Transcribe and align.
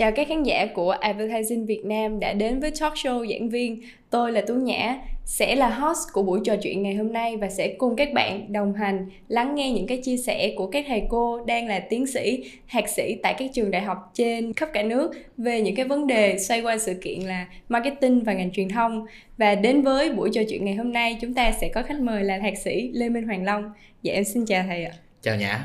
Chào 0.00 0.12
các 0.12 0.28
khán 0.28 0.42
giả 0.42 0.66
của 0.74 0.90
Advertising 0.90 1.66
Việt 1.66 1.84
Nam 1.84 2.20
đã 2.20 2.32
đến 2.32 2.60
với 2.60 2.70
talk 2.80 2.94
show 2.94 3.30
giảng 3.30 3.48
viên. 3.48 3.80
Tôi 4.10 4.32
là 4.32 4.40
Tú 4.40 4.54
Nhã, 4.54 4.98
sẽ 5.24 5.56
là 5.56 5.68
host 5.68 5.98
của 6.12 6.22
buổi 6.22 6.40
trò 6.44 6.56
chuyện 6.56 6.82
ngày 6.82 6.94
hôm 6.94 7.12
nay 7.12 7.36
và 7.36 7.48
sẽ 7.48 7.74
cùng 7.78 7.96
các 7.96 8.12
bạn 8.12 8.52
đồng 8.52 8.74
hành 8.74 9.06
lắng 9.28 9.54
nghe 9.54 9.72
những 9.72 9.86
cái 9.86 9.98
chia 9.98 10.16
sẻ 10.16 10.54
của 10.56 10.66
các 10.66 10.84
thầy 10.88 11.02
cô 11.08 11.44
đang 11.44 11.66
là 11.66 11.78
tiến 11.78 12.06
sĩ, 12.06 12.50
thạc 12.68 12.88
sĩ 12.88 13.16
tại 13.22 13.34
các 13.38 13.50
trường 13.52 13.70
đại 13.70 13.82
học 13.82 14.10
trên 14.14 14.52
khắp 14.52 14.68
cả 14.72 14.82
nước 14.82 15.12
về 15.36 15.60
những 15.60 15.74
cái 15.74 15.84
vấn 15.84 16.06
đề 16.06 16.38
xoay 16.38 16.60
quanh 16.60 16.78
sự 16.78 16.94
kiện 17.02 17.20
là 17.20 17.46
marketing 17.68 18.24
và 18.24 18.32
ngành 18.32 18.52
truyền 18.52 18.68
thông. 18.68 19.06
Và 19.38 19.54
đến 19.54 19.82
với 19.82 20.12
buổi 20.12 20.30
trò 20.32 20.42
chuyện 20.48 20.64
ngày 20.64 20.74
hôm 20.74 20.92
nay 20.92 21.18
chúng 21.20 21.34
ta 21.34 21.52
sẽ 21.60 21.68
có 21.74 21.82
khách 21.82 22.00
mời 22.00 22.24
là 22.24 22.38
thạc 22.38 22.58
sĩ 22.58 22.90
Lê 22.92 23.08
Minh 23.08 23.26
Hoàng 23.26 23.44
Long. 23.44 23.72
Dạ 24.02 24.12
em 24.12 24.24
xin 24.24 24.46
chào 24.46 24.64
thầy 24.68 24.84
ạ. 24.84 24.92
Chào 25.22 25.36
Nhã. 25.36 25.64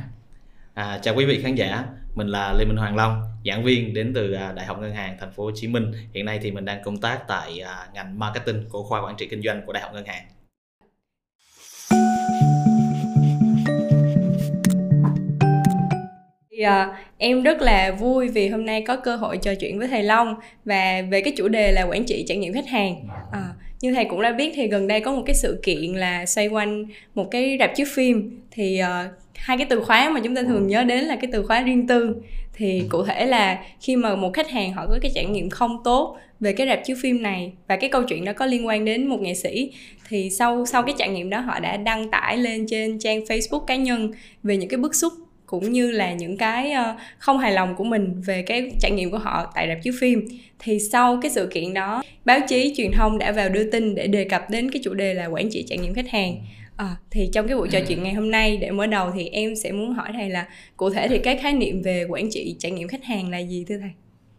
À, 0.74 1.00
chào 1.04 1.16
quý 1.18 1.26
vị 1.26 1.40
khán 1.44 1.56
giả, 1.56 1.84
mình 2.16 2.28
là 2.28 2.54
Lê 2.54 2.66
Minh 2.66 2.78
Hoàng 2.78 2.96
Long, 2.96 3.22
giảng 3.46 3.64
viên 3.64 3.94
đến 3.94 4.12
từ 4.16 4.34
à, 4.34 4.52
Đại 4.52 4.66
học 4.66 4.80
Ngân 4.82 4.94
hàng 4.94 5.18
Thành 5.20 5.32
phố 5.32 5.44
Hồ 5.44 5.52
Chí 5.56 5.68
Minh. 5.68 5.92
Hiện 6.14 6.26
nay 6.26 6.40
thì 6.42 6.52
mình 6.52 6.66
đang 6.66 6.84
công 6.84 6.98
tác 6.98 7.20
tại 7.28 7.60
à, 7.60 7.88
ngành 7.94 8.20
marketing 8.20 8.64
của 8.70 8.84
khoa 8.84 9.06
quản 9.06 9.16
trị 9.18 9.28
kinh 9.28 9.42
doanh 9.42 9.62
của 9.66 9.74
Đại 9.74 9.84
học 9.84 9.92
Ngân 9.94 10.06
hàng. 10.06 10.26
Thì, 16.52 16.62
à, 16.62 16.98
em 17.18 17.44
rất 17.44 17.62
là 17.62 17.92
vui 17.92 18.30
vì 18.30 18.50
hôm 18.50 18.66
nay 18.66 18.84
có 18.88 18.98
cơ 18.98 19.16
hội 19.16 19.38
trò 19.38 19.52
chuyện 19.60 19.80
với 19.80 19.88
thầy 19.88 20.04
Long 20.04 20.36
và 20.66 21.02
về 21.10 21.22
cái 21.22 21.34
chủ 21.38 21.48
đề 21.48 21.72
là 21.72 21.84
quản 21.84 22.06
trị 22.06 22.26
trải 22.28 22.38
nghiệm 22.38 22.54
khách 22.54 22.68
hàng. 22.68 23.08
À, 23.32 23.54
như 23.82 23.94
thầy 23.94 24.06
cũng 24.06 24.22
đã 24.22 24.32
biết 24.32 24.52
thì 24.56 24.68
gần 24.68 24.88
đây 24.88 25.02
có 25.02 25.12
một 25.12 25.24
cái 25.26 25.36
sự 25.36 25.60
kiện 25.64 25.94
là 25.94 26.26
xoay 26.26 26.48
quanh 26.48 26.86
một 27.16 27.28
cái 27.32 27.58
rạp 27.60 27.72
chiếu 27.76 27.88
phim 27.96 28.42
thì 28.52 28.78
à, 28.78 29.10
hai 29.36 29.58
cái 29.58 29.68
từ 29.70 29.84
khóa 29.84 30.10
mà 30.10 30.20
chúng 30.24 30.36
ta 30.36 30.44
thường 30.44 30.68
nhớ 30.68 30.84
đến 30.84 31.04
là 31.04 31.16
cái 31.16 31.30
từ 31.34 31.44
khóa 31.44 31.62
riêng 31.62 31.88
tư. 31.88 32.16
Thì 32.54 32.84
cụ 32.90 33.04
thể 33.04 33.26
là 33.26 33.60
khi 33.82 33.96
mà 33.96 34.16
một 34.16 34.34
khách 34.34 34.50
hàng 34.50 34.74
họ 34.74 34.86
có 34.88 34.98
cái 35.02 35.12
trải 35.16 35.26
nghiệm 35.26 35.50
không 35.50 35.82
tốt 35.84 36.18
về 36.40 36.54
cái 36.54 36.68
rạp 36.68 36.80
chiếu 36.86 36.96
phim 37.02 37.24
này 37.24 37.54
và 37.68 37.76
cái 37.76 37.90
câu 37.90 38.04
chuyện 38.04 38.26
đó 38.26 38.34
có 38.34 38.46
liên 38.46 38.68
quan 38.68 38.86
đến 38.86 39.08
một 39.08 39.22
nghệ 39.22 39.34
sĩ 39.34 39.72
thì 40.10 40.30
sau 40.30 40.66
sau 40.66 40.84
cái 40.84 40.96
trải 40.98 41.10
nghiệm 41.10 41.30
đó 41.30 41.40
họ 41.40 41.60
đã 41.60 41.78
đăng 41.78 42.12
tải 42.12 42.38
lên 42.38 42.66
trên 42.70 43.00
trang 43.00 43.20
Facebook 43.20 43.60
cá 43.60 43.76
nhân 43.76 44.12
về 44.44 44.58
những 44.58 44.70
cái 44.70 44.78
bức 44.78 44.96
xúc 44.96 45.14
cũng 45.46 45.72
như 45.72 45.92
là 45.92 46.14
những 46.14 46.38
cái 46.38 46.72
uh, 46.72 47.00
không 47.18 47.38
hài 47.38 47.52
lòng 47.52 47.76
của 47.76 47.84
mình 47.84 48.22
về 48.26 48.42
cái 48.42 48.72
trải 48.80 48.92
nghiệm 48.92 49.12
của 49.12 49.18
họ 49.18 49.52
tại 49.56 49.68
rạp 49.68 49.78
chiếu 49.84 49.94
phim. 50.00 50.28
Thì 50.60 50.80
sau 50.80 51.20
cái 51.22 51.32
sự 51.32 51.48
kiện 51.54 51.74
đó 51.74 52.04
báo 52.26 52.40
chí 52.48 52.74
truyền 52.78 52.92
thông 52.92 53.18
đã 53.18 53.32
vào 53.32 53.50
đưa 53.50 53.72
tin 53.72 53.96
để 53.96 54.08
đề 54.08 54.24
cập 54.24 54.50
đến 54.50 54.72
cái 54.72 54.82
chủ 54.84 54.94
đề 54.94 55.14
là 55.14 55.26
quản 55.26 55.50
trị 55.50 55.66
trải 55.68 55.78
nghiệm 55.78 55.94
khách 55.94 56.10
hàng 56.10 56.36
À, 56.76 56.96
thì 57.12 57.30
trong 57.34 57.48
cái 57.48 57.58
buổi 57.58 57.68
trò 57.72 57.80
chuyện 57.88 58.04
ngày 58.04 58.14
hôm 58.14 58.32
nay 58.32 58.58
để 58.58 58.72
mở 58.72 58.88
đầu 58.88 59.12
thì 59.16 59.28
em 59.28 59.56
sẽ 59.56 59.72
muốn 59.72 59.94
hỏi 59.94 60.10
thầy 60.14 60.30
là 60.30 60.48
cụ 60.78 60.90
thể 60.90 61.08
thì 61.08 61.18
cái 61.18 61.38
khái 61.38 61.54
niệm 61.54 61.82
về 61.82 62.06
quản 62.10 62.30
trị 62.32 62.56
trải 62.60 62.72
nghiệm 62.72 62.88
khách 62.88 63.04
hàng 63.04 63.30
là 63.30 63.40
gì 63.40 63.66
thưa 63.68 63.78
thầy? 63.78 63.92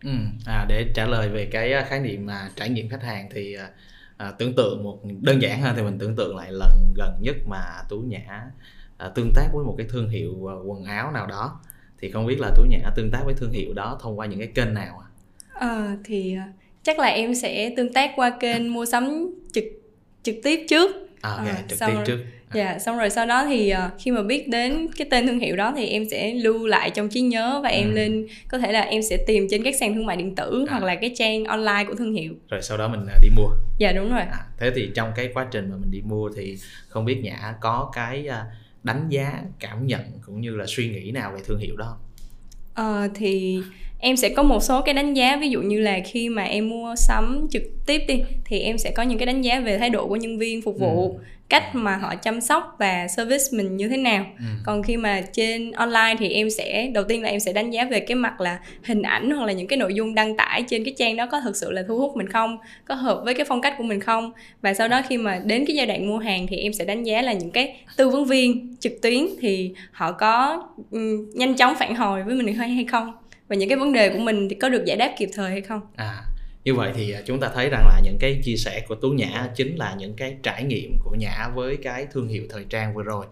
Ừ, 0.05 0.11
à, 0.47 0.67
để 0.69 0.87
trả 0.95 1.06
lời 1.06 1.28
về 1.28 1.47
cái 1.47 1.73
khái 1.89 2.01
niệm 2.01 2.27
mà 2.27 2.51
trải 2.56 2.69
nghiệm 2.69 2.89
khách 2.89 3.03
hàng 3.03 3.28
thì 3.34 3.55
à, 3.55 3.69
à, 4.17 4.33
tưởng 4.39 4.55
tượng 4.56 4.84
một 4.84 4.98
đơn 5.20 5.43
giản 5.43 5.62
hơn 5.62 5.75
thì 5.77 5.83
mình 5.83 5.98
tưởng 5.98 6.17
tượng 6.17 6.37
lại 6.37 6.53
lần 6.53 6.93
gần 6.97 7.19
nhất 7.20 7.37
mà 7.47 7.62
tú 7.89 7.98
nhã 8.01 8.43
à, 8.98 9.09
tương 9.09 9.33
tác 9.34 9.48
với 9.53 9.65
một 9.65 9.75
cái 9.78 9.87
thương 9.91 10.09
hiệu 10.09 10.50
à, 10.50 10.55
quần 10.67 10.84
áo 10.84 11.12
nào 11.12 11.27
đó 11.27 11.61
thì 12.00 12.11
không 12.11 12.27
biết 12.27 12.41
là 12.41 12.50
tú 12.56 12.62
nhã 12.69 12.78
tương 12.97 13.11
tác 13.11 13.21
với 13.25 13.34
thương 13.34 13.53
hiệu 13.53 13.73
đó 13.75 13.98
thông 14.03 14.19
qua 14.19 14.27
những 14.27 14.39
cái 14.39 14.48
kênh 14.55 14.75
nào 14.75 15.03
à? 15.03 15.06
À, 15.53 15.97
thì 16.05 16.37
à, 16.37 16.53
chắc 16.83 16.98
là 16.98 17.06
em 17.06 17.34
sẽ 17.34 17.73
tương 17.77 17.93
tác 17.93 18.11
qua 18.17 18.37
kênh 18.41 18.75
mua 18.75 18.87
sắm 18.87 19.34
trực 19.53 19.65
trực 20.23 20.37
tiếp 20.43 20.67
trước 20.69 21.06
à, 21.27 21.37
okay, 21.37 21.55
à, 21.57 21.63
trực 21.69 21.79
tiếp 21.79 21.95
rồi, 21.95 22.05
trước 22.07 22.19
à. 22.49 22.53
dạ 22.55 22.79
xong 22.79 22.99
rồi 22.99 23.11
sau 23.11 23.27
đó 23.27 23.47
thì 23.47 23.73
uh, 23.73 23.93
khi 23.99 24.11
mà 24.11 24.23
biết 24.23 24.49
đến 24.49 24.89
cái 24.97 25.07
tên 25.11 25.27
thương 25.27 25.39
hiệu 25.39 25.57
đó 25.57 25.73
thì 25.77 25.87
em 25.87 26.05
sẽ 26.11 26.35
lưu 26.35 26.67
lại 26.67 26.91
trong 26.91 27.09
trí 27.09 27.21
nhớ 27.21 27.61
và 27.63 27.69
em 27.69 27.89
ừ. 27.89 27.95
lên 27.95 28.27
có 28.49 28.59
thể 28.59 28.73
là 28.73 28.81
em 28.81 29.03
sẽ 29.03 29.17
tìm 29.27 29.47
trên 29.51 29.63
các 29.63 29.75
sàn 29.81 29.95
thương 29.95 30.07
mại 30.07 30.17
điện 30.17 30.35
tử 30.35 30.65
à. 30.69 30.71
hoặc 30.71 30.83
là 30.83 30.95
cái 30.95 31.13
trang 31.17 31.45
online 31.45 31.85
của 31.89 31.95
thương 31.95 32.13
hiệu 32.13 32.35
rồi 32.49 32.63
sau 32.63 32.79
đó 32.79 32.89
mình 32.89 33.01
uh, 33.03 33.23
đi 33.23 33.29
mua 33.37 33.51
dạ 33.79 33.93
đúng 33.93 34.11
rồi 34.11 34.21
à, 34.21 34.47
thế 34.59 34.71
thì 34.75 34.91
trong 34.95 35.13
cái 35.17 35.29
quá 35.35 35.47
trình 35.51 35.71
mà 35.71 35.77
mình 35.77 35.91
đi 35.91 36.03
mua 36.05 36.31
thì 36.37 36.57
không 36.89 37.05
biết 37.05 37.21
nhã 37.23 37.55
có 37.61 37.91
cái 37.95 38.29
uh, 38.29 38.34
đánh 38.83 39.09
giá 39.09 39.43
cảm 39.61 39.87
nhận 39.87 40.03
cũng 40.27 40.41
như 40.41 40.56
là 40.56 40.65
suy 40.69 40.89
nghĩ 40.89 41.11
nào 41.11 41.33
về 41.34 41.41
thương 41.47 41.59
hiệu 41.59 41.77
đó 41.77 41.99
uh, 42.81 43.11
thì 43.15 43.62
em 43.99 44.17
sẽ 44.17 44.29
có 44.29 44.43
một 44.43 44.62
số 44.62 44.83
cái 44.83 44.95
đánh 44.95 45.15
giá 45.15 45.37
ví 45.37 45.49
dụ 45.49 45.62
như 45.62 45.81
là 45.81 46.01
khi 46.05 46.29
mà 46.29 46.43
em 46.43 46.69
mua 46.69 46.95
sắm 46.97 47.47
trực 47.51 47.62
tiếp 47.87 48.03
đi 48.09 48.23
thì 48.45 48.61
em 48.61 48.79
sẽ 48.79 48.91
có 48.91 49.03
những 49.03 49.19
cái 49.19 49.27
đánh 49.27 49.43
giá 49.43 49.61
về 49.61 49.79
thái 49.79 49.91
độ 49.91 50.09
của 50.09 50.17
nhân 50.17 50.39
viên 50.39 50.62
phục 50.62 50.79
vụ 50.79 51.12
ừ. 51.12 51.25
cách 51.49 51.75
mà 51.75 51.97
họ 51.97 52.15
chăm 52.15 52.41
sóc 52.41 52.77
và 52.79 53.09
service 53.09 53.45
mình 53.53 53.77
như 53.77 53.89
thế 53.89 53.97
nào 53.97 54.27
ừ. 54.39 54.45
còn 54.65 54.83
khi 54.83 54.97
mà 54.97 55.23
trên 55.33 55.73
online 55.73 56.15
thì 56.19 56.29
em 56.29 56.51
sẽ 56.51 56.91
đầu 56.95 57.05
tiên 57.05 57.23
là 57.23 57.29
em 57.29 57.41
sẽ 57.41 57.53
đánh 57.53 57.71
giá 57.71 57.85
về 57.85 58.01
cái 58.01 58.15
mặt 58.15 58.41
là 58.41 58.59
hình 58.85 59.03
ảnh 59.03 59.31
hoặc 59.31 59.47
là 59.47 59.53
những 59.53 59.67
cái 59.67 59.77
nội 59.77 59.95
dung 59.95 60.15
đăng 60.15 60.37
tải 60.37 60.62
trên 60.69 60.85
cái 60.85 60.95
trang 60.99 61.17
đó 61.17 61.27
có 61.27 61.41
thực 61.41 61.56
sự 61.56 61.71
là 61.71 61.83
thu 61.89 61.99
hút 61.99 62.17
mình 62.17 62.29
không 62.29 62.59
có 62.85 62.95
hợp 62.95 63.21
với 63.25 63.35
cái 63.35 63.47
phong 63.49 63.61
cách 63.61 63.75
của 63.79 63.85
mình 63.85 64.01
không 64.01 64.33
và 64.62 64.75
sau 64.75 64.89
đó 64.89 65.03
khi 65.09 65.17
mà 65.17 65.41
đến 65.45 65.65
cái 65.67 65.77
giai 65.77 65.87
đoạn 65.87 66.09
mua 66.09 66.19
hàng 66.19 66.47
thì 66.47 66.56
em 66.56 66.73
sẽ 66.73 66.85
đánh 66.85 67.05
giá 67.05 67.23
là 67.23 67.33
những 67.33 67.51
cái 67.51 67.77
tư 67.97 68.09
vấn 68.09 68.25
viên 68.25 68.77
trực 68.81 68.93
tuyến 69.03 69.27
thì 69.41 69.73
họ 69.93 70.12
có 70.12 70.62
um, 70.91 71.31
nhanh 71.35 71.55
chóng 71.55 71.75
phản 71.79 71.95
hồi 71.95 72.23
với 72.23 72.35
mình 72.35 72.55
hay 72.55 72.69
hay 72.69 72.85
không 72.85 73.12
và 73.49 73.57
những 73.57 73.69
cái 73.69 73.79
vấn 73.79 73.93
đề 73.93 74.09
của 74.09 74.19
mình 74.19 74.49
thì 74.49 74.57
có 74.61 74.69
được 74.69 74.84
giải 74.84 74.97
đáp 74.97 75.15
kịp 75.19 75.29
thời 75.34 75.51
hay 75.51 75.61
không 75.61 75.81
à 75.97 76.23
như 76.65 76.75
vậy 76.75 76.93
thì 76.95 77.12
à, 77.12 77.21
chúng 77.27 77.41
ta 77.41 77.51
thấy 77.55 77.69
rằng 77.71 77.87
là 77.87 78.01
những 78.05 78.19
cái 78.21 78.41
chia 78.45 78.57
sẻ 78.57 78.84
của 78.89 78.95
tú 78.95 79.11
nhã 79.11 79.49
chính 79.57 79.77
là 79.77 79.95
những 79.99 80.15
cái 80.17 80.37
trải 80.43 80.65
nghiệm 80.65 80.97
của 81.05 81.15
nhã 81.19 81.49
với 81.55 81.77
cái 81.77 82.06
thương 82.12 82.29
hiệu 82.29 82.43
thời 82.51 82.65
trang 82.65 82.95
vừa 82.95 83.03
rồi 83.03 83.27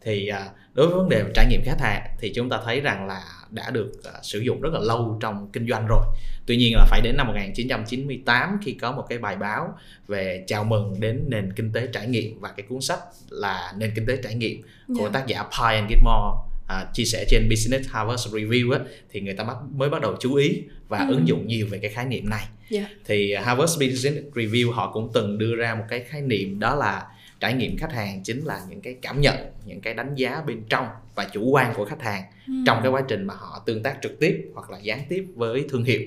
thì 0.00 0.28
à, 0.28 0.48
đối 0.74 0.86
với 0.86 0.96
vấn 0.96 1.08
đề 1.08 1.24
trải 1.34 1.46
nghiệm 1.50 1.62
khách 1.64 1.80
hàng 1.80 2.02
thì 2.20 2.32
chúng 2.34 2.48
ta 2.48 2.60
thấy 2.64 2.80
rằng 2.80 3.06
là 3.06 3.22
đã 3.50 3.70
được 3.70 3.92
uh, 3.98 4.24
sử 4.24 4.38
dụng 4.38 4.60
rất 4.60 4.72
là 4.72 4.80
lâu 4.80 5.18
trong 5.20 5.48
kinh 5.52 5.68
doanh 5.68 5.86
rồi. 5.86 6.04
Tuy 6.46 6.56
nhiên 6.56 6.72
là 6.76 6.84
phải 6.90 7.00
đến 7.00 7.16
năm 7.16 7.26
1998 7.26 8.58
khi 8.64 8.72
có 8.72 8.92
một 8.92 9.06
cái 9.08 9.18
bài 9.18 9.36
báo 9.36 9.74
về 10.06 10.44
chào 10.46 10.64
mừng 10.64 11.00
đến 11.00 11.24
nền 11.28 11.52
kinh 11.52 11.72
tế 11.72 11.86
trải 11.92 12.06
nghiệm 12.06 12.40
và 12.40 12.52
cái 12.56 12.66
cuốn 12.68 12.80
sách 12.80 13.00
là 13.30 13.72
nền 13.76 13.92
kinh 13.94 14.06
tế 14.06 14.16
trải 14.22 14.34
nghiệm 14.34 14.62
của 14.88 15.00
yeah. 15.00 15.12
Dạ. 15.12 15.20
tác 15.20 15.26
giả 15.26 15.42
Pye 15.42 15.76
and 15.76 15.90
Gilmore 15.90 16.49
à, 16.70 16.86
chia 16.92 17.04
sẻ 17.04 17.24
trên 17.28 17.48
Business 17.50 17.88
Harvard 17.88 18.28
Review 18.34 18.72
á, 18.72 18.78
thì 19.10 19.20
người 19.20 19.34
ta 19.34 19.44
bắt, 19.44 19.56
mới 19.74 19.88
bắt 19.88 20.00
đầu 20.00 20.16
chú 20.20 20.34
ý 20.34 20.62
và 20.88 20.98
ừ. 20.98 21.14
ứng 21.14 21.28
dụng 21.28 21.46
nhiều 21.46 21.66
về 21.70 21.78
cái 21.78 21.90
khái 21.90 22.04
niệm 22.04 22.28
này. 22.28 22.44
Yeah. 22.70 22.84
Dạ. 22.90 22.96
Thì 23.04 23.34
Harvard 23.34 23.80
Business 23.80 24.18
Review 24.34 24.72
họ 24.72 24.92
cũng 24.92 25.10
từng 25.14 25.38
đưa 25.38 25.56
ra 25.56 25.74
một 25.74 25.84
cái 25.88 26.00
khái 26.00 26.20
niệm 26.20 26.60
đó 26.60 26.74
là 26.74 27.06
trải 27.40 27.54
nghiệm 27.54 27.76
khách 27.78 27.92
hàng 27.92 28.22
chính 28.24 28.44
là 28.44 28.60
những 28.68 28.80
cái 28.80 28.96
cảm 29.02 29.20
nhận, 29.20 29.36
những 29.64 29.80
cái 29.80 29.94
đánh 29.94 30.14
giá 30.14 30.42
bên 30.46 30.62
trong 30.68 30.86
và 31.14 31.28
chủ 31.32 31.50
quan 31.50 31.74
của 31.74 31.84
khách 31.84 32.02
hàng 32.02 32.22
ừ. 32.46 32.52
trong 32.66 32.78
cái 32.82 32.92
quá 32.92 33.02
trình 33.08 33.24
mà 33.24 33.34
họ 33.34 33.62
tương 33.66 33.82
tác 33.82 33.96
trực 34.02 34.20
tiếp 34.20 34.50
hoặc 34.54 34.70
là 34.70 34.78
gián 34.78 35.00
tiếp 35.08 35.24
với 35.34 35.64
thương 35.70 35.84
hiệu. 35.84 36.00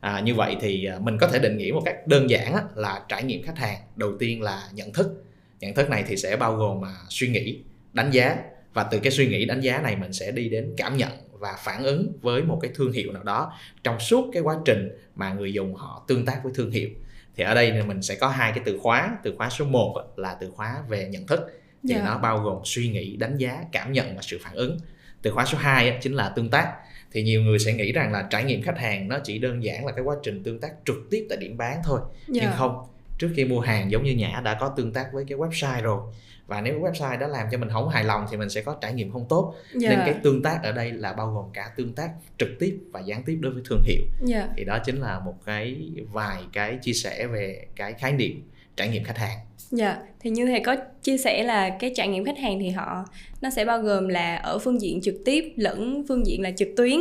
À, 0.00 0.20
như 0.20 0.34
vậy 0.34 0.56
thì 0.60 0.84
à, 0.84 0.98
mình 1.00 1.18
có 1.20 1.28
thể 1.28 1.38
định 1.38 1.56
nghĩa 1.56 1.72
một 1.72 1.82
cách 1.84 2.06
đơn 2.06 2.30
giản 2.30 2.52
á, 2.52 2.62
là 2.74 3.00
trải 3.08 3.24
nghiệm 3.24 3.42
khách 3.42 3.58
hàng 3.58 3.78
đầu 3.96 4.12
tiên 4.18 4.42
là 4.42 4.62
nhận 4.72 4.92
thức 4.92 5.24
nhận 5.60 5.74
thức 5.74 5.90
này 5.90 6.04
thì 6.08 6.16
sẽ 6.16 6.36
bao 6.36 6.56
gồm 6.56 6.80
mà 6.80 6.94
suy 7.08 7.28
nghĩ 7.28 7.58
đánh 7.92 8.10
giá 8.10 8.36
và 8.74 8.84
từ 8.84 8.98
cái 8.98 9.12
suy 9.12 9.26
nghĩ 9.26 9.44
đánh 9.44 9.60
giá 9.60 9.80
này 9.80 9.96
mình 9.96 10.12
sẽ 10.12 10.30
đi 10.30 10.48
đến 10.48 10.74
cảm 10.76 10.96
nhận 10.96 11.10
và 11.32 11.56
phản 11.64 11.84
ứng 11.84 12.12
với 12.20 12.42
một 12.42 12.58
cái 12.62 12.70
thương 12.74 12.92
hiệu 12.92 13.12
nào 13.12 13.22
đó 13.22 13.52
trong 13.84 14.00
suốt 14.00 14.30
cái 14.32 14.42
quá 14.42 14.56
trình 14.64 14.88
mà 15.14 15.32
người 15.32 15.52
dùng 15.52 15.74
họ 15.74 16.04
tương 16.08 16.24
tác 16.24 16.40
với 16.44 16.52
thương 16.56 16.70
hiệu 16.70 16.88
thì 17.36 17.44
ở 17.44 17.54
đây 17.54 17.82
mình 17.82 18.02
sẽ 18.02 18.14
có 18.14 18.28
hai 18.28 18.52
cái 18.52 18.62
từ 18.66 18.78
khóa 18.78 19.18
từ 19.22 19.34
khóa 19.36 19.50
số 19.50 19.64
1 19.64 20.14
là 20.16 20.36
từ 20.40 20.50
khóa 20.50 20.82
về 20.88 21.08
nhận 21.08 21.26
thức 21.26 21.40
thì 21.88 21.94
yeah. 21.94 22.04
Dạ. 22.04 22.10
nó 22.10 22.18
bao 22.18 22.38
gồm 22.38 22.58
suy 22.64 22.88
nghĩ 22.88 23.16
đánh 23.16 23.36
giá 23.36 23.64
cảm 23.72 23.92
nhận 23.92 24.16
và 24.16 24.22
sự 24.22 24.38
phản 24.42 24.54
ứng 24.54 24.78
từ 25.22 25.30
khóa 25.30 25.44
số 25.44 25.58
2 25.58 25.98
chính 26.02 26.14
là 26.14 26.28
tương 26.28 26.50
tác 26.50 26.72
thì 27.12 27.22
nhiều 27.22 27.42
người 27.42 27.58
sẽ 27.58 27.72
nghĩ 27.72 27.92
rằng 27.92 28.12
là 28.12 28.26
trải 28.30 28.44
nghiệm 28.44 28.62
khách 28.62 28.78
hàng 28.78 29.08
nó 29.08 29.18
chỉ 29.24 29.38
đơn 29.38 29.64
giản 29.64 29.86
là 29.86 29.92
cái 29.92 30.04
quá 30.04 30.16
trình 30.22 30.42
tương 30.42 30.60
tác 30.60 30.72
trực 30.84 30.96
tiếp 31.10 31.26
tại 31.28 31.38
điểm 31.38 31.56
bán 31.56 31.80
thôi 31.84 32.00
yeah. 32.00 32.28
nhưng 32.28 32.44
dạ. 32.44 32.54
không 32.56 32.93
trước 33.18 33.30
khi 33.36 33.44
mua 33.44 33.60
hàng 33.60 33.90
giống 33.90 34.04
như 34.04 34.12
nhã 34.12 34.40
đã 34.44 34.56
có 34.60 34.68
tương 34.68 34.92
tác 34.92 35.12
với 35.12 35.24
cái 35.28 35.38
website 35.38 35.82
rồi 35.82 36.00
và 36.46 36.60
nếu 36.60 36.80
website 36.80 37.18
đó 37.18 37.26
làm 37.26 37.46
cho 37.52 37.58
mình 37.58 37.68
không 37.68 37.88
hài 37.88 38.04
lòng 38.04 38.26
thì 38.30 38.36
mình 38.36 38.50
sẽ 38.50 38.62
có 38.62 38.76
trải 38.80 38.92
nghiệm 38.92 39.12
không 39.12 39.26
tốt 39.28 39.54
yeah. 39.82 39.90
nên 39.90 39.98
dạ. 39.98 40.04
cái 40.06 40.14
tương 40.22 40.42
tác 40.42 40.62
ở 40.62 40.72
đây 40.72 40.92
là 40.92 41.12
bao 41.12 41.32
gồm 41.34 41.44
cả 41.52 41.70
tương 41.76 41.92
tác 41.92 42.10
trực 42.38 42.48
tiếp 42.60 42.78
và 42.92 43.00
gián 43.00 43.22
tiếp 43.22 43.38
đối 43.40 43.52
với 43.52 43.62
thương 43.68 43.82
hiệu 43.84 44.02
yeah. 44.20 44.44
Dạ. 44.48 44.48
thì 44.56 44.64
đó 44.64 44.78
chính 44.84 45.00
là 45.00 45.20
một 45.20 45.34
cái 45.44 45.90
vài 46.12 46.42
cái 46.52 46.78
chia 46.82 46.92
sẻ 46.92 47.26
về 47.26 47.66
cái 47.76 47.92
khái 47.92 48.12
niệm 48.12 48.42
trải 48.76 48.88
nghiệm 48.88 49.04
khách 49.04 49.18
hàng 49.18 49.38
Dạ, 49.70 49.98
thì 50.20 50.30
như 50.30 50.46
thầy 50.46 50.60
có 50.60 50.76
chia 51.02 51.18
sẻ 51.18 51.42
là 51.42 51.70
cái 51.80 51.92
trải 51.94 52.08
nghiệm 52.08 52.24
khách 52.24 52.38
hàng 52.38 52.58
thì 52.60 52.68
họ 52.68 53.04
nó 53.40 53.50
sẽ 53.50 53.64
bao 53.64 53.80
gồm 53.80 54.08
là 54.08 54.36
ở 54.36 54.58
phương 54.58 54.80
diện 54.80 55.00
trực 55.00 55.14
tiếp 55.24 55.52
lẫn 55.56 56.04
phương 56.08 56.26
diện 56.26 56.42
là 56.42 56.50
trực 56.50 56.68
tuyến. 56.76 57.00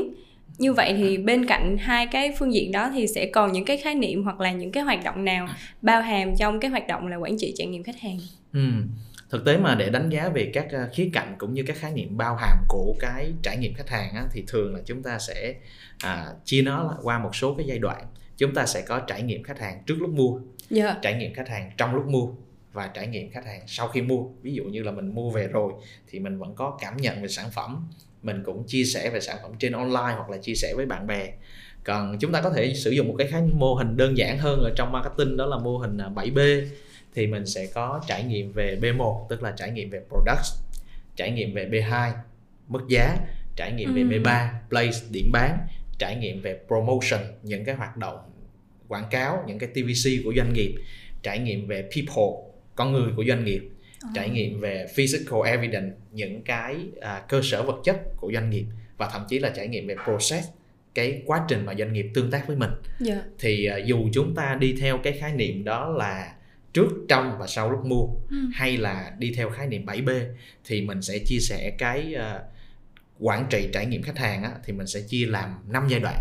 Như 0.58 0.74
vậy 0.74 0.94
thì 0.98 1.18
bên 1.18 1.46
cạnh 1.46 1.78
hai 1.78 2.08
cái 2.08 2.34
phương 2.40 2.54
diện 2.54 2.72
đó 2.72 2.92
thì 2.94 3.08
sẽ 3.08 3.26
còn 3.26 3.52
những 3.52 3.66
cái 3.66 3.78
khái 3.78 3.96
niệm 3.96 4.24
hoặc 4.24 4.40
là 4.40 4.52
những 4.52 4.72
cái 4.72 4.84
hoạt 4.84 5.04
động 5.04 5.26
nào 5.26 5.48
bao 5.82 6.02
hàm 6.02 6.36
trong 6.40 6.60
cái 6.60 6.72
hoạt 6.72 6.88
động 6.88 7.08
là 7.08 7.18
quản 7.18 7.38
trị 7.38 7.54
trải 7.58 7.68
nghiệm 7.68 7.84
khách 7.84 8.00
hàng. 8.00 8.20
Ừ 8.54 8.60
thực 9.34 9.46
tế 9.46 9.58
mà 9.58 9.76
để 9.76 9.90
đánh 9.90 10.10
giá 10.10 10.30
về 10.30 10.52
các 10.54 10.68
ờ, 10.72 10.90
khía 10.94 11.10
cạnh 11.14 11.36
cũng 11.38 11.54
như 11.54 11.64
các 11.68 11.78
khái 11.78 11.92
niệm 11.92 12.18
bao 12.18 12.36
hàm 12.36 12.58
của 12.68 12.96
cái 13.00 13.34
trải 13.44 13.58
nghiệm 13.58 13.74
khách 13.74 13.90
hàng 13.90 14.14
á, 14.16 14.24
thì 14.32 14.44
thường 14.48 14.76
là 14.76 14.82
chúng 14.86 15.04
ta 15.04 15.20
sẽ 15.20 15.56
à, 16.04 16.28
chia 16.46 16.62
nó 16.62 16.98
qua 17.04 17.20
một 17.20 17.36
số 17.36 17.56
cái 17.58 17.66
giai 17.68 17.80
đoạn 17.80 18.06
chúng 18.38 18.54
ta 18.54 18.66
sẽ 18.66 18.82
có 18.82 19.00
trải 19.00 19.22
nghiệm 19.22 19.44
khách 19.44 19.60
hàng 19.60 19.84
trước 19.86 19.96
lúc 20.00 20.10
mua 20.10 20.32
yeah. 20.32 20.44
Dạ. 20.70 20.96
trải 21.02 21.14
nghiệm 21.14 21.34
khách 21.34 21.50
hàng 21.50 21.72
trong 21.78 21.96
lúc 21.96 22.08
mua 22.08 22.28
và 22.74 22.88
trải 22.88 23.08
nghiệm 23.08 23.32
khách 23.32 23.46
hàng 23.46 23.62
sau 23.68 23.88
khi 23.88 24.02
mua 24.02 24.24
ví 24.42 24.54
dụ 24.54 24.64
như 24.64 24.84
là 24.84 24.92
mình 24.92 25.16
mua 25.16 25.30
về 25.30 25.48
rồi 25.48 25.74
thì 26.08 26.20
mình 26.20 26.38
vẫn 26.38 26.56
có 26.56 26.78
cảm 26.82 26.98
nhận 26.98 27.22
về 27.22 27.28
sản 27.28 27.52
phẩm 27.52 27.88
mình 28.24 28.44
cũng 28.46 28.64
chia 28.68 28.84
sẻ 28.84 29.10
về 29.10 29.20
sản 29.20 29.38
phẩm 29.42 29.52
trên 29.60 29.72
online 29.74 30.16
hoặc 30.16 30.30
là 30.30 30.38
chia 30.38 30.56
sẻ 30.56 30.74
với 30.76 30.86
bạn 30.86 31.08
bè 31.08 31.30
còn 31.84 32.18
chúng 32.20 32.32
ta 32.32 32.42
có 32.42 32.50
thể 32.50 32.74
sử 32.74 32.92
dụng 32.92 33.08
một 33.08 33.16
cái 33.18 33.28
khái 33.28 33.42
mô 33.42 33.74
hình 33.74 33.98
đơn 33.98 34.18
giản 34.18 34.38
hơn 34.38 34.60
ở 34.60 34.74
trong 34.76 34.92
marketing 34.92 35.38
đó 35.38 35.46
là 35.46 35.58
mô 35.58 35.78
hình 35.78 35.98
7B 35.98 36.62
à, 36.62 36.68
thì 37.16 37.28
mình 37.28 37.46
sẽ 37.46 37.68
có 37.74 38.02
trải 38.08 38.24
nghiệm 38.24 38.52
về 38.52 38.78
B1 38.82 39.28
tức 39.30 39.44
là 39.44 39.52
trải 39.52 39.72
nghiệm 39.72 39.90
về 39.90 40.02
product 40.10 40.46
trải 41.16 41.32
nghiệm 41.32 41.54
về 41.54 41.70
B2 41.72 42.12
mức 42.68 42.82
giá 42.88 43.18
trải 43.56 43.72
nghiệm 43.72 43.96
về 43.96 44.02
ừ. 44.02 44.08
B3 44.08 44.48
place 44.70 45.00
điểm 45.12 45.30
bán 45.32 45.58
trải 45.98 46.16
nghiệm 46.16 46.42
về 46.42 46.60
promotion 46.68 47.22
những 47.44 47.66
cái 47.66 47.76
hoạt 47.76 47.98
động 47.98 48.18
quảng 48.88 49.08
cáo 49.12 49.44
những 49.48 49.60
cái 49.60 49.70
TVC 49.70 50.10
của 50.26 50.34
doanh 50.38 50.54
nghiệp 50.54 50.76
trải 51.24 51.40
nghiệm 51.40 51.68
về 51.68 51.82
people 51.82 52.54
con 52.76 52.92
người 52.92 53.12
của 53.16 53.24
doanh 53.28 53.46
nghiệp. 53.46 53.70
Trải 54.16 54.30
nghiệm 54.30 54.60
về 54.60 54.88
physical 54.96 55.40
evidence 55.46 55.96
những 56.12 56.44
cái 56.44 56.76
à, 57.02 57.24
cơ 57.30 57.42
sở 57.44 57.64
vật 57.64 57.82
chất 57.84 57.98
của 58.18 58.32
doanh 58.34 58.50
nghiệp 58.50 58.66
và 58.98 59.10
thậm 59.14 59.26
chí 59.30 59.40
là 59.40 59.50
trải 59.50 59.68
nghiệm 59.68 59.88
về 59.88 59.96
process 60.04 60.48
cái 60.96 61.22
quá 61.26 61.46
trình 61.48 61.66
mà 61.66 61.74
doanh 61.80 61.94
nghiệp 61.94 62.06
tương 62.14 62.32
tác 62.32 62.48
với 62.48 62.58
mình 62.58 62.70
yeah. 62.70 62.84
Dạ. 63.00 63.22
thì 63.40 63.70
uh, 63.70 63.86
dù 63.86 64.10
chúng 64.14 64.36
ta 64.36 64.58
đi 64.60 64.76
theo 64.80 64.98
cái 64.98 65.14
khái 65.14 65.34
niệm 65.34 65.64
đó 65.64 65.90
là 65.90 66.36
trước 66.74 66.90
trong 67.10 67.38
và 67.40 67.48
sau 67.48 67.72
lúc 67.72 67.86
mua 67.86 68.08
ừ. 68.30 68.38
hay 68.54 68.78
là 68.78 69.14
đi 69.20 69.34
theo 69.36 69.50
khái 69.50 69.68
niệm 69.68 69.86
7B 69.86 70.26
thì 70.66 70.82
mình 70.82 71.02
sẽ 71.02 71.20
chia 71.26 71.40
sẻ 71.40 71.76
cái 71.78 72.16
uh, 72.16 72.42
quản 73.20 73.46
trị 73.50 73.70
trải 73.74 73.86
nghiệm 73.86 74.04
khách 74.04 74.18
hàng 74.18 74.44
á, 74.44 74.52
thì 74.66 74.74
mình 74.74 74.88
sẽ 74.88 75.02
chia 75.02 75.26
làm 75.26 75.56
5 75.70 75.88
giai 75.90 76.00
đoạn 76.00 76.20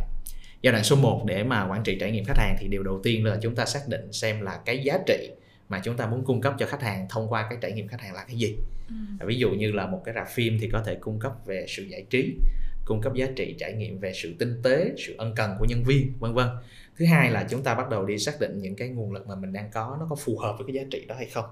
giai 0.62 0.72
đoạn 0.72 0.84
số 0.84 0.96
1 0.96 1.24
để 1.26 1.44
mà 1.44 1.66
quản 1.66 1.82
trị 1.82 1.96
trải 2.00 2.10
nghiệm 2.10 2.24
khách 2.24 2.38
hàng 2.38 2.56
thì 2.60 2.68
điều 2.68 2.82
đầu 2.82 3.00
tiên 3.02 3.24
là 3.24 3.38
chúng 3.42 3.54
ta 3.54 3.66
xác 3.66 3.80
định 3.88 4.12
xem 4.12 4.40
là 4.40 4.58
cái 4.64 4.78
giá 4.84 4.98
trị 5.06 5.30
mà 5.72 5.80
chúng 5.84 5.96
ta 5.96 6.06
muốn 6.06 6.24
cung 6.24 6.40
cấp 6.40 6.54
cho 6.58 6.66
khách 6.66 6.82
hàng 6.82 7.06
thông 7.10 7.28
qua 7.28 7.46
cái 7.50 7.58
trải 7.60 7.72
nghiệm 7.72 7.88
khách 7.88 8.00
hàng 8.00 8.14
là 8.14 8.24
cái 8.24 8.36
gì 8.36 8.56
ừ. 8.88 9.26
ví 9.26 9.36
dụ 9.36 9.50
như 9.50 9.72
là 9.72 9.86
một 9.86 10.02
cái 10.04 10.14
rạp 10.14 10.28
phim 10.28 10.58
thì 10.60 10.68
có 10.72 10.82
thể 10.86 10.94
cung 10.94 11.18
cấp 11.18 11.32
về 11.46 11.64
sự 11.68 11.82
giải 11.82 12.04
trí 12.10 12.34
cung 12.84 13.00
cấp 13.00 13.14
giá 13.14 13.26
trị 13.36 13.54
trải 13.58 13.72
nghiệm 13.72 13.98
về 13.98 14.12
sự 14.14 14.34
tinh 14.38 14.60
tế 14.62 14.92
sự 14.98 15.14
ân 15.18 15.34
cần 15.36 15.56
của 15.58 15.64
nhân 15.64 15.84
viên 15.84 16.12
vân 16.18 16.34
vân 16.34 16.46
thứ 16.96 17.04
hai 17.04 17.30
là 17.30 17.46
chúng 17.50 17.62
ta 17.62 17.74
bắt 17.74 17.90
đầu 17.90 18.06
đi 18.06 18.18
xác 18.18 18.40
định 18.40 18.58
những 18.62 18.76
cái 18.76 18.88
nguồn 18.88 19.12
lực 19.12 19.26
mà 19.28 19.34
mình 19.34 19.52
đang 19.52 19.70
có 19.72 19.96
nó 20.00 20.06
có 20.10 20.16
phù 20.16 20.38
hợp 20.38 20.54
với 20.58 20.66
cái 20.66 20.74
giá 20.74 20.82
trị 20.90 21.04
đó 21.08 21.14
hay 21.14 21.26
không 21.26 21.44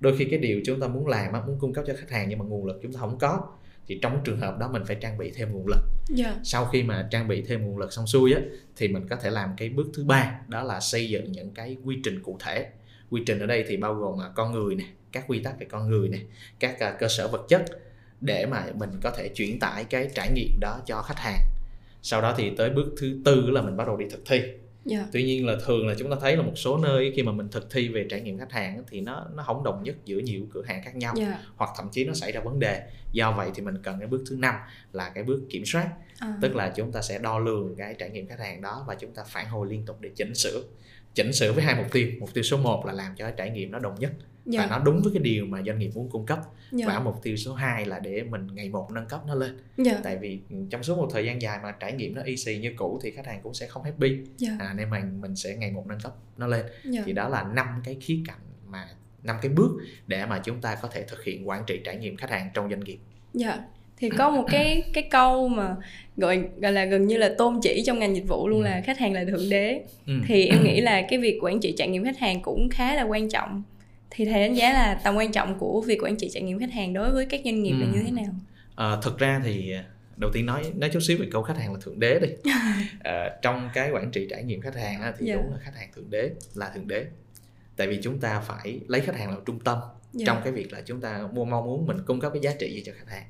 đôi 0.00 0.16
khi 0.16 0.24
cái 0.24 0.38
điều 0.38 0.60
chúng 0.64 0.80
ta 0.80 0.88
muốn 0.88 1.06
làm 1.06 1.32
muốn 1.46 1.58
cung 1.60 1.72
cấp 1.72 1.84
cho 1.86 1.94
khách 1.98 2.10
hàng 2.10 2.28
nhưng 2.28 2.38
mà 2.38 2.44
nguồn 2.44 2.66
lực 2.66 2.80
chúng 2.82 2.92
ta 2.92 3.00
không 3.00 3.18
có 3.18 3.40
thì 3.86 3.98
trong 4.02 4.20
trường 4.24 4.40
hợp 4.40 4.58
đó 4.58 4.68
mình 4.72 4.82
phải 4.86 4.96
trang 5.00 5.18
bị 5.18 5.30
thêm 5.30 5.52
nguồn 5.52 5.66
lực 5.66 5.80
yeah. 6.18 6.34
Dạ. 6.34 6.40
sau 6.44 6.64
khi 6.64 6.82
mà 6.82 7.08
trang 7.10 7.28
bị 7.28 7.42
thêm 7.42 7.66
nguồn 7.66 7.78
lực 7.78 7.92
xong 7.92 8.06
xuôi 8.06 8.32
á 8.32 8.40
thì 8.76 8.88
mình 8.88 9.08
có 9.08 9.16
thể 9.16 9.30
làm 9.30 9.50
cái 9.56 9.68
bước 9.68 9.86
thứ 9.94 10.04
ba 10.04 10.40
đó 10.48 10.62
là 10.62 10.80
xây 10.80 11.08
dựng 11.08 11.32
những 11.32 11.50
cái 11.54 11.76
quy 11.84 11.96
trình 12.04 12.22
cụ 12.22 12.38
thể 12.40 12.68
quy 13.12 13.22
trình 13.26 13.38
ở 13.38 13.46
đây 13.46 13.64
thì 13.68 13.76
bao 13.76 13.94
gồm 13.94 14.18
là 14.18 14.28
con 14.34 14.52
người 14.52 14.74
nè 14.74 14.84
các 15.12 15.24
quy 15.28 15.42
tắc 15.42 15.60
về 15.60 15.66
con 15.70 15.88
người 15.88 16.08
nè 16.08 16.18
các 16.58 16.74
uh, 16.74 17.00
cơ 17.00 17.08
sở 17.08 17.28
vật 17.28 17.46
chất 17.48 17.64
để 18.20 18.46
mà 18.46 18.66
mình 18.74 18.90
có 19.02 19.10
thể 19.10 19.28
chuyển 19.28 19.58
tải 19.58 19.84
cái 19.84 20.08
trải 20.14 20.30
nghiệm 20.34 20.60
đó 20.60 20.80
cho 20.86 21.02
khách 21.02 21.18
hàng 21.18 21.40
sau 22.02 22.22
đó 22.22 22.34
thì 22.38 22.50
tới 22.56 22.70
bước 22.70 22.94
thứ 22.98 23.20
tư 23.24 23.50
là 23.50 23.62
mình 23.62 23.76
bắt 23.76 23.86
đầu 23.86 23.96
đi 23.96 24.06
thực 24.10 24.26
thi 24.26 24.42
Yeah. 24.90 25.02
Dạ. 25.02 25.08
Tuy 25.12 25.22
nhiên 25.22 25.46
là 25.46 25.56
thường 25.66 25.88
là 25.88 25.94
chúng 25.98 26.10
ta 26.10 26.16
thấy 26.20 26.36
là 26.36 26.42
một 26.42 26.52
số 26.56 26.78
nơi 26.78 27.12
khi 27.16 27.22
mà 27.22 27.32
mình 27.32 27.48
thực 27.48 27.70
thi 27.70 27.88
về 27.88 28.06
trải 28.10 28.20
nghiệm 28.20 28.38
khách 28.38 28.52
hàng 28.52 28.82
thì 28.88 29.00
nó 29.00 29.26
nó 29.34 29.42
không 29.42 29.64
đồng 29.64 29.82
nhất 29.82 29.96
giữa 30.04 30.18
nhiều 30.18 30.46
cửa 30.52 30.62
hàng 30.66 30.82
khác 30.84 30.96
nhau 30.96 31.14
yeah. 31.18 31.30
Dạ. 31.30 31.38
hoặc 31.56 31.70
thậm 31.76 31.88
chí 31.92 32.04
nó 32.04 32.14
xảy 32.14 32.32
ra 32.32 32.40
vấn 32.40 32.58
đề. 32.58 32.82
Do 33.12 33.32
vậy 33.32 33.50
thì 33.54 33.62
mình 33.62 33.82
cần 33.82 33.98
cái 33.98 34.08
bước 34.08 34.24
thứ 34.30 34.36
năm 34.36 34.54
là 34.92 35.08
cái 35.14 35.24
bước 35.24 35.40
kiểm 35.50 35.64
soát. 35.64 35.88
À. 36.18 36.34
Tức 36.42 36.56
là 36.56 36.72
chúng 36.76 36.92
ta 36.92 37.02
sẽ 37.02 37.18
đo 37.18 37.38
lường 37.38 37.74
cái 37.76 37.94
trải 37.94 38.10
nghiệm 38.10 38.28
khách 38.28 38.38
hàng 38.38 38.62
đó 38.62 38.84
và 38.88 38.94
chúng 38.94 39.14
ta 39.14 39.22
phản 39.26 39.46
hồi 39.46 39.66
liên 39.70 39.86
tục 39.86 39.96
để 40.00 40.10
chỉnh 40.16 40.34
sửa 40.34 40.62
chỉnh 41.14 41.32
sửa 41.32 41.52
với 41.52 41.64
hai 41.64 41.74
mục 41.74 41.92
tiêu 41.92 42.08
mục 42.20 42.34
tiêu 42.34 42.44
số 42.44 42.56
1 42.56 42.86
là 42.86 42.92
làm 42.92 43.14
cho 43.16 43.30
trải 43.30 43.50
nghiệm 43.50 43.70
nó 43.70 43.78
đồng 43.78 43.94
nhất 44.00 44.10
yeah. 44.10 44.24
và 44.44 44.52
dạ. 44.52 44.66
nó 44.66 44.84
đúng 44.84 45.02
với 45.02 45.12
cái 45.14 45.22
điều 45.22 45.46
mà 45.46 45.62
doanh 45.66 45.78
nghiệp 45.78 45.90
muốn 45.94 46.10
cung 46.10 46.26
cấp 46.26 46.38
yeah. 46.78 46.88
và 46.88 47.00
mục 47.00 47.22
tiêu 47.22 47.36
số 47.36 47.54
2 47.54 47.86
là 47.86 47.98
để 47.98 48.22
mình 48.22 48.46
ngày 48.54 48.68
một 48.68 48.90
nâng 48.90 49.06
cấp 49.06 49.20
nó 49.26 49.34
lên 49.34 49.58
yeah. 49.84 49.98
tại 50.02 50.16
vì 50.16 50.40
trong 50.70 50.82
suốt 50.82 50.96
một 50.98 51.08
thời 51.12 51.24
gian 51.24 51.42
dài 51.42 51.58
mà 51.62 51.72
trải 51.72 51.92
nghiệm 51.92 52.14
nó 52.14 52.22
y 52.22 52.36
xì 52.36 52.58
như 52.58 52.72
cũ 52.76 53.00
thì 53.02 53.10
khách 53.10 53.26
hàng 53.26 53.40
cũng 53.42 53.54
sẽ 53.54 53.66
không 53.66 53.82
happy 53.82 54.18
yeah. 54.46 54.60
à, 54.60 54.74
nên 54.76 54.90
mình 54.90 55.20
mình 55.20 55.36
sẽ 55.36 55.56
ngày 55.56 55.70
một 55.70 55.86
nâng 55.86 56.00
cấp 56.00 56.14
nó 56.36 56.46
lên 56.46 56.66
yeah. 56.92 57.04
thì 57.06 57.12
đó 57.12 57.28
là 57.28 57.42
năm 57.42 57.66
cái 57.84 57.96
khía 58.00 58.18
cạnh 58.26 58.40
mà 58.66 58.88
năm 59.22 59.36
cái 59.42 59.52
bước 59.52 59.70
để 60.06 60.26
mà 60.26 60.40
chúng 60.44 60.60
ta 60.60 60.74
có 60.74 60.88
thể 60.88 61.02
thực 61.02 61.24
hiện 61.24 61.48
quản 61.48 61.64
trị 61.66 61.80
trải 61.84 61.96
nghiệm 61.96 62.16
khách 62.16 62.30
hàng 62.30 62.50
trong 62.54 62.70
doanh 62.70 62.80
nghiệp 62.80 62.98
dạ 63.34 63.48
yeah 63.48 63.60
thì 63.96 64.10
có 64.10 64.30
một 64.30 64.44
cái 64.50 64.82
cái 64.92 65.04
câu 65.10 65.48
mà 65.48 65.76
gọi 66.16 66.44
gọi 66.60 66.72
là 66.72 66.84
gần 66.84 67.06
như 67.06 67.16
là 67.16 67.34
tôn 67.38 67.60
chỉ 67.62 67.82
trong 67.86 67.98
ngành 67.98 68.16
dịch 68.16 68.28
vụ 68.28 68.48
luôn 68.48 68.62
là 68.62 68.76
ừ. 68.76 68.80
khách 68.84 68.98
hàng 68.98 69.12
là 69.12 69.24
thượng 69.24 69.50
đế 69.50 69.80
ừ. 70.06 70.12
thì 70.26 70.46
em 70.46 70.64
nghĩ 70.64 70.80
là 70.80 71.02
cái 71.10 71.18
việc 71.18 71.38
quản 71.42 71.60
trị 71.60 71.74
trải 71.76 71.88
nghiệm 71.88 72.04
khách 72.04 72.18
hàng 72.18 72.42
cũng 72.42 72.68
khá 72.70 72.94
là 72.94 73.02
quan 73.02 73.28
trọng 73.28 73.62
thì 74.10 74.24
thầy 74.24 74.40
đánh 74.40 74.54
giá 74.54 74.72
là 74.72 75.00
tầm 75.04 75.16
quan 75.16 75.32
trọng 75.32 75.58
của 75.58 75.80
việc 75.80 76.02
quản 76.02 76.16
trị 76.16 76.28
trải 76.32 76.42
nghiệm 76.42 76.58
khách 76.58 76.72
hàng 76.72 76.92
đối 76.92 77.10
với 77.10 77.26
các 77.26 77.40
doanh 77.44 77.62
nghiệp 77.62 77.72
ừ. 77.72 77.80
là 77.80 77.86
như 77.92 78.02
thế 78.04 78.10
nào 78.10 78.34
à, 78.76 78.96
thực 79.02 79.18
ra 79.18 79.40
thì 79.44 79.74
đầu 80.16 80.30
tiên 80.34 80.46
nói 80.46 80.62
nói 80.74 80.90
chút 80.92 81.00
xíu 81.00 81.18
về 81.18 81.26
câu 81.32 81.42
khách 81.42 81.58
hàng 81.58 81.72
là 81.72 81.80
thượng 81.82 82.00
đế 82.00 82.18
đi 82.20 82.28
à, 83.00 83.30
trong 83.42 83.70
cái 83.74 83.90
quản 83.90 84.10
trị 84.10 84.26
trải 84.30 84.44
nghiệm 84.44 84.60
khách 84.60 84.76
hàng 84.76 85.00
á, 85.00 85.12
thì 85.18 85.26
yeah. 85.26 85.38
Dạ. 85.38 85.42
đúng 85.42 85.52
là 85.52 85.58
khách 85.64 85.76
hàng 85.76 85.88
thượng 85.94 86.10
đế 86.10 86.30
là 86.54 86.70
thượng 86.74 86.88
đế 86.88 87.06
tại 87.76 87.86
vì 87.86 87.98
chúng 88.02 88.20
ta 88.20 88.40
phải 88.40 88.80
lấy 88.88 89.00
khách 89.00 89.16
hàng 89.16 89.30
làm 89.30 89.38
trung 89.46 89.60
tâm 89.60 89.78
yeah. 89.78 89.94
Dạ. 90.12 90.24
trong 90.26 90.40
cái 90.44 90.52
việc 90.52 90.72
là 90.72 90.82
chúng 90.86 91.00
ta 91.00 91.28
mua 91.32 91.44
mong 91.44 91.64
muốn 91.64 91.86
mình 91.86 91.96
cung 92.06 92.20
cấp 92.20 92.32
cái 92.34 92.42
giá 92.42 92.52
trị 92.58 92.74
gì 92.74 92.82
cho 92.86 92.92
khách 92.98 93.14
hàng 93.14 93.24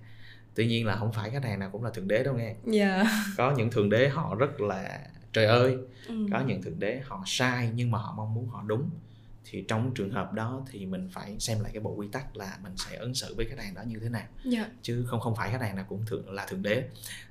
tuy 0.54 0.66
nhiên 0.66 0.86
là 0.86 0.96
không 0.96 1.12
phải 1.12 1.30
khách 1.30 1.44
hàng 1.44 1.58
nào 1.58 1.70
cũng 1.72 1.84
là 1.84 1.90
thượng 1.90 2.08
đế 2.08 2.24
đâu 2.24 2.34
nghe 2.34 2.44
yeah. 2.44 2.56
Dạ. 2.66 3.04
có 3.36 3.54
những 3.56 3.70
thượng 3.70 3.90
đế 3.90 4.08
họ 4.08 4.34
rất 4.34 4.60
là 4.60 5.00
trời 5.32 5.44
ơi 5.44 5.76
ừ. 6.08 6.14
có 6.32 6.40
những 6.46 6.62
thượng 6.62 6.78
đế 6.80 7.00
họ 7.04 7.22
sai 7.26 7.70
nhưng 7.74 7.90
mà 7.90 7.98
họ 7.98 8.14
mong 8.16 8.34
muốn 8.34 8.48
họ 8.48 8.62
đúng 8.66 8.90
thì 9.44 9.64
trong 9.68 9.94
trường 9.94 10.10
hợp 10.10 10.32
đó 10.32 10.62
thì 10.70 10.86
mình 10.86 11.08
phải 11.12 11.36
xem 11.38 11.60
lại 11.60 11.70
cái 11.74 11.80
bộ 11.80 11.94
quy 11.94 12.08
tắc 12.12 12.36
là 12.36 12.58
mình 12.62 12.72
sẽ 12.76 12.96
ứng 12.96 13.14
xử 13.14 13.34
với 13.34 13.46
khách 13.46 13.58
hàng 13.58 13.74
đó 13.74 13.82
như 13.86 13.98
thế 13.98 14.08
nào 14.08 14.22
yeah. 14.22 14.44
Dạ. 14.44 14.66
chứ 14.82 15.04
không 15.06 15.20
không 15.20 15.36
phải 15.36 15.50
khách 15.50 15.60
hàng 15.60 15.76
nào 15.76 15.84
cũng 15.88 16.06
thượng 16.06 16.30
là 16.30 16.46
thượng 16.46 16.62
đế 16.62 16.82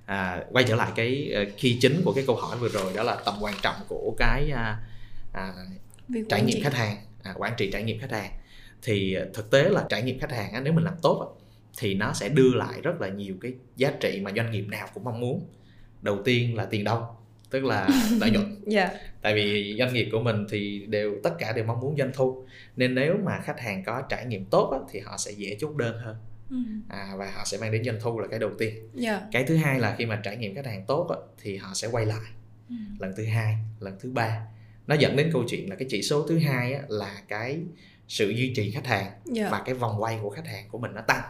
à, 0.06 0.44
quay 0.52 0.66
trở 0.68 0.76
lại 0.76 0.92
cái 0.96 1.34
khi 1.58 1.74
uh, 1.76 1.82
chính 1.82 2.02
của 2.06 2.14
cái 2.14 2.24
câu 2.28 2.36
hỏi 2.36 2.58
vừa 2.58 2.70
rồi 2.70 2.94
đó 2.94 3.04
là 3.04 3.18
tầm 3.26 3.36
quan 3.40 3.56
trọng 3.62 3.76
của 3.88 4.16
cái 4.18 4.52
uh, 4.54 5.40
uh, 6.18 6.28
trải 6.30 6.44
nghiệm 6.44 6.64
khách 6.64 6.74
hàng 6.74 6.98
à, 7.24 7.34
quản 7.38 7.54
trị 7.58 7.70
trải 7.74 7.84
nghiệm 7.84 8.00
khách 8.00 8.12
hàng 8.12 8.32
thì 8.82 9.18
thực 9.34 9.52
tế 9.52 9.70
là 9.70 9.86
trải 9.90 10.04
nghiệm 10.04 10.20
khách 10.20 10.32
hàng 10.32 10.64
nếu 10.64 10.74
mình 10.74 10.84
làm 10.84 10.94
tốt 11.02 11.38
thì 11.78 11.94
nó 11.94 12.14
sẽ 12.14 12.30
đưa 12.30 12.54
lại 12.54 12.82
rất 12.82 13.02
là 13.02 13.10
nhiều 13.10 13.36
cái 13.42 13.54
giá 13.76 13.92
trị 14.00 14.22
mà 14.24 14.32
doanh 14.36 14.52
nghiệp 14.52 14.66
nào 14.68 14.88
cũng 14.94 15.04
mong 15.04 15.20
muốn 15.20 15.48
đầu 16.02 16.20
tiên 16.24 16.56
là 16.56 16.66
tiền 16.66 16.84
đâu 16.84 17.06
tức 17.50 17.64
là 17.64 17.88
lợi 18.20 18.32
nhuận 18.32 18.46
yeah. 18.46 18.92
Dạ. 18.94 19.00
tại 19.22 19.36
vì 19.36 19.76
doanh 19.80 19.94
nghiệp 19.94 20.10
của 20.12 20.20
mình 20.20 20.46
thì 20.50 20.86
đều 20.88 21.16
tất 21.24 21.34
cả 21.40 21.54
đều 21.54 21.66
mong 21.66 21.80
muốn 21.80 21.96
doanh 21.98 22.12
thu 22.14 22.46
nên 22.76 22.96
nếu 22.96 23.18
mà 23.24 23.40
khách 23.44 23.60
hàng 23.60 23.84
có 23.84 24.02
trải 24.10 24.26
nghiệm 24.26 24.46
tốt 24.46 24.70
á, 24.72 24.80
thì 24.92 25.00
họ 25.00 25.18
sẽ 25.18 25.32
dễ 25.32 25.58
chốt 25.60 25.76
đơn 25.76 25.98
hơn 26.00 26.16
ừ. 26.50 26.58
à, 26.90 27.10
và 27.18 27.32
họ 27.36 27.44
sẽ 27.46 27.58
mang 27.58 27.72
đến 27.72 27.84
doanh 27.84 27.98
thu 28.02 28.20
là 28.20 28.28
cái 28.28 28.40
đầu 28.40 28.52
tiên 28.58 28.74
yeah. 28.76 28.94
Dạ. 28.94 29.28
cái 29.32 29.44
thứ 29.44 29.56
hai 29.56 29.80
là 29.80 29.96
khi 29.98 30.06
mà 30.06 30.16
trải 30.24 30.38
nghiệm 30.38 30.56
khách 30.56 30.66
hàng 30.66 30.86
tốt 30.88 31.08
á, 31.10 31.18
thì 31.42 31.58
họ 31.58 31.74
sẽ 31.74 31.88
quay 31.88 32.06
lại 32.06 32.32
ừ. 32.70 32.76
lần 33.00 33.14
thứ 33.18 33.26
hai 33.26 33.58
lần 33.80 33.98
thứ 34.00 34.12
ba 34.12 34.42
nó 34.88 34.96
dẫn 34.96 35.16
đến 35.16 35.30
câu 35.34 35.44
chuyện 35.50 35.70
là 35.70 35.76
cái 35.76 35.88
chỉ 35.92 36.02
số 36.02 36.28
thứ 36.28 36.40
hai 36.40 36.74
á, 36.74 36.82
là 36.88 37.22
cái 37.28 37.60
sự 38.08 38.30
duy 38.30 38.54
trì 38.56 38.72
khách 38.72 38.88
hàng 38.88 39.06
yeah. 39.06 39.22
Dạ. 39.26 39.50
và 39.52 39.62
cái 39.66 39.76
vòng 39.76 40.02
quay 40.02 40.20
của 40.22 40.30
khách 40.30 40.48
hàng 40.48 40.66
của 40.70 40.78
mình 40.78 40.92
nó 40.94 41.02
tăng 41.02 41.22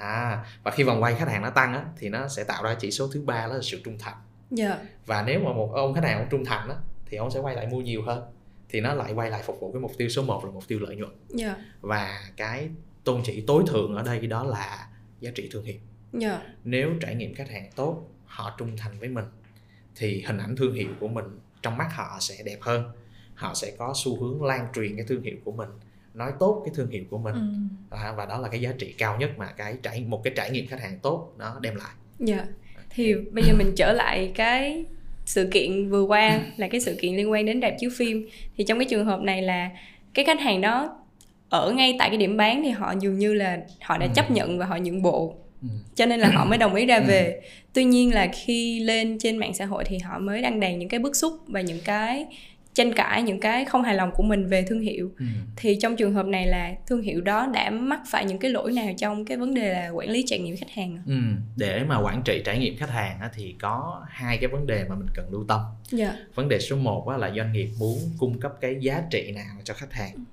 à 0.00 0.44
và 0.62 0.70
khi 0.70 0.82
vòng 0.82 1.02
quay 1.02 1.14
khách 1.14 1.28
hàng 1.28 1.42
nó 1.42 1.50
tăng 1.50 1.72
á 1.72 1.84
thì 1.96 2.08
nó 2.08 2.28
sẽ 2.28 2.44
tạo 2.44 2.62
ra 2.62 2.76
chỉ 2.80 2.90
số 2.90 3.08
thứ 3.12 3.22
ba 3.22 3.46
đó 3.46 3.54
là 3.54 3.62
sự 3.62 3.80
trung 3.84 3.98
thành 3.98 4.16
yeah. 4.58 4.70
Dạ. 4.70 4.86
và 5.06 5.22
nếu 5.22 5.40
mà 5.40 5.52
một 5.52 5.70
ông 5.74 5.94
khách 5.94 6.04
hàng 6.04 6.18
ông 6.18 6.28
trung 6.30 6.44
thành 6.44 6.68
á 6.68 6.76
thì 7.06 7.16
ông 7.16 7.30
sẽ 7.30 7.40
quay 7.40 7.54
lại 7.54 7.66
mua 7.66 7.80
nhiều 7.80 8.02
hơn 8.02 8.22
thì 8.68 8.80
nó 8.80 8.94
lại 8.94 9.12
quay 9.12 9.30
lại 9.30 9.42
phục 9.42 9.60
vụ 9.60 9.72
cái 9.72 9.80
mục 9.80 9.92
tiêu 9.98 10.08
số 10.08 10.22
1 10.22 10.44
là 10.44 10.50
mục 10.50 10.68
tiêu 10.68 10.78
lợi 10.80 10.96
nhuận 10.96 11.12
yeah. 11.38 11.56
Dạ. 11.58 11.64
và 11.80 12.20
cái 12.36 12.70
tôn 13.04 13.20
chỉ 13.24 13.44
tối 13.46 13.62
thượng 13.66 13.96
ở 13.96 14.02
đây 14.02 14.26
đó 14.26 14.44
là 14.44 14.88
giá 15.20 15.30
trị 15.34 15.48
thương 15.52 15.64
hiệu 15.64 15.78
yeah. 16.20 16.22
Dạ. 16.22 16.42
nếu 16.64 16.90
trải 17.00 17.14
nghiệm 17.14 17.34
khách 17.34 17.50
hàng 17.50 17.70
tốt 17.76 18.08
họ 18.26 18.54
trung 18.58 18.76
thành 18.76 18.98
với 18.98 19.08
mình 19.08 19.24
thì 19.96 20.22
hình 20.26 20.38
ảnh 20.38 20.56
thương 20.56 20.74
hiệu 20.74 20.88
của 21.00 21.08
mình 21.08 21.24
trong 21.62 21.76
mắt 21.76 21.88
họ 21.94 22.16
sẽ 22.20 22.42
đẹp 22.44 22.58
hơn 22.60 22.84
họ 23.34 23.54
sẽ 23.54 23.72
có 23.78 23.92
xu 23.96 24.20
hướng 24.20 24.44
lan 24.44 24.66
truyền 24.74 24.96
cái 24.96 25.04
thương 25.08 25.22
hiệu 25.22 25.36
của 25.44 25.52
mình 25.52 25.68
nói 26.18 26.32
tốt 26.38 26.62
cái 26.64 26.74
thương 26.76 26.90
hiệu 26.90 27.04
của 27.10 27.18
mình. 27.18 27.34
Ừ. 27.34 27.40
và, 27.90 28.14
và 28.16 28.26
đó 28.26 28.38
là 28.38 28.48
cái 28.48 28.60
giá 28.60 28.72
trị 28.78 28.94
cao 28.98 29.16
nhất 29.20 29.30
mà 29.38 29.46
cái 29.46 29.74
trải 29.82 30.04
một 30.08 30.20
cái 30.24 30.32
trải 30.36 30.50
nghiệm 30.50 30.66
khách 30.66 30.80
hàng 30.80 30.98
tốt 31.02 31.32
nó 31.38 31.58
đem 31.60 31.76
lại. 31.76 31.92
Dạ. 32.18 32.46
Thì 32.90 33.14
bây 33.14 33.44
giờ 33.44 33.54
mình 33.58 33.72
trở 33.76 33.92
lại 33.92 34.32
cái 34.34 34.84
sự 35.24 35.48
kiện 35.52 35.88
vừa 35.88 36.02
qua 36.02 36.40
là 36.56 36.68
cái 36.68 36.80
sự 36.80 36.96
kiện 37.00 37.16
liên 37.16 37.30
quan 37.30 37.46
đến 37.46 37.60
rạp 37.60 37.72
chiếu 37.78 37.90
phim. 37.96 38.28
Thì 38.56 38.64
trong 38.64 38.78
cái 38.78 38.86
trường 38.90 39.06
hợp 39.06 39.20
này 39.20 39.42
là 39.42 39.70
cái 40.14 40.24
khách 40.24 40.40
hàng 40.40 40.60
đó 40.60 40.96
ở 41.48 41.72
ngay 41.72 41.96
tại 41.98 42.08
cái 42.08 42.18
điểm 42.18 42.36
bán 42.36 42.62
thì 42.62 42.70
họ 42.70 42.94
dường 43.00 43.18
như 43.18 43.34
là 43.34 43.58
họ 43.82 43.98
đã 43.98 44.06
ừ. 44.06 44.12
chấp 44.14 44.30
nhận 44.30 44.58
và 44.58 44.66
họ 44.66 44.76
nhượng 44.76 45.02
bộ. 45.02 45.34
Ừ. 45.62 45.68
cho 45.94 46.06
nên 46.06 46.20
là 46.20 46.30
họ 46.34 46.44
mới 46.44 46.58
đồng 46.58 46.74
ý 46.74 46.86
ra 46.86 47.00
về. 47.00 47.40
Tuy 47.72 47.84
nhiên 47.84 48.14
là 48.14 48.28
khi 48.34 48.80
lên 48.80 49.18
trên 49.18 49.36
mạng 49.36 49.54
xã 49.54 49.64
hội 49.64 49.84
thì 49.84 49.98
họ 49.98 50.18
mới 50.18 50.42
đăng 50.42 50.60
đàn 50.60 50.78
những 50.78 50.88
cái 50.88 51.00
bức 51.00 51.16
xúc 51.16 51.32
và 51.46 51.60
những 51.60 51.80
cái 51.84 52.26
tranh 52.78 52.92
cãi 52.92 53.22
những 53.22 53.40
cái 53.40 53.64
không 53.64 53.82
hài 53.82 53.94
lòng 53.94 54.10
của 54.14 54.22
mình 54.22 54.46
về 54.46 54.62
thương 54.62 54.80
hiệu 54.80 55.10
ừ. 55.18 55.24
thì 55.56 55.78
trong 55.80 55.96
trường 55.96 56.14
hợp 56.14 56.26
này 56.26 56.46
là 56.46 56.74
thương 56.86 57.02
hiệu 57.02 57.20
đó 57.20 57.46
đã 57.54 57.70
mắc 57.70 58.00
phải 58.10 58.24
những 58.24 58.38
cái 58.38 58.50
lỗi 58.50 58.72
nào 58.72 58.88
trong 58.98 59.24
cái 59.24 59.36
vấn 59.36 59.54
đề 59.54 59.72
là 59.72 59.88
quản 59.88 60.10
lý 60.10 60.24
trải 60.26 60.38
nghiệm 60.38 60.56
khách 60.56 60.70
hàng 60.70 61.02
ừ. 61.06 61.14
để 61.56 61.84
mà 61.84 62.00
quản 62.00 62.22
trị 62.22 62.42
trải 62.44 62.58
nghiệm 62.58 62.76
khách 62.76 62.90
hàng 62.90 63.20
thì 63.34 63.54
có 63.60 64.02
hai 64.08 64.38
cái 64.38 64.48
vấn 64.48 64.66
đề 64.66 64.84
mà 64.88 64.94
mình 64.94 65.08
cần 65.14 65.28
lưu 65.32 65.44
tâm. 65.48 65.60
Dạ. 65.90 66.16
vấn 66.34 66.48
đề 66.48 66.58
số 66.58 66.76
1 66.76 67.08
là 67.08 67.30
doanh 67.36 67.52
nghiệp 67.52 67.68
muốn 67.78 67.98
cung 68.18 68.40
cấp 68.40 68.52
cái 68.60 68.76
giá 68.80 69.02
trị 69.10 69.32
nào 69.32 69.56
cho 69.64 69.74
khách 69.74 69.92
hàng 69.92 70.24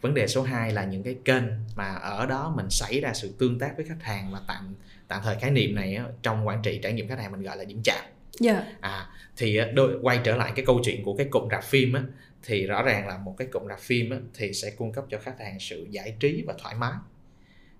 vấn 0.00 0.14
đề 0.14 0.26
số 0.26 0.42
2 0.42 0.72
là 0.72 0.84
những 0.84 1.02
cái 1.02 1.16
kênh 1.24 1.44
mà 1.76 1.94
ở 1.94 2.26
đó 2.26 2.52
mình 2.56 2.70
xảy 2.70 3.00
ra 3.00 3.14
sự 3.14 3.34
tương 3.38 3.58
tác 3.58 3.76
với 3.76 3.86
khách 3.86 4.02
hàng 4.02 4.28
và 4.32 4.40
tạm 4.48 4.74
tạm 5.08 5.20
thời 5.24 5.36
khái 5.36 5.50
niệm 5.50 5.74
này 5.74 5.98
trong 6.22 6.46
quản 6.46 6.62
trị 6.62 6.80
trải 6.82 6.92
nghiệm 6.92 7.08
khách 7.08 7.18
hàng 7.18 7.32
mình 7.32 7.42
gọi 7.42 7.56
là 7.56 7.64
điểm 7.64 7.80
chạm 7.84 8.04
Dạ. 8.40 8.64
à 8.80 9.06
thì 9.36 9.56
á, 9.56 9.66
đôi, 9.74 9.98
quay 10.02 10.20
trở 10.24 10.36
lại 10.36 10.52
cái 10.56 10.64
câu 10.66 10.80
chuyện 10.84 11.02
của 11.04 11.16
cái 11.16 11.26
cụm 11.30 11.48
rạp 11.50 11.64
phim 11.64 11.92
á 11.92 12.02
thì 12.44 12.66
rõ 12.66 12.82
ràng 12.82 13.08
là 13.08 13.18
một 13.18 13.34
cái 13.38 13.48
cụm 13.52 13.68
rạp 13.68 13.80
phim 13.80 14.10
á, 14.10 14.16
thì 14.34 14.52
sẽ 14.52 14.70
cung 14.70 14.92
cấp 14.92 15.04
cho 15.10 15.18
khách 15.18 15.40
hàng 15.40 15.60
sự 15.60 15.86
giải 15.90 16.16
trí 16.20 16.42
và 16.46 16.54
thoải 16.62 16.74
mái 16.74 16.92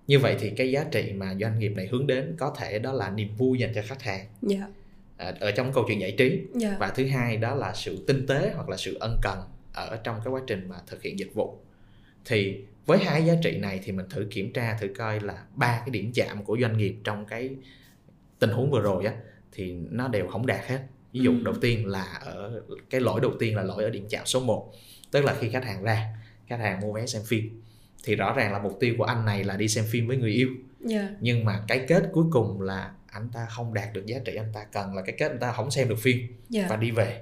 như 0.07 0.19
vậy 0.19 0.35
thì 0.39 0.49
cái 0.57 0.71
giá 0.71 0.85
trị 0.91 1.13
mà 1.15 1.35
doanh 1.41 1.59
nghiệp 1.59 1.69
này 1.75 1.87
hướng 1.91 2.07
đến 2.07 2.35
có 2.39 2.55
thể 2.59 2.79
đó 2.79 2.93
là 2.93 3.09
niềm 3.09 3.35
vui 3.37 3.59
dành 3.59 3.71
cho 3.75 3.81
khách 3.85 4.01
hàng 4.01 4.25
Dạ. 4.41 4.67
à, 5.17 5.33
ở 5.39 5.51
trong 5.51 5.73
câu 5.73 5.83
chuyện 5.87 6.01
giải 6.01 6.11
trí 6.17 6.41
Dạ. 6.53 6.75
và 6.79 6.89
thứ 6.95 7.07
hai 7.07 7.37
đó 7.37 7.55
là 7.55 7.73
sự 7.73 8.03
tinh 8.07 8.27
tế 8.27 8.51
hoặc 8.55 8.69
là 8.69 8.77
sự 8.77 8.97
ân 8.99 9.19
cần 9.21 9.39
ở 9.73 9.97
trong 10.03 10.19
cái 10.25 10.31
quá 10.33 10.41
trình 10.47 10.65
mà 10.69 10.75
thực 10.87 11.01
hiện 11.03 11.19
dịch 11.19 11.33
vụ 11.33 11.57
thì 12.25 12.61
với 12.85 12.97
hai 12.97 13.25
giá 13.25 13.33
trị 13.43 13.57
này 13.57 13.79
thì 13.83 13.91
mình 13.91 14.05
thử 14.09 14.27
kiểm 14.31 14.53
tra 14.53 14.77
thử 14.81 14.87
coi 14.97 15.19
là 15.19 15.43
ba 15.55 15.77
cái 15.79 15.89
điểm 15.89 16.11
chạm 16.15 16.43
của 16.43 16.57
doanh 16.61 16.77
nghiệp 16.77 16.95
trong 17.03 17.25
cái 17.25 17.49
tình 18.39 18.49
huống 18.49 18.71
vừa 18.71 18.81
rồi 18.81 19.05
á 19.05 19.13
thì 19.57 19.73
nó 19.89 20.07
đều 20.07 20.27
không 20.27 20.45
đạt 20.45 20.65
hết 20.67 20.79
ví 21.13 21.19
dụ 21.19 21.31
Ừ. 21.31 21.37
đầu 21.45 21.53
tiên 21.61 21.87
là 21.87 22.03
ở 22.21 22.61
cái 22.89 23.01
lỗi 23.01 23.19
đầu 23.21 23.31
tiên 23.39 23.55
là 23.55 23.63
lỗi 23.63 23.83
ở 23.83 23.89
điểm 23.89 24.05
chạm 24.09 24.25
số 24.25 24.39
1 24.39 24.71
tức 25.11 25.25
là 25.25 25.35
khi 25.39 25.49
khách 25.49 25.65
hàng 25.65 25.83
ra 25.83 26.07
khách 26.47 26.59
hàng 26.59 26.79
mua 26.79 26.93
vé 26.93 27.05
xem 27.05 27.21
phim 27.25 27.61
thì 28.03 28.15
rõ 28.15 28.33
ràng 28.33 28.53
là 28.53 28.59
mục 28.59 28.77
tiêu 28.79 28.95
của 28.97 29.03
anh 29.03 29.25
này 29.25 29.43
là 29.43 29.57
đi 29.57 29.67
xem 29.67 29.85
phim 29.87 30.07
với 30.07 30.17
người 30.17 30.31
yêu 30.31 30.49
Dạ. 30.79 31.09
nhưng 31.21 31.45
mà 31.45 31.63
cái 31.67 31.85
kết 31.87 32.03
cuối 32.11 32.25
cùng 32.31 32.61
là 32.61 32.91
anh 33.07 33.29
ta 33.33 33.45
không 33.49 33.73
đạt 33.73 33.93
được 33.93 34.05
giá 34.05 34.17
trị 34.25 34.35
anh 34.35 34.51
ta 34.53 34.63
cần 34.63 34.95
là 34.95 35.01
cái 35.01 35.15
kết 35.19 35.31
anh 35.31 35.39
ta 35.39 35.51
không 35.51 35.71
xem 35.71 35.89
được 35.89 35.99
phim 35.99 36.17
Dạ. 36.49 36.67
và 36.69 36.75
đi 36.75 36.91
về 36.91 37.21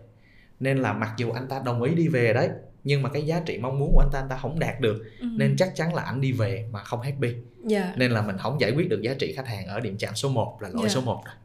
nên 0.60 0.78
là 0.78 0.94
mặc 0.94 1.12
dù 1.18 1.32
anh 1.32 1.48
ta 1.48 1.62
đồng 1.66 1.84
ý 1.84 1.96
đi 1.96 2.08
về 2.08 2.34
đấy 2.34 2.50
nhưng 2.84 3.02
mà 3.02 3.10
cái 3.10 3.22
giá 3.26 3.42
trị 3.46 3.58
mong 3.58 3.80
muốn 3.80 3.92
của 3.94 4.00
anh 4.00 4.10
ta 4.14 4.20
anh 4.20 4.30
ta 4.30 4.38
không 4.38 4.60
đạt 4.60 4.82
được 4.82 5.04
Ừ. 5.20 5.28
nên 5.38 5.56
chắc 5.58 5.72
chắn 5.76 5.94
là 5.96 6.02
anh 6.02 6.22
đi 6.22 6.32
về 6.32 6.68
mà 6.72 6.84
không 6.84 7.02
happy 7.02 7.34
Dạ. 7.66 7.94
nên 7.98 8.12
là 8.12 8.22
mình 8.22 8.38
không 8.38 8.62
giải 8.62 8.72
quyết 8.72 8.90
được 8.90 9.02
giá 9.02 9.14
trị 9.20 9.34
khách 9.36 9.48
hàng 9.48 9.68
ở 9.68 9.80
điểm 9.80 9.98
chạm 9.98 10.16
số 10.16 10.30
1 10.30 10.58
là 10.62 10.70
lỗi 10.70 10.84
Dạ. 10.84 10.90
số 10.90 11.02
1 11.02 11.22
rồi 11.26 11.36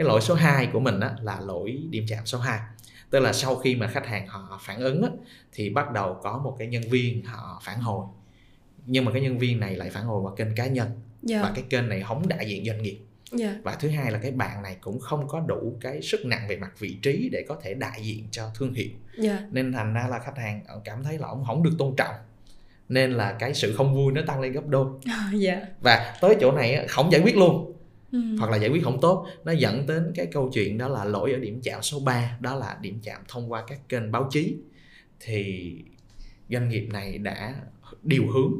cái 0.00 0.08
lỗi 0.08 0.20
số 0.20 0.34
2 0.34 0.66
của 0.66 0.80
mình 0.80 1.00
á, 1.00 1.10
là 1.22 1.40
lỗi 1.40 1.78
điểm 1.90 2.04
chạm 2.08 2.26
số 2.26 2.38
2 2.38 2.58
tức 3.10 3.20
là 3.20 3.32
sau 3.32 3.56
khi 3.56 3.74
mà 3.76 3.86
khách 3.86 4.06
hàng 4.06 4.26
họ 4.26 4.60
phản 4.62 4.80
ứng 4.80 5.02
á, 5.02 5.08
thì 5.52 5.70
bắt 5.70 5.90
đầu 5.92 6.16
có 6.22 6.38
một 6.44 6.56
cái 6.58 6.68
nhân 6.68 6.82
viên 6.90 7.24
họ 7.24 7.60
phản 7.64 7.80
hồi 7.80 8.06
nhưng 8.86 9.04
mà 9.04 9.12
cái 9.12 9.22
nhân 9.22 9.38
viên 9.38 9.60
này 9.60 9.76
lại 9.76 9.90
phản 9.90 10.04
hồi 10.04 10.20
qua 10.22 10.32
kênh 10.36 10.54
cá 10.56 10.66
nhân 10.66 10.88
Dạ. 11.22 11.42
và 11.42 11.52
cái 11.54 11.64
kênh 11.70 11.88
này 11.88 12.02
không 12.06 12.28
đại 12.28 12.48
diện 12.48 12.64
doanh 12.66 12.82
nghiệp 12.82 12.98
Dạ. 13.32 13.56
và 13.62 13.74
thứ 13.74 13.88
hai 13.88 14.12
là 14.12 14.18
cái 14.18 14.30
bạn 14.30 14.62
này 14.62 14.76
cũng 14.80 15.00
không 15.00 15.28
có 15.28 15.40
đủ 15.40 15.76
cái 15.80 16.02
sức 16.02 16.20
nặng 16.26 16.46
về 16.48 16.56
mặt 16.56 16.70
vị 16.78 16.96
trí 17.02 17.28
để 17.32 17.44
có 17.48 17.56
thể 17.62 17.74
đại 17.74 18.00
diện 18.02 18.24
cho 18.30 18.50
thương 18.54 18.74
hiệu 18.74 18.88
Dạ. 19.18 19.42
nên 19.50 19.72
thành 19.72 19.94
ra 19.94 20.06
là 20.10 20.18
khách 20.18 20.36
hàng 20.38 20.60
cảm 20.84 21.04
thấy 21.04 21.18
là 21.18 21.28
ông 21.28 21.44
không 21.46 21.62
được 21.62 21.72
tôn 21.78 21.94
trọng 21.96 22.14
nên 22.88 23.12
là 23.12 23.32
cái 23.38 23.54
sự 23.54 23.74
không 23.76 23.94
vui 23.94 24.12
nó 24.12 24.20
tăng 24.26 24.40
lên 24.40 24.52
gấp 24.52 24.66
đôi 24.66 24.86
Dạ. 25.34 25.62
và 25.80 26.16
tới 26.20 26.36
chỗ 26.40 26.52
này 26.52 26.86
không 26.88 27.12
giải 27.12 27.20
quyết 27.24 27.36
luôn 27.36 27.72
Ừ. 28.12 28.18
hoặc 28.38 28.50
là 28.50 28.56
giải 28.56 28.70
quyết 28.70 28.84
không 28.84 29.00
tốt, 29.00 29.26
nó 29.44 29.52
dẫn 29.52 29.86
đến 29.86 30.12
cái 30.14 30.26
câu 30.26 30.50
chuyện 30.52 30.78
đó 30.78 30.88
là 30.88 31.04
lỗi 31.04 31.32
ở 31.32 31.38
điểm 31.38 31.60
chạm 31.62 31.82
số 31.82 32.00
3 32.00 32.38
đó 32.40 32.56
là 32.56 32.78
điểm 32.80 32.98
chạm 33.02 33.22
thông 33.28 33.52
qua 33.52 33.64
các 33.68 33.88
kênh 33.88 34.12
báo 34.12 34.28
chí 34.30 34.56
thì 35.20 35.74
doanh 36.48 36.68
nghiệp 36.68 36.88
này 36.92 37.18
đã 37.18 37.54
điều 38.02 38.26
hướng 38.26 38.52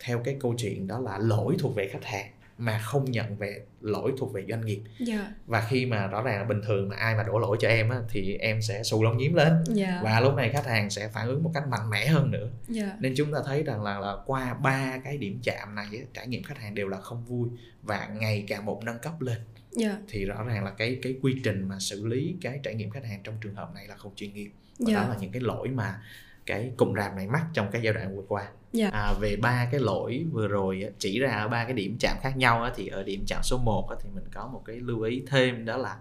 theo 0.00 0.22
cái 0.24 0.36
câu 0.40 0.54
chuyện 0.58 0.86
đó 0.86 1.00
là 1.00 1.18
lỗi 1.18 1.56
thuộc 1.58 1.74
về 1.74 1.88
khách 1.88 2.04
hàng 2.04 2.30
mà 2.58 2.78
không 2.78 3.04
nhận 3.10 3.36
về 3.36 3.60
lỗi 3.80 4.12
thuộc 4.18 4.32
về 4.32 4.44
doanh 4.48 4.64
nghiệp 4.66 4.80
Dạ. 4.98 5.32
và 5.46 5.66
khi 5.70 5.86
mà 5.86 6.06
rõ 6.06 6.22
ràng 6.22 6.38
là 6.38 6.44
bình 6.44 6.60
thường 6.66 6.88
mà 6.88 6.96
ai 6.96 7.14
mà 7.14 7.22
đổ 7.22 7.38
lỗi 7.38 7.56
cho 7.60 7.68
em 7.68 7.88
á, 7.90 7.98
thì 8.08 8.34
em 8.36 8.62
sẽ 8.62 8.82
xù 8.82 9.02
lông 9.04 9.16
nhím 9.18 9.34
lên 9.34 9.64
Dạ. 9.66 10.00
và 10.04 10.20
lúc 10.20 10.34
này 10.34 10.50
khách 10.50 10.66
hàng 10.66 10.90
sẽ 10.90 11.08
phản 11.08 11.28
ứng 11.28 11.42
một 11.42 11.50
cách 11.54 11.68
mạnh 11.68 11.90
mẽ 11.90 12.06
hơn 12.06 12.30
nữa 12.30 12.50
Dạ. 12.68 12.96
nên 13.00 13.14
chúng 13.16 13.32
ta 13.32 13.38
thấy 13.46 13.62
rằng 13.62 13.82
là, 13.82 13.98
là 13.98 14.16
qua 14.26 14.54
ba 14.54 14.98
cái 15.04 15.18
điểm 15.18 15.38
chạm 15.42 15.74
này 15.74 15.86
á, 15.92 16.04
trải 16.14 16.26
nghiệm 16.26 16.42
khách 16.42 16.58
hàng 16.58 16.74
đều 16.74 16.88
là 16.88 17.00
không 17.00 17.24
vui 17.24 17.48
và 17.82 18.08
ngày 18.20 18.44
càng 18.48 18.64
một 18.64 18.82
nâng 18.84 18.98
cấp 18.98 19.20
lên 19.20 19.38
Dạ. 19.70 19.96
thì 20.08 20.24
rõ 20.24 20.42
ràng 20.44 20.64
là 20.64 20.70
cái 20.70 20.98
cái 21.02 21.14
quy 21.22 21.40
trình 21.44 21.68
mà 21.68 21.78
xử 21.80 22.06
lý 22.06 22.36
cái 22.42 22.60
trải 22.62 22.74
nghiệm 22.74 22.90
khách 22.90 23.04
hàng 23.04 23.20
trong 23.24 23.34
trường 23.40 23.54
hợp 23.54 23.68
này 23.74 23.86
là 23.88 23.96
không 23.96 24.12
chuyên 24.16 24.34
nghiệp 24.34 24.50
và 24.78 24.92
đó 24.92 25.00
Dạ. 25.02 25.08
là 25.08 25.16
những 25.20 25.32
cái 25.32 25.40
lỗi 25.42 25.68
mà 25.68 26.00
cái 26.46 26.72
cụm 26.76 26.94
rạp 26.96 27.16
này 27.16 27.26
mắc 27.26 27.44
trong 27.54 27.70
cái 27.72 27.82
giai 27.82 27.94
đoạn 27.94 28.16
vừa 28.16 28.22
qua 28.28 28.48
Dạ. 28.76 28.88
à, 28.92 29.12
về 29.20 29.36
ba 29.36 29.68
cái 29.72 29.80
lỗi 29.80 30.24
vừa 30.32 30.48
rồi 30.48 30.84
chỉ 30.98 31.18
ra 31.18 31.30
ở 31.30 31.48
ba 31.48 31.64
cái 31.64 31.72
điểm 31.72 31.96
chạm 32.00 32.16
khác 32.22 32.36
nhau 32.36 32.62
á, 32.62 32.72
thì 32.76 32.88
ở 32.88 33.02
điểm 33.02 33.24
chạm 33.26 33.42
số 33.42 33.58
1 33.58 33.88
á, 33.90 33.96
thì 34.02 34.10
mình 34.14 34.24
có 34.34 34.46
một 34.46 34.62
cái 34.64 34.76
lưu 34.76 35.02
ý 35.02 35.22
thêm 35.26 35.64
đó 35.64 35.76
là 35.76 35.96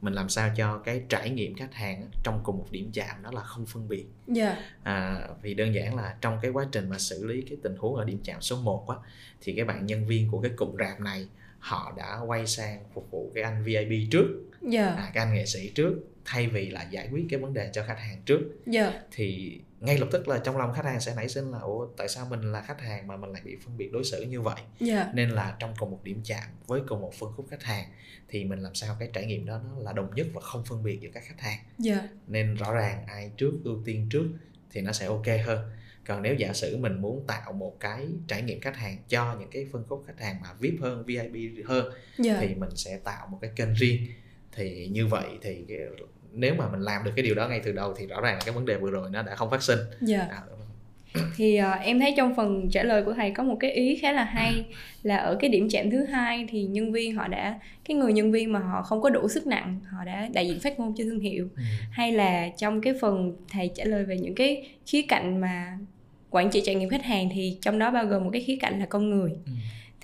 mình 0.00 0.12
làm 0.14 0.28
sao 0.28 0.50
cho 0.56 0.78
cái 0.78 1.02
trải 1.08 1.30
nghiệm 1.30 1.54
khách 1.54 1.74
hàng 1.74 2.08
trong 2.24 2.40
cùng 2.42 2.58
một 2.58 2.66
điểm 2.70 2.90
chạm 2.92 3.22
đó 3.22 3.30
là 3.34 3.42
không 3.42 3.66
phân 3.66 3.88
biệt 3.88 4.04
Dạ. 4.26 4.56
à, 4.82 5.18
vì 5.42 5.54
đơn 5.54 5.74
giản 5.74 5.96
là 5.96 6.14
trong 6.20 6.38
cái 6.42 6.50
quá 6.50 6.66
trình 6.72 6.88
mà 6.88 6.98
xử 6.98 7.26
lý 7.26 7.42
cái 7.42 7.58
tình 7.62 7.76
huống 7.78 7.94
ở 7.94 8.04
điểm 8.04 8.18
chạm 8.24 8.40
số 8.40 8.56
1 8.56 8.88
á, 8.88 8.96
thì 9.40 9.52
cái 9.56 9.64
bạn 9.64 9.86
nhân 9.86 10.06
viên 10.06 10.30
của 10.30 10.40
cái 10.40 10.50
cụm 10.56 10.76
rạp 10.78 11.00
này 11.00 11.28
họ 11.58 11.92
đã 11.96 12.18
quay 12.26 12.46
sang 12.46 12.80
phục 12.94 13.10
vụ 13.10 13.32
cái 13.34 13.44
anh 13.44 13.64
VIP 13.64 14.10
trước 14.10 14.26
Dạ. 14.62 14.86
à, 14.86 15.10
cái 15.14 15.24
anh 15.26 15.34
nghệ 15.34 15.46
sĩ 15.46 15.70
trước 15.74 15.94
thay 16.24 16.46
vì 16.46 16.70
là 16.70 16.82
giải 16.90 17.08
quyết 17.12 17.26
cái 17.30 17.40
vấn 17.40 17.54
đề 17.54 17.70
cho 17.72 17.84
khách 17.86 17.98
hàng 17.98 18.22
trước 18.26 18.40
Dạ. 18.66 19.00
thì 19.12 19.60
ngay 19.80 19.98
lập 19.98 20.08
tức 20.12 20.28
là 20.28 20.38
trong 20.38 20.56
lòng 20.56 20.72
khách 20.74 20.84
hàng 20.84 21.00
sẽ 21.00 21.14
nảy 21.14 21.28
sinh 21.28 21.50
là 21.50 21.58
ủa 21.58 21.86
tại 21.96 22.08
sao 22.08 22.26
mình 22.30 22.52
là 22.52 22.60
khách 22.60 22.80
hàng 22.80 23.06
mà 23.06 23.16
mình 23.16 23.30
lại 23.32 23.42
bị 23.44 23.56
phân 23.64 23.76
biệt 23.76 23.92
đối 23.92 24.04
xử 24.04 24.22
như 24.22 24.40
vậy 24.40 24.60
Dạ. 24.80 25.10
nên 25.14 25.30
là 25.30 25.56
trong 25.58 25.74
cùng 25.78 25.90
một 25.90 26.00
điểm 26.04 26.20
chạm 26.24 26.44
với 26.66 26.80
cùng 26.88 27.00
một 27.00 27.14
phân 27.14 27.32
khúc 27.36 27.46
khách 27.50 27.62
hàng 27.62 27.84
thì 28.28 28.44
mình 28.44 28.58
làm 28.58 28.74
sao 28.74 28.96
cái 28.98 29.08
trải 29.12 29.26
nghiệm 29.26 29.46
đó 29.46 29.60
nó 29.64 29.82
là 29.82 29.92
đồng 29.92 30.14
nhất 30.14 30.26
và 30.32 30.40
không 30.40 30.64
phân 30.64 30.82
biệt 30.82 30.98
giữa 31.00 31.10
các 31.14 31.22
khách 31.26 31.40
hàng 31.40 31.58
Dạ. 31.78 32.08
nên 32.26 32.54
rõ 32.54 32.72
ràng 32.74 33.06
ai 33.06 33.30
trước 33.36 33.52
ưu 33.64 33.82
tiên 33.84 34.06
trước 34.10 34.24
thì 34.70 34.80
nó 34.80 34.92
sẽ 34.92 35.06
ok 35.06 35.26
hơn 35.44 35.70
còn 36.06 36.22
nếu 36.22 36.34
giả 36.34 36.52
sử 36.52 36.76
mình 36.76 37.00
muốn 37.02 37.24
tạo 37.26 37.52
một 37.52 37.76
cái 37.80 38.06
trải 38.28 38.42
nghiệm 38.42 38.60
khách 38.60 38.76
hàng 38.76 38.96
cho 39.08 39.36
những 39.40 39.50
cái 39.50 39.66
phân 39.72 39.84
khúc 39.88 40.04
khách 40.06 40.20
hàng 40.20 40.36
mà 40.42 40.48
vip 40.60 40.74
hơn 40.80 41.04
vip 41.06 41.64
hơn 41.66 41.92
Dạ. 42.18 42.38
thì 42.40 42.54
mình 42.54 42.70
sẽ 42.76 42.98
tạo 43.04 43.26
một 43.26 43.38
cái 43.40 43.50
kênh 43.56 43.74
riêng 43.74 44.06
thì 44.56 44.88
như 44.92 45.06
vậy 45.06 45.26
thì 45.42 45.64
cái, 45.68 45.78
nếu 46.32 46.54
mà 46.54 46.68
mình 46.68 46.80
làm 46.80 47.04
được 47.04 47.10
cái 47.16 47.22
điều 47.22 47.34
đó 47.34 47.48
ngay 47.48 47.60
từ 47.64 47.72
đầu 47.72 47.94
thì 47.98 48.06
rõ 48.06 48.20
ràng 48.20 48.34
là 48.34 48.40
cái 48.44 48.54
vấn 48.54 48.66
đề 48.66 48.76
vừa 48.76 48.90
rồi 48.90 49.10
nó 49.12 49.22
đã 49.22 49.34
không 49.34 49.50
phát 49.50 49.62
sinh. 49.62 49.78
Dạ. 50.00 50.28
à, 50.30 50.40
thì 51.36 51.56
ờ, 51.56 51.70
em 51.70 52.00
thấy 52.00 52.14
trong 52.16 52.34
phần 52.34 52.68
trả 52.70 52.82
lời 52.82 53.02
của 53.02 53.12
thầy 53.12 53.30
có 53.30 53.42
một 53.42 53.56
cái 53.60 53.72
ý 53.72 53.96
khá 53.96 54.12
là 54.12 54.24
hay 54.24 54.64
là 55.02 55.16
ở 55.16 55.36
cái 55.40 55.50
điểm 55.50 55.68
chạm 55.70 55.90
thứ 55.90 56.04
hai 56.04 56.46
thì 56.48 56.62
nhân 56.64 56.92
viên 56.92 57.14
họ 57.14 57.28
đã 57.28 57.58
cái 57.84 57.96
người 57.96 58.12
nhân 58.12 58.32
viên 58.32 58.52
mà 58.52 58.58
họ 58.58 58.82
không 58.82 59.02
có 59.02 59.10
đủ 59.10 59.28
sức 59.28 59.46
nặng 59.46 59.80
họ 59.90 60.04
đã 60.04 60.28
đại 60.32 60.48
diện 60.48 60.60
phát 60.60 60.78
ngôn 60.78 60.94
cho 60.96 61.04
thương 61.04 61.20
hiệu. 61.20 61.48
Ừ, 61.56 61.62
hay 61.90 62.12
là 62.12 62.48
trong 62.48 62.80
cái 62.80 62.94
phần 63.00 63.36
thầy 63.52 63.70
trả 63.74 63.84
lời 63.84 64.04
về 64.04 64.18
những 64.18 64.34
cái 64.34 64.68
khía 64.86 65.02
cạnh 65.02 65.40
mà 65.40 65.78
quản 66.30 66.50
trị 66.50 66.62
trải 66.64 66.74
nghiệm 66.74 66.88
khách 66.88 67.04
hàng 67.04 67.28
thì 67.34 67.58
trong 67.60 67.78
đó 67.78 67.90
bao 67.90 68.04
gồm 68.04 68.24
một 68.24 68.30
cái 68.32 68.42
khía 68.42 68.56
cạnh 68.60 68.80
là 68.80 68.86
con 68.86 69.10
người. 69.10 69.30
Ừ, 69.46 69.52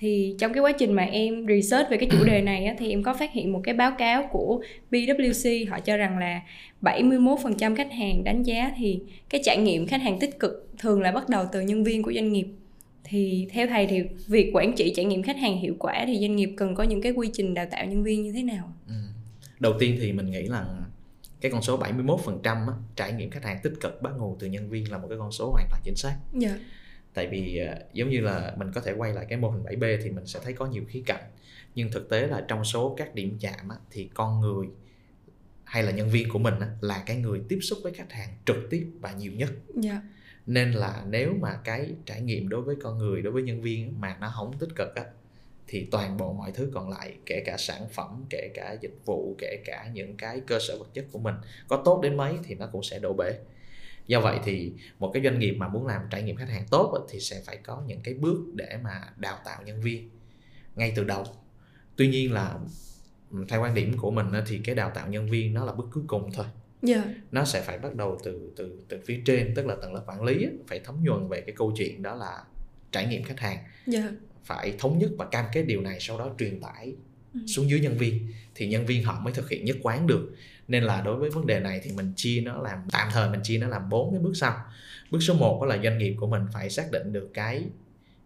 thì 0.01 0.35
trong 0.39 0.53
cái 0.53 0.63
quá 0.63 0.73
trình 0.73 0.93
mà 0.93 1.03
em 1.03 1.47
research 1.47 1.91
về 1.91 1.97
cái 1.97 2.09
chủ 2.13 2.25
đề 2.25 2.43
này 2.43 2.65
á, 2.65 2.75
thì 2.79 2.91
em 2.91 3.03
có 3.03 3.15
phát 3.15 3.33
hiện 3.33 3.53
một 3.53 3.61
cái 3.65 3.75
báo 3.75 3.93
cáo 3.99 4.29
của 4.33 4.63
PwC 4.91 5.71
họ 5.71 5.81
cho 5.81 5.97
rằng 5.97 6.19
là 6.19 6.41
71% 6.83 7.77
khách 7.77 7.93
hàng 7.93 8.25
đánh 8.25 8.43
giá 8.43 8.73
thì 8.77 9.01
cái 9.29 9.41
trải 9.45 9.57
nghiệm 9.57 9.87
khách 9.87 10.03
hàng 10.03 10.19
tích 10.19 10.39
cực 10.39 10.71
thường 10.79 11.01
là 11.01 11.13
bắt 11.13 11.29
đầu 11.29 11.45
từ 11.53 11.61
nhân 11.61 11.85
viên 11.85 12.03
của 12.03 12.13
doanh 12.13 12.33
nghiệp 12.33 12.47
thì 13.05 13.49
theo 13.51 13.67
thầy 13.67 13.87
thì 13.87 14.03
việc 14.27 14.51
quản 14.55 14.73
trị 14.77 14.93
trải 14.97 15.05
nghiệm 15.05 15.23
khách 15.23 15.37
hàng 15.37 15.59
hiệu 15.59 15.75
quả 15.79 16.05
thì 16.07 16.19
doanh 16.21 16.37
nghiệp 16.37 16.51
cần 16.57 16.75
có 16.75 16.83
những 16.85 17.03
cái 17.03 17.13
quy 17.13 17.31
trình 17.33 17.55
đào 17.55 17.67
tạo 17.71 17.87
nhân 17.87 18.03
viên 18.03 18.23
như 18.23 18.33
thế 18.33 18.43
nào? 18.43 18.73
ừ. 18.89 18.95
đầu 19.61 19.73
tiên 19.79 19.97
thì 20.01 20.13
mình 20.13 20.31
nghĩ 20.31 20.43
là 20.43 20.67
cái 21.41 21.51
con 21.51 21.63
số 21.63 21.79
71% 21.79 22.43
á, 22.45 22.75
trải 22.97 23.13
nghiệm 23.13 23.31
khách 23.31 23.45
hàng 23.45 23.59
tích 23.63 23.73
cực 23.81 24.03
bắt 24.03 24.13
nguồn 24.19 24.37
từ 24.39 24.47
nhân 24.47 24.71
viên 24.71 24.91
là 24.91 24.99
một 24.99 25.07
cái 25.09 25.19
con 25.19 25.33
số 25.33 25.51
hoàn 25.51 25.67
toàn 25.71 25.83
chính 25.85 25.97
xác 25.97 26.17
Dạ, 26.33 26.59
tại 27.15 27.27
vì 27.27 27.59
à, 27.59 27.79
giống 27.93 28.11
như 28.11 28.21
là 28.21 28.55
mình 28.59 28.73
có 28.75 28.81
thể 28.81 28.93
quay 28.93 29.13
lại 29.13 29.27
cái 29.29 29.39
mô 29.39 29.51
hình 29.51 29.63
7B 29.63 29.99
thì 30.03 30.11
mình 30.11 30.27
sẽ 30.27 30.41
thấy 30.43 30.53
có 30.53 30.67
nhiều 30.67 30.85
khía 30.89 31.03
cạnh. 31.07 31.23
Nhưng 31.75 31.91
thực 31.91 32.09
tế 32.09 32.27
là 32.27 32.45
trong 32.49 32.65
số 32.65 32.95
các 32.99 33.15
điểm 33.15 33.37
chạm 33.41 33.69
á, 33.69 33.77
thì 33.91 34.11
con 34.15 34.41
người 34.41 34.67
hay 35.65 35.83
là 35.83 35.91
nhân 35.91 36.11
viên 36.11 36.29
của 36.29 36.39
mình 36.39 36.55
á, 36.61 36.69
là 36.81 37.03
cái 37.07 37.17
người 37.17 37.41
tiếp 37.49 37.59
xúc 37.63 37.79
với 37.83 37.93
khách 37.93 38.13
hàng 38.13 38.29
trực 38.47 38.57
tiếp 38.71 38.87
và 39.01 39.13
nhiều 39.13 39.33
nhất. 39.33 39.51
Dạ, 39.75 40.03
nên 40.47 40.73
là 40.73 41.05
nếu 41.09 41.35
mà 41.41 41.59
cái 41.65 41.91
trải 42.07 42.21
nghiệm 42.21 42.49
đối 42.49 42.63
với 42.63 42.77
con 42.83 42.99
người 42.99 43.23
đối 43.23 43.33
với 43.33 43.43
nhân 43.43 43.63
viên 43.63 44.01
mà 44.01 44.17
nó 44.21 44.33
không 44.35 44.59
tích 44.59 44.71
cực 44.77 44.95
á 44.95 45.05
thì 45.69 45.89
toàn 45.91 46.17
bộ 46.17 46.33
mọi 46.33 46.53
thứ 46.53 46.71
còn 46.75 46.91
lại 46.91 47.15
kể 47.27 47.43
cả 47.47 47.57
sản 47.59 47.89
phẩm 47.91 48.25
kể 48.31 48.51
cả 48.55 48.77
dịch 48.81 48.95
vụ 49.05 49.35
kể 49.39 49.63
cả 49.65 49.91
những 49.93 50.17
cái 50.17 50.41
cơ 50.47 50.59
sở 50.69 50.79
vật 50.79 50.95
chất 50.95 51.07
của 51.13 51.19
mình 51.19 51.35
có 51.69 51.83
tốt 51.85 52.01
đến 52.03 52.17
mấy 52.17 52.35
thì 52.45 52.55
nó 52.55 52.69
cũng 52.73 52.83
sẽ 52.83 52.99
đổ 52.99 53.15
bể 53.19 53.33
do 54.09 54.21
vậy 54.21 54.39
thì 54.45 54.73
một 54.99 55.11
cái 55.15 55.23
doanh 55.23 55.39
nghiệp 55.39 55.53
mà 55.53 55.69
muốn 55.69 55.87
làm 55.87 56.03
trải 56.11 56.23
nghiệm 56.23 56.37
khách 56.37 56.49
hàng 56.49 56.67
tốt 56.71 57.07
thì 57.11 57.21
sẽ 57.21 57.43
phải 57.47 57.57
có 57.57 57.83
những 57.87 58.01
cái 58.01 58.15
bước 58.15 58.39
để 58.55 58.79
mà 58.83 59.03
đào 59.17 59.39
tạo 59.45 59.63
nhân 59.65 59.81
viên 59.81 60.11
ngay 60.77 60.93
từ 60.97 61.05
đầu. 61.05 61.25
Tuy 61.97 62.09
nhiên 62.09 62.33
là 62.33 62.59
theo 63.49 63.63
quan 63.63 63.75
điểm 63.75 63.99
của 63.99 64.11
mình 64.11 64.27
thì 64.47 64.61
cái 64.65 64.75
đào 64.75 64.91
tạo 64.95 65.09
nhân 65.09 65.31
viên 65.31 65.55
nó 65.55 65.65
là 65.65 65.73
bước 65.73 65.89
cuối 65.93 66.05
cùng 66.07 66.33
thôi. 66.33 66.47
Dạ, 66.83 67.05
nó 67.33 67.45
sẽ 67.45 67.63
phải 67.63 67.79
bắt 67.79 67.95
đầu 67.95 68.19
từ 68.25 68.53
từ 68.57 68.81
từ 68.89 68.99
phía 69.07 69.21
trên 69.25 69.55
tức 69.55 69.67
là 69.67 69.77
tầng 69.83 69.95
lớp 69.95 70.03
quản 70.07 70.23
lý 70.23 70.47
phải 70.67 70.81
thấm 70.85 71.05
nhuần 71.05 71.29
về 71.29 71.41
cái 71.41 71.55
câu 71.59 71.73
chuyện 71.77 72.03
đó 72.03 72.15
là 72.15 72.45
trải 72.93 73.07
nghiệm 73.07 73.23
khách 73.23 73.41
hàng. 73.41 73.59
Dạ, 73.87 74.11
phải 74.45 74.75
thống 74.79 74.99
nhất 74.99 75.11
và 75.19 75.27
cam 75.27 75.45
kết 75.53 75.63
điều 75.63 75.81
này 75.81 75.97
sau 76.01 76.19
đó 76.19 76.35
truyền 76.39 76.61
tải 76.61 76.95
Ừ. 77.35 77.41
xuống 77.47 77.71
dưới 77.71 77.81
nhân 77.81 77.99
viên 77.99 78.29
thì 78.55 78.69
nhân 78.69 78.87
viên 78.87 79.05
họ 79.05 79.21
mới 79.21 79.33
thực 79.35 79.51
hiện 79.51 79.65
nhất 79.65 79.77
quán 79.83 80.07
được 80.07 80.35
nên 80.69 80.85
là 80.85 81.01
đối 81.01 81.17
với 81.17 81.31
vấn 81.31 81.47
đề 81.47 81.61
này 81.61 81.81
thì 81.83 81.93
mình 81.93 82.13
chia 82.17 82.41
nó 82.41 82.63
làm 82.63 82.79
tạm 82.91 83.09
thời 83.13 83.31
mình 83.31 83.41
chia 83.43 83.59
nó 83.59 83.69
làm 83.69 83.89
bốn 83.89 84.11
cái 84.11 84.21
bước 84.21 84.33
sau. 84.35 84.65
Bước 85.11 85.19
số 85.21 85.35
1 85.35 85.59
đó 85.61 85.67
là 85.67 85.83
doanh 85.85 85.99
nghiệp 85.99 86.17
của 86.21 86.27
mình 86.27 86.43
phải 86.53 86.71
xác 86.71 86.93
định 86.93 87.13
được 87.13 87.31
cái 87.35 87.65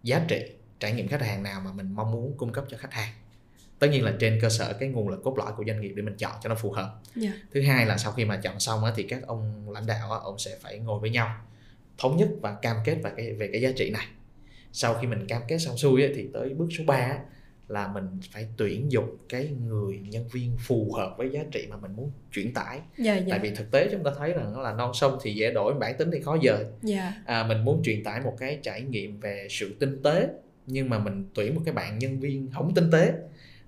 giá 0.03 0.25
trị 0.29 0.43
trải 0.81 0.93
nghiệm 0.93 1.09
khách 1.09 1.23
hàng 1.23 1.43
nào 1.43 1.61
mà 1.65 1.73
mình 1.73 1.95
mong 1.95 2.13
muốn 2.13 2.35
cung 2.37 2.53
cấp 2.53 2.65
cho 2.69 2.77
khách 2.77 2.93
hàng. 2.93 3.13
Tất 3.79 3.87
nhiên 3.91 4.05
là 4.05 4.15
trên 4.19 4.39
cơ 4.43 4.49
sở 4.49 4.73
cái 4.73 4.89
nguồn 4.89 5.09
lực 5.09 5.21
cốt 5.25 5.39
lõi 5.39 5.53
của 5.57 5.65
doanh 5.67 5.81
nghiệp 5.81 5.93
để 5.97 6.03
mình 6.03 6.17
chọn 6.17 6.33
cho 6.43 6.49
nó 6.49 6.55
phù 6.55 6.73
hợp. 6.73 7.01
Dạ. 7.17 7.33
thứ 7.53 7.63
hai 7.63 7.87
là 7.87 7.99
sau 7.99 8.13
khi 8.13 8.25
mà 8.25 8.37
chọn 8.37 8.61
xong 8.61 8.85
á, 8.85 8.93
thì 8.97 9.03
các 9.03 9.27
ông 9.27 9.71
lãnh 9.71 9.87
đạo 9.87 10.11
ông 10.11 10.39
sẽ 10.39 10.59
phải 10.61 10.79
ngồi 10.79 11.01
với 11.01 11.11
nhau 11.11 11.37
thống 11.99 12.17
nhất 12.17 12.29
và 12.41 12.55
cam 12.55 12.77
kết 12.85 12.95
về 13.03 13.11
cái 13.17 13.33
về 13.33 13.49
cái 13.53 13.61
giá 13.61 13.71
trị 13.77 13.91
này. 13.91 14.07
Sau 14.73 14.95
khi 14.95 15.07
mình 15.07 15.27
cam 15.27 15.43
kết 15.49 15.59
xong 15.59 15.79
xuôi 15.79 16.03
á, 16.03 16.09
thì 16.17 16.29
tới 16.33 16.49
bước 16.49 16.69
số 16.79 16.85
3 16.87 16.95
á, 16.95 17.19
là 17.73 17.89
mình 17.89 18.05
phải 18.33 18.47
tuyển 18.57 18.93
dụng 18.93 19.17
cái 19.29 19.49
người 19.67 20.01
nhân 20.09 20.29
viên 20.29 20.57
phù 20.59 20.93
hợp 20.93 21.15
với 21.19 21.31
giá 21.31 21.41
trị 21.51 21.67
mà 21.71 21.77
mình 21.77 21.97
muốn 21.97 22.11
chuyển 22.33 22.55
tải. 22.55 22.81
Dạ 22.99 23.17
dạ. 23.17 23.27
Tại 23.31 23.39
vì 23.39 23.51
thực 23.55 23.71
tế 23.71 23.89
chúng 23.93 24.05
ta 24.05 24.11
thấy 24.19 24.33
rằng 24.33 24.53
nó 24.53 24.61
là 24.61 24.73
non 24.73 24.91
sông 24.95 25.19
thì 25.23 25.35
dễ 25.35 25.51
đổi 25.51 25.75
bản 25.75 25.97
tính 25.99 26.11
thì 26.13 26.21
khó 26.21 26.37
dời. 26.45 26.65
Dạ. 26.83 27.13
À, 27.27 27.45
mình 27.49 27.65
muốn 27.65 27.83
truyền 27.85 28.05
tải 28.05 28.21
một 28.21 28.35
cái 28.39 28.59
trải 28.63 28.83
nghiệm 28.83 29.21
về 29.21 29.47
sự 29.51 29.75
tinh 29.79 30.03
tế 30.03 30.29
nhưng 30.67 30.91
mà 30.91 30.99
mình 30.99 31.25
tuyển 31.35 31.55
một 31.55 31.61
cái 31.65 31.75
bạn 31.75 31.99
nhân 31.99 32.21
viên 32.21 32.51
không 32.55 32.75
tinh 32.75 32.91
tế 32.91 33.13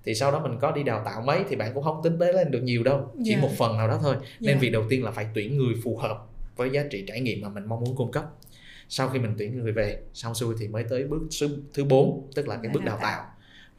thì 0.05 0.15
sau 0.15 0.33
đó 0.33 0.41
mình 0.49 0.59
có 0.61 0.73
đi 0.73 0.83
đào 0.83 1.03
tạo 1.05 1.23
mấy 1.23 1.45
thì 1.49 1.57
bạn 1.57 1.75
cũng 1.75 1.85
không 1.85 2.01
tinh 2.05 2.19
tế 2.19 2.33
lên 2.33 2.51
được 2.51 2.63
nhiều 2.63 2.83
đâu. 2.83 3.11
Chỉ 3.25 3.31
Dạ. 3.31 3.41
một 3.43 3.51
phần 3.59 3.77
nào 3.77 3.89
đó 3.89 3.99
thôi. 4.03 4.17
Nên 4.41 4.55
Dạ. 4.55 4.61
việc 4.61 4.71
đầu 4.71 4.83
tiên 4.89 5.05
là 5.05 5.11
phải 5.11 5.27
tuyển 5.35 5.59
người 5.59 5.75
phù 5.85 5.97
hợp 5.97 6.27
với 6.57 6.71
giá 6.71 6.85
trị 6.91 7.05
trải 7.09 7.21
nghiệm 7.21 7.41
mà 7.41 7.49
mình 7.49 7.65
mong 7.67 7.81
muốn 7.81 7.97
cung 7.97 8.13
cấp. 8.13 8.25
Sau 8.89 9.09
khi 9.09 9.19
mình 9.19 9.35
tuyển 9.39 9.59
người 9.59 9.73
về 9.73 9.99
xong 10.15 10.35
xuôi 10.35 10.55
thì 10.59 10.69
mới 10.69 10.85
tới 10.85 11.05
bước 11.05 11.23
số 11.31 11.47
thứ 11.75 11.85
4 11.85 12.31
tức 12.35 12.49
là 12.49 12.59
cái 12.63 12.73
bước 12.75 12.85
đào 12.85 12.99
tạo 13.03 13.25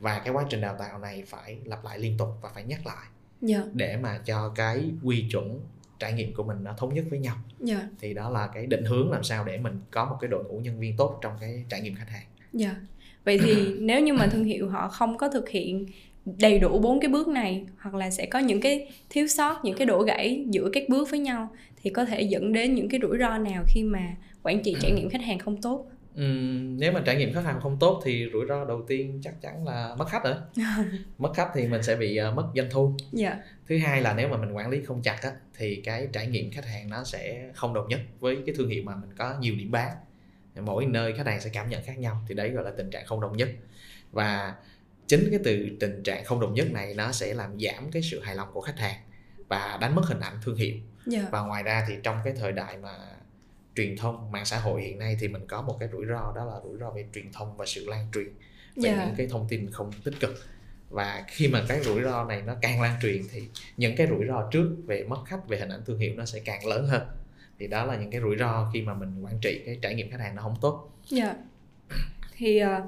và 0.05 0.19
cái 0.19 0.33
quá 0.33 0.45
trình 0.49 0.61
đào 0.61 0.75
tạo 0.79 0.99
này 0.99 1.23
phải 1.27 1.57
lặp 1.65 1.85
lại 1.85 1.99
liên 1.99 2.17
tục 2.17 2.27
và 2.41 2.49
phải 2.53 2.63
nhắc 2.63 2.87
lại. 2.87 3.05
Dạ. 3.41 3.63
Để 3.73 3.97
mà 3.97 4.19
cho 4.25 4.49
cái 4.55 4.89
quy 5.03 5.25
chuẩn 5.31 5.59
trải 5.99 6.13
nghiệm 6.13 6.33
của 6.33 6.43
mình 6.43 6.57
nó 6.63 6.73
thống 6.77 6.93
nhất 6.93 7.05
với 7.09 7.19
nhau. 7.19 7.35
Dạ. 7.59 7.87
Thì 7.99 8.13
đó 8.13 8.29
là 8.29 8.47
cái 8.47 8.65
định 8.65 8.83
hướng 8.83 9.11
làm 9.11 9.23
sao 9.23 9.45
để 9.45 9.57
mình 9.57 9.79
có 9.91 10.05
một 10.05 10.17
cái 10.21 10.27
đội 10.27 10.43
ngũ 10.43 10.59
nhân 10.59 10.79
viên 10.79 10.97
tốt 10.97 11.19
trong 11.21 11.33
cái 11.41 11.65
trải 11.69 11.81
nghiệm 11.81 11.95
khách 11.95 12.09
hàng. 12.09 12.25
Dạ. 12.53 12.75
Vậy 13.23 13.39
thì 13.43 13.75
nếu 13.79 14.01
như 14.01 14.13
mà 14.13 14.27
thương 14.27 14.43
hiệu 14.43 14.69
họ 14.69 14.87
không 14.87 15.17
có 15.17 15.29
thực 15.29 15.49
hiện 15.49 15.85
đầy 16.25 16.59
đủ 16.59 16.79
bốn 16.79 16.99
cái 16.99 17.09
bước 17.09 17.27
này 17.27 17.65
hoặc 17.77 17.95
là 17.95 18.09
sẽ 18.09 18.25
có 18.25 18.39
những 18.39 18.61
cái 18.61 18.93
thiếu 19.09 19.27
sót 19.27 19.65
những 19.65 19.77
cái 19.77 19.87
đổ 19.87 20.03
gãy 20.03 20.45
giữa 20.49 20.69
các 20.73 20.83
bước 20.89 21.09
với 21.09 21.19
nhau 21.19 21.49
thì 21.81 21.89
có 21.89 22.05
thể 22.05 22.21
dẫn 22.21 22.53
đến 22.53 22.75
những 22.75 22.89
cái 22.89 22.99
rủi 23.03 23.17
ro 23.19 23.37
nào 23.37 23.63
khi 23.67 23.83
mà 23.83 24.15
quản 24.43 24.63
trị 24.63 24.75
trải 24.81 24.91
nghiệm 24.91 25.09
khách 25.09 25.21
hàng 25.21 25.39
không 25.39 25.61
tốt 25.61 25.87
Nếu 26.15 26.91
mà 26.91 27.01
trải 27.05 27.15
nghiệm 27.15 27.33
khách 27.33 27.45
hàng 27.45 27.59
không 27.61 27.77
tốt 27.79 28.01
thì 28.05 28.29
rủi 28.33 28.45
ro 28.49 28.65
đầu 28.65 28.83
tiên 28.87 29.19
chắc 29.23 29.41
chắn 29.41 29.67
là 29.67 29.95
mất 29.97 30.07
khách 30.09 30.23
rồi. 30.23 30.35
Mất 31.17 31.31
khách 31.35 31.49
thì 31.53 31.67
mình 31.67 31.83
sẽ 31.83 31.95
bị 31.95 32.17
ờ, 32.17 32.31
mất 32.31 32.47
doanh 32.55 32.67
thu. 32.71 32.93
Dạ. 33.11 33.37
Thứ 33.67 33.77
hai 33.77 34.01
là 34.01 34.13
nếu 34.13 34.27
mà 34.27 34.37
mình 34.37 34.51
quản 34.51 34.69
lý 34.69 34.83
không 34.83 35.01
chặt 35.01 35.19
á, 35.21 35.31
thì 35.57 35.81
cái 35.85 36.07
trải 36.13 36.27
nghiệm 36.27 36.51
khách 36.51 36.65
hàng 36.65 36.89
nó 36.89 37.03
sẽ 37.03 37.49
không 37.53 37.73
đồng 37.73 37.87
nhất 37.87 37.99
với 38.19 38.37
cái 38.45 38.55
thương 38.57 38.69
hiệu 38.69 38.83
mà 38.85 38.95
mình 38.95 39.09
có 39.17 39.35
nhiều 39.39 39.55
điểm 39.55 39.71
bán. 39.71 39.91
Mỗi 40.61 40.85
nơi 40.85 41.13
khách 41.17 41.27
hàng 41.27 41.41
sẽ 41.41 41.49
cảm 41.53 41.69
nhận 41.69 41.83
khác 41.83 41.99
nhau 41.99 42.21
thì 42.27 42.35
đấy 42.35 42.49
gọi 42.49 42.63
là 42.63 42.71
tình 42.77 42.89
trạng 42.89 43.05
không 43.05 43.21
đồng 43.21 43.37
nhất. 43.37 43.49
Và 44.11 44.55
chính 45.07 45.27
cái 45.29 45.39
từ 45.43 45.69
tình 45.79 46.03
trạng 46.03 46.25
không 46.25 46.39
đồng 46.39 46.53
nhất 46.53 46.71
này 46.71 46.93
nó 46.93 47.11
sẽ 47.11 47.33
làm 47.33 47.59
giảm 47.59 47.91
cái 47.91 48.01
sự 48.01 48.19
hài 48.19 48.35
lòng 48.35 48.49
của 48.53 48.61
khách 48.61 48.79
hàng 48.79 48.99
và 49.47 49.77
đánh 49.81 49.95
mất 49.95 50.05
hình 50.05 50.19
ảnh 50.19 50.37
thương 50.43 50.55
hiệu. 50.55 50.75
Dạ. 51.05 51.27
Và 51.31 51.41
ngoài 51.41 51.63
ra 51.63 51.85
thì 51.87 51.93
trong 52.03 52.17
cái 52.23 52.33
thời 52.39 52.51
đại 52.51 52.77
mà 52.77 52.89
truyền 53.75 53.97
thông 53.97 54.31
mạng 54.31 54.45
xã 54.45 54.59
hội 54.59 54.81
hiện 54.81 54.99
nay 54.99 55.17
thì 55.19 55.27
mình 55.27 55.41
có 55.47 55.61
một 55.61 55.77
cái 55.79 55.89
rủi 55.91 56.05
ro 56.05 56.33
đó 56.35 56.45
là 56.45 56.53
rủi 56.63 56.77
ro 56.79 56.89
về 56.89 57.05
truyền 57.13 57.31
thông 57.33 57.57
và 57.57 57.65
sự 57.65 57.85
lan 57.87 58.07
truyền 58.13 58.27
về 58.75 58.89
Dạ. 58.89 59.05
những 59.05 59.15
cái 59.17 59.27
thông 59.27 59.45
tin 59.49 59.71
không 59.71 59.91
tích 60.03 60.13
cực. 60.19 60.35
Và 60.89 61.23
khi 61.27 61.47
mà 61.47 61.63
cái 61.67 61.79
rủi 61.83 62.01
ro 62.01 62.23
này 62.25 62.41
nó 62.45 62.53
càng 62.61 62.81
lan 62.81 62.95
truyền 63.01 63.21
thì 63.31 63.41
những 63.77 63.95
cái 63.95 64.07
rủi 64.07 64.25
ro 64.27 64.49
trước 64.51 64.75
về 64.85 65.03
mất 65.03 65.17
khách 65.25 65.47
về 65.47 65.57
hình 65.57 65.69
ảnh 65.69 65.81
thương 65.85 65.99
hiệu 65.99 66.13
nó 66.17 66.25
sẽ 66.25 66.39
càng 66.45 66.65
lớn 66.65 66.87
hơn. 66.87 67.01
Thì 67.59 67.67
đó 67.67 67.85
là 67.85 67.95
những 67.95 68.11
cái 68.11 68.21
rủi 68.21 68.37
ro 68.37 68.69
khi 68.73 68.81
mà 68.81 68.93
mình 68.93 69.23
quản 69.25 69.39
trị 69.41 69.61
cái 69.65 69.79
trải 69.81 69.95
nghiệm 69.95 70.11
khách 70.11 70.19
hàng 70.19 70.35
nó 70.35 70.41
không 70.41 70.55
tốt. 70.61 70.89
Dạ. 71.09 71.35
Thì 72.37 72.57
ờ, 72.57 72.81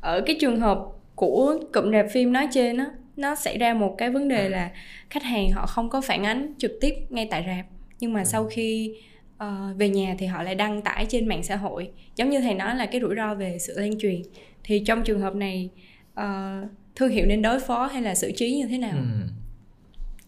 ở 0.00 0.22
cái 0.26 0.36
trường 0.40 0.60
hợp 0.60 0.78
của 1.14 1.58
cụm 1.72 1.92
rạp 1.92 2.06
phim 2.12 2.32
nói 2.32 2.48
trên 2.52 2.76
á, 2.76 2.86
nó 3.16 3.34
xảy 3.34 3.58
ra 3.58 3.74
một 3.74 3.94
cái 3.98 4.10
vấn 4.10 4.28
đề 4.28 4.48
là 4.48 4.70
khách 5.10 5.22
hàng 5.22 5.50
họ 5.50 5.66
không 5.66 5.90
có 5.90 6.00
phản 6.00 6.26
ánh 6.26 6.54
trực 6.58 6.72
tiếp 6.80 6.94
ngay 7.08 7.28
tại 7.30 7.44
rạp, 7.46 7.66
nhưng 8.00 8.12
mà 8.12 8.24
sau 8.24 8.48
khi 8.50 8.96
ờ, 9.38 9.74
về 9.76 9.88
nhà 9.88 10.14
thì 10.18 10.26
họ 10.26 10.42
lại 10.42 10.54
đăng 10.54 10.82
tải 10.82 11.06
trên 11.08 11.28
mạng 11.28 11.42
xã 11.42 11.56
hội. 11.56 11.90
Giống 12.16 12.30
như 12.30 12.40
thầy 12.40 12.54
nói 12.54 12.76
là 12.76 12.86
cái 12.86 13.00
rủi 13.00 13.14
ro 13.16 13.34
về 13.34 13.58
sự 13.58 13.74
lan 13.78 13.98
truyền. 13.98 14.22
Thì 14.64 14.82
trong 14.86 15.02
trường 15.04 15.20
hợp 15.20 15.34
này 15.34 15.70
ờ, 16.14 16.52
thương 16.96 17.10
hiệu 17.10 17.26
nên 17.26 17.42
đối 17.42 17.60
phó 17.60 17.86
hay 17.86 18.02
là 18.02 18.14
xử 18.14 18.32
trí 18.36 18.56
như 18.56 18.66
thế 18.66 18.78
nào? 18.78 18.96
Ừm. 18.96 19.28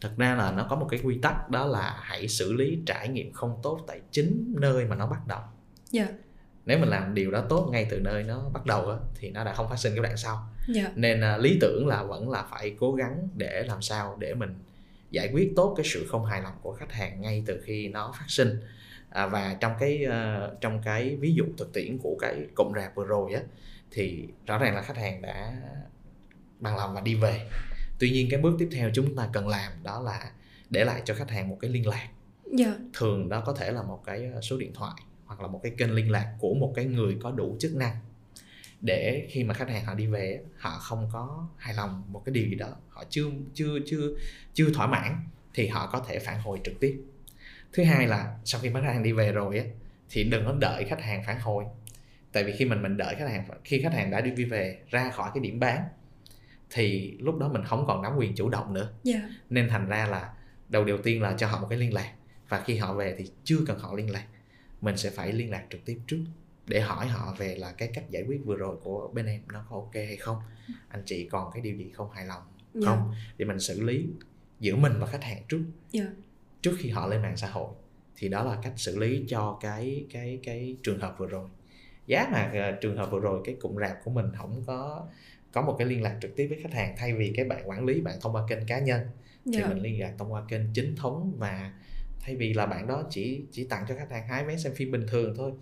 thật 0.01 0.11
ra 0.17 0.35
là 0.35 0.53
nó 0.53 0.67
có 0.71 0.77
một 0.77 0.87
cái 0.91 1.01
quy 1.05 1.19
tắc 1.23 1.51
đó 1.51 1.67
là 1.67 1.97
hãy 2.03 2.29
xử 2.29 2.53
lý 2.53 2.79
trải 2.87 3.09
nghiệm 3.09 3.33
không 3.33 3.61
tốt 3.63 3.81
tại 3.87 4.01
chính 4.11 4.55
nơi 4.61 4.85
mà 4.85 4.97
nó 4.97 5.07
bắt 5.07 5.27
đầu 5.29 5.41
Dạ. 5.91 6.09
nếu 6.67 6.79
mình 6.79 6.89
làm 6.89 7.15
điều 7.15 7.31
đó 7.31 7.45
tốt 7.49 7.69
ngay 7.73 7.87
từ 7.91 7.99
nơi 8.01 8.23
nó 8.23 8.49
bắt 8.55 8.67
đầu 8.67 8.91
á, 8.91 8.97
thì 9.21 9.31
nó 9.31 9.45
đã 9.45 9.53
không 9.55 9.69
phát 9.69 9.77
sinh 9.77 9.93
cái 9.95 10.03
đoạn 10.03 10.17
sau 10.17 10.39
Dạ. 10.69 10.91
nên 10.95 11.21
à, 11.21 11.37
lý 11.37 11.59
tưởng 11.61 11.87
là 11.87 12.03
vẫn 12.03 12.31
là 12.31 12.45
phải 12.51 12.75
cố 12.81 12.93
gắng 12.95 13.29
để 13.37 13.63
làm 13.69 13.83
sao 13.83 14.17
để 14.19 14.35
mình 14.35 14.55
giải 15.11 15.31
quyết 15.33 15.53
tốt 15.57 15.75
cái 15.77 15.87
sự 15.87 16.07
không 16.09 16.25
hài 16.25 16.43
lòng 16.43 16.55
của 16.63 16.73
khách 16.73 16.93
hàng 16.93 17.21
ngay 17.21 17.43
từ 17.47 17.61
khi 17.65 17.89
nó 17.89 18.13
phát 18.19 18.25
sinh 18.29 18.61
à, 19.17 19.27
và 19.27 19.57
trong 19.61 19.73
cái 19.81 20.05
à, 20.05 20.49
trong 20.61 20.83
cái 20.85 21.17
ví 21.17 21.35
dụ 21.35 21.45
thực 21.59 21.73
tiễn 21.73 21.99
của 21.99 22.17
cái 22.21 22.47
cụm 22.55 22.73
rạp 22.75 22.95
vừa 22.95 23.05
rồi 23.05 23.33
á 23.33 23.41
thì 23.91 24.29
rõ 24.47 24.59
ràng 24.59 24.75
là 24.75 24.83
khách 24.83 24.97
hàng 24.97 25.23
đã 25.23 25.57
bằng 26.59 26.77
lòng 26.77 26.95
và 26.95 27.01
đi 27.01 27.15
về. 27.15 27.51
Tuy 27.99 28.11
nhiên 28.11 28.29
cái 28.31 28.41
bước 28.41 28.57
tiếp 28.59 28.69
theo 28.73 28.91
chúng 28.95 29.17
ta 29.17 29.29
cần 29.33 29.49
làm 29.49 29.73
đó 29.83 30.01
là 30.01 30.31
để 30.71 30.85
lại 30.85 31.03
cho 31.05 31.15
khách 31.15 31.31
hàng 31.31 31.49
một 31.49 31.59
cái 31.61 31.71
liên 31.71 31.87
lạc. 31.87 32.09
Dạ. 32.53 32.75
thường 32.95 33.29
đó 33.29 33.43
có 33.47 33.53
thể 33.53 33.73
là 33.73 33.83
một 33.83 34.03
cái 34.07 34.31
ờ, 34.35 34.41
số 34.41 34.59
điện 34.59 34.73
thoại 34.75 35.03
hoặc 35.25 35.41
là 35.41 35.47
một 35.47 35.61
cái 35.63 35.73
kênh 35.79 35.95
liên 35.95 36.11
lạc 36.11 36.35
của 36.41 36.55
một 36.55 36.73
cái 36.77 36.85
người 36.85 37.17
có 37.23 37.31
đủ 37.31 37.57
chức 37.61 37.75
năng 37.75 37.97
để 38.81 39.29
khi 39.31 39.45
mà 39.45 39.55
khách 39.55 39.69
hàng 39.69 39.85
họ 39.85 39.95
đi 39.95 40.07
về 40.07 40.41
họ 40.59 40.79
không 40.79 41.09
có 41.13 41.49
hài 41.57 41.75
lòng 41.75 42.03
một 42.09 42.23
cái 42.25 42.33
điều 42.33 42.49
gì 42.49 42.55
đó 42.55 42.69
họ 42.89 43.05
chưa 43.11 43.25
chưa 43.55 43.79
chưa 43.87 44.09
chưa 44.55 44.73
thỏa 44.75 44.87
mãn 44.87 45.21
thì 45.55 45.69
họ 45.69 45.91
có 45.93 46.05
thể 46.09 46.19
phản 46.19 46.41
hồi 46.41 46.61
trực 46.65 46.81
tiếp 46.81 47.03
thứ 47.77 47.85
hai 47.85 48.07
là 48.07 48.37
sau 48.45 48.61
khi 48.61 48.71
khách 48.75 48.85
hàng 48.85 49.03
đi 49.03 49.13
về 49.13 49.33
rồi 49.33 49.59
á 49.59 49.65
thì 50.11 50.25
đừng 50.25 50.45
có 50.45 50.53
đợi 50.61 50.85
khách 50.85 51.03
hàng 51.03 51.23
phản 51.27 51.41
hồi. 51.41 51.65
Tại 52.33 52.45
vì 52.45 52.53
khi 52.53 52.65
mình 52.65 52.83
mình 52.83 52.97
đợi 52.97 53.15
khách 53.15 53.29
hàng 53.31 53.45
khi 53.65 53.83
khách 53.83 53.93
hàng 53.93 54.11
đã 54.11 54.21
đi 54.21 54.45
về 54.45 54.79
ra 54.91 55.11
khỏi 55.11 55.31
cái 55.35 55.41
điểm 55.41 55.61
bán 55.61 55.85
thì 56.71 57.17
lúc 57.21 57.39
đó 57.39 57.49
mình 57.49 57.65
không 57.65 57.85
còn 57.87 58.03
nắm 58.03 58.13
quyền 58.17 58.35
chủ 58.35 58.49
động 58.49 58.75
nữa. 58.75 58.93
Dạ. 59.03 59.29
nên 59.51 59.69
thành 59.69 59.89
ra 59.89 60.07
là 60.07 60.35
đầu 60.69 60.85
đầu 60.85 60.99
tiên 61.03 61.23
là 61.23 61.35
cho 61.39 61.47
họ 61.47 61.61
một 61.61 61.67
cái 61.71 61.79
liên 61.79 61.95
lạc. 61.95 62.13
Và 62.49 62.61
khi 62.61 62.77
họ 62.77 62.95
về 62.95 63.15
thì 63.19 63.31
chưa 63.45 63.59
cần 63.67 63.79
họ 63.79 63.95
liên 63.95 64.11
lạc. 64.11 64.25
Mình 64.81 64.97
sẽ 64.97 65.11
phải 65.11 65.33
liên 65.33 65.51
lạc 65.51 65.65
trực 65.71 65.85
tiếp 65.85 65.99
trước 66.07 66.25
để 66.67 66.81
hỏi 66.81 67.07
họ 67.07 67.35
về 67.39 67.55
là 67.55 67.73
cái 67.73 67.91
cách 67.95 68.11
giải 68.11 68.23
quyết 68.23 68.41
vừa 68.45 68.57
rồi 68.57 68.77
của 68.83 69.11
bên 69.15 69.27
em 69.27 69.41
nó 69.53 69.65
có 69.71 69.77
ok 69.77 69.95
hay 69.95 70.17
không? 70.17 70.37
Anh 70.89 71.03
chị 71.07 71.29
còn 71.29 71.51
cái 71.53 71.63
điều 71.63 71.77
gì 71.77 71.91
không 71.95 72.11
hài 72.11 72.27
lòng 72.27 72.43
Dạ. 72.75 72.87
không? 72.87 73.15
Để 73.37 73.45
mình 73.45 73.61
xử 73.61 73.83
lý 73.83 74.07
giữa 74.61 74.77
mình 74.77 74.93
và 74.99 75.07
khách 75.07 75.25
hàng 75.25 75.43
trước. 75.49 75.63
Dạ. 75.93 76.05
Trước 76.67 76.77
khi 76.79 76.91
họ 76.91 77.07
lên 77.07 77.23
mạng 77.23 77.37
xã 77.37 77.49
hội 77.49 77.69
thì 78.17 78.29
đó 78.29 78.45
là 78.45 78.59
cách 78.63 78.73
xử 78.77 78.99
lý 78.99 79.25
cho 79.29 79.59
cái 79.61 80.07
cái 80.11 80.39
cái 80.43 80.77
trường 80.83 81.01
hợp 81.01 81.15
vừa 81.19 81.27
rồi. 81.27 81.49
Giá 82.07 82.29
mà 82.33 82.51
ờ, 82.53 82.73
trường 82.73 82.97
hợp 82.97 83.11
vừa 83.11 83.21
rồi 83.21 83.41
cái 83.45 83.57
cụm 83.61 83.77
rạp 83.77 84.05
của 84.05 84.11
mình 84.11 84.27
không 84.39 84.63
có 84.67 85.07
có 85.53 85.63
một 85.63 85.77
cái 85.79 85.87
liên 85.87 86.03
lạc 86.03 86.19
trực 86.23 86.37
tiếp 86.37 86.47
với 86.47 86.59
khách 86.63 86.73
hàng 86.73 86.95
thay 86.99 87.15
vì 87.15 87.33
cái 87.37 87.45
bạn 87.45 87.69
quản 87.69 87.85
lý 87.85 88.01
bạn 88.01 88.19
thông 88.21 88.35
qua 88.35 88.43
kênh 88.49 88.67
cá 88.67 88.79
nhân. 88.79 89.01
Thì 89.45 89.53
Dạ. 89.53 89.69
mình 89.69 89.79
liên 89.79 90.01
lạc 90.01 90.15
thông 90.19 90.33
qua 90.33 90.43
kênh 90.49 90.61
chính 90.75 90.97
thống 90.97 91.33
và 91.37 91.73
thay 92.21 92.37
vì 92.37 92.53
là 92.55 92.67
bạn 92.67 92.87
đó 92.87 93.03
chỉ 93.11 93.43
chỉ 93.53 93.65
tặng 93.65 93.85
cho 93.89 93.95
khách 93.99 94.11
hàng 94.11 94.29
hai 94.29 94.45
vé 94.45 94.57
xem 94.57 94.75
phim 94.75 94.91
bình 94.91 95.07
thường 95.09 95.35
thôi 95.37 95.53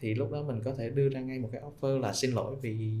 thì 0.00 0.14
lúc 0.14 0.30
đó 0.32 0.42
mình 0.42 0.60
có 0.64 0.74
thể 0.78 0.90
đưa 0.90 1.08
ra 1.08 1.20
ngay 1.20 1.38
một 1.38 1.48
cái 1.52 1.62
offer 1.62 1.98
là 1.98 2.12
xin 2.12 2.30
lỗi 2.30 2.56
vì 2.60 3.00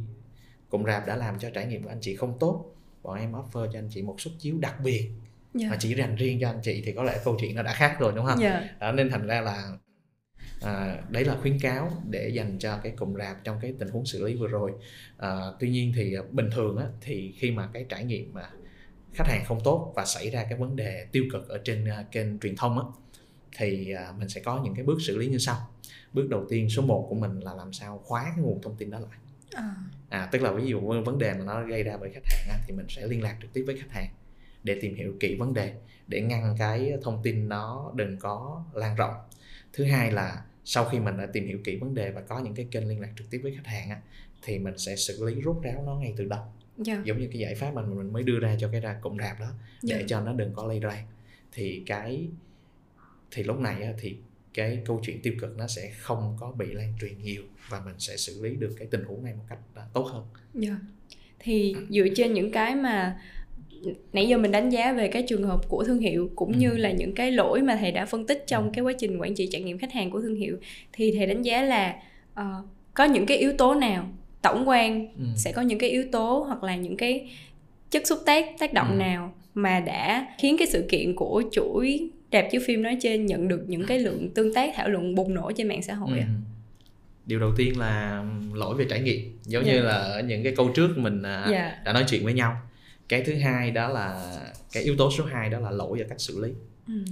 cụm 0.68 0.84
rạp 0.84 1.06
đã 1.06 1.16
làm 1.16 1.38
cho 1.38 1.50
trải 1.50 1.66
nghiệm 1.66 1.82
của 1.82 1.88
anh 1.88 2.00
chị 2.00 2.16
không 2.16 2.38
tốt. 2.38 2.74
Bọn 3.02 3.18
em 3.18 3.32
offer 3.32 3.72
cho 3.72 3.78
anh 3.78 3.88
chị 3.90 4.02
một 4.02 4.20
suất 4.20 4.34
chiếu 4.38 4.58
đặc 4.60 4.80
biệt 4.84 5.10
Dạ. 5.58 5.68
mà 5.70 5.76
chỉ 5.80 5.94
dành 5.94 6.16
riêng 6.16 6.38
cho 6.40 6.48
anh 6.48 6.60
chị 6.62 6.82
thì 6.86 6.92
có 6.92 7.02
lẽ 7.02 7.20
câu 7.24 7.36
chuyện 7.40 7.54
nó 7.54 7.62
đã 7.62 7.72
khác 7.72 7.96
rồi 8.00 8.12
đúng 8.16 8.26
không 8.26 8.38
Dạ. 8.40 8.68
đó, 8.80 8.92
nên 8.92 9.10
thành 9.10 9.26
ra 9.26 9.40
là 9.40 9.72
à, 10.62 10.96
đấy 11.08 11.24
là 11.24 11.36
khuyến 11.40 11.58
cáo 11.60 12.02
để 12.10 12.28
dành 12.28 12.58
cho 12.58 12.78
cái 12.82 12.92
cụm 12.98 13.14
rạp 13.14 13.44
trong 13.44 13.58
cái 13.62 13.74
tình 13.78 13.88
huống 13.88 14.06
xử 14.06 14.26
lý 14.26 14.34
vừa 14.34 14.48
rồi 14.48 14.72
à, 15.18 15.30
tuy 15.60 15.70
nhiên 15.70 15.92
thì 15.96 16.14
à, 16.14 16.22
bình 16.30 16.50
thường 16.52 16.76
á, 16.76 16.86
thì 17.00 17.34
khi 17.38 17.50
mà 17.50 17.68
cái 17.72 17.86
trải 17.88 18.04
nghiệm 18.04 18.34
mà 18.34 18.50
khách 19.14 19.26
hàng 19.28 19.44
không 19.44 19.60
tốt 19.64 19.92
và 19.96 20.04
xảy 20.04 20.30
ra 20.30 20.44
cái 20.44 20.58
vấn 20.58 20.76
đề 20.76 21.06
tiêu 21.12 21.24
cực 21.32 21.48
ở 21.48 21.58
trên 21.64 21.84
à, 21.84 22.04
kênh 22.12 22.38
truyền 22.38 22.56
thông 22.56 22.78
á, 22.78 22.84
thì 23.56 23.92
à, 23.92 24.12
mình 24.18 24.28
sẽ 24.28 24.40
có 24.40 24.60
những 24.64 24.74
cái 24.74 24.84
bước 24.84 24.98
xử 25.06 25.18
lý 25.18 25.26
như 25.26 25.38
sau 25.38 25.56
bước 26.12 26.28
đầu 26.30 26.46
tiên 26.48 26.70
số 26.70 26.82
1 26.82 27.06
của 27.08 27.14
mình 27.14 27.40
là 27.40 27.54
làm 27.54 27.72
sao 27.72 27.98
khóa 28.04 28.22
cái 28.24 28.44
nguồn 28.44 28.62
thông 28.62 28.76
tin 28.76 28.90
đó 28.90 28.98
lại 28.98 29.18
À. 29.54 29.74
à, 30.08 30.28
tức 30.32 30.42
là 30.42 30.52
ví 30.52 30.66
dụ 30.66 30.80
vấn 30.80 31.04
vấn 31.04 31.18
đề 31.18 31.34
mà 31.34 31.44
nó 31.44 31.62
gây 31.62 31.82
ra 31.82 31.96
bởi 32.00 32.10
khách 32.14 32.24
hàng 32.26 32.48
á, 32.48 32.58
thì 32.66 32.74
mình 32.74 32.86
sẽ 32.88 33.06
liên 33.06 33.22
lạc 33.22 33.36
trực 33.42 33.52
tiếp 33.52 33.62
với 33.66 33.76
khách 33.78 33.90
hàng 33.90 34.08
để 34.64 34.78
tìm 34.80 34.94
hiểu 34.94 35.14
kỹ 35.20 35.36
vấn 35.38 35.54
đề 35.54 35.74
để 36.08 36.20
ngăn 36.20 36.56
cái 36.58 36.92
thông 37.02 37.20
tin 37.22 37.48
nó 37.48 37.92
đừng 37.96 38.16
có 38.18 38.64
lan 38.74 38.96
rộng 38.96 39.14
thứ 39.72 39.84
hai 39.84 40.12
là 40.12 40.44
sau 40.64 40.84
khi 40.84 40.98
mình 40.98 41.16
đã 41.16 41.26
tìm 41.26 41.46
hiểu 41.46 41.58
kỹ 41.64 41.76
vấn 41.76 41.94
đề 41.94 42.10
và 42.10 42.20
có 42.20 42.38
những 42.40 42.54
cái 42.54 42.66
kênh 42.70 42.88
liên 42.88 43.00
lạc 43.00 43.08
trực 43.18 43.30
tiếp 43.30 43.38
với 43.42 43.52
khách 43.56 43.66
hàng 43.66 43.90
á, 43.90 44.00
thì 44.42 44.58
mình 44.58 44.78
sẽ 44.78 44.96
xử 44.96 45.24
lý 45.24 45.42
rốt 45.42 45.56
ráo 45.62 45.82
nó 45.86 45.94
ngay 45.94 46.14
từ 46.16 46.24
đầu 46.24 46.40
Dạ. 46.78 47.02
giống 47.04 47.18
như 47.20 47.28
cái 47.32 47.38
giải 47.38 47.54
pháp 47.54 47.74
mà 47.74 47.82
mình 47.82 48.12
mới 48.12 48.22
đưa 48.22 48.38
ra 48.38 48.56
cho 48.60 48.68
cái 48.72 48.80
ra 48.80 48.98
cụm 49.02 49.16
rạp 49.18 49.40
đó 49.40 49.50
để 49.82 49.96
Dạ. 50.00 50.04
cho 50.08 50.20
nó 50.20 50.32
đừng 50.32 50.52
có 50.54 50.66
lây 50.66 50.80
lan 50.80 51.06
thì 51.52 51.82
cái 51.86 52.28
thì 53.30 53.42
lúc 53.42 53.58
này 53.60 53.82
á, 53.82 53.92
thì 54.00 54.16
cái 54.54 54.82
câu 54.86 55.00
chuyện 55.04 55.20
tiêu 55.22 55.34
cực 55.40 55.56
nó 55.56 55.66
sẽ 55.66 55.90
không 55.98 56.36
có 56.40 56.52
bị 56.52 56.66
lan 56.72 56.94
truyền 57.00 57.18
nhiều 57.22 57.42
và 57.68 57.80
mình 57.84 57.94
sẽ 57.98 58.16
xử 58.16 58.42
lý 58.42 58.56
được 58.56 58.74
cái 58.78 58.88
tình 58.90 59.04
huống 59.04 59.24
này 59.24 59.34
một 59.34 59.44
cách 59.48 59.58
à, 59.74 59.82
tốt 59.92 60.02
hơn 60.12 60.24
Dạ. 60.54 60.76
Thì 61.38 61.76
dựa 61.90 62.06
trên 62.16 62.32
những 62.32 62.52
cái 62.52 62.74
mà 62.76 63.20
nãy 64.12 64.28
giờ 64.28 64.38
mình 64.38 64.52
đánh 64.52 64.70
giá 64.70 64.92
về 64.92 65.08
cái 65.08 65.22
trường 65.22 65.42
hợp 65.42 65.68
của 65.68 65.84
thương 65.84 65.98
hiệu 65.98 66.30
cũng 66.36 66.52
ừ. 66.52 66.58
như 66.58 66.70
là 66.70 66.90
những 66.90 67.14
cái 67.14 67.32
lỗi 67.32 67.62
mà 67.62 67.76
thầy 67.80 67.92
đã 67.92 68.06
phân 68.06 68.26
tích 68.26 68.44
trong 68.46 68.64
ừ. 68.64 68.70
cái 68.74 68.82
quá 68.84 68.92
trình 68.98 69.18
quản 69.18 69.34
trị 69.34 69.48
trải 69.52 69.62
nghiệm 69.62 69.78
khách 69.78 69.92
hàng 69.92 70.10
của 70.10 70.20
thương 70.20 70.34
hiệu 70.34 70.56
thì 70.92 71.14
thầy 71.16 71.26
đánh 71.26 71.42
giá 71.42 71.62
là 71.62 71.96
uh, 72.40 72.44
có 72.94 73.04
những 73.04 73.26
cái 73.26 73.38
yếu 73.38 73.52
tố 73.52 73.74
nào 73.74 74.08
tổng 74.42 74.68
quan 74.68 75.08
ừ. 75.18 75.24
sẽ 75.36 75.52
có 75.52 75.62
những 75.62 75.78
cái 75.78 75.90
yếu 75.90 76.04
tố 76.12 76.44
hoặc 76.48 76.62
là 76.62 76.76
những 76.76 76.96
cái 76.96 77.30
chất 77.90 78.06
xúc 78.06 78.18
tác 78.26 78.46
tác 78.58 78.72
động 78.72 78.90
ừ. 78.90 78.96
nào 78.96 79.34
mà 79.54 79.80
đã 79.80 80.26
khiến 80.38 80.56
cái 80.58 80.66
sự 80.66 80.86
kiện 80.88 81.14
của 81.14 81.42
chuỗi 81.52 82.10
rạp 82.32 82.44
chiếu 82.50 82.60
phim 82.66 82.82
nói 82.82 82.96
trên 83.00 83.26
nhận 83.26 83.48
được 83.48 83.64
những 83.66 83.86
cái 83.86 83.98
lượng 83.98 84.28
tương 84.34 84.54
tác 84.54 84.72
thảo 84.76 84.88
luận 84.88 85.14
bùng 85.14 85.34
nổ 85.34 85.52
trên 85.56 85.68
mạng 85.68 85.82
xã 85.82 85.94
hội 85.94 86.18
ừ. 86.18 86.24
điều 87.26 87.40
đầu 87.40 87.52
tiên 87.56 87.78
là 87.78 88.24
lỗi 88.54 88.76
về 88.76 88.86
trải 88.90 89.00
nghiệm 89.00 89.38
giống 89.44 89.64
yeah. 89.64 89.76
như 89.76 89.82
dạ. 89.82 89.88
là 89.88 89.94
ở 89.94 90.22
những 90.22 90.42
cái 90.42 90.54
câu 90.56 90.68
trước 90.68 90.98
mình 90.98 91.22
yeah. 91.22 91.50
Dạ. 91.50 91.78
đã 91.84 91.92
nói 91.92 92.04
chuyện 92.08 92.24
với 92.24 92.34
nhau 92.34 92.56
cái 93.08 93.22
thứ 93.26 93.34
hai 93.34 93.70
đó 93.70 93.88
là 93.88 94.36
cái 94.72 94.82
yếu 94.82 94.96
tố 94.96 95.10
số 95.10 95.24
2 95.24 95.50
đó 95.50 95.58
là 95.58 95.70
lỗi 95.70 96.00
ở 96.00 96.06
cách 96.08 96.20
xử 96.20 96.40
lý 96.40 96.52
ừ. 96.86 97.04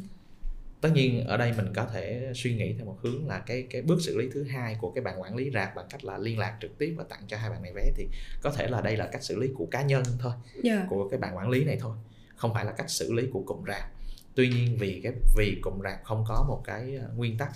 tất 0.80 0.90
nhiên 0.94 1.24
ở 1.26 1.36
đây 1.36 1.52
mình 1.56 1.72
có 1.74 1.84
thể 1.84 2.32
suy 2.34 2.54
nghĩ 2.54 2.74
theo 2.76 2.86
một 2.86 2.98
hướng 3.02 3.28
là 3.28 3.38
cái 3.38 3.66
cái 3.70 3.82
bước 3.82 3.98
xử 4.00 4.18
lý 4.18 4.28
thứ 4.32 4.44
hai 4.44 4.76
của 4.80 4.90
cái 4.90 5.04
bạn 5.04 5.20
quản 5.20 5.36
lý 5.36 5.50
rạp 5.54 5.74
bằng 5.74 5.86
cách 5.90 6.04
là 6.04 6.18
liên 6.18 6.38
lạc 6.38 6.58
trực 6.60 6.78
tiếp 6.78 6.94
và 6.96 7.04
tặng 7.04 7.22
cho 7.28 7.36
hai 7.36 7.50
bạn 7.50 7.62
này 7.62 7.72
vé 7.72 7.92
thì 7.96 8.06
có 8.42 8.50
thể 8.50 8.68
là 8.68 8.80
đây 8.80 8.96
là 8.96 9.06
cách 9.12 9.24
xử 9.24 9.38
lý 9.38 9.48
của 9.54 9.66
cá 9.66 9.82
nhân 9.82 10.02
thôi 10.18 10.32
yeah. 10.52 10.64
Dạ. 10.64 10.86
của 10.90 11.08
cái 11.08 11.18
bạn 11.18 11.36
quản 11.36 11.48
lý 11.48 11.64
này 11.64 11.76
thôi 11.80 11.96
không 12.36 12.54
phải 12.54 12.64
là 12.64 12.72
cách 12.72 12.90
xử 12.90 13.12
lý 13.12 13.22
của 13.32 13.42
cụm 13.46 13.64
rạp 13.66 13.90
tuy 14.34 14.48
nhiên 14.48 14.76
vì 14.78 15.00
cái 15.02 15.12
vì 15.36 15.58
cụm 15.62 15.80
rạp 15.84 16.04
không 16.04 16.24
có 16.28 16.44
một 16.48 16.62
cái 16.64 16.96
ờ, 16.96 17.08
nguyên 17.16 17.38
tắc 17.38 17.52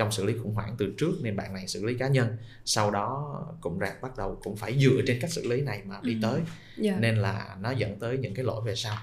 trong 0.00 0.12
xử 0.12 0.24
lý 0.24 0.34
khủng 0.42 0.54
hoảng 0.54 0.74
từ 0.78 0.94
trước 0.98 1.12
nên 1.22 1.36
bạn 1.36 1.54
này 1.54 1.68
xử 1.68 1.84
lý 1.84 1.94
cá 1.94 2.08
nhân 2.08 2.36
sau 2.64 2.90
đó 2.90 3.40
cụm 3.60 3.78
rạp 3.78 4.02
bắt 4.02 4.16
đầu 4.16 4.38
cũng 4.42 4.56
phải 4.56 4.78
dựa 4.78 5.02
trên 5.06 5.20
cách 5.20 5.30
xử 5.30 5.48
lý 5.48 5.60
này 5.60 5.82
mà 5.84 5.96
đi 6.02 6.12
ừ. 6.12 6.18
tới 6.22 6.34
yeah. 6.34 6.46
Dạ. 6.78 6.96
nên 7.00 7.16
là 7.16 7.56
nó 7.60 7.70
dẫn 7.70 7.98
tới 7.98 8.18
những 8.18 8.34
cái 8.34 8.44
lỗi 8.44 8.62
về 8.64 8.74
sau 8.74 8.96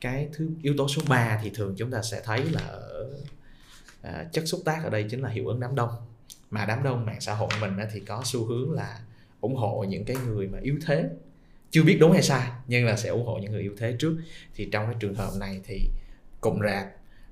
cái 0.00 0.28
thứ 0.32 0.48
yếu 0.62 0.74
tố 0.78 0.88
số 0.88 1.02
3 1.08 1.40
thì 1.42 1.50
thường 1.54 1.74
chúng 1.76 1.90
ta 1.90 2.02
sẽ 2.02 2.20
thấy 2.24 2.44
là 2.44 2.60
ở 2.60 3.08
à, 4.02 4.24
chất 4.32 4.46
xúc 4.46 4.60
tác 4.64 4.84
ở 4.84 4.90
đây 4.90 5.06
chính 5.10 5.22
là 5.22 5.28
hiệu 5.28 5.48
ứng 5.48 5.60
đám 5.60 5.74
đông 5.74 5.90
mà 6.50 6.64
đám 6.66 6.82
đông 6.82 7.06
mạng 7.06 7.20
xã 7.20 7.34
hội 7.34 7.50
mình 7.60 7.72
thì 7.92 8.00
có 8.00 8.22
xu 8.24 8.44
hướng 8.44 8.72
là 8.72 9.00
ủng 9.40 9.56
hộ 9.56 9.84
những 9.88 10.04
cái 10.04 10.16
người 10.26 10.48
mà 10.48 10.58
yếu 10.62 10.78
thế 10.86 11.04
chưa 11.70 11.82
biết 11.82 11.96
đúng 12.00 12.12
hay 12.12 12.22
sai 12.22 12.50
nhưng 12.66 12.86
là 12.86 12.96
sẽ 12.96 13.08
ủng 13.08 13.26
hộ 13.26 13.38
những 13.38 13.52
người 13.52 13.62
yếu 13.62 13.74
thế 13.78 13.96
trước 13.98 14.16
thì 14.54 14.68
trong 14.72 14.86
cái 14.86 14.94
trường 15.00 15.14
hợp 15.14 15.30
này 15.40 15.60
thì 15.64 15.80
cụm 16.40 16.60
rạp 16.60 16.86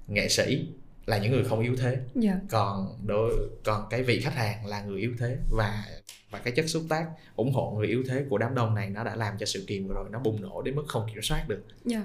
nghệ 0.09 0.28
sĩ 0.28 0.68
là 1.07 1.19
những 1.19 1.33
người 1.33 1.45
không 1.45 1.61
yếu 1.61 1.77
thế 1.77 1.90
yeah. 1.90 2.07
Dạ. 2.14 2.40
còn 2.49 2.99
đối 3.07 3.49
còn 3.64 3.87
cái 3.90 4.03
vị 4.03 4.21
khách 4.21 4.35
hàng 4.35 4.67
là 4.67 4.83
người 4.83 5.01
yếu 5.01 5.12
thế 5.19 5.38
và 5.51 5.85
và 6.31 6.38
cái 6.38 6.53
chất 6.57 6.69
xúc 6.69 6.83
tác 6.88 7.07
ủng 7.37 7.53
hộ 7.53 7.71
người 7.71 7.87
yếu 7.87 8.05
thế 8.09 8.25
của 8.29 8.38
đám 8.38 8.55
đông 8.55 8.75
này 8.75 8.90
nó 8.90 9.05
đã 9.05 9.17
làm 9.17 9.35
cho 9.38 9.47
sự 9.47 9.64
kiện 9.67 9.88
vừa 9.88 9.95
rồi 9.95 10.09
nó 10.11 10.19
bùng 10.19 10.43
nổ 10.43 10.62
đến 10.62 10.77
mức 10.77 10.85
không 10.88 11.07
kiểm 11.14 11.23
soát 11.23 11.49
được 11.49 11.62
yeah. 11.90 12.05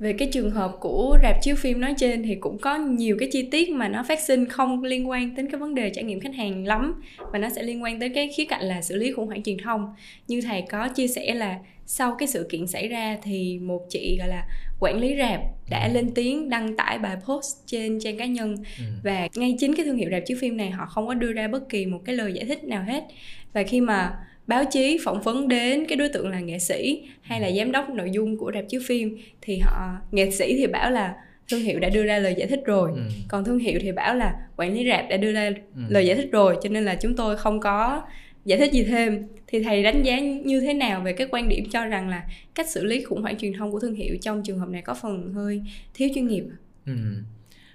Về 0.00 0.12
cái 0.12 0.28
trường 0.32 0.50
hợp 0.50 0.72
của 0.80 1.18
rạp 1.22 1.36
chiếu 1.42 1.56
phim 1.56 1.80
nói 1.80 1.94
trên 1.98 2.22
thì 2.22 2.34
cũng 2.34 2.58
có 2.58 2.76
nhiều 2.76 3.16
cái 3.20 3.28
chi 3.32 3.42
tiết 3.50 3.70
mà 3.70 3.88
nó 3.88 4.02
phát 4.02 4.20
sinh 4.20 4.46
không 4.46 4.84
liên 4.84 5.08
quan 5.08 5.34
đến 5.34 5.50
cái 5.50 5.58
vấn 5.58 5.74
đề 5.74 5.90
trải 5.90 6.04
nghiệm 6.04 6.20
khách 6.20 6.34
hàng 6.34 6.66
lắm 6.66 7.02
và 7.32 7.38
nó 7.38 7.48
sẽ 7.56 7.62
liên 7.62 7.82
quan 7.82 8.00
tới 8.00 8.08
cái 8.08 8.28
khía 8.36 8.44
cạnh 8.44 8.62
là 8.62 8.82
xử 8.82 8.96
lý 8.96 9.12
khủng 9.12 9.26
hoảng 9.26 9.42
truyền 9.42 9.58
thông 9.58 9.94
như 10.28 10.40
thầy 10.40 10.62
có 10.70 10.88
chia 10.88 11.08
sẻ 11.08 11.34
là 11.34 11.58
sau 11.86 12.16
cái 12.18 12.28
sự 12.28 12.46
kiện 12.50 12.66
xảy 12.66 12.88
ra 12.88 13.18
thì 13.22 13.58
một 13.58 13.86
chị 13.90 14.16
gọi 14.18 14.28
là 14.28 14.46
quản 14.80 15.00
lý 15.00 15.16
rạp 15.18 15.40
đã 15.70 15.86
ừ. 15.86 15.92
lên 15.94 16.10
tiếng 16.14 16.50
đăng 16.50 16.76
tải 16.76 16.98
bài 16.98 17.16
post 17.24 17.56
trên 17.66 17.98
trang 18.00 18.18
cá 18.18 18.26
nhân 18.26 18.56
ừ. 18.78 18.84
và 19.04 19.28
ngay 19.34 19.56
chính 19.58 19.74
cái 19.74 19.86
thương 19.86 19.96
hiệu 19.96 20.08
rạp 20.10 20.22
chiếu 20.26 20.36
phim 20.40 20.56
này 20.56 20.70
họ 20.70 20.86
không 20.86 21.06
có 21.06 21.14
đưa 21.14 21.32
ra 21.32 21.48
bất 21.48 21.68
kỳ 21.68 21.86
một 21.86 22.00
cái 22.04 22.14
lời 22.14 22.32
giải 22.32 22.44
thích 22.44 22.64
nào 22.64 22.82
hết 22.82 23.04
và 23.52 23.62
khi 23.62 23.80
mà 23.80 24.12
báo 24.50 24.64
chí 24.64 24.98
phỏng 25.04 25.22
vấn 25.22 25.48
đến 25.48 25.86
cái 25.88 25.96
đối 25.96 26.08
tượng 26.08 26.28
là 26.28 26.40
nghệ 26.40 26.58
sĩ 26.58 27.08
hay 27.22 27.40
là 27.40 27.50
giám 27.52 27.72
đốc 27.72 27.90
nội 27.90 28.10
dung 28.12 28.36
của 28.36 28.52
rạp 28.54 28.64
chiếu 28.68 28.80
phim 28.86 29.18
thì 29.40 29.58
họ 29.58 29.96
nghệ 30.10 30.30
sĩ 30.30 30.56
thì 30.56 30.66
bảo 30.66 30.90
là 30.90 31.14
thương 31.50 31.60
hiệu 31.60 31.80
đã 31.80 31.88
đưa 31.88 32.02
ra 32.02 32.18
lời 32.18 32.34
giải 32.38 32.48
thích 32.48 32.60
rồi 32.64 32.90
ừ. 32.94 33.02
còn 33.28 33.44
thương 33.44 33.58
hiệu 33.58 33.78
thì 33.82 33.92
bảo 33.92 34.14
là 34.14 34.34
quản 34.56 34.74
lý 34.74 34.88
rạp 34.88 35.04
đã 35.10 35.16
đưa 35.16 35.32
ra 35.32 35.50
ừ. 35.74 35.82
lời 35.88 36.06
giải 36.06 36.16
thích 36.16 36.28
rồi 36.32 36.56
cho 36.62 36.68
nên 36.68 36.84
là 36.84 36.94
chúng 36.94 37.16
tôi 37.16 37.36
không 37.36 37.60
có 37.60 38.02
giải 38.44 38.58
thích 38.58 38.72
gì 38.72 38.84
thêm 38.84 39.26
thì 39.46 39.62
thầy 39.62 39.82
đánh 39.82 40.02
giá 40.02 40.20
như 40.20 40.60
thế 40.60 40.74
nào 40.74 41.00
về 41.00 41.12
cái 41.12 41.26
quan 41.30 41.48
điểm 41.48 41.64
cho 41.72 41.84
rằng 41.84 42.08
là 42.08 42.24
cách 42.54 42.70
xử 42.70 42.84
lý 42.84 43.04
khủng 43.04 43.22
hoảng 43.22 43.38
truyền 43.38 43.52
thông 43.52 43.72
của 43.72 43.80
thương 43.80 43.94
hiệu 43.94 44.16
trong 44.22 44.42
trường 44.42 44.58
hợp 44.58 44.68
này 44.68 44.82
có 44.82 44.94
phần 44.94 45.32
hơi 45.32 45.62
thiếu 45.94 46.08
chuyên 46.14 46.26
nghiệp 46.26 46.44
ừ. 46.86 46.92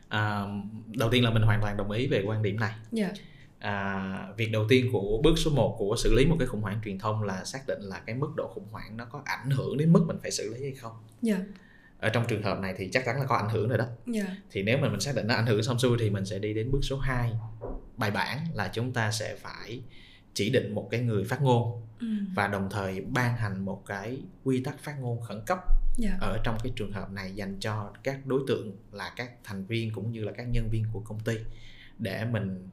à, 0.10 0.44
đầu 0.98 1.10
tiên 1.10 1.24
là 1.24 1.30
mình 1.30 1.44
hoàn 1.44 1.62
toàn 1.62 1.78
đồng 1.78 1.92
ý 1.92 2.08
về 2.08 2.24
quan 2.26 2.44
điểm 2.44 2.60
này 2.60 2.72
yeah. 2.98 3.12
À, 3.66 4.28
việc 4.38 4.52
đầu 4.52 4.66
tiên 4.70 4.90
của 4.92 5.22
bước 5.24 5.38
số 5.38 5.52
1 5.52 5.76
của 5.80 5.96
xử 5.98 6.14
lý 6.14 6.26
một 6.26 6.36
cái 6.40 6.48
khủng 6.48 6.62
hoảng 6.62 6.80
truyền 6.86 7.00
thông 7.00 7.24
là 7.24 7.46
xác 7.46 7.68
định 7.68 7.82
là 7.82 8.00
cái 8.06 8.16
mức 8.16 8.28
độ 8.38 8.48
khủng 8.54 8.68
hoảng 8.72 8.98
nó 8.98 9.06
có 9.06 9.22
ảnh 9.26 9.50
hưởng 9.50 9.78
đến 9.78 9.94
mức 9.94 10.04
mình 10.08 10.18
phải 10.22 10.32
xử 10.32 10.54
lý 10.54 10.62
hay 10.62 10.72
không 10.72 10.92
yeah. 11.28 11.40
Dạ. 11.40 11.46
ở 12.00 12.10
trong 12.10 12.26
trường 12.28 12.44
hợp 12.44 12.60
này 12.60 12.74
thì 12.78 12.90
chắc 12.92 13.06
chắn 13.06 13.20
là 13.20 13.26
có 13.26 13.36
ảnh 13.36 13.50
hưởng 13.50 13.70
rồi 13.70 13.78
đó 13.78 13.86
yeah. 13.86 14.28
Dạ. 14.28 14.36
thì 14.52 14.64
nếu 14.64 14.78
mà 14.78 14.90
mình 14.90 15.00
xác 15.00 15.16
định 15.16 15.28
nó 15.28 15.34
ảnh 15.34 15.46
hưởng 15.46 15.64
xong 15.64 15.80
xuôi 15.80 15.98
thì 16.00 16.10
mình 16.10 16.26
sẽ 16.26 16.40
đi 16.40 16.54
đến 16.54 16.72
bước 16.72 16.80
số 16.82 16.98
2 16.98 17.32
bài 17.98 18.12
bản 18.12 18.38
là 18.54 18.70
chúng 18.74 18.94
ta 18.94 19.12
sẽ 19.12 19.36
phải 19.36 19.82
chỉ 20.34 20.50
định 20.50 20.76
một 20.76 20.88
cái 20.92 21.02
người 21.02 21.24
phát 21.24 21.42
ngôn 21.42 21.82
ừ. 22.00 22.08
và 22.36 22.48
đồng 22.48 22.70
thời 22.72 23.02
ban 23.02 23.38
hành 23.38 23.66
một 23.66 23.84
cái 23.86 24.18
quy 24.44 24.64
tắc 24.64 24.80
phát 24.80 25.00
ngôn 25.00 25.22
khẩn 25.22 25.42
cấp 25.46 25.60
yeah. 26.04 26.14
Dạ. 26.22 26.28
ở 26.28 26.38
trong 26.44 26.58
cái 26.64 26.74
trường 26.76 26.92
hợp 26.92 27.12
này 27.12 27.32
dành 27.36 27.58
cho 27.60 27.92
các 28.04 28.26
đối 28.26 28.42
tượng 28.48 28.78
là 28.92 29.14
các 29.16 29.32
thành 29.44 29.66
viên 29.66 29.92
cũng 29.92 30.12
như 30.12 30.24
là 30.24 30.32
các 30.32 30.44
nhân 30.44 30.70
viên 30.70 30.86
của 30.94 31.00
công 31.00 31.20
ty 31.20 31.36
để 32.00 32.26
mình 32.26 32.70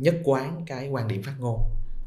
nhất 0.00 0.14
quán 0.24 0.62
cái 0.66 0.88
quan 0.88 1.08
điểm 1.08 1.22
phát 1.22 1.34
ngôn 1.38 1.60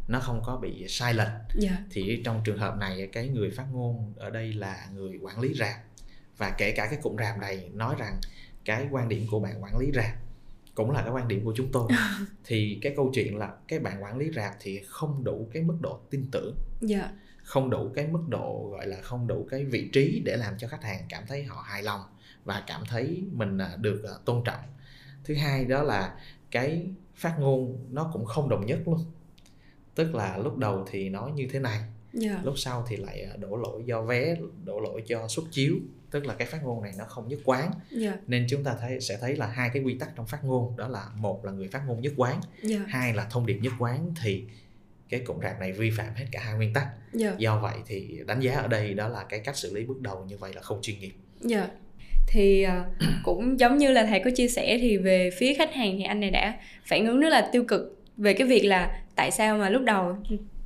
nó 0.08 0.20
không 0.20 0.42
có 0.46 0.58
bị 0.58 0.86
sai 0.88 1.14
lệch 1.14 1.28
yeah. 1.28 1.44
Dạ. 1.56 1.78
thì 1.92 2.22
trong 2.26 2.42
trường 2.44 2.58
hợp 2.58 2.78
này 2.78 3.10
cái 3.12 3.28
người 3.28 3.52
phát 3.52 3.66
ngôn 3.72 4.14
ở 4.18 4.30
đây 4.30 4.54
là 4.54 4.88
người 4.94 5.20
quản 5.22 5.40
lý 5.40 5.54
rạp 5.54 5.76
và 6.38 6.56
kể 6.58 6.72
cả 6.72 6.88
cái 6.88 7.00
cụm 7.02 7.16
rạp 7.18 7.38
này 7.38 7.70
nói 7.74 7.96
rằng 8.00 8.20
cái 8.66 8.88
quan 8.92 9.10
điểm 9.10 9.28
của 9.32 9.40
bạn 9.40 9.64
quản 9.64 9.78
lý 9.78 9.92
rạp 9.96 10.16
cũng 10.76 10.92
là 10.92 11.02
cái 11.02 11.12
quan 11.12 11.28
điểm 11.28 11.46
của 11.46 11.54
chúng 11.56 11.72
tôi 11.72 11.90
thì 12.44 12.80
cái 12.82 12.94
câu 12.96 13.12
chuyện 13.14 13.38
là 13.38 13.54
cái 13.68 13.80
bạn 13.80 14.04
quản 14.04 14.18
lý 14.18 14.32
rạp 14.36 14.54
thì 14.60 14.82
không 14.88 15.24
đủ 15.24 15.50
cái 15.54 15.64
mức 15.64 15.78
độ 15.82 16.00
tin 16.10 16.26
tưởng 16.32 16.56
yeah. 16.90 17.02
Dạ. 17.02 17.12
không 17.44 17.70
đủ 17.70 17.92
cái 17.96 18.08
mức 18.08 18.24
độ 18.28 18.70
gọi 18.72 18.88
là 18.88 18.98
không 19.02 19.28
đủ 19.28 19.48
cái 19.50 19.66
vị 19.66 19.90
trí 19.94 20.22
để 20.26 20.38
làm 20.38 20.58
cho 20.58 20.68
khách 20.68 20.84
hàng 20.84 21.06
cảm 21.10 21.24
thấy 21.28 21.44
họ 21.44 21.62
hài 21.62 21.84
lòng 21.84 22.02
và 22.46 22.64
cảm 22.68 22.84
thấy 22.90 23.24
mình 23.32 23.58
à, 23.58 23.76
được 23.78 24.04
à, 24.04 24.14
tôn 24.26 24.44
trọng 24.46 24.60
thứ 25.24 25.36
hai 25.36 25.66
đó 25.66 25.84
là 25.84 26.16
cái 26.52 26.88
phát 27.16 27.36
ngôn 27.40 27.78
nó 27.92 28.10
cũng 28.14 28.26
không 28.26 28.50
đồng 28.50 28.66
nhất 28.66 28.80
luôn 28.86 29.06
tức 29.96 30.16
là 30.16 30.38
lúc 30.38 30.58
đầu 30.58 30.86
thì 30.92 31.10
nói 31.10 31.32
như 31.32 31.48
thế 31.52 31.60
này 31.60 31.80
yeah. 31.80 31.88
Dạ. 32.14 32.42
lúc 32.44 32.54
sau 32.58 32.86
thì 32.88 32.98
lại 32.98 33.22
à, 33.22 33.38
đổ 33.38 33.56
lỗi 33.56 33.84
do 33.86 34.02
vé 34.02 34.36
đổ 34.64 34.80
lỗi 34.80 35.04
do 35.06 35.28
xuất 35.28 35.46
chiếu 35.52 35.76
tức 36.12 36.26
là 36.26 36.34
cái 36.34 36.48
phát 36.48 36.64
ngôn 36.64 36.84
này 36.84 36.94
nó 36.98 37.06
không 37.06 37.28
nhất 37.28 37.40
quán 37.46 37.62
yeah. 37.62 37.74
Dạ. 37.92 38.18
nên 38.28 38.46
chúng 38.50 38.64
ta 38.64 38.76
thấy 38.82 39.02
sẽ 39.02 39.18
thấy 39.22 39.36
là 39.36 39.48
hai 39.48 39.70
cái 39.74 39.84
quy 39.84 39.98
tắc 39.98 40.16
trong 40.16 40.28
phát 40.28 40.44
ngôn 40.44 40.78
đó 40.78 40.88
là 40.88 41.10
một 41.16 41.46
là 41.46 41.52
người 41.52 41.68
phát 41.68 41.82
ngôn 41.88 42.02
nhất 42.02 42.14
quán 42.18 42.42
yeah. 42.62 42.82
Dạ. 42.82 42.86
hai 42.88 43.14
là 43.14 43.28
thông 43.30 43.46
điệp 43.46 43.60
nhất 43.62 43.74
quán 43.80 44.14
thì 44.22 44.44
cái 45.10 45.20
cụm 45.20 45.40
rạp 45.42 45.60
này 45.60 45.72
vi 45.72 45.92
phạm 45.98 46.14
hết 46.16 46.26
cả 46.32 46.40
hai 46.44 46.56
nguyên 46.56 46.74
tắc 46.74 46.88
yeah. 47.20 47.38
do 47.38 47.60
vậy 47.60 47.78
thì 47.86 48.20
đánh 48.28 48.40
giá 48.40 48.54
ở 48.54 48.68
đây 48.68 48.94
đó 48.94 49.08
là 49.08 49.24
cái 49.24 49.40
cách 49.40 49.58
xử 49.58 49.76
lý 49.76 49.86
bước 49.86 50.02
đầu 50.02 50.26
như 50.26 50.38
vậy 50.38 50.54
là 50.54 50.62
không 50.62 50.82
chuyên 50.82 51.00
nghiệp 51.00 51.14
yeah 51.50 51.70
thì 52.28 52.66
uh, 52.66 53.04
cũng 53.24 53.60
giống 53.60 53.78
như 53.78 53.92
là 53.92 54.06
thầy 54.06 54.20
có 54.20 54.32
chia 54.36 54.48
sẻ 54.48 54.78
thì 54.82 54.98
về 54.98 55.30
phía 55.38 55.54
khách 55.54 55.74
hàng 55.74 55.96
thì 55.98 56.04
anh 56.04 56.20
này 56.20 56.32
đã 56.32 56.54
phản 56.86 57.06
ứng 57.06 57.20
rất 57.20 57.30
là 57.30 57.50
tiêu 57.52 57.64
cực 57.64 58.00
về 58.18 58.34
cái 58.34 58.48
việc 58.48 58.66
là 58.66 58.92
tại 59.16 59.32
sao 59.32 59.58
mà 59.58 59.70
lúc 59.70 59.82
đầu 59.84 60.16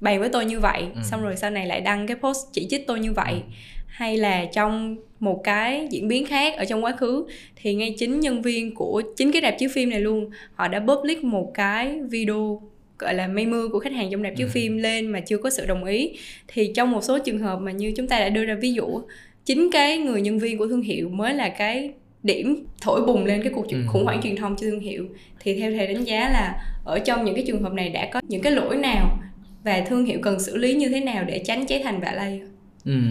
bàn 0.01 0.19
với 0.19 0.29
tôi 0.29 0.45
như 0.45 0.59
vậy 0.59 0.81
ừ. 0.95 1.01
xong 1.03 1.21
rồi 1.21 1.35
sau 1.35 1.51
này 1.51 1.67
lại 1.67 1.81
đăng 1.81 2.07
cái 2.07 2.17
post 2.17 2.39
chỉ 2.53 2.67
trích 2.69 2.87
tôi 2.87 2.99
như 2.99 3.13
vậy 3.13 3.33
ừ. 3.33 3.39
hay 3.87 4.17
là 4.17 4.45
trong 4.45 4.95
một 5.19 5.41
cái 5.43 5.87
diễn 5.91 6.07
biến 6.07 6.25
khác 6.25 6.57
ở 6.57 6.65
trong 6.65 6.83
quá 6.83 6.95
khứ 6.95 7.27
thì 7.55 7.75
ngay 7.75 7.95
chính 7.97 8.19
nhân 8.19 8.41
viên 8.41 8.75
của 8.75 9.01
chính 9.15 9.31
cái 9.31 9.41
rạp 9.41 9.55
chiếu 9.59 9.69
phim 9.73 9.89
này 9.89 9.99
luôn 9.99 10.29
họ 10.55 10.67
đã 10.67 10.79
public 10.79 11.23
một 11.23 11.51
cái 11.53 11.99
video 12.09 12.61
gọi 12.99 13.13
là 13.13 13.27
mây 13.27 13.45
mưa 13.45 13.67
của 13.67 13.79
khách 13.79 13.93
hàng 13.93 14.11
trong 14.11 14.23
rạp 14.23 14.33
chiếu 14.35 14.47
ừ. 14.47 14.51
phim 14.51 14.77
lên 14.77 15.07
mà 15.07 15.19
chưa 15.19 15.37
có 15.37 15.49
sự 15.49 15.65
đồng 15.65 15.83
ý 15.83 16.17
thì 16.47 16.71
trong 16.75 16.91
một 16.91 17.03
số 17.03 17.19
trường 17.19 17.39
hợp 17.39 17.59
mà 17.59 17.71
như 17.71 17.93
chúng 17.97 18.07
ta 18.07 18.19
đã 18.19 18.29
đưa 18.29 18.45
ra 18.45 18.55
ví 18.55 18.73
dụ 18.73 19.01
chính 19.47 19.69
cái 19.71 19.97
người 19.97 20.21
nhân 20.21 20.39
viên 20.39 20.57
của 20.57 20.67
thương 20.67 20.81
hiệu 20.81 21.09
mới 21.09 21.33
là 21.33 21.49
cái 21.49 21.93
điểm 22.23 22.65
thổi 22.81 23.05
bùng 23.05 23.25
lên 23.25 23.43
cái 23.43 23.51
cuộc 23.55 23.67
ừ. 23.67 23.77
khủng 23.87 24.05
hoảng 24.05 24.21
truyền 24.23 24.35
thông 24.35 24.55
cho 24.55 24.67
thương 24.69 24.79
hiệu 24.79 25.05
thì 25.39 25.59
theo 25.59 25.71
thầy 25.71 25.87
đánh 25.87 26.03
giá 26.03 26.29
là 26.29 26.65
ở 26.83 26.99
trong 26.99 27.25
những 27.25 27.35
cái 27.35 27.43
trường 27.47 27.63
hợp 27.63 27.73
này 27.73 27.89
đã 27.89 28.09
có 28.13 28.21
những 28.27 28.41
cái 28.41 28.51
lỗi 28.51 28.77
nào 28.77 29.19
và 29.63 29.83
thương 29.87 30.05
hiệu 30.05 30.19
cần 30.21 30.39
xử 30.39 30.57
lý 30.57 30.73
như 30.73 30.89
thế 30.89 30.99
nào 30.99 31.23
để 31.23 31.43
tránh 31.45 31.65
cháy 31.67 31.81
thành 31.83 31.99
vạ 31.99 32.11
lây 32.11 32.41
ừ. 32.85 33.01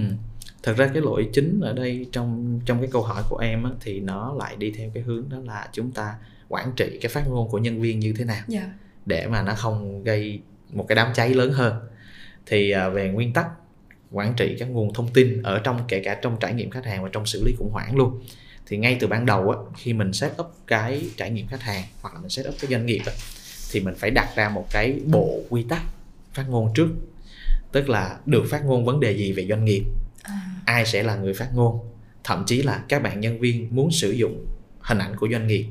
thật 0.62 0.74
ra 0.76 0.90
cái 0.94 1.02
lỗi 1.02 1.28
chính 1.32 1.60
ở 1.60 1.72
đây 1.72 2.06
trong 2.12 2.60
trong 2.66 2.78
cái 2.80 2.88
câu 2.92 3.02
hỏi 3.02 3.22
của 3.30 3.38
em 3.38 3.64
á, 3.64 3.70
thì 3.80 4.00
nó 4.00 4.34
lại 4.38 4.56
đi 4.58 4.70
theo 4.70 4.90
cái 4.94 5.02
hướng 5.02 5.28
đó 5.28 5.36
là 5.44 5.68
chúng 5.72 5.90
ta 5.90 6.14
quản 6.48 6.72
trị 6.76 6.98
cái 7.00 7.08
phát 7.08 7.28
ngôn 7.28 7.48
của 7.48 7.58
nhân 7.58 7.80
viên 7.80 7.98
như 7.98 8.14
thế 8.18 8.24
nào 8.24 8.36
yeah. 8.36 8.48
Dạ. 8.48 8.72
để 9.06 9.26
mà 9.26 9.42
nó 9.42 9.54
không 9.54 10.04
gây 10.04 10.40
một 10.72 10.84
cái 10.88 10.96
đám 10.96 11.08
cháy 11.14 11.34
lớn 11.34 11.52
hơn 11.52 11.74
thì 12.46 12.70
à, 12.70 12.88
về 12.88 13.08
nguyên 13.08 13.32
tắc 13.32 13.46
quản 14.10 14.34
trị 14.36 14.56
các 14.58 14.68
nguồn 14.68 14.94
thông 14.94 15.08
tin 15.12 15.42
ở 15.42 15.58
trong 15.64 15.80
kể 15.88 16.00
cả 16.04 16.18
trong 16.22 16.36
trải 16.40 16.54
nghiệm 16.54 16.70
khách 16.70 16.84
hàng 16.86 17.02
và 17.02 17.08
trong 17.12 17.26
xử 17.26 17.44
lý 17.44 17.54
khủng 17.58 17.70
hoảng 17.72 17.96
luôn 17.96 18.20
thì 18.66 18.76
ngay 18.76 18.96
từ 19.00 19.06
ban 19.06 19.26
đầu 19.26 19.50
á, 19.50 19.58
khi 19.76 19.92
mình 19.92 20.12
set 20.12 20.32
up 20.40 20.46
cái 20.66 21.02
trải 21.16 21.30
nghiệm 21.30 21.46
khách 21.46 21.62
hàng 21.62 21.84
hoặc 22.02 22.14
là 22.14 22.20
mình 22.20 22.30
set 22.30 22.46
up 22.48 22.54
cái 22.60 22.70
doanh 22.70 22.86
nghiệp 22.86 23.00
á, 23.06 23.12
thì 23.72 23.80
mình 23.80 23.94
phải 23.98 24.10
đặt 24.10 24.28
ra 24.36 24.48
một 24.48 24.66
cái 24.70 25.00
bộ 25.06 25.40
quy 25.48 25.64
tắc 25.68 25.82
phát 26.32 26.44
ngôn 26.48 26.72
trước 26.74 26.88
tức 27.72 27.88
là 27.88 28.18
được 28.26 28.44
phát 28.50 28.64
ngôn 28.64 28.84
vấn 28.84 29.00
đề 29.00 29.16
gì 29.16 29.32
về 29.32 29.46
doanh 29.48 29.64
nghiệp 29.64 29.84
À. 30.22 30.40
ai 30.66 30.86
sẽ 30.86 31.02
là 31.02 31.16
người 31.16 31.34
phát 31.34 31.48
ngôn 31.54 31.78
thậm 32.24 32.44
chí 32.46 32.62
là 32.62 32.82
các 32.88 33.02
bạn 33.02 33.20
nhân 33.20 33.40
viên 33.40 33.68
muốn 33.70 33.90
sử 33.90 34.10
dụng 34.10 34.46
hình 34.80 34.98
ảnh 34.98 35.16
của 35.16 35.28
doanh 35.32 35.46
nghiệp 35.46 35.66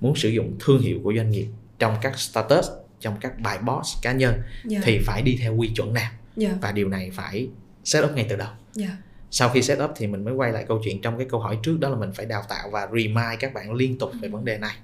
muốn 0.00 0.16
sử 0.16 0.28
dụng 0.28 0.56
thương 0.60 0.80
hiệu 0.82 0.98
của 1.04 1.12
doanh 1.16 1.30
nghiệp 1.30 1.46
trong 1.78 1.96
các 2.02 2.18
status 2.20 2.66
trong 3.00 3.16
các 3.20 3.38
bài 3.38 3.58
post 3.66 4.02
cá 4.02 4.12
nhân 4.12 4.34
Dạ. 4.64 4.80
thì 4.82 4.98
phải 4.98 5.22
đi 5.22 5.38
theo 5.40 5.56
quy 5.56 5.68
chuẩn 5.68 5.94
nào 5.94 6.10
Dạ. 6.36 6.50
và 6.60 6.72
điều 6.72 6.88
này 6.88 7.10
phải 7.14 7.48
set 7.88 8.04
up 8.04 8.10
ngay 8.14 8.26
từ 8.28 8.36
đầu 8.36 8.48
Dạ. 8.74 8.88
sau 9.30 9.48
khi 9.48 9.62
set 9.62 9.78
up 9.84 9.90
thì 9.96 10.06
mình 10.06 10.24
mới 10.24 10.34
quay 10.34 10.52
lại 10.52 10.64
câu 10.68 10.80
chuyện 10.84 11.00
trong 11.02 11.18
cái 11.18 11.26
câu 11.30 11.40
hỏi 11.40 11.58
trước 11.62 11.76
đó 11.80 11.88
là 11.88 11.96
mình 11.96 12.12
phải 12.12 12.26
đào 12.26 12.42
tạo 12.48 12.70
và 12.70 12.86
remind 12.86 13.40
các 13.40 13.54
bạn 13.54 13.72
liên 13.74 13.98
tục 13.98 14.10
về 14.22 14.28
vấn 14.28 14.44
đề 14.44 14.58
này 14.58 14.76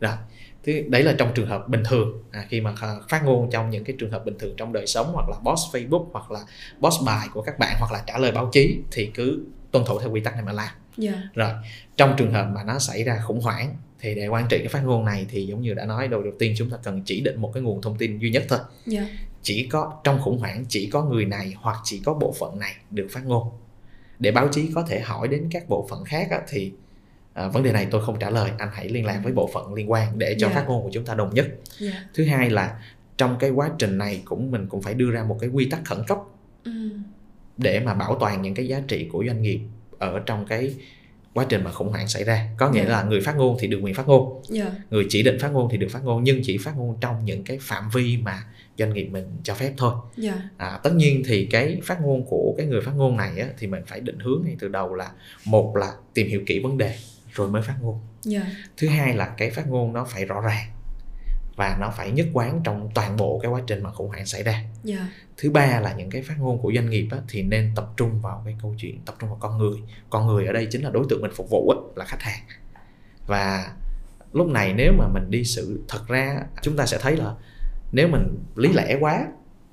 rồi 0.00 0.12
thế 0.64 0.84
đấy 0.88 1.02
là 1.02 1.14
trong 1.18 1.32
trường 1.34 1.46
hợp 1.48 1.68
bình 1.68 1.82
thường 1.88 2.22
à, 2.30 2.44
khi 2.48 2.60
mà 2.60 2.74
phát 3.08 3.24
ngôn 3.24 3.50
trong 3.50 3.70
những 3.70 3.84
cái 3.84 3.96
trường 3.98 4.10
hợp 4.10 4.24
bình 4.24 4.38
thường 4.38 4.54
trong 4.56 4.72
đời 4.72 4.86
sống 4.86 5.10
hoặc 5.14 5.28
là 5.28 5.36
post 5.44 5.74
Facebook 5.74 6.06
hoặc 6.12 6.30
là 6.30 6.40
post 6.80 6.96
bài 7.06 7.26
của 7.34 7.42
các 7.42 7.58
bạn 7.58 7.76
hoặc 7.78 7.92
là 7.92 8.02
trả 8.06 8.18
lời 8.18 8.32
báo 8.32 8.48
chí 8.52 8.78
thì 8.90 9.10
cứ 9.14 9.40
tuân 9.70 9.84
thủ 9.84 9.98
theo 10.00 10.10
quy 10.10 10.20
tắc 10.20 10.34
này 10.34 10.42
mà 10.42 10.52
làm 10.52 10.68
Dạ. 10.96 11.12
rồi 11.34 11.50
trong 11.96 12.14
trường 12.16 12.32
hợp 12.32 12.46
mà 12.54 12.62
nó 12.64 12.78
xảy 12.78 13.04
ra 13.04 13.20
khủng 13.26 13.40
hoảng 13.40 13.76
thì 14.00 14.14
để 14.14 14.26
quan 14.26 14.46
trị 14.48 14.58
cái 14.58 14.68
phát 14.68 14.84
ngôn 14.84 15.04
này 15.04 15.26
thì 15.30 15.46
giống 15.46 15.62
như 15.62 15.74
đã 15.74 15.84
nói 15.86 16.08
đầu 16.08 16.22
đầu 16.22 16.32
tiên 16.38 16.54
chúng 16.56 16.70
ta 16.70 16.76
cần 16.82 17.02
chỉ 17.02 17.20
định 17.20 17.40
một 17.40 17.50
cái 17.54 17.62
nguồn 17.62 17.82
thông 17.82 17.98
tin 17.98 18.18
duy 18.18 18.30
nhất 18.30 18.44
thôi 18.48 18.58
Dạ. 18.86 19.06
Chỉ 19.42 19.66
có 19.70 19.92
trong 20.04 20.20
khủng 20.20 20.38
hoảng 20.38 20.64
chỉ 20.68 20.86
có 20.92 21.02
người 21.04 21.24
này 21.24 21.54
hoặc 21.56 21.76
chỉ 21.84 22.02
có 22.04 22.14
bộ 22.14 22.34
phận 22.38 22.58
này 22.58 22.72
được 22.90 23.06
phát 23.10 23.24
ngôn 23.26 23.48
để 24.18 24.30
báo 24.32 24.48
chí 24.48 24.70
có 24.74 24.82
thể 24.88 25.00
hỏi 25.00 25.28
đến 25.28 25.48
các 25.50 25.68
bộ 25.68 25.86
phận 25.90 26.04
khác 26.04 26.28
á, 26.30 26.40
thì 26.48 26.72
à, 27.34 27.48
vấn 27.48 27.62
đề 27.62 27.72
này 27.72 27.86
tôi 27.90 28.04
không 28.04 28.18
trả 28.18 28.30
lời 28.30 28.50
anh 28.58 28.68
hãy 28.72 28.88
liên 28.88 29.06
lạc 29.06 29.20
với 29.24 29.32
bộ 29.32 29.50
phận 29.54 29.74
liên 29.74 29.90
quan 29.90 30.18
để 30.18 30.36
cho 30.38 30.48
Dạ. 30.48 30.54
phát 30.54 30.64
ngôn 30.68 30.82
của 30.82 30.90
chúng 30.92 31.04
ta 31.04 31.14
đồng 31.14 31.34
nhất 31.34 31.48
Dạ. 31.78 32.04
thứ 32.14 32.24
hai 32.24 32.50
là 32.50 32.78
trong 33.18 33.36
cái 33.40 33.50
quá 33.50 33.70
trình 33.78 33.98
này 33.98 34.22
cũng 34.24 34.50
mình 34.50 34.66
cũng 34.68 34.82
phải 34.82 34.94
đưa 34.94 35.10
ra 35.10 35.24
một 35.24 35.36
cái 35.40 35.50
quy 35.50 35.68
tắc 35.70 35.80
khẩn 35.84 36.02
cấp 36.06 36.18
Ừ. 36.64 36.72
để 37.56 37.80
mà 37.80 37.94
bảo 37.94 38.16
toàn 38.20 38.42
những 38.42 38.54
cái 38.54 38.66
giá 38.68 38.80
trị 38.88 39.08
của 39.12 39.24
doanh 39.26 39.42
nghiệp 39.42 39.60
ở 39.98 40.18
trong 40.26 40.46
cái 40.46 40.74
quá 41.34 41.46
trình 41.48 41.64
mà 41.64 41.72
khủng 41.72 41.88
hoảng 41.88 42.08
xảy 42.08 42.24
ra 42.24 42.48
có 42.58 42.70
nghĩa 42.70 42.82
Dạ. 42.84 42.88
là 42.90 43.02
người 43.02 43.20
phát 43.20 43.36
ngôn 43.36 43.56
thì 43.60 43.66
được 43.68 43.80
quyền 43.82 43.94
phát 43.94 44.06
ngôn 44.08 44.42
Dạ. 44.48 44.72
người 44.90 45.06
chỉ 45.08 45.22
định 45.22 45.38
phát 45.40 45.52
ngôn 45.52 45.68
thì 45.70 45.76
được 45.76 45.88
phát 45.90 46.04
ngôn 46.04 46.24
nhưng 46.24 46.40
chỉ 46.44 46.58
phát 46.58 46.76
ngôn 46.76 46.96
trong 47.00 47.24
những 47.24 47.44
cái 47.44 47.58
phạm 47.60 47.90
vi 47.94 48.16
mà 48.16 48.44
doanh 48.78 48.94
nghiệp 48.94 49.04
mình 49.06 49.26
cho 49.42 49.54
phép 49.54 49.72
thôi 49.76 49.94
Dạ. 50.16 50.42
à, 50.56 50.80
tất 50.82 50.94
nhiên 50.94 51.22
thì 51.26 51.46
cái 51.50 51.80
phát 51.84 52.00
ngôn 52.02 52.24
của 52.28 52.54
cái 52.58 52.66
người 52.66 52.80
phát 52.80 52.92
ngôn 52.96 53.16
này 53.16 53.38
á, 53.40 53.48
thì 53.58 53.66
mình 53.66 53.82
phải 53.86 54.00
định 54.00 54.18
hướng 54.18 54.42
ngay 54.44 54.56
từ 54.60 54.68
đầu 54.68 54.94
là 54.94 55.10
một 55.44 55.76
là 55.76 55.92
tìm 56.14 56.28
hiểu 56.28 56.40
kỹ 56.46 56.58
vấn 56.58 56.78
đề 56.78 56.94
rồi 57.32 57.48
mới 57.48 57.62
phát 57.62 57.76
ngôn 57.82 58.00
Dạ. 58.22 58.42
thứ 58.76 58.88
hai 58.88 59.14
là 59.14 59.34
cái 59.38 59.50
phát 59.50 59.68
ngôn 59.68 59.92
nó 59.92 60.04
phải 60.04 60.24
rõ 60.24 60.40
ràng 60.40 60.66
và 61.56 61.76
nó 61.80 61.90
phải 61.96 62.10
nhất 62.10 62.26
quán 62.32 62.60
trong 62.64 62.90
toàn 62.94 63.16
bộ 63.16 63.38
cái 63.42 63.50
quá 63.50 63.60
trình 63.66 63.82
mà 63.82 63.92
khủng 63.92 64.08
hoảng 64.08 64.26
xảy 64.26 64.42
ra 64.42 64.64
Dạ. 64.84 65.08
thứ 65.36 65.50
ba 65.50 65.80
là 65.80 65.92
những 65.94 66.10
cái 66.10 66.22
phát 66.22 66.34
ngôn 66.38 66.58
của 66.62 66.72
doanh 66.74 66.90
nghiệp 66.90 67.08
á, 67.10 67.18
thì 67.28 67.42
nên 67.42 67.72
tập 67.76 67.88
trung 67.96 68.20
vào 68.20 68.42
cái 68.44 68.56
câu 68.62 68.74
chuyện 68.78 69.00
tập 69.06 69.14
trung 69.18 69.28
vào 69.30 69.38
con 69.40 69.58
người 69.58 69.76
con 70.10 70.26
người 70.26 70.46
ở 70.46 70.52
đây 70.52 70.66
chính 70.70 70.82
là 70.84 70.90
đối 70.90 71.04
tượng 71.08 71.22
mình 71.22 71.30
phục 71.34 71.50
vụ 71.50 71.68
á, 71.70 71.76
là 71.96 72.04
khách 72.04 72.22
hàng 72.22 72.40
và 73.26 73.72
lúc 74.32 74.46
này 74.48 74.72
nếu 74.72 74.92
mà 74.98 75.08
mình 75.08 75.30
đi 75.30 75.44
sự 75.44 75.80
thật 75.88 76.08
ra 76.08 76.40
chúng 76.62 76.76
ta 76.76 76.86
sẽ 76.86 76.98
thấy 77.00 77.16
là 77.16 77.34
nếu 77.92 78.08
mình 78.08 78.38
lý 78.56 78.72
lẽ 78.72 78.96
quá 79.00 79.26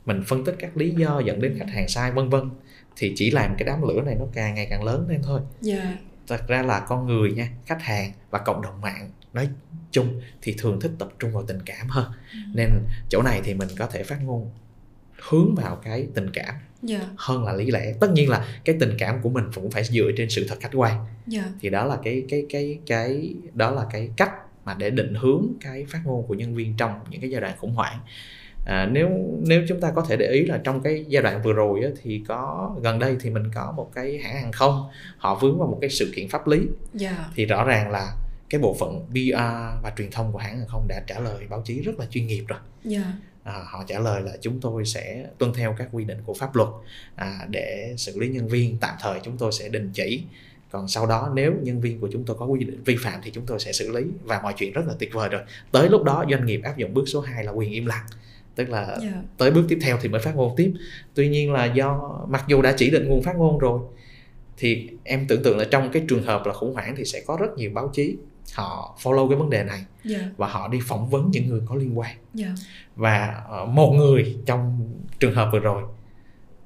mình 0.06 0.24
phân 0.28 0.46
tích 0.46 0.56
các 0.60 0.78
lý 0.78 0.90
do 0.98 1.20
dẫn 1.26 1.42
đến 1.42 1.56
khách 1.60 1.70
hàng 1.70 1.88
sai 1.88 2.12
vân 2.12 2.30
vân 2.30 2.50
thì 2.96 3.14
chỉ 3.16 3.32
làm 3.32 3.56
cái 3.58 3.66
đám 3.66 3.82
lửa 3.82 4.02
này 4.06 4.16
nó 4.20 4.26
càng 4.34 4.56
ngày 4.56 4.68
càng 4.70 4.84
lớn 4.84 5.06
lên 5.10 5.22
thôi 5.24 5.42
Dạ. 5.62 5.98
thật 6.28 6.48
ra 6.48 6.62
là 6.64 6.80
con 6.80 7.06
người 7.08 7.32
nha 7.32 7.50
khách 7.66 7.82
hàng 7.82 8.12
và 8.30 8.40
cộng 8.40 8.62
đồng 8.62 8.82
mạng 8.82 9.10
nói 9.34 9.50
chung 9.92 10.22
thì 10.42 10.56
thường 10.58 10.80
thích 10.82 10.92
tập 11.00 11.10
trung 11.20 11.32
vào 11.34 11.44
tình 11.44 11.60
cảm 11.66 11.88
hơn 11.90 12.12
nên 12.54 12.70
chỗ 13.10 13.22
này 13.22 13.42
thì 13.44 13.54
mình 13.54 13.68
có 13.78 13.86
thể 13.88 14.04
phát 14.04 14.24
ngôn 14.24 14.50
hướng 15.30 15.56
vào 15.56 15.76
cái 15.76 16.08
tình 16.14 16.30
cảm 16.34 16.56
Dạ. 16.84 17.00
hơn 17.18 17.44
là 17.44 17.54
lý 17.54 17.72
lẽ 17.72 17.94
tất 18.00 18.12
nhiên 18.12 18.30
là 18.30 18.48
cái 18.66 18.76
tình 18.80 18.96
cảm 19.00 19.22
của 19.22 19.30
mình 19.30 19.44
cũng 19.56 19.72
phải 19.72 19.84
dựa 19.84 20.12
trên 20.18 20.30
sự 20.30 20.46
thật 20.50 20.56
khách 20.62 20.72
quan 20.74 21.06
Dạ. 21.28 21.44
thì 21.62 21.70
đó 21.70 21.86
là 21.86 21.98
cái 22.04 22.26
cái 22.30 22.46
cái 22.50 22.80
cái 22.88 23.34
đó 23.54 23.72
là 23.72 23.86
cái 23.92 24.10
cách 24.18 24.32
mà 24.70 24.76
để 24.78 24.90
định 24.90 25.14
hướng 25.16 25.46
cái 25.62 25.86
phát 25.90 26.00
ngôn 26.06 26.28
của 26.28 26.34
nhân 26.34 26.56
viên 26.56 26.74
trong 26.78 26.92
những 27.10 27.22
cái 27.22 27.30
giai 27.30 27.42
đoạn 27.42 27.58
khủng 27.58 27.74
hoảng 27.76 28.00
à, 28.66 28.90
nếu 28.92 29.10
nếu 29.48 29.64
chúng 29.68 29.82
ta 29.82 29.92
có 29.96 30.06
thể 30.10 30.18
để 30.18 30.28
ý 30.28 30.46
là 30.46 30.60
trong 30.64 30.82
cái 30.82 31.06
giai 31.08 31.24
đoạn 31.24 31.42
vừa 31.44 31.54
rồi 31.54 31.82
á, 31.84 31.90
thì 32.04 32.22
có 32.28 32.76
gần 32.84 33.00
đây 33.00 33.18
thì 33.22 33.30
mình 33.30 33.44
có 33.56 33.74
một 33.78 33.92
cái 33.96 34.18
hãng 34.18 34.34
hàng 34.42 34.52
không 34.52 34.90
họ 35.18 35.36
vướng 35.42 35.60
vào 35.60 35.68
một 35.68 35.78
cái 35.82 35.90
sự 35.90 36.12
kiện 36.16 36.28
pháp 36.30 36.48
lý 36.48 36.60
Dạ. 36.94 37.26
thì 37.36 37.46
rõ 37.46 37.64
ràng 37.66 37.92
là 37.92 38.16
cái 38.50 38.62
bộ 38.62 38.76
phận 38.80 39.06
PR 39.12 39.38
và 39.84 39.94
truyền 39.98 40.12
thông 40.12 40.32
của 40.32 40.38
hãng 40.40 40.58
hàng 40.60 40.68
không 40.68 40.86
đã 40.88 41.02
trả 41.08 41.20
lời 41.20 41.46
báo 41.50 41.62
chí 41.66 41.82
rất 41.82 42.00
là 42.00 42.06
chuyên 42.10 42.28
nghiệp 42.28 42.44
rồi 42.48 42.60
Dạ. 42.84 43.04
à, 43.44 43.54
họ 43.66 43.84
trả 43.88 44.00
lời 44.00 44.22
là 44.22 44.32
chúng 44.42 44.60
tôi 44.62 44.86
sẽ 44.86 45.26
tuân 45.38 45.54
theo 45.54 45.76
các 45.78 45.88
quy 45.92 46.06
định 46.06 46.18
của 46.26 46.34
pháp 46.34 46.56
luật 46.56 46.70
à, 47.16 47.40
để 47.50 47.94
xử 47.98 48.20
lý 48.20 48.28
nhân 48.30 48.48
viên 48.48 48.78
tạm 48.78 48.96
thời 49.02 49.20
chúng 49.24 49.38
tôi 49.38 49.52
sẽ 49.52 49.70
đình 49.70 49.90
chỉ 49.94 50.24
còn 50.72 50.88
sau 50.88 51.06
đó 51.08 51.32
nếu 51.34 51.54
nhân 51.62 51.82
viên 51.82 52.00
của 52.00 52.10
chúng 52.12 52.24
tôi 52.24 52.38
có 52.40 52.46
quy 52.46 52.60
định 52.64 52.84
vi 52.86 52.96
phạm 53.00 53.20
thì 53.24 53.32
chúng 53.32 53.46
tôi 53.46 53.60
sẽ 53.60 53.72
xử 53.72 53.92
lý 53.92 54.02
và 54.24 54.40
mọi 54.44 54.54
chuyện 54.58 54.74
rất 54.74 54.82
là 54.88 54.94
tuyệt 55.00 55.14
vời 55.14 55.30
rồi 55.30 55.42
tới 55.72 55.90
lúc 55.90 56.04
đó 56.04 56.26
doanh 56.32 56.46
nghiệp 56.46 56.62
áp 56.64 56.78
dụng 56.78 56.94
bước 56.94 57.04
số 57.08 57.22
2 57.22 57.44
là 57.44 57.52
quyền 57.52 57.72
im 57.72 57.86
lặng 57.86 58.06
tức 58.56 58.70
là 58.70 58.98
Dạ. 59.02 59.22
tới 59.38 59.52
bước 59.52 59.66
tiếp 59.70 59.80
theo 59.82 59.98
thì 60.02 60.10
mới 60.10 60.22
phát 60.22 60.36
ngôn 60.36 60.54
tiếp 60.58 60.74
tuy 61.14 61.30
nhiên 61.30 61.52
là 61.54 61.66
do 61.66 62.20
mặc 62.30 62.44
dù 62.48 62.62
đã 62.62 62.74
chỉ 62.78 62.90
định 62.90 63.08
nguồn 63.08 63.24
phát 63.24 63.36
ngôn 63.38 63.58
rồi 63.58 63.80
thì 64.58 64.90
em 65.04 65.26
tưởng 65.28 65.44
tượng 65.44 65.58
là 65.58 65.66
trong 65.72 65.90
cái 65.92 66.04
trường 66.10 66.24
hợp 66.24 66.46
là 66.46 66.54
khủng 66.54 66.74
hoảng 66.74 66.94
thì 66.98 67.06
sẽ 67.06 67.22
có 67.28 67.38
rất 67.42 67.48
nhiều 67.58 67.72
báo 67.74 67.90
chí 67.94 68.16
họ 68.56 68.98
follow 69.04 69.30
cái 69.30 69.38
vấn 69.38 69.50
đề 69.50 69.64
này 69.64 69.86
Dạ. 70.04 70.20
và 70.38 70.48
họ 70.48 70.68
đi 70.68 70.80
phỏng 70.88 71.10
vấn 71.10 71.30
những 71.32 71.48
người 71.50 71.62
có 71.66 71.76
liên 71.76 72.00
quan 72.00 72.16
Dạ. 72.34 72.48
và 72.96 73.42
ờ, 73.50 73.66
một 73.66 73.92
người 73.98 74.38
trong 74.46 74.90
trường 75.20 75.34
hợp 75.36 75.50
vừa 75.54 75.60
rồi 75.60 75.84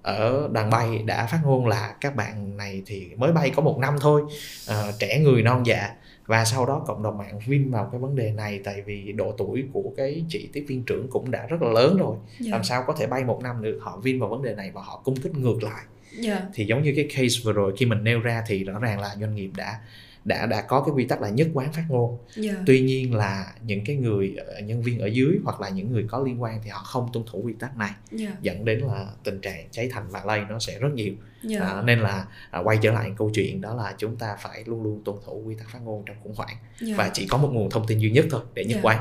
ở 0.04 0.50
đoàn 0.52 0.70
bay 0.70 0.98
đã 1.06 1.26
phát 1.26 1.40
ngôn 1.46 1.68
là 1.68 1.96
các 2.02 2.16
bạn 2.16 2.58
này 2.58 2.82
thì 2.86 3.10
mới 3.18 3.32
bay 3.32 3.50
có 3.56 3.62
một 3.62 3.78
năm 3.80 3.96
thôi 4.02 4.22
ờ, 4.68 4.92
trẻ 5.00 5.20
người 5.20 5.42
non 5.42 5.64
dạ 5.66 5.90
và 6.26 6.46
sau 6.46 6.66
đó 6.66 6.84
cộng 6.88 7.04
đồng 7.04 7.18
mạng 7.18 7.40
vin 7.48 7.72
vào 7.72 7.90
cái 7.92 8.00
vấn 8.02 8.16
đề 8.16 8.32
này 8.32 8.60
tại 8.64 8.82
vì 8.82 9.12
độ 9.12 9.32
tuổi 9.38 9.64
của 9.74 9.94
cái 9.98 10.24
chị 10.30 10.50
tiếp 10.54 10.66
viên 10.68 10.84
trưởng 10.84 11.08
cũng 11.10 11.32
đã 11.32 11.46
rất 11.48 11.62
là 11.62 11.70
lớn 11.70 11.98
rồi 11.98 12.16
Dạ. 12.40 12.52
làm 12.52 12.64
sao 12.64 12.84
có 12.88 12.94
thể 13.00 13.08
bay 13.08 13.24
một 13.24 13.40
năm 13.44 13.62
được 13.62 13.80
họ 13.82 14.00
vin 14.04 14.20
vào 14.20 14.30
vấn 14.30 14.42
đề 14.42 14.56
này 14.56 14.72
và 14.74 14.82
họ 14.82 15.02
cung 15.06 15.16
kích 15.16 15.36
ngược 15.36 15.64
lại 15.64 15.84
Dạ. 16.20 16.42
thì 16.54 16.66
giống 16.66 16.84
như 16.84 16.94
cái 16.96 17.06
case 17.10 17.40
vừa 17.44 17.54
rồi 17.54 17.74
khi 17.78 17.86
mình 17.86 18.04
nêu 18.04 18.20
ra 18.20 18.44
thì 18.48 18.64
rõ 18.64 18.80
ràng 18.80 19.00
là 19.00 19.16
doanh 19.20 19.36
nghiệp 19.36 19.50
đã 19.58 19.80
đã 20.26 20.46
đã 20.46 20.62
có 20.62 20.82
cái 20.82 20.94
quy 20.96 21.06
tắc 21.06 21.22
là 21.22 21.30
nhất 21.30 21.48
quán 21.54 21.74
phát 21.74 21.84
ngôn 21.90 22.18
Dạ. 22.36 22.54
tuy 22.66 22.82
nhiên 22.82 23.14
là 23.16 23.54
những 23.66 23.82
cái 23.86 23.96
người 23.96 24.36
ờ, 24.48 24.60
nhân 24.60 24.82
viên 24.82 25.00
ở 25.00 25.08
dưới 25.08 25.38
hoặc 25.44 25.62
là 25.62 25.70
những 25.70 25.92
người 25.92 26.06
có 26.08 26.20
liên 26.20 26.42
quan 26.42 26.60
thì 26.64 26.70
họ 26.70 26.80
không 26.80 27.10
tuân 27.14 27.26
thủ 27.32 27.42
quy 27.44 27.54
tắc 27.60 27.78
này 27.78 27.92
Dạ. 28.12 28.32
dẫn 28.42 28.66
đến 28.66 28.80
là 28.80 29.08
tình 29.24 29.42
trạng 29.42 29.68
cháy 29.72 29.90
thành 29.92 30.04
và 30.10 30.22
lây 30.26 30.42
nó 30.50 30.60
sẽ 30.60 30.80
rất 30.80 30.90
nhiều 30.96 31.14
Dạ. 31.44 31.60
à, 31.60 31.82
nên 31.86 32.00
là 32.00 32.26
à, 32.52 32.60
quay 32.60 32.78
trở 32.82 32.92
lại 32.92 33.12
câu 33.18 33.32
chuyện 33.34 33.62
đó 33.62 33.76
là 33.76 33.94
chúng 33.98 34.16
ta 34.16 34.36
phải 34.42 34.64
luôn 34.66 34.84
luôn 34.84 35.02
tuân 35.06 35.18
thủ 35.26 35.44
quy 35.46 35.56
tắc 35.56 35.70
phát 35.74 35.80
ngôn 35.86 36.04
trong 36.06 36.16
khủng 36.24 36.34
hoảng 36.36 36.56
Dạ. 36.82 36.96
và 36.98 37.10
chỉ 37.14 37.28
có 37.28 37.38
một 37.38 37.50
nguồn 37.54 37.70
thông 37.70 37.88
tin 37.88 38.00
duy 38.00 38.12
nhất 38.12 38.26
thôi 38.32 38.42
để 38.54 38.66
nhất 38.66 38.76
Dạ. 38.76 38.82
quán 38.84 39.00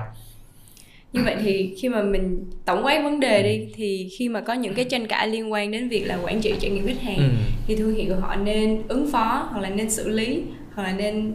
như 1.13 1.21
vậy 1.25 1.37
thì 1.43 1.75
khi 1.79 1.89
mà 1.89 2.03
mình 2.03 2.45
tổng 2.65 2.85
quát 2.85 3.01
vấn 3.05 3.21
đề 3.21 3.43
đi 3.43 3.73
thì 3.75 4.09
khi 4.19 4.29
mà 4.29 4.41
có 4.41 4.53
những 4.53 4.75
cái 4.75 4.85
tranh 4.85 5.07
cãi 5.07 5.29
liên 5.29 5.53
quan 5.53 5.71
đến 5.71 5.89
việc 5.89 6.05
là 6.05 6.19
quản 6.25 6.41
trị 6.41 6.55
trải 6.61 6.71
nghiệm 6.71 6.87
khách 6.87 7.01
hàng 7.03 7.17
ừ. 7.19 7.29
thì 7.67 7.77
thương 7.77 7.95
hiệu 7.95 8.17
họ 8.21 8.37
nên 8.37 8.83
ứng 8.89 9.11
phó 9.13 9.49
hoặc 9.51 9.61
là 9.61 9.71
nên 9.71 9.91
xử 9.91 10.09
lý 10.09 10.43
là 10.77 10.93
nên 10.93 11.35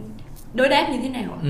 đối 0.54 0.68
đáp 0.68 0.88
như 0.92 0.98
thế 1.02 1.08
nào 1.08 1.32
ạ? 1.32 1.38
Ừ. 1.42 1.48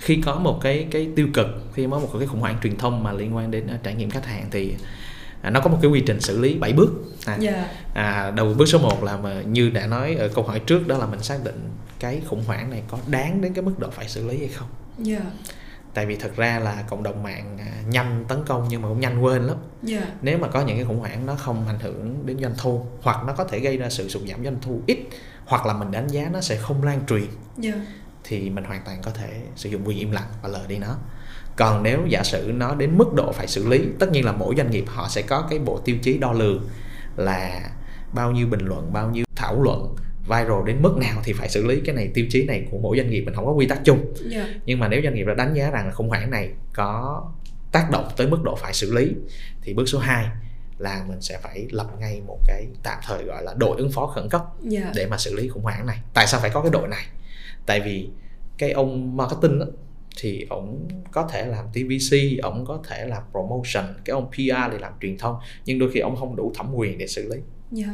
khi 0.00 0.20
có 0.24 0.34
một 0.38 0.58
cái 0.62 0.86
cái 0.90 1.08
tiêu 1.16 1.28
cực 1.34 1.46
khi 1.74 1.86
có 1.90 1.98
một 1.98 2.08
cái 2.18 2.26
khủng 2.26 2.40
hoảng 2.40 2.56
truyền 2.62 2.76
thông 2.78 3.02
mà 3.02 3.12
liên 3.12 3.36
quan 3.36 3.50
đến 3.50 3.66
à, 3.66 3.78
trải 3.82 3.94
nghiệm 3.94 4.10
khách 4.10 4.26
hàng 4.26 4.44
thì 4.50 4.74
à, 5.42 5.50
nó 5.50 5.60
có 5.60 5.70
một 5.70 5.78
cái 5.82 5.90
quy 5.90 6.02
trình 6.06 6.20
xử 6.20 6.38
lý 6.40 6.54
7 6.54 6.72
bước 6.72 6.90
à, 7.26 7.36
Dạ. 7.40 7.66
à, 7.94 8.30
đầu 8.36 8.54
bước 8.58 8.66
số 8.68 8.78
1 8.78 9.04
là 9.04 9.16
mà 9.16 9.42
như 9.42 9.70
đã 9.70 9.86
nói 9.86 10.14
ở 10.14 10.28
câu 10.28 10.44
hỏi 10.44 10.58
trước 10.60 10.88
đó 10.88 10.98
là 10.98 11.06
mình 11.06 11.22
xác 11.22 11.44
định 11.44 11.60
cái 12.00 12.20
khủng 12.26 12.44
hoảng 12.46 12.70
này 12.70 12.82
có 12.88 12.98
đáng 13.06 13.40
đến 13.40 13.54
cái 13.54 13.62
mức 13.64 13.78
độ 13.78 13.90
phải 13.90 14.08
xử 14.08 14.28
lý 14.28 14.38
hay 14.38 14.48
không 14.48 14.68
Dạ. 14.98 15.20
tại 15.94 16.06
vì 16.06 16.16
thật 16.16 16.36
ra 16.36 16.58
là 16.58 16.84
cộng 16.88 17.02
đồng 17.02 17.22
mạng 17.22 17.58
à, 17.60 17.66
nhanh 17.88 18.24
tấn 18.28 18.38
công 18.46 18.66
nhưng 18.70 18.82
mà 18.82 18.88
cũng 18.88 19.00
nhanh 19.00 19.20
quên 19.22 19.42
lắm 19.42 19.56
Dạ. 19.82 20.00
nếu 20.22 20.38
mà 20.38 20.48
có 20.48 20.60
những 20.62 20.76
cái 20.76 20.84
khủng 20.84 20.98
hoảng 20.98 21.26
nó 21.26 21.34
không 21.34 21.64
ảnh 21.68 21.78
hưởng 21.82 22.26
đến 22.26 22.38
doanh 22.38 22.54
thu 22.58 22.86
hoặc 23.02 23.18
nó 23.26 23.32
có 23.32 23.44
thể 23.44 23.60
gây 23.60 23.76
ra 23.76 23.90
sự 23.90 24.08
sụt 24.08 24.22
giảm 24.28 24.44
doanh 24.44 24.56
thu 24.62 24.80
ít 24.86 24.98
hoặc 25.46 25.66
là 25.66 25.72
mình 25.74 25.90
đánh 25.90 26.06
giá 26.08 26.28
nó 26.32 26.40
sẽ 26.40 26.56
không 26.56 26.82
lan 26.82 27.00
truyền 27.08 27.26
Dạ. 27.58 27.72
thì 28.24 28.50
mình 28.50 28.64
hoàn 28.64 28.82
toàn 28.84 28.98
có 29.02 29.10
thể 29.10 29.28
sử 29.56 29.68
dụng 29.70 29.82
quyền 29.88 29.98
im 29.98 30.10
lặng 30.10 30.28
và 30.42 30.48
lờ 30.48 30.64
đi 30.68 30.78
nó 30.78 30.96
còn 31.56 31.82
nếu 31.82 32.06
giả 32.08 32.22
sử 32.24 32.52
nó 32.54 32.74
đến 32.74 32.98
mức 32.98 33.14
độ 33.14 33.32
phải 33.32 33.46
xử 33.46 33.68
lý 33.68 33.84
tất 33.98 34.10
nhiên 34.12 34.24
là 34.24 34.32
mỗi 34.32 34.54
doanh 34.56 34.70
nghiệp 34.70 34.84
họ 34.86 35.08
sẽ 35.08 35.22
có 35.22 35.46
cái 35.50 35.58
bộ 35.58 35.78
tiêu 35.84 35.96
chí 36.02 36.18
đo 36.18 36.32
lường 36.32 36.64
là 37.16 37.70
bao 38.12 38.32
nhiêu 38.32 38.46
bình 38.46 38.60
luận 38.66 38.92
bao 38.92 39.10
nhiêu 39.10 39.24
thảo 39.36 39.62
luận 39.62 39.94
viral 40.22 40.66
đến 40.66 40.82
mức 40.82 40.96
nào 40.96 41.20
thì 41.24 41.32
phải 41.32 41.48
xử 41.48 41.66
lý 41.66 41.80
cái 41.80 41.94
này 41.94 42.10
tiêu 42.14 42.26
chí 42.30 42.44
này 42.44 42.66
của 42.70 42.78
mỗi 42.78 42.96
doanh 42.96 43.10
nghiệp 43.10 43.20
mình 43.20 43.34
không 43.34 43.46
có 43.46 43.52
quy 43.52 43.66
tắc 43.66 43.78
chung 43.84 44.14
Dạ. 44.30 44.46
nhưng 44.66 44.78
mà 44.78 44.88
nếu 44.88 45.00
doanh 45.04 45.14
nghiệp 45.14 45.24
đã 45.26 45.34
đánh 45.34 45.54
giá 45.54 45.70
rằng 45.70 45.86
là 45.86 45.92
khủng 45.92 46.08
hoảng 46.08 46.30
này 46.30 46.50
có 46.74 47.22
tác 47.72 47.90
động 47.90 48.08
tới 48.16 48.26
mức 48.26 48.42
độ 48.44 48.56
phải 48.56 48.72
xử 48.74 48.92
lý 48.92 49.12
thì 49.62 49.74
bước 49.74 49.84
số 49.88 49.98
2 49.98 50.26
là 50.78 51.04
mình 51.08 51.20
sẽ 51.20 51.38
phải 51.42 51.66
lập 51.70 51.86
ngay 52.00 52.20
một 52.26 52.38
cái 52.46 52.66
tạm 52.82 52.98
thời 53.06 53.24
gọi 53.24 53.42
là 53.44 53.54
đội 53.56 53.76
ứng 53.78 53.92
phó 53.92 54.06
khẩn 54.06 54.28
cấp 54.28 54.44
Dạ. 54.62 54.92
để 54.94 55.06
mà 55.06 55.18
xử 55.18 55.34
lý 55.34 55.48
khủng 55.48 55.62
hoảng 55.62 55.86
này 55.86 55.98
tại 56.14 56.26
sao 56.26 56.40
phải 56.40 56.50
có 56.50 56.62
cái 56.62 56.70
đội 56.70 56.88
này 56.88 57.04
tại 57.66 57.80
vì 57.80 58.08
cái 58.58 58.72
ông 58.72 59.16
marketing 59.16 59.60
á, 59.60 59.66
thì 60.20 60.46
ổng 60.50 60.88
có 61.12 61.28
thể 61.32 61.46
làm 61.46 61.64
TVC 61.72 62.16
ổng 62.42 62.64
có 62.66 62.82
thể 62.88 63.06
làm 63.06 63.22
promotion 63.32 63.84
cái 64.04 64.12
ông 64.14 64.30
PR 64.30 64.72
thì 64.72 64.78
làm 64.78 64.92
truyền 65.00 65.18
thông 65.18 65.36
nhưng 65.64 65.78
đôi 65.78 65.90
khi 65.92 66.00
ông 66.00 66.16
không 66.16 66.36
đủ 66.36 66.52
thẩm 66.54 66.74
quyền 66.74 66.98
để 66.98 67.06
xử 67.06 67.32
lý 67.34 67.40
Dạ. 67.70 67.86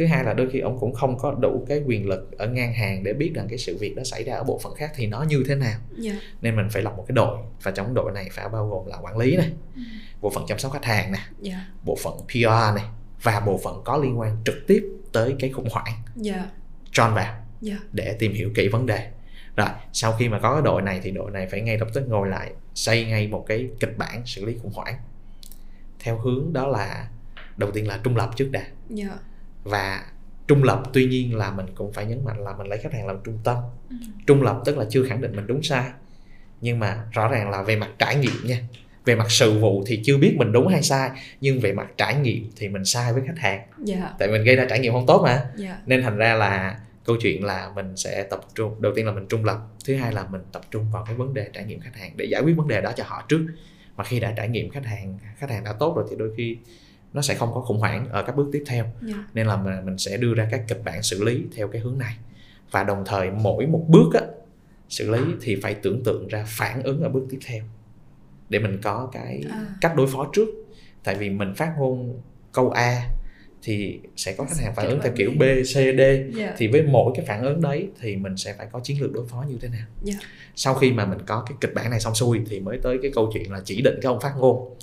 Thứ 0.00 0.06
hai 0.06 0.24
là 0.24 0.32
đôi 0.34 0.50
khi 0.50 0.60
ông 0.60 0.78
cũng 0.80 0.94
không 0.94 1.18
có 1.18 1.34
đủ 1.40 1.64
cái 1.68 1.82
quyền 1.86 2.08
lực 2.08 2.38
ở 2.38 2.46
ngang 2.46 2.74
hàng 2.74 3.02
để 3.02 3.12
biết 3.12 3.32
rằng 3.34 3.46
cái 3.48 3.58
sự 3.58 3.76
việc 3.80 3.96
đó 3.96 4.02
xảy 4.04 4.24
ra 4.24 4.34
ở 4.34 4.44
bộ 4.44 4.60
phận 4.62 4.74
khác 4.74 4.92
thì 4.94 5.06
nó 5.06 5.22
như 5.22 5.44
thế 5.48 5.54
nào. 5.54 5.78
Dạ. 5.98 6.12
Nên 6.42 6.56
mình 6.56 6.68
phải 6.70 6.82
lập 6.82 6.94
một 6.96 7.04
cái 7.08 7.14
đội 7.14 7.38
và 7.62 7.70
trong 7.70 7.94
đội 7.94 8.12
này 8.12 8.28
phải 8.32 8.48
bao 8.48 8.68
gồm 8.68 8.86
là 8.86 8.96
quản 9.02 9.18
lý 9.18 9.36
này 9.36 9.52
Ừ. 9.76 9.82
bộ 10.20 10.30
phận 10.30 10.44
chăm 10.48 10.58
sóc 10.58 10.72
khách 10.72 10.84
hàng 10.84 11.12
này 11.12 11.20
dạ. 11.40 11.66
bộ 11.84 11.96
phận 12.02 12.14
PR 12.28 12.76
này 12.76 12.84
và 13.22 13.40
bộ 13.40 13.60
phận 13.64 13.82
có 13.84 13.96
liên 13.96 14.18
quan 14.18 14.36
trực 14.44 14.54
tiếp 14.66 14.84
tới 15.12 15.34
cái 15.38 15.50
khủng 15.50 15.68
hoảng. 15.70 15.92
Dạ. 16.16 16.46
Join 16.92 17.14
vào 17.14 17.34
dạ. 17.60 17.76
để 17.92 18.16
tìm 18.18 18.32
hiểu 18.32 18.50
kỹ 18.54 18.68
vấn 18.68 18.86
đề. 18.86 19.10
Rồi 19.56 19.68
sau 19.92 20.12
khi 20.12 20.28
mà 20.28 20.38
có 20.38 20.52
cái 20.52 20.62
đội 20.62 20.82
này 20.82 21.00
thì 21.02 21.10
đội 21.10 21.30
này 21.30 21.46
phải 21.46 21.60
ngay 21.60 21.78
lập 21.78 21.88
tức 21.94 22.08
ngồi 22.08 22.28
lại 22.28 22.52
xây 22.74 23.04
ngay 23.04 23.28
một 23.28 23.44
cái 23.48 23.68
kịch 23.80 23.98
bản 23.98 24.26
xử 24.26 24.44
lý 24.44 24.56
khủng 24.62 24.72
hoảng. 24.74 24.94
Theo 25.98 26.18
hướng 26.18 26.52
đó 26.52 26.66
là 26.66 27.08
đầu 27.56 27.70
tiên 27.70 27.88
là 27.88 28.00
trung 28.04 28.16
lập 28.16 28.30
trước 28.36 28.48
đã. 28.52 28.62
Dạ 28.88 29.18
và 29.64 30.04
trung 30.48 30.64
lập 30.64 30.82
tuy 30.92 31.06
nhiên 31.06 31.36
là 31.36 31.50
mình 31.50 31.66
cũng 31.74 31.92
phải 31.92 32.06
nhấn 32.06 32.24
mạnh 32.24 32.44
là 32.44 32.52
mình 32.56 32.66
lấy 32.66 32.78
khách 32.78 32.92
hàng 32.92 33.06
làm 33.06 33.16
trung 33.24 33.38
tâm. 33.44 33.56
Ừ. 33.90 33.96
trung 34.26 34.42
lập 34.42 34.62
tức 34.64 34.78
là 34.78 34.84
chưa 34.90 35.04
khẳng 35.04 35.20
định 35.20 35.36
mình 35.36 35.46
đúng 35.46 35.62
sai. 35.62 35.84
Nhưng 36.60 36.78
mà 36.78 37.04
rõ 37.12 37.28
ràng 37.28 37.50
là 37.50 37.62
về 37.62 37.76
mặt 37.76 37.90
trải 37.98 38.16
nghiệm 38.16 38.32
nha. 38.44 38.58
Về 39.04 39.14
mặt 39.14 39.26
sự 39.30 39.58
vụ 39.58 39.84
thì 39.86 40.00
chưa 40.04 40.18
biết 40.18 40.34
mình 40.36 40.52
đúng 40.52 40.68
hay 40.68 40.82
sai 40.82 41.10
nhưng 41.40 41.60
về 41.60 41.72
mặt 41.72 41.86
trải 41.96 42.14
nghiệm 42.14 42.50
thì 42.56 42.68
mình 42.68 42.84
sai 42.84 43.12
với 43.12 43.22
khách 43.26 43.38
hàng. 43.38 43.66
Dạ. 43.78 44.10
Tại 44.18 44.28
mình 44.28 44.44
gây 44.44 44.56
ra 44.56 44.66
trải 44.70 44.78
nghiệm 44.78 44.92
không 44.92 45.06
tốt 45.06 45.22
mà. 45.24 45.42
Dạ. 45.56 45.78
Nên 45.86 46.02
thành 46.02 46.16
ra 46.16 46.34
là 46.34 46.80
câu 47.04 47.16
chuyện 47.20 47.44
là 47.44 47.70
mình 47.74 47.96
sẽ 47.96 48.22
tập 48.22 48.40
trung 48.54 48.82
đầu 48.82 48.92
tiên 48.96 49.06
là 49.06 49.12
mình 49.12 49.26
trung 49.28 49.44
lập 49.44 49.58
thứ 49.84 49.96
hai 49.96 50.12
là 50.12 50.24
mình 50.30 50.42
tập 50.52 50.62
trung 50.70 50.90
vào 50.92 51.04
cái 51.04 51.14
vấn 51.14 51.34
đề 51.34 51.48
trải 51.52 51.64
nghiệm 51.64 51.80
khách 51.80 51.96
hàng 51.96 52.12
để 52.16 52.24
giải 52.24 52.42
quyết 52.42 52.56
vấn 52.56 52.68
đề 52.68 52.80
đó 52.80 52.92
cho 52.96 53.04
họ 53.06 53.24
trước. 53.28 53.46
Mà 53.96 54.04
khi 54.04 54.20
đã 54.20 54.32
trải 54.36 54.48
nghiệm 54.48 54.70
khách 54.70 54.86
hàng 54.86 55.18
khách 55.38 55.50
hàng 55.50 55.64
đã 55.64 55.72
tốt 55.72 55.96
rồi 55.96 56.06
thì 56.10 56.16
đôi 56.16 56.30
khi 56.36 56.56
nó 57.12 57.22
sẽ 57.22 57.34
không 57.34 57.54
có 57.54 57.60
khủng 57.60 57.78
hoảng 57.78 58.08
ở 58.10 58.22
các 58.22 58.36
bước 58.36 58.48
tiếp 58.52 58.62
theo. 58.66 58.84
Dạ. 59.02 59.24
Nên 59.34 59.46
là 59.46 59.56
mình, 59.56 59.84
mình 59.84 59.98
sẽ 59.98 60.16
đưa 60.16 60.34
ra 60.34 60.48
các 60.50 60.64
kịch 60.68 60.80
bản 60.84 61.02
xử 61.02 61.24
lý 61.24 61.42
theo 61.56 61.68
cái 61.68 61.80
hướng 61.80 61.98
này. 61.98 62.16
Và 62.70 62.84
đồng 62.84 63.02
thời 63.06 63.30
mỗi 63.30 63.66
một 63.66 63.84
bước 63.88 64.14
á, 64.14 64.20
xử 64.88 65.10
lý 65.10 65.20
thì 65.40 65.56
phải 65.62 65.74
tưởng 65.74 66.02
tượng 66.04 66.28
ra 66.28 66.44
phản 66.48 66.82
ứng 66.82 67.00
ở 67.02 67.08
bước 67.08 67.26
tiếp 67.30 67.38
theo 67.46 67.64
để 68.48 68.58
mình 68.58 68.78
có 68.82 69.08
cái 69.12 69.44
À. 69.50 69.66
cách 69.80 69.92
đối 69.96 70.06
phó 70.06 70.30
trước. 70.32 70.48
Tại 71.04 71.14
vì 71.14 71.30
mình 71.30 71.54
phát 71.54 71.72
ngôn 71.78 72.20
câu 72.52 72.70
A 72.70 73.08
thì 73.62 74.00
sẽ 74.16 74.32
có 74.32 74.44
khách 74.44 74.56
hàng 74.64 74.74
phản 74.74 74.86
ứng 74.86 75.00
theo 75.02 75.12
kiểu 75.16 75.30
B. 75.38 75.42
C, 75.42 75.74
D. 75.74 76.00
Dạ. 76.34 76.54
Thì 76.56 76.68
với 76.68 76.82
mỗi 76.82 77.12
cái 77.16 77.26
phản 77.26 77.42
ứng 77.44 77.60
đấy 77.60 77.88
thì 78.00 78.16
mình 78.16 78.36
sẽ 78.36 78.54
phải 78.58 78.66
có 78.72 78.80
chiến 78.80 79.00
lược 79.00 79.12
đối 79.12 79.26
phó 79.26 79.44
như 79.48 79.58
thế 79.60 79.68
nào. 79.68 79.86
Dạ. 80.02 80.14
sau 80.56 80.74
khi 80.74 80.92
mà 80.92 81.06
mình 81.06 81.18
có 81.26 81.44
cái 81.48 81.56
kịch 81.60 81.74
bản 81.74 81.90
này 81.90 82.00
xong 82.00 82.14
xuôi 82.14 82.40
thì 82.50 82.60
mới 82.60 82.78
tới 82.82 82.98
cái 83.02 83.10
câu 83.14 83.30
chuyện 83.34 83.52
là 83.52 83.60
chỉ 83.64 83.82
định 83.82 83.94
cái 84.02 84.08
ông 84.08 84.20
phát 84.20 84.32
ngôn 84.38 84.74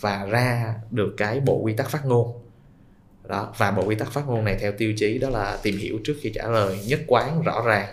và 0.00 0.26
ra 0.26 0.74
được 0.90 1.14
cái 1.16 1.40
bộ 1.40 1.60
quy 1.62 1.74
tắc 1.74 1.90
phát 1.90 2.06
ngôn. 2.06 2.42
Đó 3.28 3.52
và 3.56 3.70
bộ 3.70 3.84
quy 3.84 3.94
tắc 3.94 4.12
phát 4.12 4.26
ngôn 4.26 4.44
này 4.44 4.56
theo 4.60 4.72
tiêu 4.72 4.92
chí 4.96 5.18
đó 5.18 5.28
là 5.30 5.58
tìm 5.62 5.76
hiểu 5.76 5.98
trước 6.04 6.14
khi 6.20 6.32
trả 6.34 6.48
lời 6.48 6.78
nhất 6.86 7.00
quán 7.06 7.42
rõ 7.42 7.62
ràng 7.66 7.88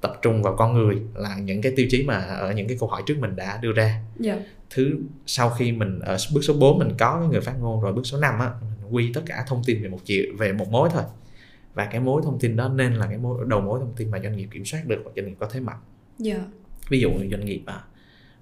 tập 0.00 0.18
trung 0.22 0.42
vào 0.42 0.56
con 0.56 0.74
người 0.74 0.96
là 1.14 1.36
những 1.36 1.62
cái 1.62 1.72
tiêu 1.76 1.86
chí 1.90 2.02
mà 2.02 2.16
ở 2.18 2.52
những 2.52 2.68
cái 2.68 2.76
câu 2.80 2.88
hỏi 2.88 3.02
trước 3.06 3.18
mình 3.18 3.36
đã 3.36 3.58
đưa 3.62 3.72
ra. 3.72 4.02
Dạ. 4.18 4.38
Thứ 4.70 4.98
sau 5.26 5.50
khi 5.50 5.72
mình 5.72 5.98
ở 6.00 6.16
bước 6.34 6.40
số 6.42 6.54
4 6.54 6.78
mình 6.78 6.88
có 6.98 7.18
cái 7.20 7.28
người 7.28 7.40
phát 7.40 7.54
ngôn 7.60 7.80
rồi 7.80 7.92
bước 7.92 8.06
số 8.06 8.18
5 8.18 8.38
á 8.38 8.50
mình 8.60 8.94
quy 8.94 9.12
tất 9.14 9.22
cả 9.26 9.44
thông 9.48 9.62
tin 9.64 9.82
về 9.82 9.88
một 9.88 9.98
chiều 10.04 10.24
về 10.38 10.52
một 10.52 10.68
mối 10.68 10.88
thôi. 10.92 11.02
Và 11.74 11.84
cái 11.84 12.00
mối 12.00 12.22
thông 12.24 12.38
tin 12.38 12.56
đó 12.56 12.68
nên 12.68 12.94
là 12.94 13.06
cái 13.06 13.18
mối 13.18 13.44
đầu 13.46 13.60
mối 13.60 13.80
thông 13.80 13.92
tin 13.96 14.10
mà 14.10 14.18
doanh 14.22 14.36
nghiệp 14.36 14.48
kiểm 14.50 14.64
soát 14.64 14.86
được 14.86 15.02
và 15.04 15.10
doanh 15.16 15.26
nghiệp 15.26 15.36
có 15.38 15.48
thế 15.52 15.60
mạnh. 15.60 15.78
Dạ. 16.18 16.36
Ví 16.88 17.00
dụ 17.00 17.10
doanh 17.30 17.44
nghiệp 17.44 17.62
à, 17.66 17.80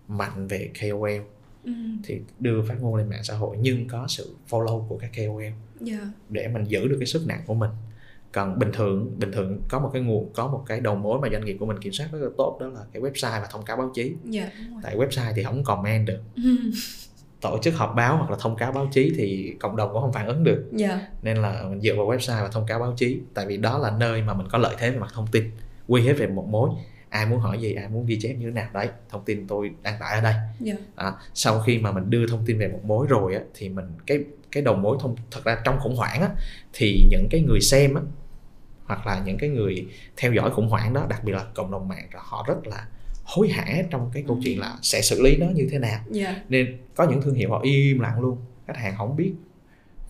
mạnh 0.09 0.47
về 0.47 0.71
KOL 0.81 1.21
ừ. 1.65 1.73
thì 2.05 2.21
đưa 2.39 2.63
phát 2.63 2.83
ngôn 2.83 2.95
lên 2.95 3.09
mạng 3.09 3.25
xã 3.25 3.35
hội 3.35 3.57
nhưng 3.61 3.89
có 3.89 4.05
sự 4.09 4.35
follow 4.51 4.87
của 4.89 4.99
các 4.99 5.11
KOL 5.17 5.45
dạ. 5.81 5.99
Để 6.29 6.49
mình 6.49 6.65
giữ 6.65 6.89
được 6.89 6.97
cái 7.01 7.07
sức 7.07 7.27
nặng 7.27 7.43
của 7.47 7.55
mình. 7.55 7.71
Còn 8.33 8.59
bình 8.59 8.71
thường 8.73 9.19
bình 9.19 9.33
thường 9.33 9.61
có 9.69 9.79
một 9.79 9.91
cái 9.93 10.03
nguồn 10.03 10.33
có 10.33 10.49
một 10.49 10.63
cái 10.67 10.81
đầu 10.81 10.95
mối 10.95 11.21
mà 11.21 11.29
doanh 11.33 11.45
nghiệp 11.45 11.57
của 11.61 11.67
mình 11.67 11.79
kiểm 11.79 11.93
soát 11.93 12.09
rất 12.13 12.19
là 12.19 12.29
tốt 12.39 12.59
đó 12.61 12.67
là 12.67 12.81
cái 12.93 13.03
website 13.03 13.41
và 13.41 13.49
thông 13.51 13.65
cáo 13.65 13.77
báo 13.77 13.91
chí. 13.95 14.15
Dạ 14.25 14.51
đúng 14.59 14.73
rồi. 14.73 14.81
Tại 14.85 14.97
website 14.97 15.33
thì 15.37 15.43
không 15.43 15.65
comment 15.65 16.07
được. 16.07 16.21
Ừ. 16.37 16.43
tổ 17.41 17.59
chức 17.63 17.75
họp 17.75 17.95
báo 17.97 18.17
hoặc 18.17 18.31
là 18.31 18.37
thông 18.41 18.57
cáo 18.57 18.73
báo 18.73 18.89
chí 18.93 19.13
thì 19.17 19.55
cộng 19.61 19.77
đồng 19.77 19.91
cũng 19.93 20.03
không 20.03 20.13
phản 20.13 20.27
ứng 20.27 20.45
được. 20.45 20.65
Dạ. 20.73 21.01
Nên 21.23 21.37
là 21.37 21.63
mình 21.69 21.81
dựa 21.81 21.95
vào 21.97 22.07
website 22.07 22.43
và 22.43 22.49
thông 22.49 22.67
cáo 22.67 22.79
báo 22.79 22.95
chí. 22.97 23.21
Tại 23.35 23.47
vì 23.47 23.57
đó 23.57 23.79
là 23.79 23.91
nơi 23.91 24.23
mà 24.23 24.35
mình 24.35 24.47
có 24.51 24.59
lợi 24.59 24.75
thế 24.79 24.91
về 24.91 24.99
mặt 24.99 25.11
thông 25.15 25.27
tin 25.27 25.51
quy 25.89 26.03
hết 26.03 26.13
về 26.13 26.27
một 26.27 26.47
mối 26.49 26.71
ai 27.11 27.27
muốn 27.27 27.41
hỏi 27.41 27.59
gì 27.61 27.75
ai 27.75 27.89
muốn 27.89 28.07
ghi 28.07 28.19
chép 28.21 28.33
như 28.33 28.47
thế 28.47 28.53
nào. 28.53 28.69
Đấy 28.73 28.89
thông 29.09 29.25
tin 29.25 29.47
tôi 29.47 29.71
đăng 29.83 29.95
tải 30.01 30.15
ở 30.15 30.21
đây. 30.21 30.35
Dạ. 30.61 30.75
À, 30.97 31.13
sau 31.35 31.61
khi 31.61 31.79
mà 31.79 31.93
mình 31.93 32.11
đưa 32.11 32.27
thông 32.27 32.47
tin 32.47 32.59
về 32.59 32.69
một 32.69 32.81
mối 32.85 33.07
rồi 33.09 33.35
á, 33.35 33.41
thì 33.55 33.69
mình 33.69 33.87
cái 34.07 34.19
cái 34.53 34.63
đầu 34.63 34.77
mối 34.77 34.97
thông 35.01 35.17
thật 35.31 35.41
ra 35.45 35.59
trong 35.65 35.79
khủng 35.81 35.97
hoảng 35.97 36.21
á, 36.21 36.29
thì 36.73 37.07
những 37.11 37.29
cái 37.31 37.41
người 37.41 37.61
xem 37.61 37.95
á, 37.95 38.03
hoặc 38.85 39.07
là 39.07 39.23
những 39.27 39.39
cái 39.39 39.51
người 39.51 39.87
theo 40.17 40.33
dõi 40.33 40.51
khủng 40.51 40.69
hoảng 40.69 40.93
đó 40.95 41.07
đặc 41.09 41.25
biệt 41.25 41.33
là 41.33 41.45
cộng 41.55 41.71
đồng 41.71 41.89
mạng 41.89 42.09
họ 42.13 42.45
rất 42.49 42.67
là 42.67 42.87
hối 43.25 43.49
hả 43.49 43.83
trong 43.91 44.11
cái 44.15 44.25
câu 44.27 44.39
chuyện 44.45 44.61
là 44.61 44.79
sẽ 44.83 45.03
xử 45.03 45.23
lý 45.23 45.37
nó 45.37 45.47
như 45.47 45.69
thế 45.71 45.79
nào. 45.79 46.01
Dạ. 46.11 46.43
Nên 46.49 46.79
có 46.95 47.05
những 47.05 47.23
thương 47.23 47.35
hiệu 47.35 47.51
họ 47.51 47.61
im 47.63 48.01
lặng 48.01 48.21
luôn 48.21 48.39
khách 48.67 48.77
hàng 48.77 48.95
không 48.97 49.17
biết 49.17 49.33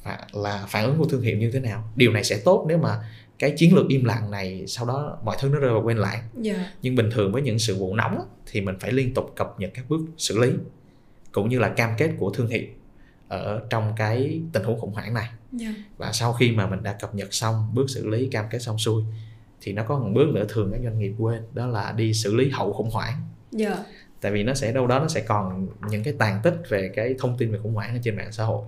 và 0.05 0.19
là 0.33 0.65
phản 0.69 0.85
ứng 0.85 0.99
của 0.99 1.05
thương 1.05 1.23
hiệu 1.23 1.37
như 1.37 1.51
thế 1.51 1.61
nào. 1.61 1.91
Điều 1.97 2.13
này 2.13 2.25
sẽ 2.25 2.41
tốt 2.45 2.65
nếu 2.69 2.79
mà 2.79 2.99
cái 3.41 3.55
chiến 3.57 3.75
lược 3.75 3.89
im 3.89 4.05
lặng 4.05 4.31
này 4.31 4.65
sau 4.67 4.87
đó 4.87 5.19
mọi 5.25 5.37
thứ 5.41 5.49
nó 5.49 5.59
rơi 5.59 5.73
vào 5.73 5.83
quên 5.83 5.97
lãng 5.97 6.23
dạ. 6.41 6.73
Nhưng 6.83 6.95
bình 6.95 7.11
thường 7.13 7.33
với 7.33 7.43
những 7.43 7.59
sự 7.59 7.77
vụ 7.77 7.95
nóng 7.95 8.21
thì 8.47 8.61
mình 8.61 8.79
phải 8.81 8.93
liên 8.93 9.15
tục 9.15 9.33
cập 9.37 9.55
nhật 9.61 9.71
các 9.75 9.85
bước 9.89 10.01
xử 10.19 10.39
lý 10.39 10.51
cũng 11.33 11.49
như 11.49 11.59
là 11.59 11.69
cam 11.69 11.91
kết 11.99 12.11
của 12.19 12.31
thương 12.31 12.47
hiệu 12.47 12.63
ở 13.29 13.63
trong 13.71 13.93
cái 13.97 14.41
tình 14.53 14.65
huống 14.65 14.81
khủng 14.81 14.93
hoảng 14.93 15.15
này. 15.15 15.29
Dạ. 15.53 15.75
Và 15.97 16.13
sau 16.13 16.33
khi 16.33 16.51
mà 16.51 16.67
mình 16.67 16.83
đã 16.83 16.93
cập 16.93 17.15
nhật 17.15 17.35
xong 17.35 17.71
bước 17.75 17.91
xử 17.91 18.09
lý 18.09 18.29
cam 18.29 18.45
kết 18.51 18.59
xong 18.59 18.79
xuôi 18.79 19.05
thì 19.61 19.73
nó 19.73 19.83
có 19.83 19.99
một 19.99 20.11
bước 20.15 20.29
nữa 20.35 20.45
thường 20.49 20.71
các 20.73 20.81
doanh 20.85 20.99
nghiệp 20.99 21.13
quên 21.19 21.43
đó 21.55 21.67
là 21.67 21.93
đi 21.93 22.15
xử 22.15 22.35
lý 22.35 22.51
hậu 22.51 22.73
khủng 22.73 22.91
hoảng. 22.91 23.23
Dạ. 23.53 23.85
Tại 24.21 24.33
vì 24.33 24.43
nó 24.43 24.55
sẽ 24.55 24.73
đâu 24.73 24.87
đó 24.87 24.99
nó 24.99 25.09
sẽ 25.09 25.21
còn 25.21 25.69
những 25.91 26.03
cái 26.03 26.15
tàn 26.19 26.41
tích 26.43 26.55
về 26.69 26.91
cái 26.95 27.15
thông 27.19 27.39
tin 27.39 27.53
về 27.53 27.59
khủng 27.63 27.75
hoảng 27.75 27.95
ở 27.95 28.01
trên 28.03 28.17
mạng 28.17 28.33
xã 28.33 28.45
hội 28.45 28.67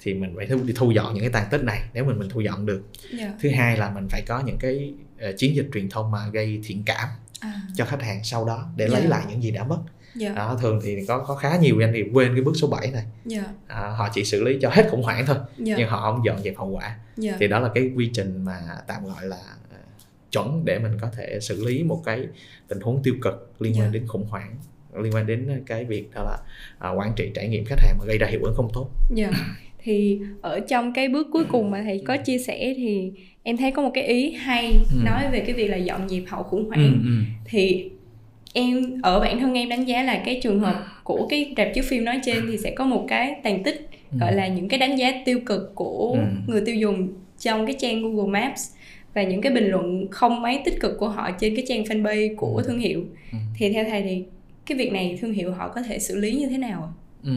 thì 0.00 0.14
mình 0.14 0.32
phải 0.36 0.46
thu, 0.46 0.58
thu 0.76 0.90
dọn 0.90 1.14
những 1.14 1.22
cái 1.22 1.30
tàn 1.32 1.46
tích 1.50 1.62
này 1.64 1.82
nếu 1.94 2.04
mình 2.04 2.18
mình 2.18 2.28
thu 2.28 2.40
dọn 2.40 2.66
được. 2.66 2.82
Dạ. 3.18 3.32
Thứ 3.40 3.50
hai 3.50 3.76
là 3.76 3.90
mình 3.90 4.08
phải 4.10 4.22
có 4.26 4.42
những 4.46 4.56
cái 4.60 4.94
ờ, 5.20 5.32
chiến 5.38 5.56
dịch 5.56 5.68
truyền 5.74 5.88
thông 5.90 6.10
mà 6.10 6.18
gây 6.32 6.60
thiện 6.64 6.82
cảm 6.86 7.08
à. 7.40 7.52
cho 7.74 7.84
khách 7.84 8.02
hàng 8.02 8.24
sau 8.24 8.44
đó 8.44 8.68
để 8.76 8.88
Dạ. 8.88 8.98
lấy 8.98 9.08
lại 9.08 9.24
những 9.30 9.42
gì 9.42 9.50
đã 9.50 9.64
mất. 9.64 9.78
Dạ. 10.14 10.32
Đó, 10.32 10.58
thường 10.62 10.80
thì 10.82 11.06
có 11.08 11.18
có 11.18 11.34
khá 11.34 11.56
nhiều 11.56 11.76
doanh 11.80 11.92
nghiệp 11.92 12.06
quên 12.12 12.34
cái 12.34 12.44
bước 12.44 12.52
số 12.56 12.68
7 12.68 12.90
này. 12.90 13.04
Dạ. 13.24 13.44
À, 13.66 13.80
họ 13.80 14.08
chỉ 14.14 14.24
xử 14.24 14.44
lý 14.44 14.58
cho 14.62 14.70
hết 14.70 14.88
khủng 14.90 15.02
hoảng 15.02 15.26
thôi 15.26 15.36
dạ. 15.58 15.74
nhưng 15.78 15.88
họ 15.88 16.12
không 16.12 16.24
dọn 16.26 16.42
dẹp 16.42 16.56
hậu 16.56 16.68
quả. 16.68 16.96
Dạ. 17.16 17.36
Thì 17.40 17.48
đó 17.48 17.58
là 17.58 17.70
cái 17.74 17.90
quy 17.96 18.10
trình 18.14 18.44
mà 18.44 18.60
tạm 18.86 19.04
gọi 19.04 19.26
là 19.26 19.36
ờ, 19.70 19.76
chuẩn 20.32 20.64
để 20.64 20.78
mình 20.78 20.98
có 21.00 21.10
thể 21.16 21.38
xử 21.40 21.64
lý 21.66 21.82
một 21.82 22.02
cái 22.04 22.26
tình 22.68 22.80
huống 22.80 23.02
tiêu 23.02 23.14
cực 23.22 23.52
liên 23.58 23.72
quan 23.72 23.80
Dạ. 23.86 23.90
đến 23.92 24.06
khủng 24.06 24.26
hoảng 24.28 24.56
liên 25.02 25.14
quan 25.14 25.26
đến 25.26 25.62
cái 25.66 25.84
việc 25.84 26.10
đó 26.14 26.22
là 26.22 26.38
à, 26.78 26.90
quản 26.90 27.12
trị 27.16 27.30
trải 27.34 27.48
nghiệm 27.48 27.64
khách 27.64 27.80
hàng 27.80 27.96
mà 27.98 28.04
gây 28.04 28.18
ra 28.18 28.26
hiệu 28.26 28.40
ứng 28.44 28.54
không 28.56 28.70
tốt. 28.74 28.90
Dạ. 29.14 29.30
Thì 29.86 30.18
ở 30.42 30.60
trong 30.60 30.92
cái 30.92 31.08
bước 31.08 31.26
cuối 31.32 31.44
cùng 31.44 31.70
mà 31.70 31.82
thầy 31.84 32.02
có 32.06 32.16
chia 32.16 32.38
sẻ 32.38 32.74
thì 32.76 33.12
em 33.42 33.56
thấy 33.56 33.70
có 33.70 33.82
một 33.82 33.90
cái 33.94 34.04
ý 34.04 34.30
hay 34.32 34.72
Ừ. 34.72 34.98
nói 35.04 35.22
về 35.32 35.40
cái 35.40 35.52
việc 35.54 35.68
là 35.68 35.76
dọn 35.76 36.08
dẹp 36.08 36.22
hậu 36.26 36.42
khủng 36.42 36.68
hoảng. 36.68 37.02
Thì 37.44 37.90
em 38.54 39.00
ở 39.02 39.20
bản 39.20 39.40
thân 39.40 39.54
em 39.54 39.68
đánh 39.68 39.84
giá 39.84 40.02
là 40.02 40.22
cái 40.26 40.40
trường 40.42 40.60
hợp 40.60 40.84
của 41.04 41.26
cái 41.30 41.54
rạp 41.56 41.68
chiếu 41.74 41.84
phim 41.88 42.04
nói 42.04 42.20
trên 42.24 42.46
thì 42.46 42.58
sẽ 42.58 42.70
có 42.70 42.84
một 42.84 43.04
cái 43.08 43.34
tàn 43.42 43.62
tích 43.62 43.88
Ừ. 44.12 44.18
gọi 44.20 44.34
là 44.34 44.46
những 44.48 44.68
cái 44.68 44.78
đánh 44.78 44.96
giá 44.98 45.22
tiêu 45.24 45.40
cực 45.46 45.72
của 45.74 46.10
Ừ. 46.12 46.20
người 46.46 46.62
tiêu 46.66 46.74
dùng 46.74 47.08
trong 47.40 47.66
cái 47.66 47.74
trang 47.78 48.02
Google 48.02 48.40
Maps 48.40 48.60
và 49.14 49.22
những 49.22 49.40
cái 49.40 49.52
bình 49.52 49.66
luận 49.68 50.06
không 50.10 50.42
mấy 50.42 50.60
tích 50.64 50.80
cực 50.80 50.98
của 50.98 51.08
họ 51.08 51.30
trên 51.40 51.56
cái 51.56 51.64
trang 51.68 51.82
fanpage 51.84 52.36
của 52.36 52.56
Ừ. 52.56 52.62
thương 52.66 52.78
hiệu. 52.78 53.04
Ừ. 53.32 53.38
Thì 53.56 53.72
theo 53.72 53.84
thầy 53.84 54.02
thì 54.02 54.22
cái 54.66 54.78
việc 54.78 54.92
này 54.92 55.18
thương 55.20 55.32
hiệu 55.32 55.52
họ 55.52 55.68
có 55.68 55.82
thể 55.82 55.98
xử 55.98 56.16
lý 56.16 56.32
như 56.32 56.48
thế 56.48 56.58
nào 56.58 56.82
ạ? 56.82 56.92
Ừ. 57.24 57.32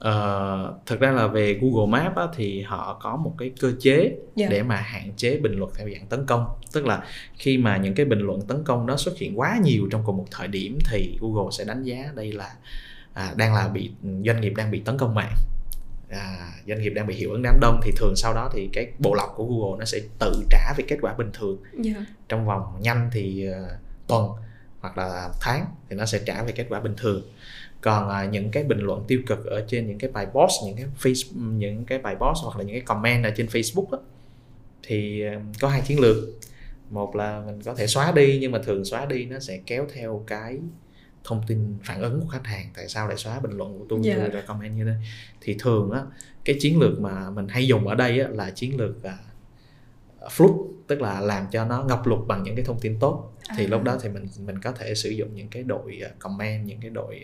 Ờ, 0.00 0.74
thực 0.86 1.00
ra 1.00 1.10
là 1.10 1.26
về 1.26 1.58
Google 1.62 1.86
Maps 2.02 2.16
á, 2.16 2.24
thì 2.36 2.62
họ 2.62 3.00
có 3.02 3.16
một 3.16 3.34
cái 3.38 3.50
cơ 3.60 3.72
chế 3.80 4.16
Dạ. 4.34 4.46
để 4.50 4.62
mà 4.62 4.76
hạn 4.76 5.12
chế 5.16 5.38
bình 5.38 5.52
luận 5.52 5.70
theo 5.78 5.88
dạng 5.92 6.06
tấn 6.06 6.26
công 6.26 6.46
tức 6.72 6.86
là 6.86 7.02
khi 7.38 7.58
mà 7.58 7.76
những 7.76 7.94
cái 7.94 8.06
bình 8.06 8.18
luận 8.20 8.40
tấn 8.48 8.64
công 8.64 8.86
đó 8.86 8.96
xuất 8.96 9.18
hiện 9.18 9.38
quá 9.40 9.58
nhiều 9.62 9.88
trong 9.92 10.02
cùng 10.06 10.16
một 10.16 10.26
thời 10.30 10.48
điểm 10.48 10.78
thì 10.90 11.18
Google 11.20 11.50
sẽ 11.52 11.64
đánh 11.64 11.82
giá 11.82 12.12
đây 12.14 12.32
là 12.32 12.54
à, 13.14 13.32
đang 13.36 13.54
là 13.54 13.68
bị 13.68 13.90
doanh 14.26 14.40
nghiệp 14.40 14.52
đang 14.56 14.70
bị 14.70 14.80
tấn 14.84 14.98
công 14.98 15.14
mạng 15.14 15.34
à, 16.10 16.36
doanh 16.68 16.80
nghiệp 16.82 16.90
đang 16.90 17.06
bị 17.06 17.14
hiệu 17.14 17.30
ứng 17.32 17.42
đám 17.42 17.58
đông 17.60 17.80
thì 17.82 17.92
thường 17.96 18.12
sau 18.16 18.34
đó 18.34 18.50
thì 18.54 18.68
cái 18.72 18.92
bộ 18.98 19.14
lọc 19.14 19.32
của 19.36 19.44
Google 19.44 19.78
nó 19.78 19.84
sẽ 19.84 19.98
tự 20.18 20.44
trả 20.50 20.74
về 20.76 20.84
kết 20.88 20.98
quả 21.02 21.14
bình 21.14 21.30
thường 21.32 21.58
Dạ. 21.80 21.94
trong 22.28 22.46
vòng 22.46 22.62
nhanh 22.80 23.10
thì 23.12 23.46
ờ, 23.46 23.68
tuần 24.06 24.28
hoặc 24.80 24.98
là 24.98 25.28
tháng 25.40 25.64
thì 25.90 25.96
nó 25.96 26.04
sẽ 26.06 26.20
trả 26.26 26.42
về 26.42 26.52
kết 26.52 26.66
quả 26.68 26.80
bình 26.80 26.94
thường 26.96 27.22
còn 27.80 28.08
à, 28.10 28.24
những 28.32 28.50
cái 28.50 28.64
bình 28.64 28.78
luận 28.80 29.04
tiêu 29.08 29.20
cực 29.26 29.44
ở 29.46 29.64
trên 29.68 29.86
những 29.86 29.98
cái 29.98 30.10
bài 30.10 30.26
post 30.26 30.52
những 30.66 30.76
cái 30.76 30.86
face 31.02 31.32
những 31.58 31.84
cái 31.84 31.98
bài 31.98 32.14
post 32.16 32.38
hoặc 32.44 32.56
là 32.58 32.64
những 32.64 32.74
cái 32.74 32.80
comment 32.80 33.24
ở 33.24 33.30
trên 33.36 33.46
Facebook 33.46 33.86
á, 33.92 33.98
thì 34.82 35.22
ờ, 35.22 35.32
có 35.60 35.68
hai 35.68 35.80
chiến 35.86 36.00
lược 36.00 36.16
một 36.90 37.16
là 37.16 37.42
mình 37.46 37.62
có 37.62 37.74
thể 37.74 37.86
xóa 37.86 38.12
đi 38.12 38.38
nhưng 38.40 38.52
mà 38.52 38.58
thường 38.64 38.84
xóa 38.84 39.06
đi 39.06 39.24
nó 39.24 39.38
sẽ 39.38 39.60
kéo 39.66 39.86
theo 39.94 40.24
cái 40.26 40.58
thông 41.24 41.42
tin 41.46 41.74
phản 41.84 42.02
ứng 42.02 42.20
của 42.20 42.26
khách 42.28 42.46
hàng 42.46 42.66
tại 42.76 42.88
sao 42.88 43.08
lại 43.08 43.16
xóa 43.16 43.40
bình 43.40 43.52
luận 43.52 43.78
của 43.78 43.84
tôi 43.88 43.98
Dạ. 44.02 44.28
tôi 44.32 44.42
comment 44.46 44.76
như 44.76 44.84
thế 44.84 44.92
thì 45.40 45.56
thường 45.58 45.90
á 45.90 46.02
cái 46.44 46.56
chiến 46.60 46.80
lược 46.80 47.00
mà 47.00 47.30
mình 47.30 47.48
hay 47.48 47.66
dùng 47.66 47.88
ở 47.88 47.94
đây 47.94 48.20
á, 48.20 48.28
là 48.28 48.50
chiến 48.50 48.76
lược 48.76 49.02
à, 49.02 49.18
flood 50.28 50.66
tức 50.86 51.00
là 51.02 51.20
làm 51.20 51.46
cho 51.52 51.64
nó 51.64 51.84
ngập 51.84 52.06
lụt 52.06 52.26
bằng 52.26 52.42
những 52.42 52.56
cái 52.56 52.64
thông 52.64 52.78
tin 52.80 52.98
tốt 53.00 53.32
thì 53.56 53.64
À. 53.64 53.68
lúc 53.68 53.82
đó 53.82 53.96
thì 54.02 54.08
mình 54.08 54.26
mình 54.46 54.58
có 54.62 54.72
thể 54.72 54.94
sử 54.94 55.10
dụng 55.10 55.28
những 55.34 55.48
cái 55.48 55.62
đội 55.62 56.00
uh, 56.06 56.18
comment 56.18 56.66
những 56.66 56.80
cái 56.80 56.90
đội 56.90 57.20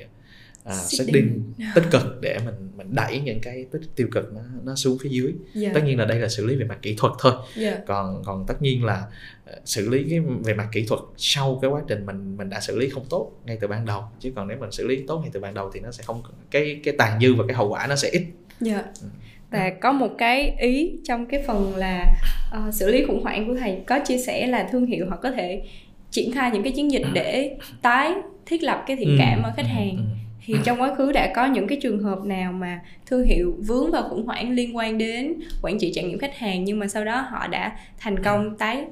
uh, 0.66 0.72
Seeding. 0.72 1.06
setting 1.14 1.42
tích 1.74 1.84
cực 1.90 2.20
để 2.20 2.38
mình 2.44 2.54
mình 2.76 2.86
đẩy 2.94 3.20
những 3.20 3.40
cái 3.42 3.66
tích 3.72 3.80
tiêu 3.96 4.08
cực 4.12 4.32
nó 4.34 4.40
nó 4.64 4.74
xuống 4.74 4.98
phía 5.02 5.08
dưới. 5.08 5.32
Dạ. 5.54 5.70
Tất 5.74 5.80
nhiên 5.84 5.98
là 5.98 6.04
đây 6.04 6.18
là 6.18 6.28
xử 6.28 6.46
lý 6.46 6.56
về 6.56 6.64
mặt 6.64 6.78
kỹ 6.82 6.94
thuật 6.98 7.12
thôi. 7.18 7.32
Dạ. 7.56 7.78
Còn 7.86 8.22
còn 8.24 8.44
tất 8.48 8.62
nhiên 8.62 8.84
là 8.84 9.02
ờ, 9.44 9.52
xử 9.64 9.88
lý 9.88 10.04
cái 10.10 10.20
về 10.44 10.54
mặt 10.54 10.68
kỹ 10.72 10.84
thuật 10.88 11.00
sau 11.16 11.58
cái 11.62 11.70
quá 11.70 11.80
trình 11.88 12.06
mình 12.06 12.36
mình 12.36 12.48
đã 12.50 12.60
xử 12.60 12.78
lý 12.78 12.88
không 12.88 13.04
tốt 13.10 13.32
ngay 13.44 13.58
từ 13.60 13.68
ban 13.68 13.86
đầu. 13.86 14.02
Chứ 14.20 14.32
còn 14.36 14.48
nếu 14.48 14.56
mình 14.60 14.72
xử 14.72 14.86
lý 14.86 15.02
tốt 15.06 15.18
ngay 15.18 15.30
từ 15.32 15.40
ban 15.40 15.54
đầu 15.54 15.70
thì 15.74 15.80
nó 15.80 15.90
sẽ 15.92 16.02
không 16.06 16.22
cái 16.50 16.80
cái 16.84 16.94
tàn 16.98 17.20
dư 17.20 17.34
và 17.34 17.44
cái 17.48 17.56
hậu 17.56 17.68
quả 17.68 17.86
nó 17.86 17.96
sẽ 17.96 18.08
ít. 18.08 18.22
Dạ. 18.60 18.82
Ừ. 19.02 19.08
và 19.50 19.70
có 19.80 19.92
một 19.92 20.10
cái 20.18 20.56
ý 20.60 20.92
trong 21.04 21.26
cái 21.26 21.42
phần 21.46 21.76
là 21.76 22.04
ờ, 22.52 22.70
xử 22.72 22.90
lý 22.90 23.04
khủng 23.04 23.22
hoảng 23.22 23.46
của 23.46 23.54
thầy 23.60 23.80
có 23.86 23.98
chia 24.06 24.18
sẻ 24.18 24.46
là 24.46 24.68
thương 24.72 24.86
hiệu 24.86 25.06
họ 25.10 25.16
có 25.22 25.30
thể 25.30 25.62
triển 26.10 26.32
khai 26.32 26.50
những 26.50 26.62
cái 26.62 26.72
chiến 26.72 26.90
dịch 26.90 27.02
để 27.12 27.56
tái 27.82 28.12
thiết 28.46 28.62
lập 28.62 28.84
cái 28.86 28.96
thiện 28.96 29.16
cảm 29.18 29.42
ở 29.42 29.52
khách 29.56 29.62
Ừ, 29.62 29.68
hàng. 29.74 29.96
Ừ. 29.96 30.02
thì 30.47 30.55
trong 30.64 30.80
quá 30.80 30.94
khứ 30.99 31.12
đã 31.12 31.32
có 31.36 31.47
những 31.47 31.66
cái 31.66 31.78
trường 31.82 32.03
hợp 32.03 32.18
nào 32.24 32.53
mà 32.53 32.80
thương 33.07 33.24
hiệu 33.24 33.55
vướng 33.59 33.90
vào 33.90 34.03
khủng 34.09 34.26
hoảng 34.26 34.53
liên 34.53 34.76
quan 34.76 34.99
đến 34.99 35.34
quản 35.62 35.78
trị 35.78 35.92
trải 35.94 36.05
nghiệm 36.05 36.18
khách 36.18 36.36
hàng 36.38 36.64
nhưng 36.64 36.78
mà 36.78 36.88
sau 36.88 37.05
đó 37.05 37.20
họ 37.30 37.47
đã 37.47 37.76
thành 37.99 38.22
công 38.24 38.57
tái 38.59 38.84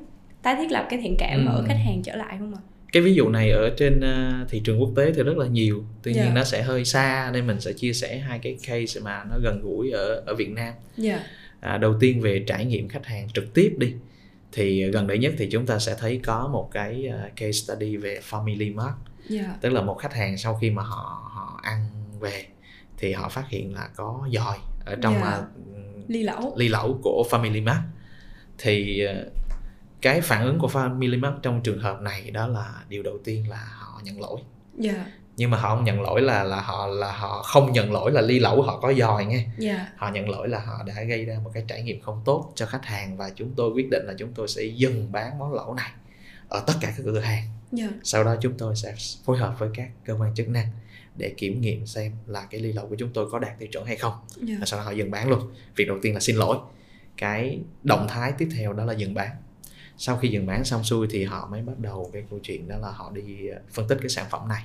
tái 0.43 0.57
thiết 0.57 0.71
lập 0.73 0.87
cái 0.91 0.99
thiện 1.03 1.17
cảm 1.19 1.47
Ừ. 1.47 1.53
ở 1.53 1.65
khách 1.69 1.79
hàng 1.85 2.03
trở 2.03 2.17
lại 2.17 2.37
không 2.39 2.55
ạ? 2.55 2.61
cái 2.93 3.03
ví 3.03 3.15
dụ 3.15 3.29
này 3.29 3.51
ở 3.51 3.71
trên 3.77 4.01
ờ, 4.01 4.33
thị 4.49 4.61
trường 4.65 4.81
quốc 4.81 4.91
tế 4.97 5.13
thì 5.13 5.23
rất 5.23 5.37
là 5.37 5.47
nhiều 5.47 5.85
tuy 6.03 6.13
nhiên 6.13 6.23
Dạ. 6.25 6.33
nó 6.35 6.45
sẽ 6.45 6.63
hơi 6.63 6.85
xa 6.85 7.31
nên 7.33 7.47
mình 7.47 7.61
sẽ 7.61 7.73
chia 7.73 7.93
sẻ 7.93 8.19
hai 8.19 8.39
cái 8.39 8.57
case 8.67 9.01
mà 9.01 9.25
nó 9.31 9.39
gần 9.43 9.61
gũi 9.63 9.91
ở 9.91 10.23
ở 10.27 10.35
Việt 10.35 10.51
Nam 10.51 10.75
Dạ. 10.97 11.21
à, 11.61 11.79
đầu 11.79 11.95
tiên 12.01 12.21
về 12.21 12.45
trải 12.47 12.65
nghiệm 12.65 12.89
khách 12.89 13.07
hàng 13.07 13.29
trực 13.35 13.55
tiếp 13.55 13.75
đi 13.79 13.93
thì 14.53 14.91
gần 14.91 15.07
đây 15.07 15.19
nhất 15.19 15.35
thì 15.39 15.47
chúng 15.51 15.67
ta 15.67 15.79
sẽ 15.79 15.95
thấy 16.01 16.21
có 16.25 16.49
một 16.53 16.69
cái 16.73 17.07
ờ, 17.13 17.19
case 17.37 17.53
study 17.53 17.97
về 17.97 18.19
Family 18.31 18.75
Mart 18.75 18.95
Dạ. 19.29 19.57
tức 19.61 19.69
là 19.71 19.81
một 19.83 19.95
khách 19.95 20.15
hàng 20.15 20.39
sau 20.39 20.55
khi 20.55 20.71
mà 20.71 20.83
họ 20.83 21.31
họ 21.35 21.61
ăn 21.63 21.87
về 22.21 22.47
thì 22.99 23.13
họ 23.13 23.29
phát 23.29 23.49
hiện 23.49 23.75
là 23.75 23.89
có 23.97 24.29
dòi 24.33 24.57
ở 24.87 24.97
trong 25.03 25.15
Dạ. 25.15 25.21
à, 25.31 25.43
Ly 26.09 26.23
lẩu. 26.23 26.55
ly 26.57 26.69
lẩu 26.69 26.99
của 27.03 27.25
Family 27.31 27.65
Mart 27.65 27.79
thì 28.59 29.05
ờ, 29.05 29.31
cái 30.01 30.21
phản 30.21 30.45
ứng 30.45 30.59
của 30.59 30.69
Family 30.69 31.21
Mart 31.21 31.35
trong 31.43 31.61
trường 31.63 31.79
hợp 31.81 32.01
này 32.01 32.31
đó 32.31 32.47
là 32.47 32.75
điều 32.89 33.03
đầu 33.03 33.19
tiên 33.25 33.49
là 33.51 33.65
họ 33.79 34.01
nhận 34.05 34.21
lỗi 34.21 34.41
Dạ. 34.79 35.07
nhưng 35.37 35.51
mà 35.51 35.59
họ 35.59 35.77
không 35.77 35.85
nhận 35.85 36.01
lỗi 36.03 36.23
là 36.23 36.45
là 36.45 36.61
họ 36.61 36.87
là 36.87 37.13
họ 37.13 37.43
không 37.43 37.73
nhận 37.73 37.93
lỗi 37.93 38.13
là 38.13 38.21
ly 38.21 38.39
lẩu 38.39 38.63
họ 38.63 38.81
có 38.81 38.93
dòi 38.93 39.25
nghe 39.25 39.47
Dạ. 39.59 39.89
họ 39.97 40.11
nhận 40.11 40.29
lỗi 40.31 40.49
là 40.49 40.59
họ 40.61 40.83
đã 40.87 41.03
gây 41.03 41.25
ra 41.25 41.39
một 41.45 41.51
cái 41.55 41.65
trải 41.69 41.83
nghiệm 41.83 42.01
không 42.01 42.23
tốt 42.25 42.53
cho 42.55 42.67
khách 42.67 42.85
hàng 42.85 43.17
và 43.17 43.31
chúng 43.37 43.55
tôi 43.57 43.71
quyết 43.71 43.91
định 43.91 44.03
là 44.07 44.15
chúng 44.19 44.33
tôi 44.35 44.49
sẽ 44.49 44.63
dừng 44.63 45.13
bán 45.13 45.39
món 45.39 45.53
lẩu 45.55 45.75
này 45.75 45.91
ở 46.49 46.63
tất 46.67 46.75
cả 46.81 46.89
các 46.97 47.03
cửa 47.05 47.21
hàng 47.21 47.43
Dạ. 47.73 47.89
sau 48.03 48.25
đó 48.25 48.37
chúng 48.41 48.55
tôi 48.59 48.77
sẽ 48.77 48.95
phối 49.25 49.39
hợp 49.39 49.57
với 49.59 49.69
các 49.75 49.91
cơ 50.05 50.15
quan 50.15 50.35
chức 50.35 50.49
năng 50.49 50.67
để 51.17 51.35
kiểm 51.37 51.61
nghiệm 51.61 51.87
xem 51.87 52.13
là 52.27 52.47
cái 52.51 52.61
ly 52.61 52.73
lẩu 52.73 52.87
của 52.87 52.97
chúng 52.99 53.11
tôi 53.15 53.31
có 53.31 53.39
đạt 53.39 53.59
tiêu 53.59 53.69
chuẩn 53.73 53.87
hay 53.87 53.97
không. 53.97 54.13
Dạ. 54.43 54.55
và 54.61 54.67
sau 54.67 54.81
đó 54.81 54.85
họ 54.85 54.91
dừng 54.91 55.11
bán 55.11 55.29
luôn. 55.29 55.51
Việc 55.77 55.85
đầu 55.89 55.99
tiên 56.03 56.15
là 56.15 56.21
xin 56.21 56.37
lỗi. 56.37 56.59
Cái 57.17 57.61
động 57.83 58.07
thái 58.09 58.33
tiếp 58.39 58.49
theo 58.57 58.73
đó 58.73 58.85
là 58.85 58.93
dừng 58.93 59.15
bán. 59.15 59.31
Sau 59.97 60.17
khi 60.17 60.29
dừng 60.29 60.47
bán 60.47 60.65
xong 60.65 60.85
xuôi 60.85 61.07
thì 61.11 61.25
họ 61.25 61.49
mới 61.51 61.63
bắt 61.63 61.79
đầu 61.79 62.11
cái 62.13 62.25
câu 62.31 62.39
chuyện 62.43 62.69
đó 62.69 62.77
là 62.79 62.91
họ 62.91 63.13
đi 63.15 63.47
ờ, 63.47 63.61
phân 63.73 63.89
tích 63.89 63.99
cái 64.01 64.09
sản 64.09 64.27
phẩm 64.31 64.49
này. 64.49 64.65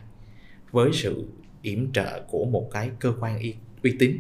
Với 0.72 0.90
sự 0.94 1.26
yểm 1.62 1.92
trợ 1.94 2.22
của 2.28 2.46
một 2.46 2.70
cái 2.72 2.90
cơ 3.00 3.14
quan 3.20 3.40
y, 3.40 3.54
uy 3.84 3.96
tín. 4.00 4.18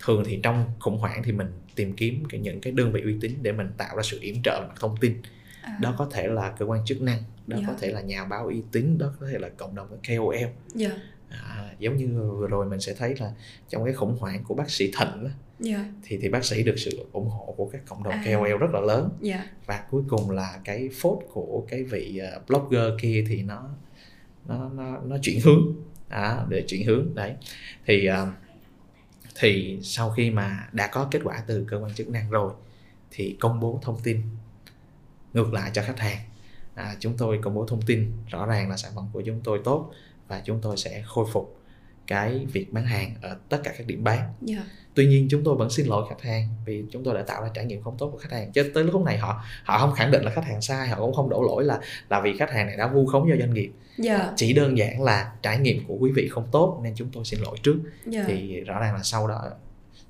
Thường 0.00 0.22
thì 0.26 0.40
trong 0.42 0.70
khủng 0.78 0.98
hoảng 0.98 1.22
thì 1.24 1.32
mình 1.32 1.52
tìm 1.74 1.92
kiếm 1.92 2.24
cái, 2.28 2.40
những 2.40 2.60
cái 2.60 2.72
đơn 2.72 2.92
vị 2.92 3.00
uy 3.04 3.16
tín 3.20 3.32
để 3.42 3.52
mình 3.52 3.70
tạo 3.76 3.96
ra 3.96 4.02
sự 4.02 4.18
yểm 4.20 4.42
trợ 4.44 4.66
mặt 4.68 4.74
thông 4.80 4.96
tin. 4.96 5.22
À. 5.62 5.78
đó 5.80 5.94
có 5.98 6.08
thể 6.12 6.26
là 6.26 6.50
cơ 6.58 6.64
quan 6.64 6.84
chức 6.84 7.02
năng 7.02 7.22
đó 7.50 7.56
Dạ. 7.60 7.64
có 7.66 7.74
thể 7.80 7.90
là 7.92 8.00
nhà 8.00 8.24
báo 8.24 8.46
uy 8.46 8.62
tín 8.72 8.98
đó 8.98 9.12
có 9.20 9.26
thể 9.32 9.38
là 9.38 9.48
cộng 9.48 9.74
đồng 9.74 9.88
KOL 10.08 10.36
Dạ. 10.74 10.90
à, 11.28 11.70
giống 11.78 11.96
như 11.96 12.06
vừa 12.38 12.46
rồi 12.46 12.66
mình 12.66 12.80
sẽ 12.80 12.94
thấy 12.94 13.14
là 13.20 13.32
trong 13.68 13.84
cái 13.84 13.94
khủng 13.94 14.16
hoảng 14.20 14.44
của 14.44 14.54
bác 14.54 14.70
sĩ 14.70 14.86
Thịnh 14.98 15.24
á, 15.24 15.30
Dạ. 15.58 15.84
thì 16.02 16.18
thì 16.22 16.28
bác 16.28 16.44
sĩ 16.44 16.62
được 16.62 16.74
sự 16.78 16.90
ủng 17.12 17.28
hộ 17.28 17.54
của 17.56 17.68
các 17.72 17.80
cộng 17.86 18.02
đồng 18.02 18.12
À. 18.12 18.22
KOL 18.24 18.56
rất 18.60 18.70
là 18.72 18.80
lớn 18.80 19.08
Dạ. 19.20 19.44
và 19.66 19.84
cuối 19.90 20.02
cùng 20.08 20.30
là 20.30 20.60
cái 20.64 20.88
phốt 21.00 21.18
của 21.32 21.66
cái 21.68 21.84
vị 21.84 22.18
ờ, 22.18 22.40
blogger 22.48 22.92
kia 23.00 23.24
thì 23.28 23.42
nó 23.42 23.68
nó 24.48 24.68
nó, 24.74 24.98
nó 25.04 25.16
chuyển 25.22 25.40
hướng 25.40 25.74
à, 26.08 26.44
để 26.48 26.64
chuyển 26.68 26.86
hướng 26.86 27.14
đấy 27.14 27.34
thì 27.86 28.06
ờ, 28.06 28.32
thì 29.40 29.78
sau 29.82 30.10
khi 30.10 30.30
mà 30.30 30.68
đã 30.72 30.86
có 30.86 31.08
kết 31.10 31.20
quả 31.24 31.44
từ 31.46 31.64
cơ 31.68 31.76
quan 31.78 31.94
chức 31.94 32.08
năng 32.08 32.30
rồi 32.30 32.52
thì 33.10 33.36
công 33.40 33.60
bố 33.60 33.78
thông 33.82 34.00
tin 34.02 34.20
ngược 35.34 35.52
lại 35.52 35.70
cho 35.74 35.82
khách 35.82 35.98
hàng 35.98 36.18
à, 36.80 36.96
chúng 37.00 37.16
tôi 37.18 37.38
công 37.42 37.54
bố 37.54 37.66
thông 37.66 37.82
tin 37.82 38.12
rõ 38.28 38.46
ràng 38.46 38.70
là 38.70 38.76
sản 38.76 38.92
phẩm 38.94 39.04
của 39.12 39.22
chúng 39.26 39.40
tôi 39.44 39.60
tốt 39.64 39.90
và 40.28 40.42
chúng 40.44 40.58
tôi 40.62 40.76
sẽ 40.76 41.02
khôi 41.06 41.26
phục 41.32 41.56
cái 42.06 42.46
việc 42.52 42.72
bán 42.72 42.84
hàng 42.84 43.14
ở 43.22 43.36
tất 43.48 43.60
cả 43.64 43.72
các 43.78 43.86
điểm 43.86 44.04
bán 44.04 44.32
Dạ. 44.40 44.64
tuy 44.94 45.06
nhiên 45.06 45.26
chúng 45.30 45.44
tôi 45.44 45.54
vẫn 45.56 45.70
xin 45.70 45.86
lỗi 45.86 46.06
khách 46.08 46.22
hàng 46.22 46.48
vì 46.66 46.84
chúng 46.90 47.04
tôi 47.04 47.14
đã 47.14 47.22
tạo 47.22 47.42
ra 47.42 47.48
trải 47.54 47.64
nghiệm 47.64 47.82
không 47.82 47.96
tốt 47.98 48.08
của 48.12 48.18
khách 48.18 48.32
hàng 48.32 48.52
chứ 48.52 48.70
tới 48.74 48.84
lúc 48.84 49.02
này 49.04 49.18
họ 49.18 49.44
họ 49.64 49.78
không 49.78 49.92
khẳng 49.92 50.10
định 50.10 50.22
là 50.24 50.30
khách 50.30 50.44
hàng 50.44 50.60
sai 50.60 50.88
họ 50.88 50.96
cũng 51.00 51.14
không 51.14 51.28
đổ 51.30 51.42
lỗi 51.42 51.64
là 51.64 51.80
là 52.08 52.20
vì 52.20 52.36
khách 52.38 52.50
hàng 52.50 52.66
này 52.66 52.76
đã 52.76 52.86
vu 52.86 53.06
khống 53.06 53.28
cho 53.30 53.36
doanh 53.38 53.54
nghiệp 53.54 53.70
Dạ. 53.98 54.32
chỉ 54.36 54.52
đơn 54.52 54.78
giản 54.78 55.02
là 55.02 55.32
trải 55.42 55.58
nghiệm 55.58 55.84
của 55.86 55.96
quý 56.00 56.10
vị 56.14 56.28
không 56.28 56.46
tốt 56.52 56.80
nên 56.82 56.92
chúng 56.96 57.08
tôi 57.12 57.24
xin 57.24 57.40
lỗi 57.40 57.56
trước 57.62 57.76
Dạ. 58.06 58.24
thì 58.26 58.60
rõ 58.60 58.80
ràng 58.80 58.94
là 58.94 59.02
sau 59.02 59.26
đó 59.28 59.42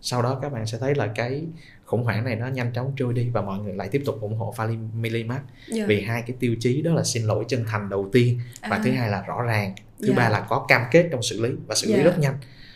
sau 0.01 0.23
đó 0.23 0.39
các 0.43 0.53
bạn 0.53 0.67
sẽ 0.67 0.79
thấy 0.79 0.95
là 0.95 1.07
cái 1.07 1.45
khủng 1.91 2.05
hoảng 2.05 2.25
này 2.25 2.37
nó 2.37 2.47
nhanh 2.47 2.73
chóng 2.73 2.93
trôi 2.97 3.15
đi 3.15 3.29
và 3.33 3.43
mọi 3.43 3.59
người 3.59 3.75
lại 3.75 3.89
tiếp 3.89 4.03
tục 4.07 4.21
ủng 4.21 4.37
hộ 4.37 4.55
Family 4.57 5.27
Mart 5.27 5.41
Dạ. 5.69 5.85
vì 5.87 6.01
hai 6.03 6.23
cái 6.27 6.37
tiêu 6.41 6.57
chí 6.61 6.83
đó 6.83 6.93
là 6.93 7.05
xin 7.05 7.23
lỗi 7.25 7.45
chân 7.49 7.65
thành 7.69 7.89
đầu 7.89 8.09
tiên 8.13 8.41
và 8.63 8.77
À. 8.77 8.81
thứ 8.85 8.91
hai 8.91 9.09
là 9.11 9.23
rõ 9.27 9.43
ràng 9.43 9.75
thứ 10.03 10.09
Dạ. 10.09 10.15
ba 10.17 10.29
là 10.29 10.41
có 10.49 10.65
cam 10.69 10.83
kết 10.91 11.09
trong 11.13 11.23
xử 11.23 11.41
lý 11.43 11.51
và 11.67 11.75
xử 11.75 11.87
lý 11.87 11.97
Dạ. 11.99 12.03
rất 12.05 12.19
nhanh 12.19 12.35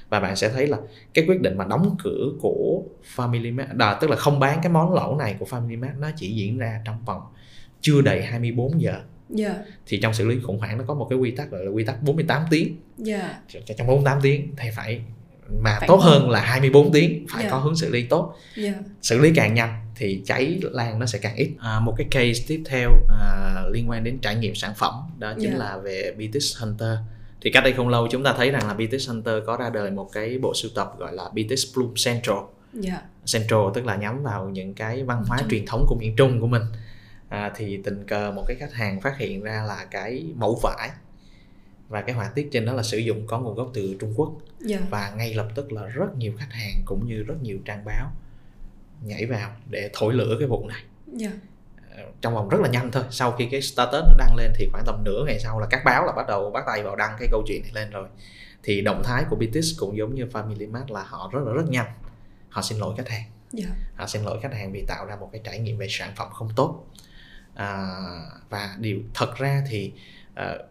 và 0.08 0.20
bạn 0.20 0.36
sẽ 0.36 0.48
thấy 0.48 0.66
là 0.66 0.78
cái 1.14 1.24
quyết 1.28 1.40
định 1.40 1.56
mà 1.58 1.64
đóng 1.64 1.96
cửa 2.02 2.24
của 2.40 2.82
Family 3.16 3.54
Mart 3.54 3.72
đó, 3.74 3.98
tức 4.00 4.10
là 4.10 4.16
không 4.16 4.40
bán 4.40 4.58
cái 4.62 4.72
món 4.72 4.94
lẩu 4.94 5.16
này 5.16 5.36
của 5.38 5.46
Family 5.46 5.78
Mart 5.80 5.92
nó 5.98 6.10
chỉ 6.16 6.28
diễn 6.34 6.58
ra 6.58 6.80
trong 6.84 7.04
vòng 7.04 7.22
chưa 7.80 8.00
đầy 8.02 8.22
24 8.22 8.80
giờ 8.80 9.00
Dạ. 9.30 9.54
thì 9.86 10.00
trong 10.02 10.14
xử 10.14 10.28
lý 10.28 10.40
khủng 10.42 10.58
hoảng 10.58 10.78
nó 10.78 10.84
có 10.88 10.94
một 10.94 11.06
cái 11.10 11.18
quy 11.18 11.30
tắc 11.30 11.50
gọi 11.50 11.64
là 11.64 11.70
quy 11.70 11.84
tắc 11.84 12.02
48 12.02 12.42
tiếng 12.50 12.76
Dạ. 12.98 13.38
Ch- 13.52 13.74
trong 13.76 13.86
48 13.86 14.18
tiếng 14.22 14.54
thì 14.56 14.68
phải 14.76 15.00
mà 15.50 15.76
Phải 15.78 15.88
tốt 15.88 15.96
hơn. 15.96 16.30
là 16.30 16.40
24 16.40 16.92
tiếng 16.92 17.26
phải 17.30 17.44
Dạ. 17.44 17.50
có 17.50 17.58
hướng 17.58 17.76
xử 17.76 17.88
lý 17.90 18.02
tốt 18.02 18.34
Dạ. 18.56 18.72
xử 19.02 19.18
lý 19.18 19.32
càng 19.34 19.54
nhanh 19.54 19.80
thì 19.96 20.22
cháy 20.26 20.60
lan 20.62 20.98
nó 20.98 21.06
sẽ 21.06 21.18
càng 21.18 21.36
ít 21.36 21.50
à, 21.58 21.80
một 21.80 21.94
cái 21.98 22.06
case 22.10 22.44
tiếp 22.48 22.62
theo 22.66 22.90
à, 23.20 23.54
liên 23.72 23.90
quan 23.90 24.04
đến 24.04 24.18
trải 24.18 24.34
nghiệm 24.36 24.54
sản 24.54 24.72
phẩm 24.76 24.94
đó 25.18 25.34
chính 25.40 25.50
Dạ. 25.50 25.56
là 25.58 25.76
về 25.78 26.14
BTS 26.18 26.58
Hunter 26.60 26.98
thì 27.42 27.50
cách 27.50 27.64
đây 27.64 27.72
không 27.72 27.88
lâu 27.88 28.08
chúng 28.10 28.22
ta 28.24 28.34
thấy 28.36 28.50
rằng 28.50 28.68
là 28.68 28.74
BTS 28.74 29.08
Hunter 29.08 29.34
có 29.46 29.56
ra 29.56 29.70
đời 29.70 29.90
một 29.90 30.08
cái 30.12 30.38
bộ 30.38 30.52
sưu 30.54 30.70
tập 30.74 30.92
gọi 30.98 31.12
là 31.12 31.24
BTS 31.32 31.74
Bloom 31.76 31.94
Central 32.04 32.36
Dạ. 32.72 33.02
Central 33.32 33.60
tức 33.74 33.84
là 33.86 33.96
nhắm 33.96 34.22
vào 34.22 34.48
những 34.48 34.74
cái 34.74 35.02
văn 35.02 35.24
hóa 35.28 35.38
Trung. 35.40 35.48
truyền 35.50 35.66
thống 35.66 35.84
của 35.88 35.96
miền 36.00 36.16
Trung 36.16 36.40
của 36.40 36.46
mình 36.46 36.62
à, 37.28 37.52
thì 37.56 37.78
tình 37.84 38.04
cờ 38.06 38.32
một 38.36 38.44
cái 38.48 38.56
khách 38.60 38.72
hàng 38.74 39.00
phát 39.00 39.18
hiện 39.18 39.42
ra 39.42 39.64
là 39.68 39.84
cái 39.90 40.24
mẫu 40.36 40.60
vải 40.62 40.90
và 41.94 42.02
cái 42.02 42.14
họa 42.14 42.30
tiết 42.34 42.48
trên 42.52 42.64
đó 42.64 42.72
là 42.72 42.82
sử 42.82 42.98
dụng 42.98 43.26
có 43.26 43.38
nguồn 43.38 43.54
gốc 43.54 43.70
từ 43.74 43.96
Trung 44.00 44.14
Quốc. 44.16 44.32
Dạ. 44.60 44.78
và 44.90 45.12
ngay 45.16 45.34
lập 45.34 45.48
tức 45.54 45.72
là 45.72 45.86
rất 45.86 46.16
nhiều 46.16 46.32
khách 46.38 46.52
hàng 46.52 46.82
cũng 46.84 47.06
như 47.06 47.22
rất 47.22 47.34
nhiều 47.42 47.58
trang 47.64 47.84
báo 47.84 48.10
nhảy 49.02 49.26
vào 49.26 49.50
để 49.70 49.90
thổi 49.92 50.14
lửa 50.14 50.36
cái 50.38 50.48
vụ 50.48 50.68
này. 50.68 50.82
Dạ. 51.06 51.30
Ờ, 51.96 52.02
trong 52.20 52.34
vòng 52.34 52.48
rất 52.48 52.60
là 52.60 52.68
nhanh 52.68 52.90
thôi. 52.90 53.04
Sau 53.10 53.32
khi 53.32 53.48
cái 53.50 53.62
status 53.62 54.02
nó 54.08 54.14
đăng 54.18 54.36
lên 54.36 54.52
thì 54.54 54.68
khoảng 54.72 54.84
tầm 54.86 55.04
nửa 55.04 55.24
ngày 55.26 55.40
sau 55.40 55.60
là 55.60 55.66
các 55.70 55.82
báo 55.84 56.06
là 56.06 56.12
bắt 56.12 56.26
đầu 56.28 56.50
bắt 56.50 56.64
tay 56.66 56.82
vào 56.82 56.96
đăng 56.96 57.16
cái 57.18 57.28
câu 57.30 57.42
chuyện 57.46 57.62
này 57.62 57.72
lên 57.74 57.90
rồi. 57.90 58.08
Thì 58.62 58.80
động 58.80 59.02
thái 59.04 59.24
của 59.30 59.36
BTS 59.36 59.78
cũng 59.78 59.96
giống 59.96 60.14
như 60.14 60.24
Family 60.24 60.70
Mart 60.70 60.90
là 60.90 61.02
họ 61.02 61.30
rất 61.32 61.40
là 61.46 61.52
rất 61.52 61.68
nhanh. 61.68 61.86
Họ 62.48 62.62
xin 62.62 62.78
lỗi 62.78 62.94
khách 62.96 63.08
hàng. 63.08 63.24
Dạ. 63.52 63.66
họ 63.96 64.06
xin 64.06 64.22
lỗi 64.22 64.38
khách 64.42 64.54
hàng 64.54 64.72
vì 64.72 64.84
tạo 64.88 65.06
ra 65.06 65.16
một 65.16 65.28
cái 65.32 65.40
trải 65.44 65.58
nghiệm 65.58 65.78
về 65.78 65.86
sản 65.90 66.12
phẩm 66.16 66.28
không 66.32 66.48
tốt. 66.56 66.86
À, 67.54 67.96
và 68.50 68.76
điều 68.78 69.00
thật 69.14 69.36
ra 69.36 69.62
thì 69.68 69.92
ờ, 70.34 70.66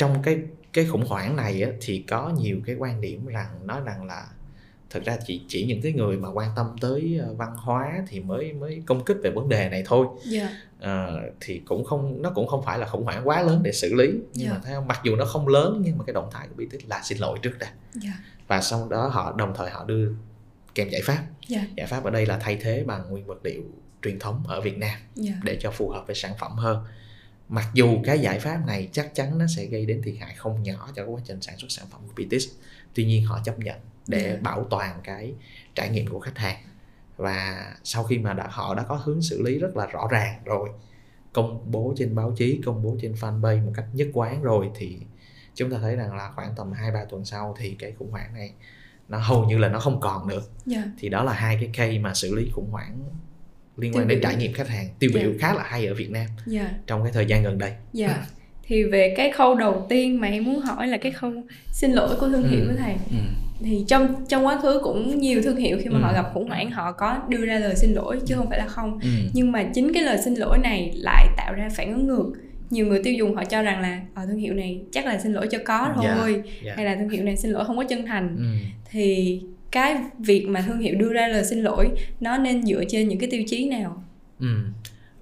trong 0.00 0.22
cái 0.22 0.38
cái 0.72 0.86
khủng 0.86 1.04
hoảng 1.06 1.36
này 1.36 1.62
á, 1.62 1.70
thì 1.80 2.04
có 2.08 2.32
nhiều 2.38 2.60
cái 2.66 2.76
quan 2.78 3.00
điểm 3.00 3.26
rằng 3.26 3.66
nói 3.66 3.80
rằng 3.84 4.04
là 4.06 4.26
thực 4.90 5.04
ra 5.04 5.16
chỉ 5.26 5.42
chỉ 5.48 5.64
những 5.66 5.82
cái 5.82 5.92
người 5.92 6.16
mà 6.16 6.28
quan 6.32 6.50
tâm 6.56 6.66
tới 6.80 7.20
ờ, 7.22 7.34
văn 7.34 7.54
hóa 7.56 7.92
thì 8.08 8.20
mới 8.20 8.52
mới 8.52 8.82
công 8.86 9.04
kích 9.04 9.16
về 9.22 9.30
vấn 9.30 9.48
đề 9.48 9.68
này 9.68 9.82
thôi 9.86 10.06
Dạ. 10.26 10.48
Ờ, 10.80 11.20
thì 11.40 11.62
cũng 11.64 11.84
không 11.84 12.22
nó 12.22 12.30
cũng 12.30 12.46
không 12.46 12.62
phải 12.64 12.78
là 12.78 12.86
khủng 12.86 13.04
hoảng 13.04 13.28
quá 13.28 13.42
lớn 13.42 13.60
để 13.62 13.72
xử 13.72 13.94
lý 13.94 14.06
nhưng 14.34 14.46
Dạ. 14.48 14.52
mà 14.52 14.60
theo 14.64 14.80
mặc 14.82 15.00
dù 15.04 15.16
nó 15.16 15.24
không 15.24 15.48
lớn 15.48 15.80
nhưng 15.84 15.98
mà 15.98 16.04
cái 16.04 16.14
động 16.14 16.28
thái 16.32 16.48
của 16.48 16.54
BTS 16.64 16.84
là 16.88 17.00
xin 17.04 17.18
lỗi 17.18 17.38
trước 17.42 17.58
đã 17.58 17.72
Dạ. 17.94 18.12
và 18.48 18.60
sau 18.60 18.88
đó 18.88 19.06
họ 19.08 19.34
đồng 19.38 19.52
thời 19.56 19.70
họ 19.70 19.84
đưa 19.84 20.08
kèm 20.74 20.88
giải 20.88 21.00
pháp 21.04 21.24
Dạ. 21.48 21.64
giải 21.76 21.86
pháp 21.86 22.04
ở 22.04 22.10
đây 22.10 22.26
là 22.26 22.38
thay 22.38 22.56
thế 22.60 22.84
bằng 22.86 23.10
nguyên 23.10 23.26
vật 23.26 23.38
liệu 23.44 23.62
truyền 24.02 24.18
thống 24.18 24.42
ở 24.48 24.60
Việt 24.60 24.78
Nam 24.78 24.98
Dạ. 25.14 25.32
để 25.44 25.56
cho 25.60 25.70
phù 25.70 25.88
hợp 25.88 26.04
với 26.06 26.16
sản 26.16 26.32
phẩm 26.38 26.52
hơn 26.52 26.78
mặc 27.50 27.66
dù 27.74 28.00
cái 28.04 28.18
giải 28.18 28.38
pháp 28.38 28.66
này 28.66 28.88
chắc 28.92 29.14
chắn 29.14 29.38
nó 29.38 29.46
sẽ 29.56 29.64
gây 29.64 29.86
đến 29.86 30.02
thiệt 30.02 30.14
hại 30.20 30.34
không 30.34 30.62
nhỏ 30.62 30.88
cho 30.96 31.06
quá 31.06 31.20
trình 31.24 31.40
sản 31.40 31.58
xuất 31.58 31.70
sản 31.70 31.86
phẩm 31.90 32.00
của 32.06 32.22
BTS 32.22 32.44
tuy 32.94 33.04
nhiên 33.04 33.24
họ 33.24 33.40
chấp 33.44 33.58
nhận 33.58 33.76
để 34.06 34.30
Dạ. 34.30 34.40
bảo 34.42 34.66
toàn 34.70 35.00
cái 35.04 35.32
trải 35.74 35.90
nghiệm 35.90 36.06
của 36.06 36.20
khách 36.20 36.38
hàng 36.38 36.56
và 37.16 37.70
sau 37.84 38.04
khi 38.04 38.18
mà 38.18 38.32
đã 38.32 38.46
họ 38.50 38.74
đã 38.74 38.82
có 38.82 38.94
hướng 39.04 39.22
xử 39.22 39.42
lý 39.42 39.58
rất 39.58 39.76
là 39.76 39.86
rõ 39.86 40.08
ràng 40.10 40.40
rồi 40.44 40.70
công 41.32 41.70
bố 41.70 41.94
trên 41.96 42.14
báo 42.14 42.34
chí 42.36 42.60
công 42.64 42.82
bố 42.82 42.96
trên 43.02 43.12
fanpage 43.12 43.64
một 43.66 43.72
cách 43.74 43.86
nhất 43.92 44.08
quán 44.12 44.42
rồi 44.42 44.70
thì 44.74 44.98
chúng 45.54 45.70
ta 45.70 45.78
thấy 45.78 45.96
rằng 45.96 46.16
là 46.16 46.32
khoảng 46.34 46.54
tầm 46.56 46.72
2 46.72 46.90
3 46.90 47.04
tuần 47.04 47.24
sau 47.24 47.54
thì 47.58 47.76
cái 47.78 47.92
khủng 47.98 48.10
hoảng 48.10 48.34
này 48.34 48.52
nó 49.08 49.18
hầu 49.18 49.44
như 49.44 49.58
là 49.58 49.68
nó 49.68 49.80
không 49.80 50.00
còn 50.00 50.28
nữa. 50.28 50.42
Yeah. 50.72 50.84
Thì 50.98 51.08
đó 51.08 51.24
là 51.24 51.32
hai 51.32 51.58
cái 51.60 51.70
case 51.72 51.98
mà 51.98 52.14
xử 52.14 52.34
lý 52.34 52.50
khủng 52.54 52.70
hoảng 52.70 53.00
liên 53.80 53.92
Tiêu 53.92 54.00
quan 54.02 54.08
đến 54.08 54.18
biểu. 54.20 54.30
trải 54.30 54.36
nghiệm 54.40 54.52
khách 54.52 54.68
hàng 54.68 54.86
tiêu 54.98 55.10
biểu 55.14 55.22
Yeah. 55.22 55.40
khá 55.40 55.54
là 55.54 55.62
hay 55.66 55.86
ở 55.86 55.94
Việt 55.94 56.10
Nam 56.10 56.26
Dạ. 56.46 56.70
trong 56.86 57.02
cái 57.02 57.12
thời 57.12 57.26
gian 57.26 57.42
gần 57.42 57.58
đây. 57.58 57.72
Dạ. 57.92 58.26
Thì 58.62 58.84
về 58.84 59.14
cái 59.16 59.30
khâu 59.32 59.54
đầu 59.54 59.86
tiên 59.88 60.20
mà 60.20 60.28
em 60.28 60.44
muốn 60.44 60.60
hỏi 60.60 60.86
là 60.88 60.96
cái 60.96 61.12
khâu 61.12 61.32
xin 61.72 61.90
lỗi 61.92 62.16
của 62.20 62.28
thương 62.28 62.48
hiệu 62.48 62.60
Ừ. 62.60 62.66
với 62.66 62.76
thầy. 62.76 62.92
Ừ. 63.10 63.16
Thì 63.64 63.84
trong 63.88 64.24
trong 64.28 64.46
quá 64.46 64.58
khứ 64.62 64.80
cũng 64.84 65.18
nhiều 65.20 65.42
thương 65.42 65.56
hiệu 65.56 65.78
khi 65.82 65.88
mà 65.88 65.98
Ừ. 65.98 66.02
họ 66.02 66.12
gặp 66.12 66.30
khủng 66.34 66.48
hoảng 66.48 66.70
họ 66.70 66.92
có 66.92 67.18
đưa 67.28 67.46
ra 67.46 67.58
lời 67.58 67.76
xin 67.76 67.92
lỗi 67.94 68.20
chứ 68.26 68.34
không 68.34 68.48
phải 68.48 68.58
là 68.58 68.66
không. 68.66 68.98
Ừ. 69.02 69.08
Nhưng 69.32 69.52
mà 69.52 69.64
chính 69.74 69.92
cái 69.94 70.02
lời 70.02 70.18
xin 70.24 70.34
lỗi 70.34 70.58
này 70.58 70.92
lại 70.96 71.26
tạo 71.36 71.52
ra 71.54 71.68
phản 71.76 71.92
ứng 71.94 72.06
ngược. 72.06 72.32
Nhiều 72.70 72.86
người 72.86 73.00
tiêu 73.04 73.14
dùng 73.14 73.34
họ 73.34 73.44
cho 73.44 73.62
rằng 73.62 73.80
là 73.80 74.00
ờ, 74.14 74.26
thương 74.26 74.36
hiệu 74.38 74.54
này 74.54 74.80
chắc 74.92 75.06
là 75.06 75.18
xin 75.18 75.32
lỗi 75.32 75.48
cho 75.50 75.58
có 75.64 75.94
Dạ. 76.02 76.14
thôi 76.18 76.42
Dạ. 76.64 76.72
hay 76.76 76.84
là 76.84 76.96
thương 76.96 77.08
hiệu 77.08 77.24
này 77.24 77.36
xin 77.36 77.50
lỗi 77.50 77.64
không 77.64 77.76
có 77.76 77.84
chân 77.84 78.06
thành. 78.06 78.36
Ừ. 78.38 78.44
Thì 78.90 79.40
cái 79.70 79.96
việc 80.18 80.46
mà 80.48 80.64
thương 80.66 80.78
hiệu 80.78 80.94
đưa 80.98 81.12
ra 81.12 81.28
lời 81.28 81.44
xin 81.44 81.62
lỗi 81.62 81.90
nó 82.20 82.38
nên 82.38 82.62
dựa 82.62 82.84
trên 82.88 83.08
những 83.08 83.18
cái 83.18 83.28
tiêu 83.30 83.42
chí 83.46 83.68
nào? 83.68 84.04
Ừ. 84.40 84.46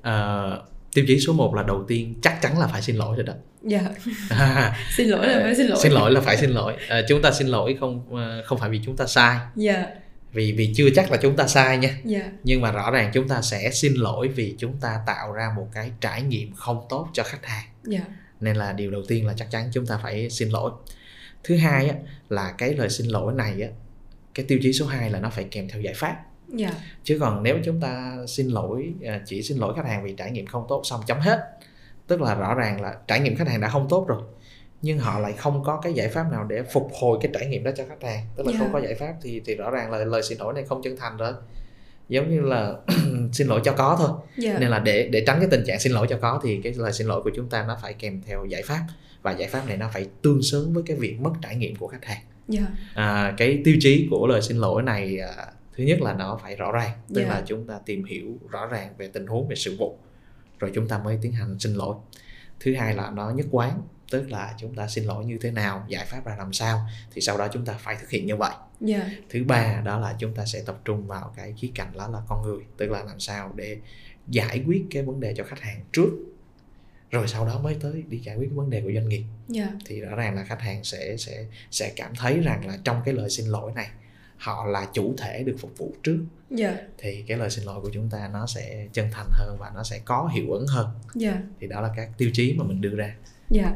Ờ, 0.03 0.62
tiêu 0.94 1.05
chí 1.09 1.20
số 1.20 1.32
1 1.32 1.55
là 1.55 1.62
đầu 1.62 1.84
tiên 1.88 2.14
chắc 2.22 2.42
chắn 2.42 2.59
là 2.59 2.66
phải 2.66 2.82
xin 2.82 2.96
lỗi 2.96 3.16
rồi 3.16 3.24
đó. 3.26 3.32
Dạ. 3.62 3.80
xin 4.96 5.09
lỗi 5.09 5.26
là 5.28 5.40
phải 5.42 5.55
xin 5.55 5.66
lỗi. 5.66 5.78
xin 5.82 5.92
lỗi 5.92 6.11
là 6.11 6.20
phải 6.20 6.36
xin 6.36 6.51
lỗi. 6.51 6.76
Ờ, 6.88 7.03
chúng 7.09 7.22
ta 7.22 7.30
xin 7.32 7.46
lỗi 7.46 7.76
không 7.80 8.16
ờ, 8.16 8.42
không 8.46 8.59
phải 8.59 8.70
vì 8.70 8.80
chúng 8.84 8.96
ta 8.96 9.07
sai, 9.07 9.38
Dạ. 9.57 9.86
vì 10.32 10.53
vì 10.53 10.72
chưa 10.76 10.88
chắc 10.94 11.11
là 11.11 11.16
chúng 11.16 11.36
ta 11.36 11.46
sai 11.46 11.78
nha. 11.78 11.99
Dạ. 12.05 12.30
Nhưng 12.44 12.61
mà 12.61 12.72
rõ 12.72 12.90
ràng 12.90 13.11
chúng 13.14 13.28
ta 13.28 13.42
sẽ 13.42 13.70
xin 13.72 13.94
lỗi 13.94 14.28
vì 14.28 14.55
chúng 14.59 14.76
ta 14.80 15.01
tạo 15.07 15.32
ra 15.32 15.53
một 15.57 15.66
cái 15.74 15.90
trải 16.01 16.22
nghiệm 16.22 16.53
không 16.55 16.86
tốt 16.88 17.09
cho 17.12 17.22
khách 17.22 17.46
hàng. 17.46 17.64
Dạ. 17.84 18.01
nên 18.40 18.57
là 18.57 18.72
điều 18.72 18.90
đầu 18.90 19.03
tiên 19.09 19.26
là 19.26 19.34
chắc 19.36 19.51
chắn 19.51 19.70
chúng 19.72 19.86
ta 19.86 19.99
phải 20.03 20.30
xin 20.30 20.49
lỗi 20.49 20.70
thứ 21.44 21.57
hai 21.57 21.88
á, 21.88 21.94
là 22.28 22.55
cái 22.59 22.74
lời 22.74 22.88
xin 22.90 23.07
lỗi 23.07 23.34
này 23.34 23.62
á 23.62 23.68
cái 24.39 24.47
tiêu 24.49 24.59
chí 24.62 24.72
số 24.72 24.86
2 24.86 25.11
là 25.11 25.20
nó 25.20 25.30
phải 25.30 25.45
kèm 25.51 25.68
theo 25.68 25.80
giải 25.80 25.95
pháp 25.97 26.16
Dạ. 26.55 26.70
chứ 27.05 27.18
còn 27.20 27.43
nếu 27.43 27.59
chúng 27.64 27.80
ta 27.80 28.16
xin 28.28 28.49
lỗi 28.49 28.93
à, 29.05 29.20
chỉ 29.26 29.43
xin 29.43 29.59
lỗi 29.59 29.72
khách 29.76 29.86
hàng 29.86 30.05
vì 30.05 30.12
trải 30.12 30.30
nghiệm 30.30 30.47
không 30.47 30.64
tốt 30.68 30.80
xong 30.84 31.01
chấm 31.07 31.18
hết 31.20 31.41
tức 32.07 32.20
là 32.20 32.34
rõ 32.34 32.55
ràng 32.55 32.80
là 32.80 32.95
trải 33.09 33.20
nghiệm 33.20 33.36
khách 33.36 33.49
hàng 33.49 33.61
đã 33.61 33.68
không 33.68 33.86
tốt 33.91 34.05
rồi 34.09 34.22
nhưng 34.82 34.99
họ 34.99 35.18
lại 35.18 35.32
không 35.32 35.62
có 35.64 35.80
cái 35.82 35.93
giải 35.93 36.09
pháp 36.09 36.24
nào 36.32 36.45
để 36.45 36.62
phục 36.62 36.91
hồi 37.01 37.18
cái 37.22 37.30
trải 37.34 37.47
nghiệm 37.47 37.64
đó 37.64 37.70
cho 37.76 37.84
khách 37.89 38.03
hàng 38.03 38.24
tức 38.36 38.47
là 38.47 38.53
Dạ. 38.53 38.59
không 38.59 38.72
có 38.72 38.80
giải 38.80 38.95
pháp 38.95 39.14
thì 39.22 39.43
thì 39.45 39.55
rõ 39.55 39.70
ràng 39.70 39.91
là 39.91 39.99
lời 40.05 40.22
xin 40.22 40.39
lỗi 40.39 40.55
này 40.55 40.64
không 40.68 40.82
chân 40.82 40.97
thành 40.97 41.16
rồi 41.16 41.32
giống 42.09 42.30
như 42.30 42.41
là 42.41 42.74
xin 43.32 43.47
lỗi 43.47 43.61
cho 43.64 43.72
có 43.72 43.97
thôi 43.99 44.11
Dạ. 44.36 44.59
nên 44.59 44.70
là 44.70 44.78
để 44.78 45.09
để 45.12 45.24
tránh 45.26 45.39
cái 45.41 45.49
tình 45.51 45.64
trạng 45.66 45.80
xin 45.80 45.93
lỗi 45.93 46.07
cho 46.11 46.18
có 46.22 46.41
thì 46.45 46.61
cái 46.62 46.72
lời 46.76 46.93
xin 46.93 47.07
lỗi 47.07 47.20
của 47.24 47.30
chúng 47.36 47.49
ta 47.49 47.64
nó 47.68 47.76
phải 47.82 47.93
kèm 47.93 48.22
theo 48.26 48.45
giải 48.45 48.62
pháp 48.62 48.80
và 49.22 49.32
giải 49.32 49.49
pháp 49.49 49.66
này 49.66 49.76
nó 49.76 49.91
phải 49.93 50.07
tương 50.22 50.43
xứng 50.43 50.72
với 50.74 50.82
cái 50.86 50.97
việc 50.97 51.20
mất 51.20 51.32
trải 51.43 51.57
nghiệm 51.57 51.76
của 51.76 51.86
khách 51.89 52.05
hàng 52.05 52.20
Dạ. 52.49 52.66
à, 52.94 53.34
cái 53.36 53.61
tiêu 53.64 53.76
chí 53.80 54.09
của 54.11 54.26
lời 54.26 54.42
xin 54.42 54.57
lỗi 54.57 54.82
này 54.82 55.18
à, 55.18 55.46
thứ 55.76 55.84
nhất 55.84 56.01
là 56.01 56.14
nó 56.14 56.38
phải 56.42 56.57
rõ 56.57 56.72
ràng 56.72 56.90
tức 57.14 57.22
Dạ. 57.22 57.28
là 57.28 57.42
chúng 57.46 57.66
ta 57.66 57.78
tìm 57.86 58.05
hiểu 58.05 58.38
rõ 58.51 58.66
ràng 58.66 58.94
về 58.99 59.09
tình 59.09 59.26
huống 59.26 59.49
về 59.49 59.57
sự 59.57 59.76
vụ 59.78 59.99
rồi 60.59 60.70
chúng 60.74 60.88
ta 60.88 60.99
mới 60.99 61.18
tiến 61.22 61.32
hành 61.32 61.59
xin 61.59 61.74
lỗi 61.74 61.96
thứ 62.61 62.74
hai 62.74 62.94
là 62.94 63.11
nó 63.11 63.30
nhất 63.30 63.46
quán 63.51 63.82
tức 64.11 64.30
là 64.30 64.55
chúng 64.59 64.74
ta 64.74 64.86
xin 64.88 65.05
lỗi 65.05 65.24
như 65.24 65.38
thế 65.40 65.51
nào 65.51 65.84
giải 65.88 66.05
pháp 66.07 66.24
ra 66.24 66.36
làm 66.38 66.53
sao 66.53 66.86
thì 67.14 67.20
sau 67.20 67.38
đó 67.38 67.49
chúng 67.53 67.64
ta 67.64 67.72
phải 67.78 67.96
thực 68.01 68.11
hiện 68.11 68.26
như 68.26 68.36
vậy 68.36 68.53
Dạ. 68.80 69.11
thứ 69.30 69.44
ba 69.44 69.82
đó 69.84 69.99
là 70.01 70.14
chúng 70.18 70.34
ta 70.34 70.44
sẽ 70.44 70.62
tập 70.66 70.78
trung 70.84 71.07
vào 71.07 71.32
cái 71.36 71.55
khía 71.59 71.70
cạnh 71.74 71.88
đó 71.96 72.09
là 72.09 72.18
con 72.28 72.42
người 72.42 72.61
tức 72.76 72.90
là 72.90 73.05
làm 73.05 73.20
sao 73.20 73.53
để 73.57 73.76
giải 74.28 74.64
quyết 74.66 74.84
cái 74.90 75.03
vấn 75.03 75.20
đề 75.20 75.34
cho 75.36 75.44
khách 75.44 75.61
hàng 75.61 75.80
trước 75.92 76.11
rồi 77.11 77.28
sau 77.28 77.46
đó 77.46 77.61
mới 77.62 77.76
tới 77.80 78.02
đi 78.09 78.18
giải 78.18 78.36
quyết 78.36 78.46
cái 78.50 78.56
vấn 78.56 78.70
đề 78.70 78.80
của 78.80 78.92
doanh 78.94 79.09
nghiệp 79.09 79.22
Dạ. 79.48 79.68
thì 79.86 80.00
rõ 80.00 80.16
ràng 80.16 80.34
là 80.34 80.44
khách 80.44 80.61
hàng 80.61 80.84
sẽ 80.84 81.16
sẽ 81.16 81.44
sẽ 81.70 81.92
cảm 81.96 82.14
thấy 82.14 82.40
rằng 82.40 82.66
là 82.66 82.78
trong 82.84 83.00
cái 83.04 83.14
lời 83.14 83.30
xin 83.30 83.46
lỗi 83.46 83.72
này 83.74 83.86
họ 84.36 84.66
là 84.66 84.86
chủ 84.92 85.14
thể 85.18 85.42
được 85.42 85.56
phục 85.59 85.78
vụ 85.78 85.92
trước 86.02 86.18
Dạ. 86.50 86.76
thì 86.98 87.24
cái 87.26 87.38
lời 87.38 87.50
xin 87.50 87.64
lỗi 87.64 87.80
của 87.82 87.90
chúng 87.94 88.11
ta 88.11 88.30
nó 88.32 88.46
sẽ 88.46 88.86
chân 88.92 89.06
thành 89.12 89.26
hơn 89.32 89.56
và 89.61 89.70
nó 89.74 89.82
sẽ 89.82 89.98
có 90.04 90.30
hiệu 90.34 90.52
ứng 90.52 90.66
hơn 90.66 90.86
Dạ. 91.14 91.40
thì 91.61 91.66
đó 91.66 91.80
là 91.80 91.90
các 91.96 92.09
tiêu 92.18 92.30
chí 92.32 92.54
mà 92.59 92.64
mình 92.64 92.80
đưa 92.80 92.94
ra 92.96 93.14
Dạ. 93.50 93.72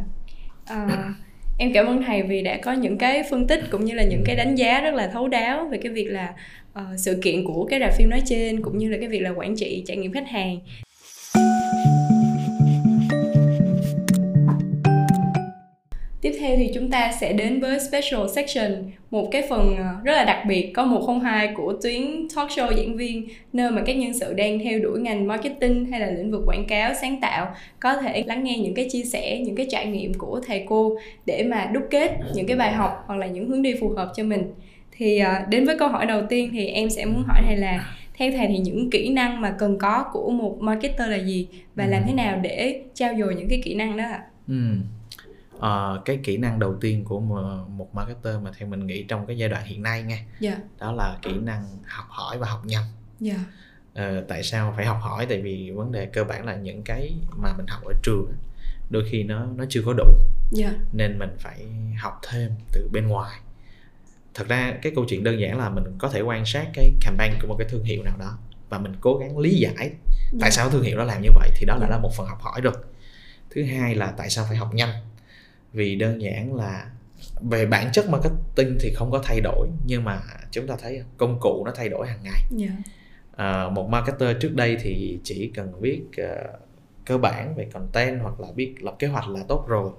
À, 0.66 1.14
em 1.58 1.72
cảm 1.74 1.86
ơn 1.86 2.02
thầy 2.06 2.22
vì 2.22 2.42
đã 2.42 2.60
có 2.64 2.72
những 2.72 2.98
cái 2.98 3.22
phân 3.30 3.46
tích 3.46 3.60
cũng 3.70 3.84
như 3.84 3.94
là 3.94 4.02
những 4.04 4.22
cái 4.26 4.36
đánh 4.36 4.54
giá 4.54 4.80
rất 4.80 4.94
là 4.94 5.08
thấu 5.12 5.28
đáo 5.28 5.68
về 5.72 5.78
cái 5.82 5.92
việc 5.92 6.06
là 6.06 6.34
ờ, 6.72 6.96
sự 6.98 7.18
kiện 7.22 7.44
của 7.44 7.66
cái 7.70 7.80
rạp 7.80 7.94
phim 7.96 8.10
nói 8.10 8.22
trên 8.26 8.62
cũng 8.62 8.78
như 8.78 8.88
là 8.88 8.96
cái 9.00 9.08
việc 9.08 9.20
là 9.20 9.30
quản 9.30 9.56
trị 9.56 9.84
trải 9.86 9.96
nghiệm 9.96 10.12
khách 10.12 10.28
hàng. 10.28 10.60
Tiếp 16.22 16.36
theo 16.40 16.56
thì 16.56 16.70
chúng 16.74 16.90
ta 16.90 17.12
sẽ 17.20 17.32
đến 17.32 17.60
với 17.60 17.80
special 17.80 18.20
section, 18.34 18.90
một 19.10 19.28
cái 19.30 19.42
phần 19.50 19.76
ờ, 19.76 19.84
rất 20.04 20.12
là 20.12 20.24
đặc 20.24 20.44
biệt 20.48 20.72
có 20.74 20.84
102 20.84 21.52
của 21.54 21.74
tuyến 21.82 22.28
talk 22.36 22.48
show 22.48 22.76
giảng 22.76 22.96
viên 22.96 23.28
nơi 23.52 23.70
mà 23.70 23.82
các 23.86 23.96
nhân 23.96 24.12
sự 24.14 24.32
đang 24.34 24.58
theo 24.58 24.78
đuổi 24.78 25.00
ngành 25.00 25.26
marketing 25.26 25.84
hay 25.84 26.00
là 26.00 26.10
lĩnh 26.10 26.30
vực 26.30 26.42
quảng 26.46 26.64
cáo 26.68 26.92
sáng 27.00 27.20
tạo 27.20 27.54
có 27.80 27.96
thể 27.96 28.24
lắng 28.26 28.44
nghe 28.44 28.58
những 28.58 28.74
cái 28.74 28.88
chia 28.90 29.02
sẻ, 29.02 29.38
những 29.38 29.56
cái 29.56 29.66
trải 29.70 29.86
nghiệm 29.86 30.14
của 30.14 30.40
thầy 30.46 30.64
cô 30.68 30.98
để 31.26 31.44
mà 31.50 31.70
đúc 31.72 31.82
kết 31.90 32.10
những 32.34 32.46
cái 32.46 32.56
bài 32.56 32.72
học 32.72 33.04
hoặc 33.06 33.16
là 33.16 33.26
những 33.26 33.48
hướng 33.48 33.62
đi 33.62 33.74
phù 33.80 33.88
hợp 33.88 34.12
cho 34.16 34.24
mình. 34.24 34.54
Thì 34.96 35.18
ờ, 35.18 35.34
đến 35.48 35.64
với 35.64 35.78
câu 35.78 35.88
hỏi 35.88 36.06
đầu 36.06 36.22
tiên 36.28 36.50
thì 36.52 36.66
em 36.66 36.90
sẽ 36.90 37.04
muốn 37.04 37.22
hỏi 37.26 37.42
thầy 37.46 37.56
là 37.56 37.96
theo 38.14 38.32
thầy 38.32 38.46
thì 38.46 38.58
những 38.58 38.90
kỹ 38.90 39.10
năng 39.10 39.40
mà 39.40 39.54
cần 39.58 39.78
có 39.78 40.04
của 40.12 40.30
một 40.30 40.56
marketer 40.60 41.08
là 41.08 41.16
gì 41.16 41.48
và 41.74 41.86
làm 41.86 42.02
thế 42.06 42.12
nào 42.12 42.38
để 42.42 42.82
trao 42.94 43.14
dồi 43.18 43.34
những 43.34 43.48
cái 43.48 43.60
kỹ 43.64 43.74
năng 43.74 43.96
đó 43.96 44.04
ạ? 44.04 44.20
Ừ. 44.48 44.54
Ờ, 45.62 46.02
cái 46.04 46.18
kỹ 46.24 46.36
năng 46.36 46.58
đầu 46.58 46.74
tiên 46.80 47.04
của 47.04 47.20
một, 47.20 47.94
marketer 47.94 48.40
mà 48.42 48.50
theo 48.58 48.68
mình 48.68 48.86
nghĩ 48.86 49.02
trong 49.02 49.26
cái 49.26 49.38
giai 49.38 49.48
đoạn 49.48 49.64
hiện 49.66 49.82
nay 49.82 50.02
nha 50.02 50.18
Dạ, 50.40 50.56
đó 50.80 50.92
là 50.92 51.16
kỹ 51.22 51.30
năng 51.42 51.66
học 51.84 52.06
hỏi 52.08 52.38
và 52.38 52.48
học 52.48 52.60
nhanh 52.64 52.84
dạ, 53.20 53.34
Ờ, 53.94 54.24
tại 54.28 54.42
sao 54.42 54.72
phải 54.76 54.86
học 54.86 54.98
hỏi? 55.00 55.26
Tại 55.26 55.40
vì 55.42 55.70
vấn 55.70 55.92
đề 55.92 56.06
cơ 56.06 56.24
bản 56.24 56.46
là 56.46 56.56
những 56.56 56.82
cái 56.82 57.14
mà 57.36 57.52
mình 57.56 57.66
học 57.66 57.82
ở 57.84 57.92
trường 58.02 58.32
đôi 58.90 59.04
khi 59.10 59.22
nó 59.22 59.46
nó 59.56 59.64
chưa 59.68 59.82
có 59.86 59.92
đủ. 59.92 60.04
Dạ, 60.50 60.72
nên 60.92 61.18
mình 61.18 61.30
phải 61.38 61.66
học 61.98 62.20
thêm 62.30 62.50
từ 62.72 62.88
bên 62.92 63.06
ngoài. 63.08 63.40
Thật 64.34 64.48
ra 64.48 64.74
cái 64.82 64.92
câu 64.94 65.04
chuyện 65.08 65.24
đơn 65.24 65.40
giản 65.40 65.58
là 65.58 65.68
mình 65.70 65.84
có 65.98 66.08
thể 66.08 66.20
quan 66.20 66.46
sát 66.46 66.66
cái 66.74 66.92
campaign 67.00 67.32
của 67.42 67.48
một 67.48 67.56
cái 67.58 67.68
thương 67.70 67.84
hiệu 67.84 68.02
nào 68.02 68.16
đó 68.18 68.38
và 68.68 68.78
mình 68.78 68.92
cố 69.00 69.16
gắng 69.18 69.38
lý 69.38 69.54
giải 69.58 69.90
dạ. 70.32 70.38
tại 70.40 70.50
sao 70.50 70.70
thương 70.70 70.82
hiệu 70.82 70.98
đó 70.98 71.04
làm 71.04 71.22
như 71.22 71.28
vậy 71.34 71.50
thì 71.56 71.66
đó 71.66 71.74
là, 71.74 71.80
Dạ. 71.86 71.90
là 71.90 71.98
một 71.98 72.10
phần 72.16 72.26
học 72.26 72.38
hỏi 72.40 72.60
rồi. 72.60 72.74
Thứ 73.50 73.64
hai 73.64 73.94
là 73.94 74.10
tại 74.16 74.30
sao 74.30 74.44
phải 74.48 74.56
học 74.56 74.74
nhanh 74.74 74.90
vì 75.72 75.96
đơn 75.96 76.22
giản 76.22 76.54
là 76.54 76.90
về 77.40 77.66
bản 77.66 77.92
chất 77.92 78.08
marketing 78.08 78.76
thì 78.80 78.92
không 78.94 79.10
có 79.10 79.20
thay 79.24 79.40
đổi 79.40 79.68
nhưng 79.86 80.04
mà 80.04 80.20
chúng 80.50 80.66
ta 80.66 80.74
thấy 80.82 81.02
công 81.16 81.38
cụ 81.40 81.62
nó 81.66 81.72
thay 81.74 81.88
đổi 81.88 82.06
hàng 82.08 82.20
ngày. 82.22 82.40
Dạ, 82.50 82.68
Ờ, 83.36 83.70
một 83.74 83.88
marketer 83.88 84.36
trước 84.40 84.54
đây 84.54 84.76
thì 84.82 85.18
chỉ 85.24 85.50
cần 85.54 85.72
viết 85.80 86.00
ờ, 86.16 86.58
cơ 87.06 87.18
bản 87.18 87.54
về 87.56 87.64
content 87.72 88.20
hoặc 88.22 88.40
là 88.40 88.48
biết 88.56 88.74
lập 88.80 88.96
kế 88.98 89.06
hoạch 89.06 89.28
là 89.28 89.40
tốt 89.48 89.64
rồi. 89.68 89.90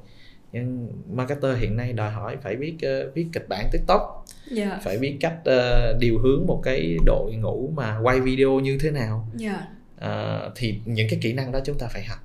Nhưng 0.52 0.92
marketer 1.12 1.58
hiện 1.58 1.76
nay 1.78 1.94
đòi 1.94 2.12
hỏi 2.12 2.38
phải 2.42 2.56
biết 2.56 2.76
ờ, 2.82 3.12
viết 3.16 3.28
kịch 3.34 3.46
bản 3.50 3.70
tiktok. 3.72 4.26
Dạ, 4.52 4.80
phải 4.84 4.98
biết 4.98 5.18
cách 5.20 5.36
ờ, 5.46 5.94
điều 6.00 6.20
hướng 6.20 6.48
một 6.48 6.62
cái 6.64 6.98
đội 7.06 7.34
ngũ 7.36 7.72
mà 7.76 8.00
quay 8.04 8.20
video 8.22 8.60
như 8.60 8.78
thế 8.82 8.92
nào. 8.92 9.28
Dạ, 9.36 9.68
Ờ, 9.98 10.52
thì 10.56 10.80
những 10.86 11.08
cái 11.10 11.20
kỹ 11.22 11.34
năng 11.34 11.52
đó 11.52 11.60
chúng 11.66 11.78
ta 11.78 11.88
phải 11.88 12.04
học 12.04 12.20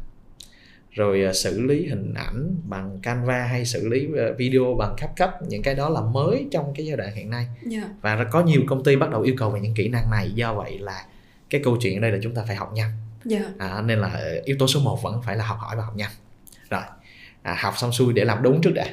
rồi 0.98 1.22
ờ, 1.22 1.32
xử 1.32 1.60
lý 1.60 1.86
hình 1.86 2.14
ảnh 2.14 2.54
bằng 2.64 2.98
Canva 3.02 3.42
hay 3.42 3.64
xử 3.64 3.88
lý 3.88 4.08
ờ, 4.16 4.32
video 4.32 4.74
bằng 4.78 4.94
CapCut 4.96 5.48
những 5.48 5.62
cái 5.62 5.74
đó 5.74 5.88
là 5.88 6.00
mới 6.00 6.46
trong 6.50 6.72
cái 6.74 6.86
giai 6.86 6.96
đoạn 6.96 7.14
hiện 7.14 7.30
nay. 7.30 7.46
Dạ, 7.66 7.82
và 8.00 8.24
có 8.24 8.42
nhiều 8.42 8.62
công 8.66 8.84
ty 8.84 8.96
bắt 8.96 9.10
đầu 9.10 9.22
yêu 9.22 9.34
cầu 9.38 9.50
về 9.50 9.60
những 9.60 9.74
kỹ 9.74 9.88
năng 9.88 10.10
này 10.10 10.30
do 10.34 10.54
vậy 10.54 10.78
là 10.78 11.04
cái 11.50 11.60
câu 11.64 11.76
chuyện 11.80 11.98
ở 11.98 12.00
đây 12.00 12.12
là 12.12 12.18
chúng 12.22 12.34
ta 12.34 12.42
phải 12.46 12.56
học 12.56 12.72
nhanh. 12.74 12.90
Dạ, 13.24 13.40
à, 13.58 13.82
nên 13.86 13.98
là 13.98 14.08
ờ, 14.08 14.40
yếu 14.44 14.56
tố 14.58 14.66
số 14.66 14.80
1 14.80 15.02
vẫn 15.02 15.22
phải 15.22 15.36
là 15.36 15.44
học 15.44 15.58
hỏi 15.60 15.76
và 15.76 15.84
học 15.84 15.96
nhanh. 15.96 16.10
Rồi 16.70 16.82
à, 17.42 17.56
học 17.58 17.74
xong 17.76 17.92
xuôi 17.92 18.12
để 18.12 18.24
làm 18.24 18.42
đúng 18.42 18.60
trước 18.60 18.72
đã. 18.74 18.86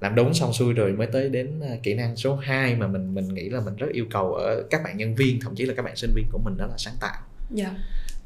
Làm 0.00 0.14
đúng 0.14 0.34
xong 0.34 0.52
xuôi 0.52 0.72
rồi 0.72 0.92
mới 0.92 1.06
tới 1.06 1.28
đến 1.28 1.60
ờ, 1.60 1.76
kỹ 1.82 1.94
năng 1.94 2.16
số 2.16 2.36
2 2.36 2.74
mà 2.74 2.86
mình 2.86 3.14
mình 3.14 3.34
nghĩ 3.34 3.48
là 3.48 3.60
mình 3.60 3.76
rất 3.76 3.88
yêu 3.92 4.04
cầu 4.10 4.34
ở 4.34 4.62
các 4.70 4.82
bạn 4.84 4.96
nhân 4.96 5.14
viên 5.14 5.40
thậm 5.40 5.54
chí 5.56 5.66
là 5.66 5.74
các 5.76 5.82
bạn 5.82 5.96
sinh 5.96 6.12
viên 6.14 6.26
của 6.32 6.38
mình 6.38 6.56
đó 6.56 6.66
là 6.66 6.76
sáng 6.76 6.94
tạo. 7.00 7.22
Dạ, 7.50 7.70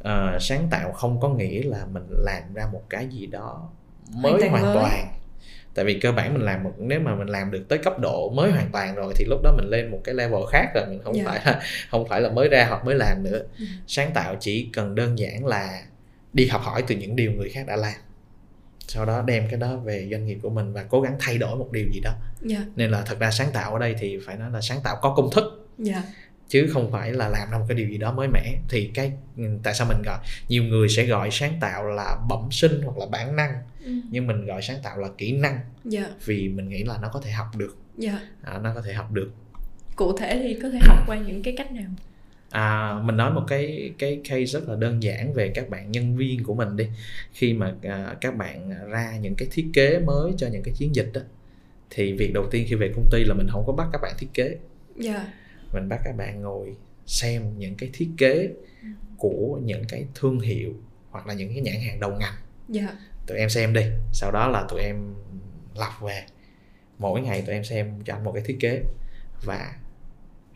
Ờ, 0.05 0.38
sáng 0.40 0.68
tạo 0.70 0.92
không 0.92 1.20
có 1.20 1.28
nghĩa 1.28 1.62
là 1.62 1.86
mình 1.92 2.02
làm 2.11 2.55
ra 2.55 2.66
một 2.72 2.82
cái 2.90 3.07
gì 3.09 3.26
đó 3.26 3.68
mới 4.14 4.32
Hoàn 4.32 4.50
hoàn 4.50 4.62
toàn. 4.74 4.74
Mới. 5.07 5.18
tại 5.74 5.84
vì 5.84 6.00
cơ 6.00 6.12
bản 6.12 6.34
mình 6.34 6.42
làm 6.42 6.62
một 6.64 6.72
nếu 6.78 7.00
mà 7.00 7.14
mình 7.14 7.28
làm 7.28 7.50
được 7.50 7.64
tới 7.68 7.78
cấp 7.78 7.98
độ 8.00 8.30
mới 8.36 8.50
hoàn 8.50 8.68
toàn 8.72 8.94
rồi 8.94 9.12
thì 9.16 9.24
lúc 9.24 9.40
đó 9.42 9.55
mình 9.57 9.66
lên 9.68 9.90
một 9.90 10.00
cái 10.05 10.14
level 10.14 10.40
khác 10.50 10.66
rồi 10.74 10.84
mình 10.88 11.00
không 11.05 11.16
Dạ. 11.16 11.24
phải 11.26 11.40
là 11.44 11.61
không 11.90 12.09
phải 12.09 12.20
là 12.20 12.30
mới 12.30 12.48
ra 12.48 12.66
hoặc 12.68 12.84
mới 12.84 12.94
làm 12.94 13.22
nữa. 13.22 13.38
Ừ. 13.59 13.64
sáng 13.86 14.11
tạo 14.14 14.36
chỉ 14.40 14.70
cần 14.72 14.94
đơn 14.94 15.18
giản 15.18 15.46
là 15.46 15.82
đi 16.32 16.46
học 16.46 16.61
hỏi 16.64 16.84
từ 16.86 16.94
những 16.94 17.16
điều 17.16 17.32
người 17.32 17.48
khác 17.48 17.64
đã 17.66 17.76
làm. 17.76 17.94
Sau 18.88 19.05
đó 19.05 19.22
đem 19.26 19.48
cái 19.50 19.61
đó 19.61 19.76
về 19.76 20.09
doanh 20.11 20.26
nghiệp 20.26 20.38
của 20.42 20.50
mình 20.50 20.72
và 20.72 20.82
cố 20.82 21.00
gắng 21.00 21.16
thay 21.20 21.38
đổi 21.38 21.57
một 21.57 21.68
điều 21.72 21.86
gì 21.92 22.00
đó. 22.00 22.12
Dạ, 22.42 22.59
nên 22.76 22.90
là 22.90 23.02
thật 23.07 23.18
ra 23.18 23.30
sáng 23.30 23.48
tạo 23.52 23.72
ở 23.72 23.78
đây 23.78 23.94
thì 23.98 24.18
phải 24.26 24.36
nói 24.36 24.50
là 24.50 24.61
sáng 24.61 24.78
tạo 24.84 24.96
có 25.02 25.14
công 25.16 25.30
thức. 25.30 25.68
Dạ, 25.78 26.02
chứ 26.49 26.66
không 26.72 26.92
phải 26.92 27.12
là 27.12 27.28
làm 27.28 27.51
ra 27.51 27.59
một 27.59 27.64
cái 27.68 27.76
điều 27.76 27.88
gì 27.88 27.99
đó 27.99 28.12
mới 28.12 28.28
mẻ. 28.28 28.57
Thì 28.68 28.90
cái 28.95 29.12
ừ, 29.36 29.45
tại 29.62 29.74
sao 29.74 29.88
mình 29.88 30.03
gọi 30.05 30.18
nhiều 30.49 30.64
người 30.64 30.88
sẽ 30.88 31.07
gọi 31.07 31.30
sáng 31.30 31.53
tạo 31.61 31.84
là 31.84 32.16
bẩm 32.28 32.49
sinh 32.51 32.82
hoặc 32.82 32.99
là 32.99 33.07
bản 33.07 33.36
năng. 33.36 33.53
Ừ. 33.84 33.92
nhưng 34.11 34.26
mình 34.26 34.47
gọi 34.47 34.62
sáng 34.62 34.76
tạo 34.82 34.99
là 34.99 35.09
kỹ 35.18 35.32
năng. 35.32 35.59
Dạ. 35.84 36.09
Vì 36.24 36.49
mình 36.49 36.68
nghĩ 36.68 36.84
là 36.84 36.99
nó 37.03 37.09
có 37.12 37.20
thể 37.20 37.30
học 37.30 37.47
được. 37.57 37.76
Dạ. 37.99 38.20
À, 38.42 38.59
nó 38.59 38.74
có 38.74 38.82
thể 38.82 38.92
học 38.92 39.12
được. 39.12 39.30
Cụ 39.97 40.16
thể 40.18 40.40
thì 40.42 40.59
có 40.62 40.70
thể 40.70 40.78
học 40.82 40.99
qua 41.07 41.16
những 41.16 41.42
cái 41.42 41.55
cách 41.57 41.72
nào? 41.72 41.90
À, 42.51 42.99
mình 43.05 43.16
nói 43.16 43.32
một 43.32 43.45
cái 43.49 43.92
cái 43.99 44.20
case 44.24 44.45
rất 44.45 44.68
là 44.68 44.76
đơn 44.76 45.03
giản 45.03 45.32
về 45.32 45.53
các 45.55 45.70
bạn 45.70 45.90
nhân 45.90 46.16
viên 46.16 46.45
của 46.45 46.55
mình 46.55 46.76
đi. 46.76 46.86
Khi 47.32 47.53
mà 47.53 47.74
à, 47.82 48.14
các 48.20 48.36
bạn 48.36 48.70
ra 48.90 49.16
những 49.20 49.34
cái 49.34 49.49
thiết 49.53 49.66
kế 49.72 49.99
mới 49.99 50.32
cho 50.38 50.49
những 50.53 50.62
cái 50.62 50.74
chiến 50.76 50.95
dịch 50.95 51.11
đó 51.14 51.20
thì 51.90 52.12
việc 52.12 52.32
đầu 52.34 52.47
tiên 52.51 52.66
khi 52.68 52.74
về 52.74 52.92
công 52.97 53.09
ty 53.11 53.24
là 53.24 53.34
mình 53.34 53.47
không 53.51 53.64
có 53.66 53.72
bắt 53.72 53.88
các 53.92 54.01
bạn 54.03 54.12
thiết 54.18 54.28
kế. 54.34 54.57
Dạ 54.97 55.26
mình 55.75 55.89
bắt 55.89 56.01
các 56.05 56.16
bạn 56.16 56.43
ngồi 56.43 56.77
xem 57.07 57.59
những 57.59 57.75
cái 57.75 57.91
thiết 57.93 58.09
kế 58.18 58.51
của 59.18 59.61
những 59.62 59.83
cái 59.89 60.07
thương 60.14 60.41
hiệu 60.41 60.72
hoặc 61.11 61.27
là 61.27 61.35
những 61.35 61.49
cái 61.49 61.61
nhãn 61.61 61.77
hàng 61.87 62.01
đầu 62.01 62.11
ngành. 62.11 62.35
Dạ. 62.68 62.99
Tụi 63.27 63.39
em 63.39 63.51
xem 63.51 63.72
đi 63.72 63.85
sau 64.12 64.31
đó 64.33 64.49
là 64.49 64.66
tụi 64.68 64.81
em 64.81 65.14
lọc 65.75 66.01
về. 66.01 66.22
Mỗi 66.99 67.20
ngày 67.20 67.43
tụi 67.43 67.55
em 67.55 67.64
xem 67.64 67.93
cho 68.05 68.14
anh 68.14 68.25
một 68.25 68.33
cái 68.33 68.43
thiết 68.47 68.57
kế 68.61 68.83
và 69.45 69.75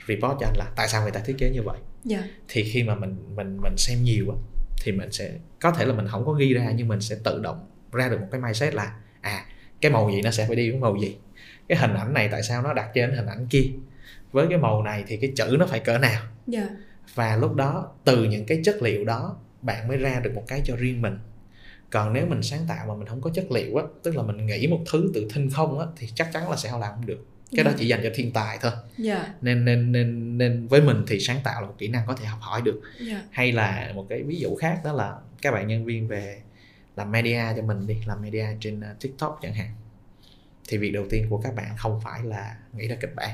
report 0.09 0.37
cho 0.41 0.47
anh 0.47 0.57
là 0.57 0.73
tại 0.77 0.89
sao 0.89 1.03
người 1.03 1.11
ta 1.11 1.21
thiết 1.21 1.37
kế 1.39 1.51
như 1.51 1.63
vậy. 1.63 1.79
Dạ. 2.05 2.25
Thì 2.49 2.65
khi 2.65 2.83
mà 2.83 2.95
mình 2.95 3.17
mình 3.37 3.59
mình 3.63 3.77
xem 3.77 3.99
nhiều 4.03 4.31
á 4.31 4.37
thì 4.83 4.93
mình 4.93 5.13
sẽ 5.13 5.33
có 5.61 5.71
thể 5.71 5.85
là 5.85 5.95
mình 5.95 6.07
không 6.09 6.27
có 6.27 6.33
ghi 6.33 6.55
ra 6.55 6.73
nhưng 6.77 6.89
mình 6.89 7.01
sẽ 7.01 7.17
tự 7.25 7.41
động 7.43 7.71
ra 7.93 8.09
được 8.09 8.21
một 8.21 8.27
cái 8.31 8.41
mindset 8.41 8.75
là 8.75 9.01
à 9.21 9.47
cái 9.81 9.93
màu 9.93 10.11
gì 10.11 10.23
nó 10.23 10.31
sẽ 10.31 10.47
phải 10.47 10.57
đi 10.57 10.71
với 10.71 10.81
màu 10.81 10.97
gì. 10.97 11.17
Cái 11.69 11.79
hình 11.79 11.95
ảnh 11.95 12.15
này 12.15 12.29
tại 12.33 12.43
sao 12.43 12.63
nó 12.63 12.75
đặt 12.75 12.91
trên 12.95 13.13
hình 13.13 13.27
ảnh 13.27 13.47
kia 13.51 13.71
với 14.33 14.47
cái 14.49 14.59
màu 14.59 14.83
này 14.83 15.05
thì 15.07 15.17
cái 15.17 15.33
chữ 15.37 15.57
nó 15.59 15.67
phải 15.67 15.81
cỡ 15.81 15.99
nào? 15.99 16.23
Dạ. 16.47 16.69
Và 17.15 17.37
lúc 17.37 17.55
đó 17.55 17.93
từ 18.05 18.25
những 18.25 18.47
cái 18.47 18.61
chất 18.65 18.83
liệu 18.83 19.05
đó 19.05 19.37
bạn 19.63 19.89
mới 19.89 19.97
ra 19.97 20.21
được 20.21 20.35
một 20.35 20.45
cái 20.49 20.63
cho 20.65 20.77
riêng 20.77 21.03
mình. 21.03 21.19
Còn 21.91 22.13
nếu 22.13 22.27
mình 22.27 22.43
sáng 22.43 22.61
tạo 22.69 22.87
mà 22.87 22.95
mình 22.95 23.07
không 23.07 23.21
có 23.21 23.31
chất 23.35 23.51
liệu 23.51 23.77
á 23.77 23.85
tức 24.03 24.17
là 24.17 24.23
mình 24.23 24.47
nghĩ 24.47 24.67
một 24.67 24.81
thứ 24.93 25.11
từ 25.15 25.29
thinh 25.35 25.51
không 25.51 25.79
á 25.79 25.87
thì 25.97 26.09
chắc 26.15 26.33
chắn 26.33 26.51
là 26.51 26.57
sẽ 26.57 26.71
không 26.71 26.81
làm 26.81 26.95
không 26.95 27.07
được. 27.07 27.27
Cái 27.57 27.65
đó 27.65 27.71
Dạ. 27.71 27.77
chỉ 27.79 27.87
dành 27.87 28.01
cho 28.03 28.11
thiên 28.15 28.33
tài 28.33 28.59
thôi. 28.61 28.73
Dạ. 28.99 29.35
Nên 29.41 29.65
nên 29.65 29.93
nên 29.93 30.39
nên 30.39 30.67
với 30.67 30.81
mình 30.81 31.05
thì 31.07 31.21
sáng 31.21 31.41
tạo 31.45 31.61
là 31.61 31.67
một 31.67 31.75
kỹ 31.79 31.89
năng 31.89 32.07
có 32.07 32.15
thể 32.15 32.27
học 32.27 32.39
hỏi 32.43 32.63
được. 32.65 32.81
Dạ. 33.01 33.23
Hay 33.31 33.53
là 33.53 33.93
một 33.95 34.07
cái 34.09 34.23
ví 34.23 34.37
dụ 34.37 34.57
khác 34.57 34.81
đó 34.85 34.93
là 34.93 35.17
các 35.43 35.51
bạn 35.51 35.67
nhân 35.67 35.85
viên 35.85 36.09
về 36.09 36.41
làm 36.97 37.13
media 37.13 37.43
cho 37.57 37.63
mình 37.63 37.87
đi 37.87 37.97
làm 38.07 38.23
media 38.23 38.47
trên 38.61 38.81
uh, 38.81 39.01
tiktok 39.01 39.39
chẳng 39.43 39.55
hạn. 39.55 39.75
Thì 40.69 40.79
việc 40.79 40.91
đầu 40.91 41.05
tiên 41.11 41.27
của 41.31 41.39
các 41.39 41.55
bạn 41.55 41.77
không 41.77 42.01
phải 42.05 42.25
là 42.25 42.57
nghĩ 42.73 42.89
ra 42.89 42.97
kịch 43.01 43.15
bản 43.17 43.31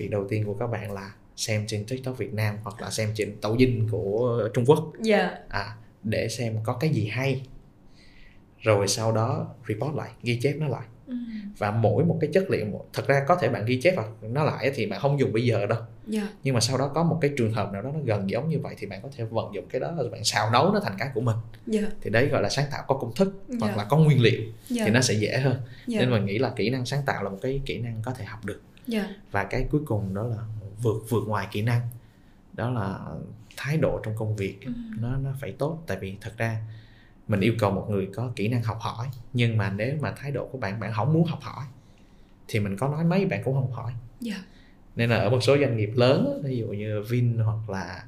việc 0.00 0.10
đầu 0.10 0.26
tiên 0.28 0.44
của 0.44 0.54
các 0.54 0.66
bạn 0.66 0.92
là 0.92 1.14
xem 1.36 1.64
trên 1.66 1.84
tiktok 1.84 2.18
việt 2.18 2.34
nam 2.34 2.56
hoặc 2.62 2.80
là 2.80 2.90
xem 2.90 3.08
trên 3.14 3.36
抖 3.40 3.56
dinh 3.58 3.88
của 3.90 4.48
trung 4.54 4.64
quốc. 4.66 4.92
Dạ. 5.00 5.30
À, 5.48 5.76
để 6.02 6.28
xem 6.28 6.56
có 6.64 6.72
cái 6.72 6.90
gì 6.90 7.08
hay. 7.08 7.42
Rồi 8.60 8.88
sau 8.88 9.12
đó 9.12 9.54
report 9.68 9.94
lại 9.94 10.10
ghi 10.22 10.38
chép 10.42 10.54
nó 10.58 10.68
lại. 10.68 10.82
Ừ. 11.06 11.16
và 11.58 11.70
mỗi 11.70 12.04
một 12.04 12.18
cái 12.20 12.30
chất 12.32 12.50
liệu 12.50 12.66
thật 12.92 13.06
ra 13.06 13.24
có 13.28 13.36
thể 13.36 13.48
bạn 13.48 13.64
ghi 13.64 13.80
chép 13.80 13.94
nó 14.22 14.44
lại 14.44 14.72
thì 14.74 14.86
bạn 14.86 15.00
không 15.00 15.20
dùng 15.20 15.32
bây 15.32 15.44
giờ 15.44 15.66
đâu. 15.66 15.78
Dạ. 16.06 16.28
Nhưng 16.42 16.54
mà 16.54 16.60
sau 16.60 16.78
đó 16.78 16.90
có 16.94 17.02
một 17.02 17.18
cái 17.20 17.30
trường 17.36 17.52
hợp 17.52 17.72
nào 17.72 17.82
đó 17.82 17.90
nó 17.94 18.00
gần 18.04 18.30
giống 18.30 18.48
như 18.48 18.58
vậy 18.58 18.74
thì 18.78 18.86
bạn 18.86 19.02
có 19.02 19.08
thể 19.16 19.24
vận 19.24 19.54
dụng 19.54 19.64
cái 19.70 19.80
đó 19.80 19.94
rồi 19.96 20.10
bạn 20.10 20.24
xào 20.24 20.50
nấu 20.50 20.72
nó 20.72 20.80
thành 20.80 20.96
cái 20.98 21.08
của 21.14 21.20
mình. 21.20 21.36
Dạ. 21.66 21.82
Thì 22.00 22.10
đấy 22.10 22.26
gọi 22.26 22.42
là 22.42 22.48
sáng 22.48 22.64
tạo 22.70 22.84
có 22.88 22.94
công 22.94 23.14
thức 23.14 23.34
Dạ. 23.48 23.56
hoặc 23.60 23.76
là 23.76 23.84
có 23.84 23.96
nguyên 23.96 24.22
liệu 24.22 24.40
dạ. 24.68 24.82
thì 24.84 24.90
nó 24.90 25.00
sẽ 25.00 25.14
dễ 25.14 25.38
hơn. 25.38 25.56
Dạ. 25.86 26.00
Nên 26.00 26.10
mình 26.10 26.26
nghĩ 26.26 26.38
là 26.38 26.52
kỹ 26.56 26.70
năng 26.70 26.86
sáng 26.86 27.02
tạo 27.06 27.22
là 27.22 27.30
một 27.30 27.38
cái 27.42 27.60
kỹ 27.66 27.78
năng 27.78 28.02
có 28.04 28.12
thể 28.12 28.24
học 28.24 28.44
được 28.44 28.60
dạ. 28.90 29.14
Và 29.30 29.44
cái 29.44 29.66
cuối 29.70 29.80
cùng 29.86 30.14
đó 30.14 30.22
là 30.22 30.36
vượt 30.82 31.02
vượt 31.08 31.28
ngoài 31.28 31.48
kỹ 31.50 31.62
năng. 31.62 31.80
Đó 32.52 32.70
là 32.70 32.98
thái 33.56 33.76
độ 33.76 34.00
trong 34.02 34.16
công 34.16 34.36
việc. 34.36 34.58
Ừ. 34.64 34.72
nó 34.98 35.16
nó 35.16 35.30
phải 35.40 35.52
tốt. 35.52 35.82
Tại 35.86 35.98
vì 36.00 36.16
thật 36.20 36.32
ra 36.38 36.60
mình 37.28 37.40
yêu 37.40 37.54
cầu 37.58 37.70
một 37.70 37.86
người 37.90 38.08
có 38.14 38.32
kỹ 38.36 38.48
năng 38.48 38.62
học 38.62 38.78
hỏi 38.80 39.06
nhưng 39.32 39.56
mà 39.56 39.70
nếu 39.70 39.96
mà 40.00 40.12
thái 40.16 40.30
độ 40.30 40.48
của 40.52 40.58
bạn 40.58 40.80
bạn 40.80 40.92
không 40.92 41.12
muốn 41.12 41.24
học 41.24 41.38
hỏi 41.42 41.64
thì 42.48 42.60
mình 42.60 42.76
có 42.76 42.88
nói 42.88 43.04
mấy 43.04 43.26
bạn 43.26 43.42
cũng 43.44 43.54
không 43.54 43.72
hỏi. 43.72 43.92
Dạ. 44.20 44.44
Nên 44.96 45.10
là 45.10 45.16
ở 45.16 45.30
một 45.30 45.40
số 45.40 45.56
doanh 45.58 45.76
nghiệp 45.76 45.90
lớn 45.94 46.40
ví 46.44 46.56
dụ 46.56 46.66
như 46.66 47.02
Vin 47.08 47.38
hoặc 47.38 47.70
là 47.70 48.04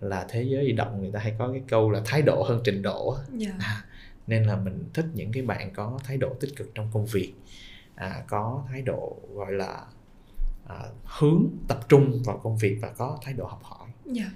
là 0.00 0.26
thế 0.28 0.42
giới 0.42 0.66
di 0.66 0.72
động 0.72 1.00
người 1.00 1.10
ta 1.12 1.20
hay 1.20 1.34
có 1.38 1.52
cái 1.52 1.62
câu 1.68 1.90
là 1.90 2.00
thái 2.04 2.22
độ 2.22 2.42
hơn 2.48 2.60
trình 2.64 2.82
độ 2.82 3.10
á. 3.10 3.22
dạ. 3.36 3.50
À, 3.58 3.84
nên 4.26 4.44
là 4.44 4.56
mình 4.56 4.84
thích 4.94 5.06
những 5.14 5.32
cái 5.32 5.42
bạn 5.42 5.70
có 5.74 5.98
thái 6.04 6.16
độ 6.16 6.34
tích 6.40 6.50
cực 6.56 6.74
trong 6.74 6.90
công 6.92 7.06
việc. 7.06 7.32
À, 7.94 8.22
có 8.28 8.64
thái 8.68 8.82
độ 8.82 9.16
gọi 9.34 9.52
là 9.52 9.84
à, 10.68 10.76
hướng 11.04 11.46
tập 11.68 11.80
trung 11.88 12.22
vào 12.24 12.40
công 12.42 12.56
việc 12.56 12.78
và 12.82 12.88
có 12.88 13.18
thái 13.22 13.34
độ 13.34 13.46
học 13.46 13.60
hỏi. 13.62 13.88
Dạ. 14.04 14.30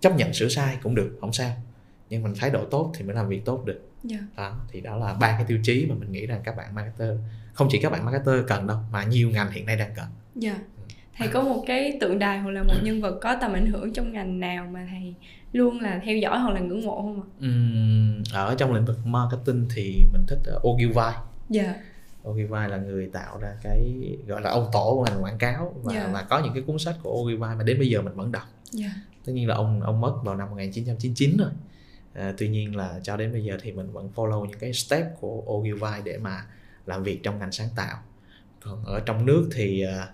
Chấp 0.00 0.16
nhận 0.16 0.32
sửa 0.32 0.48
sai 0.48 0.78
cũng 0.82 0.94
được 0.94 1.18
không 1.20 1.32
sao. 1.32 1.50
Nhưng 2.10 2.22
mình 2.22 2.34
thái 2.36 2.50
độ 2.50 2.64
tốt 2.64 2.92
thì 2.94 3.04
mới 3.04 3.14
làm 3.14 3.28
việc 3.28 3.44
tốt 3.44 3.64
được. 3.64 3.88
Dạ. 4.04 4.18
Đó 4.36 4.60
thì 4.70 4.80
đó 4.80 4.96
là 4.96 5.14
ba 5.14 5.32
cái 5.36 5.44
tiêu 5.48 5.58
chí 5.62 5.86
mà 5.88 5.94
mình 5.94 6.12
nghĩ 6.12 6.26
rằng 6.26 6.40
các 6.44 6.56
bạn 6.56 6.74
marketer 6.74 7.10
không 7.52 7.68
chỉ 7.70 7.80
các 7.80 7.92
bạn 7.92 8.04
marketer 8.04 8.34
cần 8.48 8.66
đâu 8.66 8.78
mà 8.92 9.04
nhiều 9.04 9.30
ngành 9.30 9.50
hiện 9.50 9.66
nay 9.66 9.76
đang 9.76 9.90
cần. 9.96 10.06
Dạ. 10.34 10.58
Thầy 11.16 11.28
có 11.28 11.42
một 11.42 11.64
cái 11.66 11.98
tượng 12.00 12.18
đài 12.18 12.38
hoặc 12.38 12.50
là 12.50 12.62
một 12.62 12.74
nhân 12.82 13.00
vật 13.00 13.18
có 13.22 13.36
tầm 13.40 13.52
ảnh 13.52 13.66
hưởng 13.66 13.92
trong 13.92 14.12
ngành 14.12 14.40
nào 14.40 14.66
mà 14.72 14.86
thầy 14.90 15.14
luôn 15.52 15.80
là 15.80 16.00
theo 16.04 16.16
dõi 16.16 16.38
hoặc 16.38 16.50
là 16.52 16.60
ngưỡng 16.60 16.86
mộ 16.86 17.02
không 17.02 17.22
ạ? 17.22 17.26
Ừm, 17.40 18.22
ở 18.32 18.54
trong 18.58 18.72
lĩnh 18.74 18.84
vực 18.84 19.06
marketing 19.06 19.68
thì 19.74 20.04
mình 20.12 20.22
thích 20.28 20.38
uh, 20.56 20.68
Ogilvy. 20.68 21.12
Dạ 21.48 21.74
Ogilvy 22.28 22.68
là 22.68 22.76
người 22.76 23.10
tạo 23.12 23.38
ra 23.38 23.56
cái 23.62 23.94
gọi 24.26 24.42
là 24.42 24.50
ông 24.50 24.68
tổ 24.72 24.94
của 24.94 25.04
ngành 25.04 25.22
quảng 25.24 25.38
cáo 25.38 25.74
và, 25.82 25.94
Dạ. 25.94 26.10
và 26.12 26.22
có 26.22 26.38
những 26.44 26.54
cái 26.54 26.62
cuốn 26.62 26.78
sách 26.78 26.96
của 27.02 27.10
Ogilvy 27.10 27.36
mà 27.56 27.62
đến 27.64 27.78
bây 27.78 27.88
giờ 27.88 28.02
mình 28.02 28.14
vẫn 28.14 28.32
đọc. 28.32 28.42
Dạ. 28.70 28.90
Tất 29.24 29.32
nhiên 29.32 29.48
là 29.48 29.54
ông 29.54 29.82
ông 29.82 30.00
mất 30.00 30.14
vào 30.24 30.36
năm 30.36 30.50
1999 30.50 31.36
rồi. 31.36 31.50
À, 32.14 32.34
tuy 32.38 32.48
nhiên 32.48 32.76
là 32.76 33.00
cho 33.02 33.16
đến 33.16 33.32
bây 33.32 33.44
giờ 33.44 33.58
thì 33.62 33.72
mình 33.72 33.92
vẫn 33.92 34.10
follow 34.14 34.44
những 34.46 34.58
cái 34.58 34.72
step 34.72 35.06
của 35.20 35.42
Ogilvy 35.46 36.02
để 36.04 36.18
mà 36.18 36.46
làm 36.86 37.02
việc 37.02 37.22
trong 37.22 37.38
ngành 37.38 37.52
sáng 37.52 37.68
tạo. 37.76 37.98
Còn 38.64 38.84
ở 38.84 39.00
trong 39.00 39.26
nước 39.26 39.48
thì 39.54 39.82
à, 39.82 40.08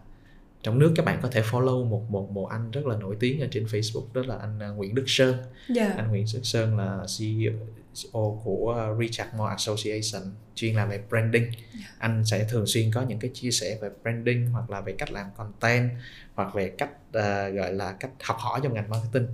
trong 0.62 0.78
nước 0.78 0.92
các 0.96 1.04
bạn 1.06 1.18
có 1.22 1.28
thể 1.32 1.42
follow 1.42 1.84
một 1.84 2.11
một 2.11 2.30
một 2.30 2.46
anh 2.46 2.70
rất 2.70 2.86
là 2.86 2.96
nổi 2.96 3.16
tiếng 3.20 3.40
ở 3.40 3.48
trên 3.50 3.64
Facebook 3.64 4.06
đó 4.12 4.22
là 4.26 4.36
anh 4.36 4.59
à, 4.62 4.68
Nguyễn 4.68 4.94
Đức 4.94 5.04
Sơn. 5.06 5.36
Dạ. 5.68 5.94
Anh 5.96 6.09
Nguyễn 6.09 6.24
Đức 6.34 6.40
Sơn 6.42 6.78
là 6.78 7.04
CEO 7.18 8.40
của 8.44 8.90
uh, 8.92 9.00
Richard 9.00 9.32
Mille 9.32 9.48
Association 9.48 10.32
chuyên 10.54 10.74
làm 10.74 10.88
về 10.88 11.00
branding. 11.09 11.50
Anh 11.98 12.24
sẽ 12.24 12.46
thường 12.50 12.66
xuyên 12.66 12.90
có 12.92 13.02
những 13.02 13.18
cái 13.18 13.30
chia 13.34 13.50
sẻ 13.50 13.78
về 13.80 13.90
branding 14.02 14.46
hoặc 14.46 14.70
là 14.70 14.80
về 14.80 14.94
cách 14.98 15.12
làm 15.12 15.26
content 15.36 15.90
hoặc 16.34 16.54
về 16.54 16.68
cách 16.78 16.90
uh, 17.09 17.54
gọi 17.54 17.72
là 17.72 17.92
cách 17.92 18.11
học 18.22 18.36
hỏi 18.40 18.61
trong 18.62 18.74
ngành 18.74 18.90
marketing 18.90 19.26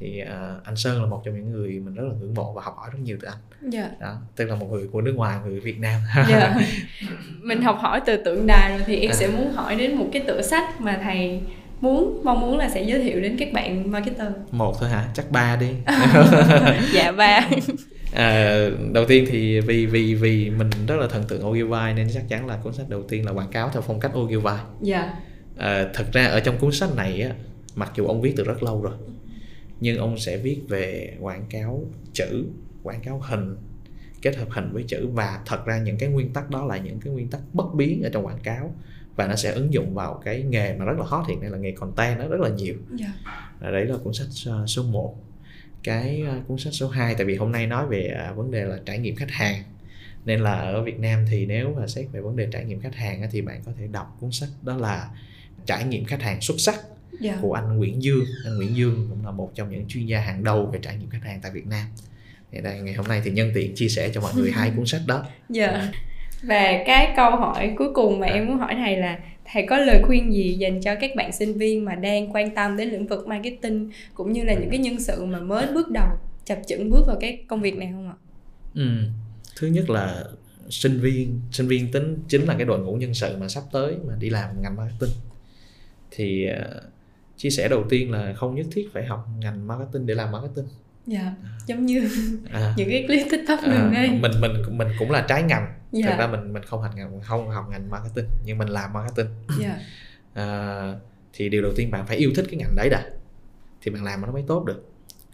thì 0.00 0.22
uh, 0.22 0.64
anh 0.64 0.76
Sơn 0.76 1.02
là 1.02 1.08
một 1.08 1.22
trong 1.24 1.34
những 1.34 1.52
người 1.52 1.70
mình 1.70 1.94
rất 1.94 2.02
là 2.02 2.14
ngưỡng 2.20 2.34
mộ 2.34 2.52
và 2.52 2.62
học 2.62 2.74
hỏi 2.76 2.90
rất 2.92 2.98
nhiều 3.02 3.18
từ 3.20 3.28
anh. 3.28 3.70
Dạ. 3.72 3.90
Đó 4.00 4.16
tức 4.36 4.44
là 4.44 4.54
một 4.54 4.66
người 4.70 4.88
của 4.92 5.00
nước 5.00 5.12
ngoài 5.16 5.38
người 5.44 5.60
Việt 5.60 5.78
Nam. 5.78 6.00
Dạ. 6.28 6.56
Mình 7.42 7.62
học 7.62 7.78
hỏi 7.80 8.00
từ 8.06 8.16
tượng 8.16 8.46
đài 8.46 8.70
rồi 8.70 8.80
thì 8.86 8.96
em 8.96 9.10
À. 9.10 9.14
sẽ 9.14 9.28
muốn 9.28 9.52
hỏi 9.52 9.76
đến 9.76 9.94
một 9.94 10.08
cái 10.12 10.22
tựa 10.26 10.42
sách 10.42 10.80
mà 10.80 11.00
thầy 11.02 11.40
muốn 11.80 12.20
mong 12.24 12.40
muốn 12.40 12.58
là 12.58 12.68
sẽ 12.68 12.82
giới 12.82 13.02
thiệu 13.02 13.20
đến 13.20 13.36
các 13.38 13.52
bạn 13.52 13.90
marketer. 13.90 14.28
Một 14.50 14.76
thôi 14.80 14.88
hả? 14.88 15.08
Chắc 15.14 15.30
ba 15.30 15.56
đi. 15.56 15.68
Dạ 16.92 17.12
ba. 17.12 17.48
À, 18.14 18.56
đầu 18.92 19.04
tiên 19.04 19.24
thì 19.28 19.60
vì 19.60 19.86
vì 19.86 20.14
vì 20.14 20.50
mình 20.50 20.70
rất 20.86 20.96
là 20.96 21.06
thần 21.06 21.24
tượng 21.28 21.46
Ogilvy 21.46 21.92
nên 21.96 22.08
chắc 22.14 22.28
chắn 22.28 22.46
là 22.46 22.56
cuốn 22.56 22.72
sách 22.72 22.88
đầu 22.88 23.02
tiên 23.02 23.26
là 23.26 23.32
quảng 23.32 23.48
cáo 23.48 23.70
theo 23.72 23.82
phong 23.82 24.00
cách 24.00 24.12
Ogilvy 24.18 24.50
dạ. 24.80 25.14
À, 25.58 25.84
thật 25.94 26.04
ra 26.12 26.26
ở 26.26 26.40
trong 26.40 26.58
cuốn 26.58 26.72
sách 26.72 26.96
này 26.96 27.22
á 27.22 27.30
mặc 27.74 27.92
dù 27.96 28.06
ông 28.06 28.20
viết 28.20 28.34
từ 28.36 28.44
rất 28.44 28.62
lâu 28.62 28.82
rồi 28.82 28.92
nhưng 29.80 29.98
ông 29.98 30.18
sẽ 30.18 30.36
viết 30.36 30.60
về 30.68 31.16
quảng 31.20 31.44
cáo 31.50 31.84
chữ 32.12 32.44
quảng 32.82 33.00
cáo 33.00 33.20
hình 33.20 33.56
kết 34.22 34.36
hợp 34.36 34.48
hình 34.50 34.72
với 34.72 34.82
chữ. 34.82 35.08
Và 35.12 35.40
thật 35.46 35.66
ra 35.66 35.78
những 35.78 35.98
cái 35.98 36.08
nguyên 36.08 36.32
tắc 36.32 36.50
đó 36.50 36.64
là 36.64 36.78
những 36.78 37.00
cái 37.00 37.12
nguyên 37.12 37.28
tắc 37.28 37.40
bất 37.52 37.74
biến 37.74 38.02
ở 38.02 38.10
trong 38.12 38.26
quảng 38.26 38.40
cáo. 38.42 38.74
Và 39.16 39.26
nó 39.26 39.36
sẽ 39.36 39.52
ứng 39.52 39.72
dụng 39.72 39.94
vào 39.94 40.22
cái 40.24 40.42
nghề 40.42 40.76
mà 40.76 40.84
rất 40.84 40.98
là 40.98 41.04
hot 41.06 41.28
hiện 41.28 41.40
nay 41.40 41.50
là 41.50 41.58
nghề 41.58 41.72
content 41.72 42.18
nó 42.18 42.28
rất 42.28 42.40
là 42.40 42.48
nhiều. 42.48 42.74
Dạ. 42.94 43.12
À, 43.60 43.70
đấy 43.70 43.84
là 43.84 43.96
cuốn 44.04 44.12
sách 44.14 44.28
uh, 44.62 44.68
số 44.68 44.82
1 44.82 45.16
cái 45.82 46.22
uh, 46.38 46.48
cuốn 46.48 46.58
sách 46.58 46.72
số 46.72 46.88
2 46.88 47.14
tại 47.14 47.24
vì 47.24 47.36
hôm 47.36 47.52
nay 47.52 47.66
nói 47.66 47.86
về 47.86 48.16
uh, 48.30 48.36
vấn 48.36 48.50
đề 48.50 48.64
là 48.64 48.78
trải 48.84 48.98
nghiệm 48.98 49.16
khách 49.16 49.30
hàng. 49.30 49.62
Nên 50.24 50.40
là 50.40 50.52
ở 50.52 50.82
Việt 50.82 50.98
Nam 50.98 51.24
thì 51.30 51.46
nếu 51.46 51.74
mà 51.78 51.86
xét 51.86 52.06
về 52.12 52.20
vấn 52.20 52.36
đề 52.36 52.48
trải 52.52 52.64
nghiệm 52.64 52.80
khách 52.80 52.94
hàng 52.94 53.28
thì 53.32 53.42
bạn 53.42 53.60
có 53.66 53.72
thể 53.78 53.86
đọc 53.86 54.16
cuốn 54.20 54.32
sách 54.32 54.48
đó 54.62 54.76
là 54.76 55.10
trải 55.66 55.84
nghiệm 55.84 56.04
khách 56.04 56.22
hàng 56.22 56.40
xuất 56.40 56.54
sắc 56.58 56.80
dạ. 57.20 57.38
Của 57.40 57.52
anh 57.52 57.76
Nguyễn 57.76 58.02
Dương. 58.02 58.24
Anh 58.44 58.56
Nguyễn 58.56 58.76
Dương 58.76 59.06
cũng 59.10 59.24
là 59.24 59.30
một 59.30 59.52
trong 59.54 59.70
những 59.70 59.84
chuyên 59.88 60.06
gia 60.06 60.20
hàng 60.20 60.44
đầu 60.44 60.66
về 60.66 60.78
trải 60.82 60.96
nghiệm 60.96 61.10
khách 61.10 61.24
hàng 61.24 61.40
tại 61.42 61.52
Việt 61.52 61.66
Nam. 61.66 61.86
Thì 62.52 62.60
đây 62.60 62.80
ngày 62.80 62.94
hôm 62.94 63.08
nay 63.08 63.20
thì 63.24 63.30
nhân 63.30 63.50
tiện 63.54 63.74
chia 63.74 63.88
sẻ 63.88 64.10
cho 64.14 64.20
mọi 64.20 64.32
người 64.34 64.50
hai 64.50 64.72
cuốn 64.76 64.86
sách 64.86 65.02
đó. 65.06 65.24
Dạ. 65.48 65.92
Và 66.42 66.82
cái 66.86 67.12
câu 67.16 67.30
hỏi 67.30 67.74
cuối 67.78 67.88
cùng 67.94 68.20
mà 68.20 68.26
em 68.26 68.46
muốn 68.46 68.58
hỏi 68.58 68.74
thầy 68.74 68.96
là 68.96 69.18
thầy 69.52 69.66
có 69.68 69.78
lời 69.78 70.02
khuyên 70.02 70.32
gì 70.32 70.56
dành 70.58 70.80
cho 70.80 70.94
các 70.94 71.10
bạn 71.16 71.32
sinh 71.32 71.58
viên 71.58 71.84
mà 71.84 71.94
đang 71.94 72.34
quan 72.34 72.54
tâm 72.54 72.76
đến 72.76 72.90
lĩnh 72.90 73.06
vực 73.06 73.26
marketing 73.26 73.90
cũng 74.14 74.32
như 74.32 74.44
là 74.44 74.54
những 74.54 74.70
cái 74.70 74.78
nhân 74.78 75.00
sự 75.00 75.24
mà 75.24 75.40
mới 75.40 75.66
bước 75.74 75.90
đầu 75.90 76.08
chập 76.44 76.58
chững 76.66 76.90
bước 76.90 77.04
vào 77.06 77.16
cái 77.20 77.44
công 77.48 77.60
việc 77.60 77.76
này 77.76 77.88
không 77.92 78.08
ạ? 78.08 78.14
Ừ. 78.74 78.88
Thứ 79.56 79.66
nhất 79.66 79.90
là 79.90 80.24
sinh 80.70 81.00
viên, 81.00 81.40
sinh 81.52 81.68
viên 81.68 81.92
tính 81.92 82.18
chính 82.28 82.44
là 82.44 82.54
cái 82.54 82.64
đội 82.66 82.78
ngũ 82.78 82.94
nhân 82.94 83.14
sự 83.14 83.36
mà 83.36 83.48
sắp 83.48 83.62
tới 83.72 83.94
mà 84.06 84.14
đi 84.18 84.30
làm 84.30 84.62
ngành 84.62 84.76
marketing. 84.76 85.10
Thì 86.10 86.46
ờ, 86.46 86.82
chia 87.40 87.50
sẻ 87.50 87.68
đầu 87.68 87.84
tiên 87.88 88.10
là 88.10 88.32
không 88.36 88.54
nhất 88.54 88.66
thiết 88.72 88.88
phải 88.92 89.06
học 89.06 89.28
ngành 89.38 89.66
marketing 89.66 90.06
để 90.06 90.14
làm 90.14 90.32
marketing. 90.32 90.66
Dạ 91.06 91.34
giống 91.66 91.86
như 91.86 92.08
à, 92.50 92.74
những 92.76 92.88
cái 92.90 93.04
clip 93.06 93.26
tiktok 93.30 93.60
à, 93.62 93.72
gần 93.72 93.92
đây 93.92 94.08
mình 94.08 94.32
mình 94.40 94.78
mình 94.78 94.88
cũng 94.98 95.10
là 95.10 95.24
trái 95.28 95.42
ngành. 95.42 95.72
Dạ. 95.92 96.06
thật 96.06 96.16
ra 96.18 96.26
mình 96.26 96.52
mình 96.52 96.62
không 96.62 96.82
học 96.82 96.92
ngành 96.96 97.20
không 97.22 97.50
học 97.50 97.66
ngành 97.70 97.90
marketing 97.90 98.24
nhưng 98.44 98.58
mình 98.58 98.68
làm 98.68 98.92
marketing. 98.92 99.30
Dạ. 99.60 99.78
À, 100.34 100.94
thì 101.32 101.48
điều 101.48 101.62
đầu 101.62 101.72
tiên 101.76 101.90
bạn 101.90 102.06
phải 102.06 102.16
yêu 102.16 102.30
thích 102.36 102.44
cái 102.50 102.56
ngành 102.56 102.76
đấy 102.76 102.88
đã 102.90 103.10
thì 103.82 103.90
bạn 103.90 104.04
làm 104.04 104.20
nó 104.20 104.32
mới 104.32 104.44
tốt 104.46 104.64
được. 104.64 104.84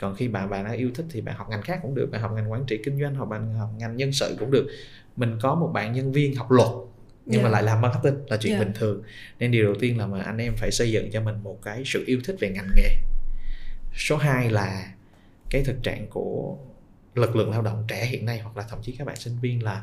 Còn 0.01 0.15
khi 0.15 0.29
bạn 0.29 0.51
bạn 0.51 0.65
đã 0.65 0.73
yêu 0.73 0.91
thích 0.95 1.07
thì 1.11 1.21
bạn 1.21 1.37
học 1.37 1.49
ngành 1.51 1.63
khác 1.63 1.79
cũng 1.83 1.95
được 1.95 2.09
bạn 2.11 2.21
học 2.21 2.33
ngành 2.35 2.53
quản 2.53 2.65
trị 2.67 2.81
kinh 2.85 3.01
doanh 3.01 3.15
hoặc 3.15 3.25
bạn 3.25 3.55
học 3.55 3.71
ngành 3.79 3.97
nhân 3.97 4.13
sự 4.13 4.37
cũng 4.39 4.51
được. 4.51 4.67
Mình 5.17 5.39
có 5.43 5.55
một 5.55 5.71
bạn 5.75 5.93
nhân 5.93 6.13
viên 6.13 6.37
học 6.37 6.51
luật 6.51 6.69
nhưng 7.27 7.43
mà 7.43 7.49
Dạ. 7.49 7.53
lại 7.53 7.63
làm 7.63 7.81
marketing 7.81 8.15
là 8.29 8.37
chuyện 8.37 8.53
Dạ. 8.53 8.59
bình 8.59 8.73
thường 8.75 9.03
nên 9.39 9.51
điều 9.51 9.65
đầu 9.65 9.75
tiên 9.81 9.99
là 9.99 10.07
mà 10.07 10.23
anh 10.23 10.39
em 10.39 10.57
phải 10.57 10.71
xây 10.71 10.93
dựng 10.93 11.11
cho 11.13 11.21
mình 11.21 11.35
một 11.43 11.59
cái 11.63 11.83
sự 11.87 12.05
yêu 12.07 12.21
thích 12.25 12.37
về 12.41 12.49
ngành 12.51 12.69
nghề 12.77 12.91
số 13.97 14.17
2 14.17 14.51
là 14.51 14.93
cái 15.51 15.65
thực 15.65 15.83
trạng 15.83 16.07
của 16.11 16.57
lực 17.15 17.37
lượng 17.37 17.51
lao 17.51 17.63
động 17.63 17.85
trẻ 17.89 18.07
hiện 18.07 18.25
nay 18.27 18.39
hoặc 18.39 18.57
là 18.57 18.65
thậm 18.71 18.79
chí 18.83 18.93
các 18.99 19.07
bạn 19.07 19.17
sinh 19.17 19.39
viên 19.41 19.63
là 19.63 19.83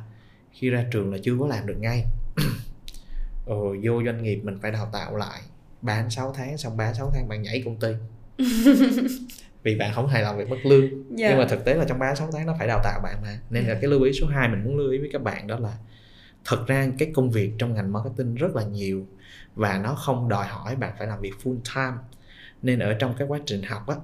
khi 0.52 0.70
ra 0.70 0.86
trường 0.92 1.12
là 1.14 1.18
chưa 1.24 1.36
có 1.40 1.48
làm 1.48 1.66
được 1.68 1.76
ngay 1.80 2.04
ờ, 3.46 3.56
vô 3.84 4.04
doanh 4.06 4.24
nghiệp 4.24 4.36
mình 4.44 4.58
phải 4.62 4.72
đào 4.72 4.90
tạo 4.94 5.18
lại 5.18 5.42
3 5.82 6.02
đến 6.02 6.10
6 6.10 6.34
tháng 6.38 6.58
xong 6.58 6.78
3 6.78 6.94
6 6.94 7.12
tháng 7.14 7.28
bạn 7.28 7.42
nhảy 7.42 7.62
công 7.66 7.80
ty 7.80 7.88
vì 9.64 9.76
bạn 9.76 9.94
không 9.94 10.08
hài 10.08 10.22
lòng 10.24 10.38
về 10.38 10.46
mức 10.46 10.58
lương 10.66 10.90
Dạ. 11.18 11.30
nhưng 11.30 11.38
mà 11.38 11.46
thực 11.50 11.66
tế 11.66 11.74
là 11.74 11.86
trong 11.90 12.00
3 12.00 12.16
6 12.16 12.30
tháng 12.34 12.46
nó 12.46 12.56
phải 12.60 12.68
đào 12.68 12.82
tạo 12.84 13.00
bạn 13.04 13.16
mà 13.22 13.40
nên 13.50 13.64
là 13.64 13.74
Dạ. 13.74 13.80
cái 13.82 13.90
lưu 13.90 14.02
ý 14.04 14.12
số 14.22 14.28
2 14.28 14.48
mình 14.50 14.64
muốn 14.64 14.78
lưu 14.78 14.92
ý 14.92 14.98
với 14.98 15.10
các 15.14 15.22
bạn 15.24 15.48
đó 15.48 15.60
là 15.60 15.78
thật 16.46 16.68
ra 16.68 16.88
cái 16.98 17.12
công 17.14 17.32
việc 17.32 17.52
trong 17.58 17.74
ngành 17.74 17.94
marketing 17.94 18.36
rất 18.36 18.56
là 18.56 18.64
nhiều 18.64 19.08
và 19.56 19.78
nó 19.78 19.96
không 19.96 20.30
đòi 20.30 20.48
hỏi 20.48 20.76
bạn 20.76 20.94
phải 20.98 21.08
làm 21.08 21.22
việc 21.22 21.34
full 21.44 21.58
time. 21.76 21.98
Nên 22.62 22.80
ở 22.80 22.94
trong 22.94 23.16
cái 23.18 23.28
quá 23.28 23.40
trình 23.46 23.64
học 23.64 23.88
á 23.88 23.96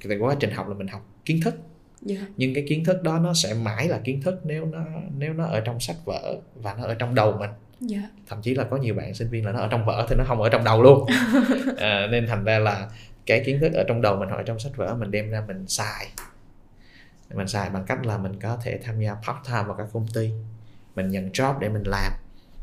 cái 0.00 0.18
quá 0.18 0.34
trình 0.40 0.50
học 0.50 0.68
là 0.68 0.74
mình 0.74 0.88
học 0.88 1.06
kiến 1.24 1.40
thức. 1.44 1.54
Dạ. 2.02 2.16
Nhưng 2.36 2.54
cái 2.54 2.64
kiến 2.68 2.84
thức 2.84 3.02
đó 3.02 3.18
nó 3.18 3.34
sẽ 3.34 3.54
mãi 3.54 3.88
là 3.88 4.00
kiến 4.04 4.22
thức 4.22 4.40
nếu 4.44 4.64
nó 4.64 4.84
nếu 5.18 5.32
nó 5.32 5.44
ở 5.44 5.60
trong 5.60 5.80
sách 5.80 5.96
vở 6.04 6.36
và 6.54 6.74
nó 6.74 6.84
ở 6.84 6.94
trong 6.94 7.14
đầu 7.14 7.36
mình. 7.38 7.50
Dạ. 7.80 8.02
Thậm 8.26 8.42
chí 8.42 8.54
là 8.54 8.64
có 8.64 8.76
nhiều 8.76 8.94
bạn 8.94 9.14
sinh 9.14 9.28
viên 9.28 9.46
là 9.46 9.52
nó 9.52 9.58
ở 9.58 9.68
trong 9.70 9.86
vở 9.86 10.06
thì 10.08 10.16
nó 10.18 10.24
không 10.24 10.42
ở 10.42 10.48
trong 10.48 10.64
đầu 10.64 10.82
luôn. 10.82 11.06
À, 11.76 12.06
nên 12.10 12.26
thành 12.26 12.44
ra 12.44 12.58
là 12.58 12.90
cái 13.26 13.42
kiến 13.46 13.60
thức 13.60 13.72
ở 13.72 13.84
trong 13.88 14.02
đầu 14.02 14.16
mình 14.16 14.28
hoặc 14.28 14.36
ở 14.36 14.42
trong 14.42 14.58
sách 14.58 14.76
vở 14.76 14.94
mình 14.94 15.10
đem 15.10 15.30
ra 15.30 15.44
mình 15.46 15.64
xài. 15.68 16.08
Mình 17.34 17.48
xài 17.48 17.70
bằng 17.70 17.84
cách 17.86 18.06
là 18.06 18.18
mình 18.18 18.40
có 18.40 18.58
thể 18.62 18.78
tham 18.82 19.00
gia 19.00 19.14
part 19.14 19.38
time 19.46 19.62
vào 19.62 19.74
các 19.78 19.86
công 19.92 20.06
ty 20.14 20.30
mình 20.96 21.08
nhận 21.08 21.30
job 21.30 21.58
để 21.58 21.68
mình 21.68 21.82
làm 21.86 22.12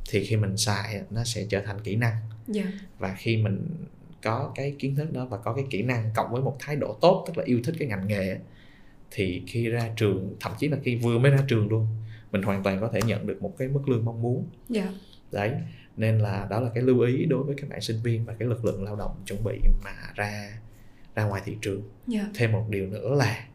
thì 0.10 0.24
khi 0.24 0.36
mình 0.36 0.58
xài 0.58 1.02
nó 1.10 1.24
sẽ 1.24 1.46
trở 1.50 1.62
thành 1.62 1.80
kỹ 1.84 1.96
năng. 1.96 2.16
Dạ. 2.48 2.64
Và 3.00 3.16
khi 3.18 3.38
mình 3.38 3.86
có 4.24 4.52
cái 4.56 4.76
kiến 4.80 4.96
thức 4.96 5.14
đó 5.14 5.26
và 5.26 5.38
có 5.38 5.54
cái 5.54 5.66
kỹ 5.70 5.82
năng 5.82 6.12
cộng 6.16 6.32
với 6.32 6.42
một 6.42 6.56
thái 6.60 6.76
độ 6.76 6.98
tốt 7.02 7.24
tức 7.28 7.38
là 7.38 7.44
yêu 7.44 7.60
thích 7.64 7.76
cái 7.80 7.88
ngành 7.88 8.08
nghề 8.08 8.38
thì 9.12 9.44
khi 9.48 9.70
ra 9.70 9.90
trường 9.96 10.36
thậm 10.40 10.52
chí 10.60 10.68
là 10.68 10.78
khi 10.84 10.96
vừa 10.96 11.20
mới 11.20 11.32
ra 11.32 11.40
trường 11.48 11.70
luôn 11.70 11.88
mình 12.32 12.42
hoàn 12.42 12.64
toàn 12.64 12.82
có 12.82 12.88
thể 12.88 13.00
nhận 13.06 13.28
được 13.28 13.42
một 13.42 13.56
cái 13.58 13.68
mức 13.68 13.90
lương 13.90 14.06
mong 14.06 14.22
muốn. 14.22 14.48
Dạ. 14.70 14.94
Đấy 15.32 15.52
nên 15.98 16.20
là 16.20 16.48
đó 16.50 16.60
là 16.60 16.70
cái 16.74 16.84
lưu 16.84 17.00
ý 17.00 17.26
đối 17.26 17.44
với 17.44 17.56
các 17.58 17.70
bạn 17.70 17.82
sinh 17.82 18.02
viên 18.04 18.26
và 18.26 18.34
cái 18.40 18.48
lực 18.48 18.66
lượng 18.66 18.84
lao 18.84 18.96
động 18.96 19.16
chuẩn 19.26 19.44
bị 19.44 19.60
mà 19.84 19.92
ra 20.16 20.60
ra 21.16 21.24
ngoài 21.24 21.42
thị 21.46 21.58
trường. 21.62 21.82
Dạ. 22.08 22.30
Thêm 22.34 22.52
một 22.52 22.66
điều 22.70 22.88
nữa 22.88 23.16
là 23.16 23.48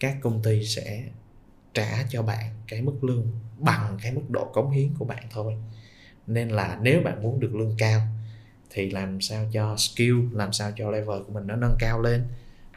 các 0.00 0.16
công 0.20 0.42
ty 0.42 0.64
sẽ 0.64 1.04
trả 1.74 2.06
cho 2.08 2.22
bạn 2.22 2.44
cái 2.68 2.82
mức 2.82 3.04
lương 3.04 3.26
bằng 3.58 3.98
cái 4.02 4.12
mức 4.12 4.22
độ 4.28 4.44
cống 4.44 4.70
hiến 4.70 4.88
của 4.98 5.04
bạn 5.04 5.24
thôi. 5.30 5.56
Nên 6.26 6.48
là 6.48 6.78
nếu 6.82 7.00
bạn 7.00 7.22
muốn 7.22 7.40
được 7.40 7.54
lương 7.54 7.74
cao 7.78 8.00
thì 8.70 8.90
làm 8.90 9.20
sao 9.20 9.48
cho 9.52 9.76
skill 9.76 10.14
làm 10.32 10.52
sao 10.52 10.72
cho 10.76 10.90
level 10.90 11.22
của 11.26 11.32
mình 11.32 11.46
nó 11.46 11.56
nâng 11.56 11.76
cao 11.78 12.00
lên. 12.00 12.22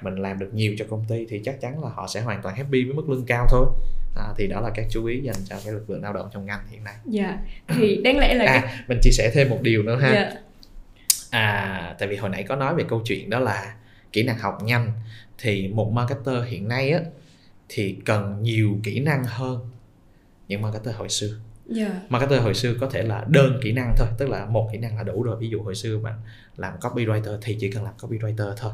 Mình 0.02 0.16
làm 0.16 0.40
được 0.40 0.54
nhiều 0.54 0.76
cho 0.80 0.86
công 0.90 1.06
ty 1.08 1.26
thì 1.30 1.42
chắc 1.46 1.62
chắn 1.62 1.84
là 1.84 1.90
họ 1.90 2.08
sẽ 2.08 2.22
hoàn 2.22 2.42
toàn 2.42 2.56
happy 2.56 2.84
với 2.84 2.94
mức 2.94 3.10
lương 3.10 3.26
cao 3.26 3.48
thôi. 3.50 3.66
À, 4.16 4.34
thì 4.38 4.48
đó 4.48 4.62
là 4.62 4.70
các 4.76 4.86
chú 4.90 5.06
ý 5.06 5.22
dành 5.22 5.36
cho 5.46 5.56
cái 5.64 5.74
lực 5.74 5.90
lượng 5.90 6.04
lao 6.04 6.14
động 6.14 6.30
trong 6.34 6.46
ngành 6.46 6.60
hiện 6.70 6.84
nay. 6.84 6.96
Dạ 7.06 7.40
thì 7.68 8.02
đáng 8.04 8.18
lẽ 8.18 8.34
là 8.34 8.46
cái 8.46 8.58
à 8.58 8.84
mình 8.88 9.00
chia 9.02 9.12
sẻ 9.12 9.32
thêm 9.34 9.50
một 9.50 9.60
điều 9.62 9.84
nữa 9.84 10.00
ha. 10.00 10.14
Dạ. 10.14 10.32
À 11.30 11.96
tại 12.00 12.08
vì 12.08 12.16
hồi 12.16 12.30
nãy 12.30 12.44
có 12.44 12.56
nói 12.56 12.76
về 12.76 12.84
câu 12.88 13.02
chuyện 13.06 13.30
đó 13.30 13.40
là 13.40 13.76
kỹ 14.12 14.24
năng 14.24 14.38
học 14.38 14.58
nhanh 14.64 14.92
thì 15.38 15.68
một 15.68 15.92
marketer 15.92 16.44
hiện 16.48 16.68
nay 16.68 16.92
á 16.92 17.00
thì 17.70 17.98
cần 18.06 18.44
nhiều 18.44 18.80
kỹ 18.84 19.00
năng 19.00 19.24
hơn 19.24 19.70
những 20.50 20.62
marketer 20.62 20.96
hồi 20.96 21.10
xưa. 21.10 21.30
Dạ. 21.66 22.02
Marketer 22.10 22.42
hồi 22.42 22.54
xưa 22.54 22.74
có 22.80 22.90
thể 22.90 23.04
là 23.04 23.26
đơn 23.28 23.60
kỹ 23.62 23.72
năng 23.72 23.94
thôi 23.98 24.08
tức 24.18 24.30
là 24.30 24.46
một 24.46 24.70
kỹ 24.72 24.78
năng 24.78 24.98
là 24.98 25.04
đủ 25.04 25.24
rồi. 25.24 25.38
Ví 25.40 25.50
dụ 25.50 25.62
hồi 25.62 25.76
xưa 25.76 25.98
bạn 25.98 26.14
làm 26.58 26.74
copywriter 26.80 27.38
thì 27.42 27.58
chỉ 27.60 27.72
cần 27.72 27.84
làm 27.84 27.94
copywriter 28.00 28.54
thôi. 28.58 28.72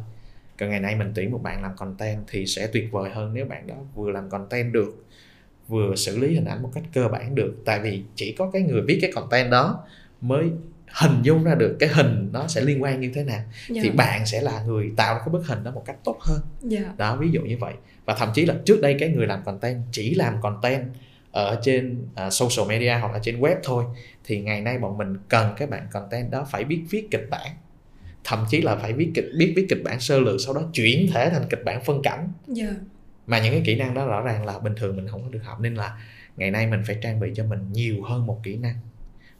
Còn 0.59 0.69
ngày 0.69 0.79
nay 0.79 0.95
mình 0.95 1.11
tuyển 1.15 1.31
một 1.31 1.43
bạn 1.43 1.61
làm 1.61 1.75
content 1.75 2.23
thì 2.27 2.45
sẽ 2.45 2.67
tuyệt 2.67 2.91
vời 2.91 3.09
hơn 3.09 3.33
nếu 3.33 3.45
bạn 3.45 3.67
đó 3.67 3.75
vừa 3.95 4.11
làm 4.11 4.29
content 4.29 4.73
được 4.73 5.05
vừa 5.67 5.95
xử 5.95 6.17
lý 6.17 6.35
hình 6.35 6.45
ảnh 6.45 6.63
một 6.63 6.71
cách 6.73 6.83
cơ 6.93 7.07
bản 7.07 7.35
được. 7.35 7.55
Tại 7.65 7.79
vì 7.79 8.03
chỉ 8.15 8.35
có 8.37 8.51
cái 8.51 8.61
người 8.61 8.81
viết 8.81 8.99
cái 9.01 9.11
content 9.11 9.51
đó 9.51 9.83
mới 10.21 10.49
hình 10.87 11.21
dung 11.21 11.43
ra 11.43 11.55
được 11.55 11.77
cái 11.79 11.89
hình 11.89 12.29
nó 12.33 12.47
sẽ 12.47 12.61
liên 12.61 12.83
quan 12.83 12.99
như 12.99 13.11
thế 13.15 13.23
nào. 13.23 13.41
Dạ. 13.69 13.81
Thì 13.83 13.89
bạn 13.89 14.25
sẽ 14.25 14.41
là 14.41 14.63
người 14.63 14.91
tạo 14.95 15.13
ra 15.13 15.19
cái 15.19 15.29
bức 15.29 15.47
hình 15.47 15.63
đó 15.63 15.71
một 15.71 15.83
cách 15.85 15.97
tốt 16.03 16.17
hơn. 16.21 16.39
Dạ. 16.61 16.93
Đó 16.97 17.15
ví 17.15 17.29
dụ 17.31 17.41
như 17.41 17.57
vậy. 17.57 17.73
Và 18.05 18.15
thậm 18.15 18.29
chí 18.33 18.45
là 18.45 18.55
trước 18.65 18.81
đây 18.81 18.95
cái 18.99 19.09
người 19.09 19.27
làm 19.27 19.43
content 19.43 19.81
chỉ 19.91 20.15
làm 20.15 20.41
content 20.41 20.85
ở 21.35 21.59
trên 21.63 22.07
à, 22.15 22.29
social 22.29 22.69
media 22.69 22.97
hoặc 23.01 23.11
là 23.11 23.19
trên 23.23 23.39
web 23.41 23.55
thôi 23.63 23.85
thì 24.23 24.41
ngày 24.41 24.61
nay 24.61 24.77
bọn 24.77 24.97
mình 24.97 25.17
cần 25.29 25.53
cái 25.57 25.67
bạn 25.67 25.87
content 25.91 26.31
đó 26.31 26.47
phải 26.51 26.63
biết 26.63 26.81
viết 26.89 27.07
kịch 27.11 27.27
bản. 27.29 27.51
Thậm 28.23 28.45
chí 28.49 28.61
là 28.61 28.75
phải 28.75 28.93
viết 28.93 29.11
kịch 29.15 29.25
biết 29.37 29.53
viết 29.55 29.65
kịch 29.69 29.83
bản 29.83 29.99
sơ 29.99 30.19
lược 30.19 30.41
sau 30.45 30.53
đó 30.53 30.61
chuyển 30.73 31.07
thể 31.13 31.29
thành 31.29 31.45
kịch 31.49 31.63
bản 31.65 31.83
phân 31.83 32.01
cảnh. 32.01 32.29
Dạ. 32.47 32.75
Mà 33.27 33.39
những 33.39 33.51
cái 33.51 33.61
kỹ 33.65 33.75
năng 33.75 33.93
đó 33.93 34.05
rõ 34.05 34.21
ràng 34.21 34.45
là 34.45 34.59
bình 34.59 34.73
thường 34.75 34.95
mình 34.95 35.07
không 35.07 35.23
có 35.23 35.29
được 35.29 35.39
học 35.43 35.61
nên 35.61 35.75
là 35.75 35.97
ngày 36.37 36.51
nay 36.51 36.67
mình 36.67 36.83
phải 36.87 36.97
trang 37.01 37.19
bị 37.19 37.31
cho 37.35 37.43
mình 37.43 37.59
nhiều 37.71 38.03
hơn 38.03 38.25
một 38.25 38.39
kỹ 38.43 38.55
năng. 38.55 38.75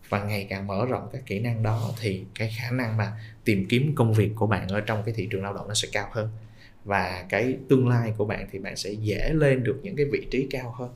Và 0.09 0.23
ngày 0.23 0.47
càng 0.49 0.67
mở 0.67 0.85
rộng 0.89 1.09
các 1.13 1.21
kỹ 1.25 1.39
năng 1.39 1.63
đó 1.63 1.91
thì 2.01 2.23
cái 2.39 2.53
khả 2.57 2.71
năng 2.71 2.97
mà 2.97 3.11
tìm 3.43 3.65
kiếm 3.69 3.95
công 3.95 4.13
việc 4.13 4.31
của 4.35 4.47
bạn 4.47 4.67
ở 4.67 4.81
trong 4.81 5.03
cái 5.05 5.13
thị 5.17 5.27
trường 5.31 5.43
lao 5.43 5.53
động 5.53 5.67
nó 5.67 5.73
sẽ 5.73 5.87
cao 5.91 6.07
hơn. 6.11 6.29
Và 6.83 7.25
cái 7.29 7.57
tương 7.69 7.87
lai 7.87 8.13
của 8.17 8.25
bạn 8.25 8.47
thì 8.51 8.59
bạn 8.59 8.75
sẽ 8.75 8.91
dễ 8.91 9.33
lên 9.33 9.63
được 9.63 9.79
những 9.83 9.95
cái 9.95 10.05
vị 10.11 10.27
trí 10.31 10.47
cao 10.51 10.75
hơn 10.77 10.89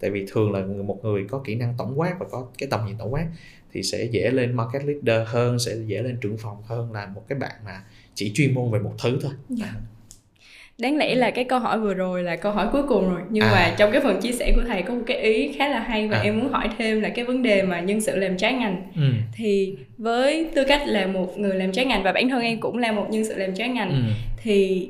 tại 0.00 0.10
vì 0.10 0.26
thường 0.28 0.52
là 0.52 0.60
một 0.84 1.04
người 1.04 1.24
có 1.30 1.38
kỹ 1.44 1.54
năng 1.54 1.74
tổng 1.78 2.00
quát 2.00 2.14
và 2.20 2.26
có 2.30 2.46
cái 2.58 2.68
tầm 2.70 2.80
nhìn 2.86 2.96
tổng 2.98 3.12
quát 3.14 3.26
thì 3.72 3.82
sẽ 3.82 4.04
dễ 4.04 4.30
lên 4.30 4.52
market 4.52 4.82
leader 4.84 5.28
hơn 5.28 5.58
sẽ 5.58 5.72
dễ 5.86 6.02
lên 6.02 6.16
trưởng 6.20 6.36
phòng 6.38 6.56
hơn 6.66 6.92
là 6.92 7.06
một 7.14 7.22
cái 7.28 7.38
bạn 7.38 7.52
mà 7.64 7.80
chỉ 8.14 8.30
chuyên 8.34 8.54
môn 8.54 8.70
về 8.70 8.78
một 8.78 8.92
thứ 9.02 9.18
thôi 9.22 9.32
Dạ. 9.48 9.66
đáng 10.78 10.96
lẽ 10.96 11.14
là 11.14 11.30
cái 11.30 11.44
câu 11.44 11.58
hỏi 11.58 11.80
vừa 11.80 11.94
rồi 11.94 12.22
là 12.22 12.36
câu 12.36 12.52
hỏi 12.52 12.66
cuối 12.72 12.82
cùng 12.88 13.10
rồi 13.10 13.20
nhưng 13.30 13.44
À. 13.44 13.50
mà 13.52 13.74
trong 13.78 13.92
cái 13.92 14.00
phần 14.00 14.20
chia 14.20 14.32
sẻ 14.32 14.52
của 14.56 14.62
thầy 14.68 14.82
có 14.82 14.94
một 14.94 15.02
cái 15.06 15.16
ý 15.16 15.52
khá 15.58 15.68
là 15.68 15.80
hay 15.80 16.08
và 16.08 16.16
À. 16.16 16.22
em 16.22 16.38
muốn 16.38 16.48
hỏi 16.52 16.68
thêm 16.78 17.00
là 17.00 17.08
cái 17.08 17.24
vấn 17.24 17.42
đề 17.42 17.62
mà 17.62 17.80
nhân 17.80 18.00
sự 18.00 18.16
làm 18.16 18.36
trái 18.36 18.52
ngành 18.52 18.82
ừ. 18.96 19.02
thì 19.32 19.74
với 19.98 20.50
tư 20.54 20.64
cách 20.68 20.82
là 20.86 21.06
một 21.06 21.38
người 21.38 21.54
làm 21.54 21.72
trái 21.72 21.84
ngành 21.84 22.02
và 22.02 22.12
bản 22.12 22.28
thân 22.28 22.42
em 22.42 22.60
cũng 22.60 22.78
là 22.78 22.92
một 22.92 23.06
nhân 23.10 23.24
sự 23.24 23.34
làm 23.38 23.54
trái 23.54 23.68
ngành 23.68 23.90
Ừ. 23.90 24.12
thì 24.42 24.88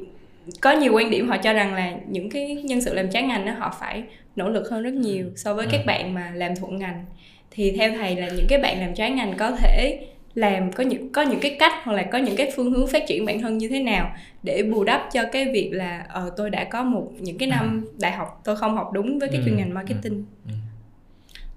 có 0.61 0.73
nhiều 0.73 0.93
quan 0.95 1.11
điểm 1.11 1.29
họ 1.29 1.37
cho 1.37 1.53
rằng 1.53 1.75
là 1.75 1.93
những 2.09 2.31
cái 2.31 2.55
nhân 2.55 2.81
sự 2.81 2.95
làm 2.95 3.11
trái 3.11 3.23
ngành 3.23 3.47
đó 3.47 3.53
họ 3.59 3.77
phải 3.81 4.03
nỗ 4.37 4.49
lực 4.49 4.71
hơn 4.71 4.83
rất 4.83 4.93
nhiều 4.95 5.27
so 5.37 5.55
với 5.55 5.67
Ừ. 5.67 5.71
các 5.73 5.87
bạn 5.87 6.15
mà 6.15 6.31
làm 6.35 6.57
thuận 6.57 6.79
ngành. 6.79 7.05
Thì 7.51 7.71
theo 7.73 7.93
thầy 7.93 8.17
là 8.17 8.29
những 8.29 8.47
cái 8.49 8.59
bạn 8.59 8.81
làm 8.81 8.95
trái 8.95 9.11
ngành 9.11 9.35
có 9.39 9.51
thể 9.51 10.07
làm 10.35 10.73
có 10.73 10.85
những 10.85 11.13
có 11.13 11.23
những 11.23 11.41
cái 11.41 11.57
cách 11.59 11.73
hoặc 11.83 11.93
là 11.93 12.03
có 12.03 12.19
những 12.19 12.37
cái 12.37 12.53
phương 12.57 12.71
hướng 12.73 12.87
phát 12.87 13.03
triển 13.09 13.25
bản 13.27 13.41
thân 13.41 13.59
như 13.59 13.69
thế 13.69 13.81
nào 13.81 14.15
để 14.43 14.63
bù 14.63 14.85
đắp 14.85 15.09
cho 15.13 15.23
cái 15.33 15.45
việc 15.53 15.71
là 15.73 16.07
ờ 16.09 16.31
tôi 16.37 16.51
đã 16.51 16.65
có 16.65 16.83
một 16.83 17.13
những 17.21 17.39
cái 17.39 17.49
năm 17.49 17.87
đại 18.01 18.13
học 18.13 18.41
tôi 18.45 18.57
không 18.57 18.77
học 18.77 18.91
đúng 18.93 19.19
với 19.19 19.29
cái 19.29 19.39
Ừ. 19.39 19.43
chuyên 19.45 19.57
ngành 19.57 19.75
marketing. 19.75 20.25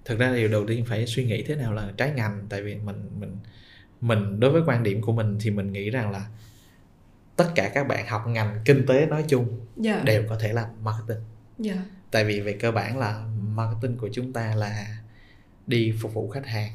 Thực 0.06 0.20
ra 0.20 0.34
điều 0.36 0.48
đầu 0.48 0.66
tiên 0.68 0.86
phải 0.90 1.06
suy 1.08 1.24
nghĩ 1.24 1.44
thế 1.44 1.56
nào 1.56 1.74
là 1.74 1.88
trái 1.98 2.12
ngành 2.16 2.42
tại 2.50 2.62
vì 2.62 2.76
mình 2.76 2.96
mình 3.20 3.30
mình 4.02 4.40
đối 4.40 4.52
với 4.52 4.62
quan 4.66 4.84
điểm 4.84 5.02
của 5.02 5.12
mình 5.12 5.38
thì 5.42 5.50
mình 5.52 5.74
nghĩ 5.74 5.90
rằng 5.90 6.12
là 6.12 6.22
tất 7.36 7.52
cả 7.56 7.72
các 7.74 7.88
bạn 7.88 8.08
học 8.08 8.28
ngành 8.28 8.62
kinh 8.66 8.86
tế 8.88 9.06
nói 9.06 9.26
chung 9.28 9.60
dạ. 9.78 10.02
đều 10.06 10.24
có 10.30 10.38
thể 10.40 10.54
làm 10.54 10.70
marketing. 10.84 11.24
Dạ. 11.58 11.76
Tại 12.12 12.26
vì 12.26 12.40
về 12.40 12.54
cơ 12.54 12.72
bản 12.72 12.98
là 12.98 13.26
marketing 13.42 13.98
của 13.98 14.10
chúng 14.14 14.34
ta 14.34 14.56
là 14.56 14.98
đi 15.68 15.94
phục 16.02 16.14
vụ 16.14 16.30
khách 16.30 16.46
hàng. 16.46 16.72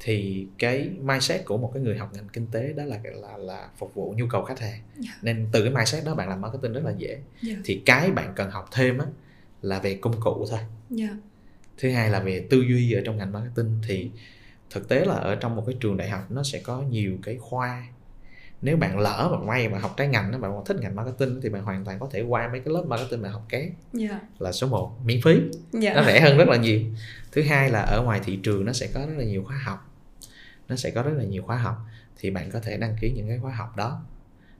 Thì 0.00 0.46
cái 0.58 0.90
mindset 1.00 1.44
của 1.44 1.58
một 1.58 1.70
cái 1.74 1.82
người 1.82 1.98
học 1.98 2.10
ngành 2.14 2.28
kinh 2.28 2.46
tế 2.46 2.72
đó 2.72 2.84
là 2.84 2.98
là 3.04 3.36
là 3.36 3.68
phục 3.78 3.94
vụ 3.94 4.14
nhu 4.16 4.26
cầu 4.26 4.44
khách 4.44 4.60
hàng. 4.60 4.80
Dạ. 4.98 5.10
nên 5.22 5.48
từ 5.52 5.62
cái 5.62 5.72
mindset 5.72 6.04
đó 6.04 6.14
bạn 6.14 6.28
làm 6.28 6.40
marketing 6.40 6.72
rất 6.72 6.84
là 6.84 6.92
dễ. 6.98 7.18
Dạ. 7.42 7.54
Thì 7.64 7.82
cái 7.86 8.10
bạn 8.10 8.32
cần 8.36 8.50
học 8.50 8.68
thêm 8.72 8.98
á 8.98 9.06
là 9.62 9.78
về 9.78 9.98
công 10.00 10.20
cụ 10.20 10.46
thôi. 10.50 10.60
Dạ. 10.90 11.08
Thứ 11.78 11.90
hai 11.90 12.10
là 12.10 12.20
về 12.20 12.46
tư 12.50 12.60
duy 12.60 12.92
ở 12.92 13.02
trong 13.04 13.16
ngành 13.16 13.32
marketing. 13.32 13.78
Thì 13.88 14.10
thực 14.70 14.88
tế 14.88 15.04
là 15.04 15.14
ở 15.14 15.34
trong 15.34 15.56
một 15.56 15.64
cái 15.66 15.76
trường 15.80 15.96
đại 15.96 16.10
học 16.10 16.30
nó 16.30 16.42
sẽ 16.42 16.60
có 16.60 16.82
nhiều 16.82 17.18
cái 17.22 17.36
khoa 17.36 17.86
nếu 18.62 18.76
bạn 18.76 18.98
lỡ 18.98 19.28
mà 19.32 19.46
may 19.46 19.68
mà 19.68 19.78
học 19.78 19.94
trái 19.96 20.08
ngành 20.08 20.32
đó, 20.32 20.38
bạn 20.38 20.52
còn 20.52 20.64
thích 20.64 20.76
ngành 20.80 20.96
marketing 20.96 21.40
thì 21.42 21.48
bạn 21.48 21.62
hoàn 21.62 21.84
toàn 21.84 21.98
có 21.98 22.08
thể 22.12 22.22
qua 22.22 22.48
mấy 22.48 22.60
cái 22.60 22.74
lớp 22.74 22.84
marketing 22.86 23.22
mà 23.22 23.28
học 23.28 23.46
ké 23.48 23.70
dạ. 23.92 24.20
Là 24.38 24.52
số 24.52 24.66
1 24.66 24.98
miễn 25.04 25.20
phí. 25.24 25.40
Nó 25.72 25.80
dạ 25.80 26.02
rẻ 26.06 26.20
hơn 26.20 26.36
rất 26.36 26.48
là 26.48 26.56
nhiều. 26.56 26.80
Thứ 27.32 27.42
hai 27.42 27.70
là 27.70 27.80
ở 27.80 28.02
ngoài 28.02 28.20
thị 28.24 28.36
trường 28.42 28.64
nó 28.64 28.72
sẽ 28.72 28.88
có 28.94 29.00
rất 29.00 29.14
là 29.16 29.24
nhiều 29.24 29.44
khóa 29.44 29.56
học. 29.64 29.90
Nó 30.68 30.76
sẽ 30.76 30.90
có 30.90 31.02
rất 31.02 31.12
là 31.14 31.24
nhiều 31.24 31.42
khóa 31.42 31.56
học. 31.56 31.76
Thì 32.18 32.30
bạn 32.30 32.50
có 32.50 32.60
thể 32.60 32.76
đăng 32.76 32.96
ký 33.00 33.12
những 33.16 33.28
cái 33.28 33.38
khóa 33.38 33.52
học 33.52 33.76
đó 33.76 34.02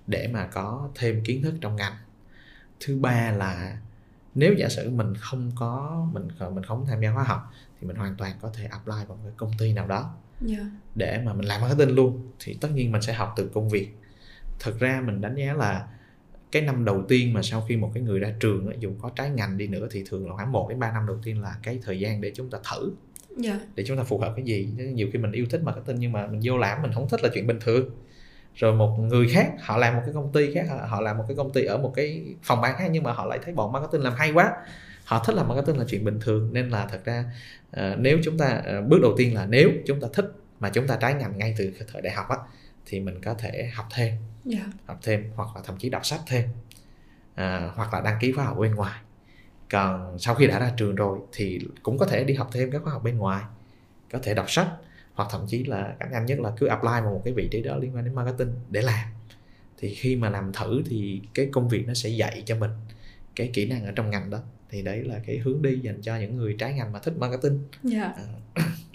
để 0.06 0.28
mà 0.32 0.46
có 0.46 0.88
thêm 0.94 1.24
kiến 1.24 1.42
thức 1.42 1.54
trong 1.60 1.76
ngành. 1.76 1.94
Thứ 2.80 2.98
ba 2.98 3.30
là 3.30 3.78
nếu 4.34 4.54
giả 4.54 4.68
sử 4.68 4.90
mình 4.90 5.14
không 5.16 5.50
có 5.56 6.06
mình 6.12 6.28
mình 6.50 6.64
không 6.64 6.86
tham 6.86 7.00
gia 7.00 7.12
khóa 7.12 7.22
học 7.22 7.52
thì 7.80 7.86
mình 7.86 7.96
hoàn 7.96 8.16
toàn 8.16 8.32
có 8.40 8.50
thể 8.54 8.64
apply 8.64 8.92
vào 9.08 9.16
một 9.16 9.22
cái 9.24 9.32
công 9.36 9.52
ty 9.58 9.72
nào 9.72 9.86
đó 9.86 10.14
yeah. 10.48 10.66
để 10.94 11.20
mà 11.24 11.32
mình 11.32 11.46
làm 11.46 11.60
marketing 11.60 11.94
luôn 11.94 12.30
thì 12.38 12.56
tất 12.60 12.68
nhiên 12.74 12.92
mình 12.92 13.02
sẽ 13.02 13.12
học 13.12 13.32
từ 13.36 13.50
công 13.54 13.68
việc. 13.68 13.88
Thực 14.58 14.78
ra 14.78 15.02
mình 15.06 15.20
đánh 15.20 15.34
giá 15.34 15.52
là 15.52 15.86
cái 16.52 16.62
năm 16.62 16.84
đầu 16.84 17.02
tiên 17.08 17.32
mà 17.32 17.42
sau 17.42 17.64
khi 17.68 17.76
một 17.76 17.90
cái 17.94 18.02
người 18.02 18.18
ra 18.18 18.34
trường 18.40 18.72
dù 18.80 18.92
có 19.02 19.10
trái 19.16 19.30
ngành 19.30 19.58
đi 19.58 19.66
nữa 19.66 19.88
thì 19.90 20.04
thường 20.08 20.28
là 20.28 20.36
khoảng 20.36 20.52
1 20.52 20.68
đến 20.68 20.78
3 20.78 20.92
năm 20.92 21.06
đầu 21.06 21.18
tiên 21.22 21.42
là 21.42 21.56
cái 21.62 21.78
thời 21.82 22.00
gian 22.00 22.20
để 22.20 22.32
chúng 22.34 22.50
ta 22.50 22.58
thử. 22.70 22.92
Yeah. 23.44 23.58
Để 23.74 23.84
chúng 23.86 23.96
ta 23.96 24.02
phù 24.02 24.18
hợp 24.18 24.32
cái 24.36 24.44
gì. 24.44 24.68
Nhiều 24.76 25.08
khi 25.12 25.18
mình 25.18 25.32
yêu 25.32 25.46
thích 25.50 25.62
marketing 25.62 25.96
nhưng 25.98 26.12
mà 26.12 26.26
mình 26.26 26.40
vô 26.42 26.58
làm 26.58 26.82
mình 26.82 26.92
không 26.92 27.08
thích 27.08 27.22
là 27.22 27.28
chuyện 27.34 27.46
bình 27.46 27.58
thường. 27.60 27.90
Rồi 28.54 28.74
một 28.74 28.96
người 28.98 29.28
khác 29.28 29.52
họ 29.60 29.76
làm 29.76 29.94
một 29.94 30.02
cái 30.04 30.14
công 30.14 30.32
ty 30.32 30.54
khác 30.54 30.66
họ 30.88 31.00
làm 31.00 31.18
một 31.18 31.24
cái 31.28 31.36
công 31.36 31.52
ty 31.52 31.64
ở 31.64 31.78
một 31.78 31.92
cái 31.96 32.34
phòng 32.42 32.60
ban 32.60 32.76
khác 32.78 32.88
nhưng 32.90 33.02
mà 33.02 33.12
họ 33.12 33.26
lại 33.26 33.38
thấy 33.44 33.54
bọn 33.54 33.72
marketing 33.72 34.02
làm 34.02 34.12
hay 34.16 34.32
quá 34.32 34.52
họ 35.10 35.24
thích 35.24 35.34
làm 35.34 35.48
marketing 35.48 35.78
là 35.78 35.84
chuyện 35.88 36.04
bình 36.04 36.18
thường 36.20 36.52
nên 36.52 36.68
là 36.68 36.86
thật 36.86 37.04
ra 37.04 37.24
uh, 37.70 37.98
nếu 37.98 38.18
chúng 38.24 38.38
ta 38.38 38.62
uh, 38.78 38.88
bước 38.88 38.98
đầu 39.02 39.14
tiên 39.16 39.34
là 39.34 39.46
nếu 39.46 39.70
chúng 39.86 40.00
ta 40.00 40.08
thích 40.12 40.32
mà 40.60 40.70
chúng 40.70 40.86
ta 40.86 40.96
trái 40.96 41.14
ngành 41.14 41.38
ngay 41.38 41.54
từ 41.58 41.72
thời 41.92 42.02
đại 42.02 42.14
học 42.14 42.26
á 42.28 42.36
thì 42.86 43.00
mình 43.00 43.20
có 43.22 43.34
thể 43.34 43.70
học 43.74 43.86
thêm 43.94 44.08
yeah. 44.08 44.18
Dạ. 44.44 44.72
học 44.86 44.98
thêm 45.02 45.30
hoặc 45.36 45.48
là 45.54 45.62
thậm 45.64 45.76
chí 45.78 45.88
đọc 45.88 46.06
sách 46.06 46.20
thêm 46.26 46.48
à, 47.34 47.70
hoặc 47.74 47.94
là 47.94 48.00
đăng 48.00 48.18
ký 48.20 48.32
khóa 48.32 48.44
học 48.44 48.58
bên 48.58 48.74
ngoài 48.74 49.00
còn 49.70 50.18
sau 50.18 50.34
khi 50.34 50.46
đã 50.46 50.58
ra 50.58 50.72
trường 50.76 50.94
rồi 50.94 51.18
thì 51.32 51.60
cũng 51.82 51.98
có 51.98 52.06
thể 52.06 52.24
đi 52.24 52.34
học 52.34 52.48
thêm 52.52 52.70
các 52.70 52.82
khóa 52.82 52.92
học 52.92 53.04
bên 53.04 53.18
ngoài 53.18 53.44
có 54.12 54.18
thể 54.22 54.34
đọc 54.34 54.50
sách 54.50 54.68
hoặc 55.14 55.28
thậm 55.30 55.46
chí 55.48 55.64
là 55.64 55.94
cách 56.00 56.08
nhanh 56.12 56.26
nhất 56.26 56.40
là 56.40 56.52
cứ 56.58 56.66
apply 56.66 56.90
vào 56.90 57.12
một 57.12 57.22
cái 57.24 57.34
vị 57.34 57.48
trí 57.50 57.62
đó 57.62 57.76
liên 57.76 57.96
quan 57.96 58.04
đến 58.04 58.14
marketing 58.14 58.52
để 58.70 58.82
làm 58.82 59.08
thì 59.78 59.94
khi 59.94 60.16
mà 60.16 60.30
làm 60.30 60.52
thử 60.52 60.82
thì 60.86 61.20
cái 61.34 61.48
công 61.52 61.68
việc 61.68 61.84
nó 61.86 61.94
sẽ 61.94 62.08
dạy 62.08 62.42
cho 62.46 62.56
mình 62.56 62.70
cái 63.36 63.50
kỹ 63.52 63.66
năng 63.66 63.84
ở 63.84 63.92
trong 63.96 64.10
ngành 64.10 64.30
đó 64.30 64.38
thì 64.70 64.82
đấy 64.82 65.02
là 65.04 65.20
cái 65.26 65.38
hướng 65.38 65.62
đi 65.62 65.78
dành 65.82 66.02
cho 66.02 66.16
những 66.16 66.36
người 66.36 66.56
trái 66.58 66.72
ngành 66.72 66.92
mà 66.92 66.98
thích 66.98 67.14
marketing 67.18 67.58
yeah. 67.92 68.12
Dạ. 68.16 68.24
à, 68.54 68.64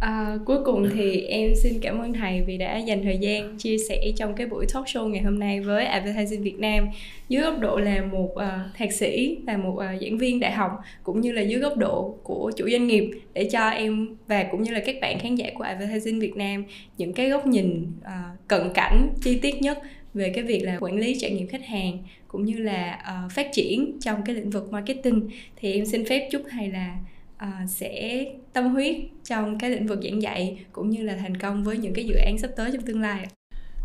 À, 0.00 0.38
cuối 0.44 0.58
cùng 0.64 0.88
thì 0.94 1.20
em 1.20 1.54
xin 1.54 1.72
cảm 1.82 1.98
ơn 1.98 2.12
thầy 2.12 2.42
vì 2.46 2.58
đã 2.58 2.78
dành 2.78 3.02
thời 3.02 3.18
gian 3.18 3.58
chia 3.58 3.78
sẻ 3.88 4.12
trong 4.16 4.34
cái 4.34 4.46
buổi 4.46 4.66
talk 4.74 4.84
show 4.84 5.08
ngày 5.08 5.22
hôm 5.22 5.38
nay 5.38 5.60
với 5.60 5.86
Advertising 5.86 6.42
Việt 6.42 6.58
Nam 6.58 6.88
dưới 7.28 7.42
góc 7.42 7.60
độ 7.60 7.78
là 7.78 8.02
một 8.02 8.32
uh, 8.34 8.42
thạc 8.74 8.92
sĩ 8.92 9.38
và 9.46 9.56
một 9.56 9.72
uh, 9.72 10.00
giảng 10.02 10.18
viên 10.18 10.40
đại 10.40 10.52
học 10.52 10.70
cũng 11.02 11.20
như 11.20 11.32
là 11.32 11.42
dưới 11.42 11.60
góc 11.60 11.76
độ 11.76 12.14
của 12.22 12.52
chủ 12.56 12.68
doanh 12.70 12.86
nghiệp 12.86 13.10
để 13.34 13.48
cho 13.52 13.68
em 13.68 14.16
và 14.26 14.44
cũng 14.50 14.62
như 14.62 14.72
là 14.72 14.80
các 14.86 14.96
bạn 15.00 15.18
khán 15.18 15.34
giả 15.34 15.50
của 15.54 15.64
Advertising 15.64 16.20
Việt 16.20 16.36
Nam 16.36 16.64
những 16.98 17.12
cái 17.12 17.30
góc 17.30 17.46
nhìn 17.46 17.86
uh, 18.00 18.48
cận 18.48 18.70
cảnh 18.74 19.08
chi 19.22 19.38
tiết 19.38 19.62
nhất 19.62 19.78
về 20.16 20.32
cái 20.34 20.44
việc 20.44 20.62
là 20.64 20.78
quản 20.80 20.98
lý 20.98 21.16
trải 21.20 21.30
nghiệm 21.30 21.48
khách 21.48 21.66
hàng 21.66 21.98
cũng 22.28 22.44
như 22.44 22.58
là 22.58 22.98
uh, 23.26 23.32
phát 23.32 23.46
triển 23.52 23.98
trong 24.00 24.22
cái 24.24 24.34
lĩnh 24.34 24.50
vực 24.50 24.72
marketing 24.72 25.30
thì 25.56 25.72
em 25.72 25.86
xin 25.86 26.04
phép 26.06 26.28
chúc 26.32 26.42
thầy 26.50 26.70
là 26.70 26.96
uh, 27.42 27.70
sẽ 27.70 28.24
tâm 28.52 28.74
huyết 28.74 28.96
trong 29.24 29.58
cái 29.58 29.70
lĩnh 29.70 29.86
vực 29.86 29.98
giảng 30.02 30.22
dạy 30.22 30.58
cũng 30.72 30.90
như 30.90 31.02
là 31.02 31.16
thành 31.16 31.36
công 31.36 31.64
với 31.64 31.76
những 31.76 31.94
cái 31.94 32.04
dự 32.04 32.14
án 32.14 32.38
sắp 32.38 32.50
tới 32.56 32.70
trong 32.72 32.82
tương 32.82 33.00
lai 33.00 33.26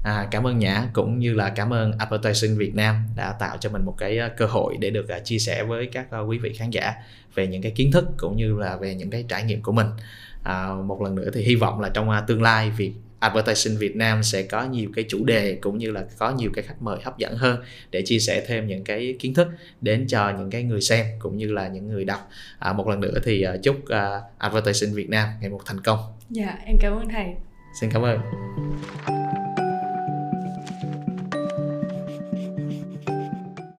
À, 0.03 0.27
cảm 0.31 0.47
ơn 0.47 0.59
Nhã 0.59 0.87
cũng 0.93 1.19
như 1.19 1.33
là 1.33 1.49
cảm 1.49 1.73
ơn 1.73 1.91
Advertising 1.97 2.57
Việt 2.57 2.75
Nam 2.75 2.95
đã 3.15 3.35
tạo 3.39 3.57
cho 3.59 3.69
mình 3.69 3.85
một 3.85 3.95
cái 3.97 4.17
ờ, 4.17 4.29
cơ 4.37 4.45
hội 4.45 4.77
để 4.79 4.89
được 4.89 5.05
chia 5.23 5.39
sẻ 5.39 5.63
với 5.63 5.85
các 5.85 6.07
quý 6.27 6.37
vị 6.37 6.53
khán 6.53 6.69
giả 6.69 6.93
về 7.35 7.47
những 7.47 7.61
cái 7.61 7.71
kiến 7.71 7.91
thức 7.91 8.05
cũng 8.17 8.37
như 8.37 8.57
là 8.59 8.77
về 8.77 8.95
những 8.95 9.09
cái 9.09 9.25
trải 9.27 9.43
nghiệm 9.43 9.61
của 9.61 9.71
mình. 9.71 9.87
À, 10.43 10.69
một 10.85 11.01
lần 11.01 11.15
nữa 11.15 11.29
thì 11.33 11.41
hy 11.43 11.55
vọng 11.55 11.79
là 11.79 11.89
trong 11.89 12.09
tương 12.27 12.41
lai 12.41 12.69
việc 12.69 12.93
Advertising 13.21 13.77
Việt 13.77 13.95
Nam 13.95 14.23
sẽ 14.23 14.43
có 14.43 14.63
nhiều 14.63 14.89
cái 14.95 15.05
chủ 15.09 15.25
đề 15.25 15.57
cũng 15.61 15.77
như 15.77 15.91
là 15.91 16.03
có 16.17 16.31
nhiều 16.31 16.51
cái 16.53 16.63
khách 16.63 16.81
mời 16.81 16.97
hấp 17.03 17.17
dẫn 17.17 17.37
hơn 17.37 17.59
để 17.91 18.01
chia 18.05 18.19
sẻ 18.19 18.43
thêm 18.47 18.67
những 18.67 18.83
cái 18.83 19.15
kiến 19.19 19.33
thức 19.33 19.47
đến 19.81 20.07
cho 20.07 20.29
những 20.37 20.49
cái 20.49 20.63
người 20.63 20.81
xem 20.81 21.05
cũng 21.19 21.37
như 21.37 21.51
là 21.51 21.67
những 21.67 21.87
người 21.87 22.05
đọc. 22.05 22.29
À, 22.59 22.73
một 22.73 22.87
lần 22.87 22.99
nữa 22.99 23.19
thì 23.23 23.45
uh, 23.47 23.63
chúc 23.63 23.75
uh, 23.75 24.23
Advertising 24.37 24.93
Việt 24.93 25.09
Nam 25.09 25.29
ngày 25.41 25.49
một 25.49 25.61
thành 25.65 25.81
công. 25.81 25.99
Dạ, 26.29 26.57
em 26.65 26.77
cảm 26.81 26.93
ơn 26.93 27.09
thầy. 27.09 27.25
Xin 27.81 27.89
cảm 27.93 28.01
ơn. 28.01 28.19